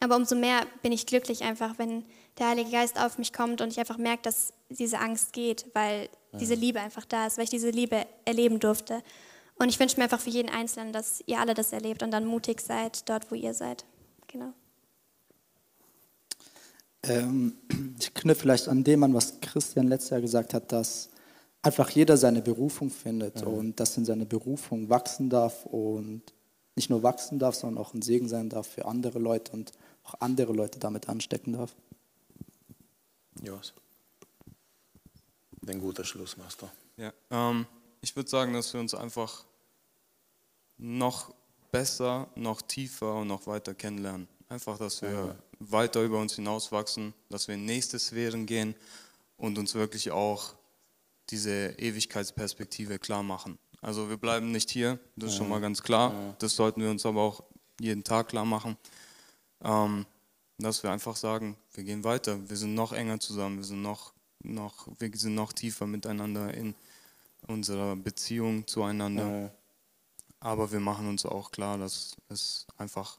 aber 0.00 0.16
umso 0.16 0.34
mehr 0.34 0.66
bin 0.82 0.92
ich 0.92 1.06
glücklich 1.06 1.42
einfach, 1.42 1.78
wenn 1.78 2.04
der 2.38 2.48
Heilige 2.48 2.70
Geist 2.70 3.00
auf 3.00 3.18
mich 3.18 3.32
kommt 3.32 3.60
und 3.60 3.68
ich 3.68 3.78
einfach 3.80 3.96
merke, 3.96 4.22
dass 4.22 4.52
diese 4.68 4.98
Angst 4.98 5.32
geht, 5.32 5.66
weil 5.74 6.08
diese 6.38 6.54
Liebe 6.54 6.80
einfach 6.80 7.04
da 7.06 7.26
ist, 7.26 7.38
weil 7.38 7.44
ich 7.44 7.50
diese 7.50 7.70
Liebe 7.70 8.06
erleben 8.24 8.60
durfte. 8.60 9.02
Und 9.58 9.70
ich 9.70 9.80
wünsche 9.80 9.96
mir 9.96 10.04
einfach 10.04 10.20
für 10.20 10.30
jeden 10.30 10.50
Einzelnen, 10.50 10.92
dass 10.92 11.22
ihr 11.26 11.40
alle 11.40 11.54
das 11.54 11.72
erlebt 11.72 12.02
und 12.02 12.10
dann 12.10 12.26
mutig 12.26 12.60
seid, 12.60 13.08
dort, 13.08 13.30
wo 13.30 13.34
ihr 13.34 13.54
seid. 13.54 13.86
Genau. 14.26 14.52
Ähm, 17.04 17.56
ich 17.98 18.12
knüpfe 18.12 18.42
vielleicht 18.42 18.68
an 18.68 18.84
dem 18.84 19.02
an, 19.02 19.14
was 19.14 19.40
Christian 19.40 19.88
letztes 19.88 20.10
Jahr 20.10 20.20
gesagt 20.20 20.52
hat, 20.52 20.72
dass 20.72 21.08
einfach 21.66 21.90
jeder 21.90 22.16
seine 22.16 22.42
Berufung 22.42 22.90
findet 22.90 23.42
mhm. 23.42 23.48
und 23.48 23.80
dass 23.80 23.96
in 23.96 24.04
seiner 24.04 24.24
Berufung 24.24 24.88
wachsen 24.88 25.28
darf 25.28 25.66
und 25.66 26.22
nicht 26.76 26.90
nur 26.90 27.02
wachsen 27.02 27.40
darf, 27.40 27.56
sondern 27.56 27.82
auch 27.82 27.92
ein 27.92 28.02
Segen 28.02 28.28
sein 28.28 28.48
darf 28.48 28.68
für 28.68 28.84
andere 28.84 29.18
Leute 29.18 29.50
und 29.52 29.72
auch 30.04 30.14
andere 30.20 30.52
Leute 30.52 30.78
damit 30.78 31.08
anstecken 31.08 31.54
darf. 31.54 31.74
Jos. 33.42 33.74
Den 35.62 35.80
guter 35.80 36.04
Schluss 36.04 36.36
machst 36.36 36.62
du. 36.62 36.68
Ja, 37.02 37.12
ähm, 37.30 37.66
ich 38.00 38.14
würde 38.14 38.30
sagen, 38.30 38.52
dass 38.52 38.72
wir 38.72 38.80
uns 38.80 38.94
einfach 38.94 39.44
noch 40.78 41.34
besser, 41.72 42.28
noch 42.36 42.62
tiefer 42.62 43.16
und 43.16 43.26
noch 43.26 43.48
weiter 43.48 43.74
kennenlernen. 43.74 44.28
Einfach, 44.48 44.78
dass 44.78 45.02
wir 45.02 45.10
ja. 45.10 45.36
weiter 45.58 46.02
über 46.04 46.20
uns 46.20 46.36
hinauswachsen, 46.36 47.12
dass 47.28 47.48
wir 47.48 47.56
in 47.56 47.64
nächste 47.64 47.98
Sphären 47.98 48.46
gehen 48.46 48.76
und 49.36 49.58
uns 49.58 49.74
wirklich 49.74 50.12
auch 50.12 50.54
diese 51.30 51.74
Ewigkeitsperspektive 51.78 52.98
klar 52.98 53.22
machen. 53.22 53.58
Also 53.80 54.08
wir 54.08 54.16
bleiben 54.16 54.50
nicht 54.52 54.70
hier, 54.70 54.98
das 55.16 55.30
ist 55.30 55.36
schon 55.36 55.48
mal 55.48 55.60
ganz 55.60 55.82
klar. 55.82 56.34
Das 56.38 56.56
sollten 56.56 56.80
wir 56.80 56.90
uns 56.90 57.04
aber 57.06 57.22
auch 57.22 57.42
jeden 57.80 58.04
Tag 58.04 58.28
klar 58.28 58.44
machen. 58.44 58.76
Ähm, 59.62 60.06
dass 60.58 60.82
wir 60.82 60.90
einfach 60.90 61.16
sagen, 61.16 61.56
wir 61.74 61.84
gehen 61.84 62.02
weiter, 62.02 62.48
wir 62.48 62.56
sind 62.56 62.74
noch 62.74 62.92
enger 62.92 63.20
zusammen, 63.20 63.58
wir 63.58 63.64
sind 63.64 63.82
noch 63.82 64.14
noch, 64.42 64.86
wir 64.98 65.10
sind 65.14 65.34
noch 65.34 65.52
tiefer 65.52 65.86
miteinander 65.86 66.52
in 66.54 66.74
unserer 67.46 67.96
Beziehung 67.96 68.66
zueinander. 68.66 69.24
Mhm. 69.24 69.50
Aber 70.40 70.70
wir 70.70 70.80
machen 70.80 71.08
uns 71.08 71.24
auch 71.24 71.50
klar, 71.50 71.78
dass 71.78 72.16
es 72.28 72.66
einfach 72.76 73.18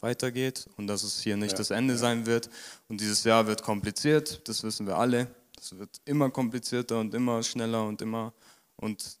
weitergeht 0.00 0.68
und 0.76 0.86
dass 0.86 1.02
es 1.02 1.20
hier 1.20 1.36
nicht 1.36 1.52
Ja, 1.52 1.58
das 1.58 1.70
Ende 1.70 1.96
sein 1.96 2.26
wird. 2.26 2.50
Und 2.88 3.00
dieses 3.00 3.24
Jahr 3.24 3.46
wird 3.46 3.62
kompliziert, 3.62 4.46
das 4.48 4.62
wissen 4.62 4.86
wir 4.86 4.96
alle. 4.96 5.28
Es 5.60 5.76
wird 5.78 6.00
immer 6.04 6.30
komplizierter 6.30 7.00
und 7.00 7.14
immer 7.14 7.42
schneller 7.42 7.84
und 7.86 8.00
immer. 8.02 8.32
Und 8.76 9.18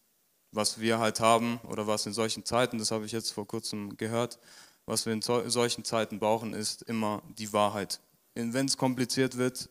was 0.52 0.78
wir 0.80 0.98
halt 0.98 1.20
haben 1.20 1.58
oder 1.68 1.86
was 1.86 2.06
in 2.06 2.12
solchen 2.12 2.44
Zeiten, 2.44 2.78
das 2.78 2.90
habe 2.90 3.04
ich 3.06 3.12
jetzt 3.12 3.32
vor 3.32 3.46
kurzem 3.46 3.96
gehört, 3.96 4.38
was 4.86 5.04
wir 5.04 5.12
in 5.12 5.20
so- 5.22 5.48
solchen 5.50 5.84
Zeiten 5.84 6.18
brauchen, 6.18 6.54
ist 6.54 6.82
immer 6.82 7.22
die 7.36 7.52
Wahrheit. 7.52 8.00
Wenn 8.34 8.66
es 8.66 8.76
kompliziert 8.76 9.36
wird, 9.36 9.68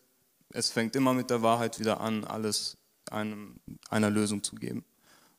es 0.49 0.69
fängt 0.69 0.95
immer 0.95 1.13
mit 1.13 1.29
der 1.29 1.41
Wahrheit 1.41 1.79
wieder 1.79 1.99
an, 2.01 2.23
alles 2.25 2.77
einem, 3.09 3.59
einer 3.89 4.09
Lösung 4.09 4.43
zu 4.43 4.55
geben. 4.55 4.83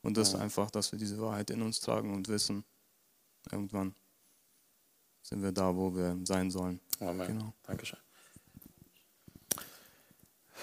Und 0.02 0.16
das 0.16 0.30
ist 0.30 0.34
einfach, 0.36 0.70
dass 0.70 0.90
wir 0.92 0.98
diese 0.98 1.20
Wahrheit 1.20 1.50
in 1.50 1.60
uns 1.62 1.80
tragen 1.80 2.14
und 2.14 2.28
wissen, 2.28 2.64
irgendwann 3.52 3.94
sind 5.22 5.42
wir 5.42 5.52
da, 5.52 5.74
wo 5.74 5.94
wir 5.94 6.18
sein 6.24 6.50
sollen. 6.50 6.80
Amen. 7.00 7.26
Genau. 7.26 7.52
Dankeschön. 7.64 7.98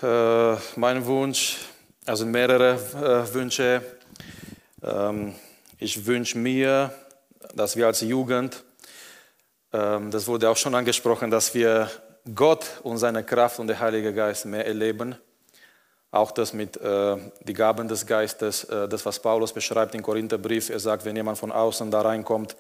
Äh, 0.04 0.58
mein 0.76 1.06
Wunsch, 1.06 1.58
also 2.06 2.26
mehrere 2.26 2.74
äh, 2.74 3.34
Wünsche. 3.34 3.82
Ähm, 4.84 5.34
ich 5.80 6.06
wünsche 6.06 6.38
mir, 6.38 6.92
dass 7.54 7.78
wir 7.78 7.88
als 7.88 8.02
Jugend, 8.02 8.66
ähm, 9.72 10.12
das 10.12 10.28
wurde 10.28 10.50
auch 10.50 10.58
schon 10.58 10.76
angesprochen, 10.76 11.32
dass 11.32 11.54
wir 11.54 11.90
Gott 12.34 12.66
und 12.84 12.98
seine 12.98 13.24
Kraft 13.24 13.60
und 13.60 13.68
der 13.68 13.80
Heilige 13.80 14.14
Geist 14.14 14.46
mehr 14.46 14.66
erleben. 14.66 15.16
Auch 16.12 16.32
das 16.32 16.52
mit 16.52 16.76
äh, 16.76 17.18
die 17.44 17.54
Gaben 17.54 17.88
des 17.88 18.06
Geistes, 18.06 18.66
äh, 18.66 18.90
das 18.90 19.06
was 19.06 19.20
Paulus 19.20 19.54
beschreibt 19.54 19.96
im 19.96 20.02
Korintherbrief. 20.02 20.70
Er 20.72 20.80
sagt, 20.82 21.06
wenn 21.06 21.16
jemand 21.16 21.38
von 21.38 21.54
außen 21.54 21.90
da 21.90 22.02
reinkommt, 22.02 22.58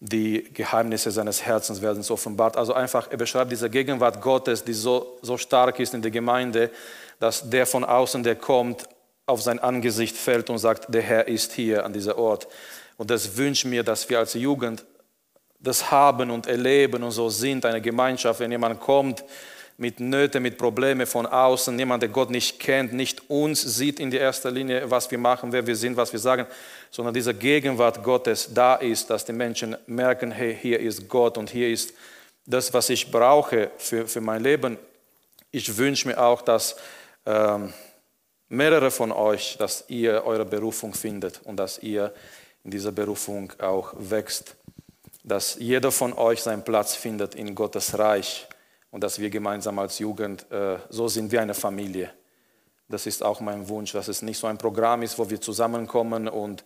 die 0.00 0.44
Geheimnisse 0.54 1.10
seines 1.10 1.44
Herzens 1.44 1.82
werden 1.82 2.02
so 2.02 2.14
offenbart. 2.14 2.56
Also 2.56 2.72
einfach, 2.72 3.10
er 3.10 3.16
beschreibt 3.16 3.50
diese 3.50 3.68
Gegenwart 3.68 4.20
Gottes, 4.20 4.62
die 4.62 4.72
so, 4.72 5.18
so 5.22 5.36
stark 5.36 5.80
ist 5.80 5.94
in 5.94 6.02
der 6.02 6.10
Gemeinde, 6.10 6.70
dass 7.18 7.50
der 7.50 7.66
von 7.66 7.84
außen, 7.84 8.22
der 8.22 8.36
kommt, 8.36 8.88
auf 9.26 9.42
sein 9.42 9.58
Angesicht 9.58 10.16
fällt 10.16 10.48
und 10.48 10.58
sagt, 10.58 10.92
der 10.94 11.02
Herr 11.02 11.28
ist 11.28 11.52
hier 11.52 11.84
an 11.84 11.92
dieser 11.92 12.16
Ort. 12.16 12.48
Und 12.96 13.10
das 13.10 13.36
wünsche 13.36 13.68
mir, 13.68 13.82
dass 13.82 14.08
wir 14.08 14.18
als 14.18 14.34
Jugend 14.34 14.86
das 15.60 15.90
haben 15.90 16.30
und 16.30 16.46
erleben 16.46 17.02
und 17.02 17.10
so 17.10 17.28
sind, 17.28 17.66
eine 17.66 17.80
Gemeinschaft, 17.80 18.40
wenn 18.40 18.50
jemand 18.50 18.80
kommt 18.80 19.24
mit 19.78 20.00
Nöten, 20.00 20.42
mit 20.42 20.58
Problemen 20.58 21.06
von 21.06 21.24
außen, 21.24 21.78
jemand, 21.78 22.02
der 22.02 22.10
Gott 22.10 22.30
nicht 22.30 22.58
kennt, 22.58 22.92
nicht 22.92 23.30
uns 23.30 23.62
sieht 23.62 24.00
in 24.00 24.10
der 24.10 24.20
ersten 24.20 24.52
Linie, 24.52 24.90
was 24.90 25.08
wir 25.08 25.18
machen, 25.18 25.52
wer 25.52 25.64
wir 25.64 25.76
sind, 25.76 25.96
was 25.96 26.12
wir 26.12 26.18
sagen, 26.18 26.46
sondern 26.90 27.14
diese 27.14 27.32
Gegenwart 27.32 28.02
Gottes 28.02 28.52
da 28.52 28.74
ist, 28.74 29.08
dass 29.08 29.24
die 29.24 29.32
Menschen 29.32 29.76
merken, 29.86 30.32
hey, 30.32 30.56
hier 30.60 30.80
ist 30.80 31.08
Gott 31.08 31.38
und 31.38 31.50
hier 31.50 31.70
ist 31.70 31.94
das, 32.44 32.74
was 32.74 32.90
ich 32.90 33.08
brauche 33.08 33.70
für, 33.78 34.08
für 34.08 34.20
mein 34.20 34.42
Leben. 34.42 34.76
Ich 35.52 35.76
wünsche 35.76 36.08
mir 36.08 36.20
auch, 36.20 36.42
dass 36.42 36.74
ähm, 37.24 37.72
mehrere 38.48 38.90
von 38.90 39.12
euch, 39.12 39.56
dass 39.58 39.84
ihr 39.86 40.24
eure 40.24 40.44
Berufung 40.44 40.92
findet 40.92 41.40
und 41.44 41.56
dass 41.56 41.78
ihr 41.78 42.12
in 42.64 42.72
dieser 42.72 42.90
Berufung 42.90 43.52
auch 43.60 43.94
wächst, 43.96 44.56
dass 45.22 45.56
jeder 45.60 45.92
von 45.92 46.14
euch 46.14 46.42
seinen 46.42 46.64
Platz 46.64 46.96
findet 46.96 47.36
in 47.36 47.54
Gottes 47.54 47.96
Reich 47.96 48.48
und 48.90 49.02
dass 49.02 49.18
wir 49.18 49.30
gemeinsam 49.30 49.78
als 49.78 49.98
Jugend 49.98 50.50
äh, 50.50 50.78
so 50.88 51.08
sind 51.08 51.30
wie 51.32 51.38
eine 51.38 51.54
Familie. 51.54 52.10
Das 52.88 53.06
ist 53.06 53.22
auch 53.22 53.40
mein 53.40 53.68
Wunsch, 53.68 53.92
dass 53.92 54.08
es 54.08 54.22
nicht 54.22 54.38
so 54.38 54.46
ein 54.46 54.56
Programm 54.56 55.02
ist, 55.02 55.18
wo 55.18 55.28
wir 55.28 55.40
zusammenkommen 55.40 56.26
und 56.26 56.64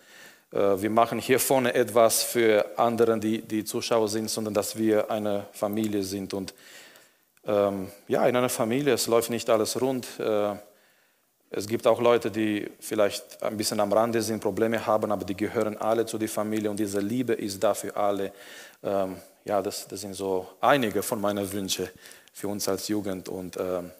äh, 0.53 0.81
wir 0.81 0.91
machen 0.91 1.19
hier 1.19 1.41
vorne 1.41 1.75
etwas 1.75 2.23
für 2.23 2.79
andere, 2.79 3.19
die, 3.19 3.43
die 3.43 3.65
Zuschauer 3.65 4.09
sind, 4.09 4.31
sondern 4.31 4.55
dass 4.55 4.77
wir 4.77 5.11
eine 5.11 5.47
Familie 5.53 6.05
sind. 6.05 6.33
Und 6.33 6.55
ähm, 7.45 7.91
ja, 8.07 8.27
in 8.27 8.37
einer 8.37 8.49
Familie, 8.49 8.95
es 8.95 9.09
läuft 9.09 9.31
nicht 9.31 9.51
alles 9.51 9.81
rund. 9.81 10.07
Äh, 10.21 10.55
es 11.51 11.67
gibt 11.67 11.87
auch 11.87 12.01
Leute, 12.01 12.31
die 12.31 12.71
vielleicht 12.81 13.43
ein 13.43 13.57
bisschen 13.57 13.81
am 13.81 13.93
Rande 13.93 14.23
sind, 14.23 14.41
Probleme 14.41 14.87
haben, 14.87 15.11
aber 15.13 15.25
die 15.25 15.37
gehören 15.37 15.77
alle 15.77 16.07
zu 16.07 16.17
der 16.19 16.29
Familie 16.29 16.71
und 16.71 16.79
diese 16.79 17.01
Liebe 17.01 17.35
ist 17.35 17.63
da 17.63 17.75
für 17.75 17.95
alle. 17.95 18.33
Ähm, 18.83 19.17
ja, 19.45 19.63
das, 19.63 19.89
das 19.89 20.01
sind 20.01 20.15
so 20.15 20.47
einige 20.61 21.03
von 21.03 21.21
meinen 21.21 21.51
Wünschen 21.53 21.89
für 22.33 22.49
uns 22.49 22.69
als 22.69 22.89
Jugend 22.89 23.29
und 23.29 23.57
ähm. 23.57 23.91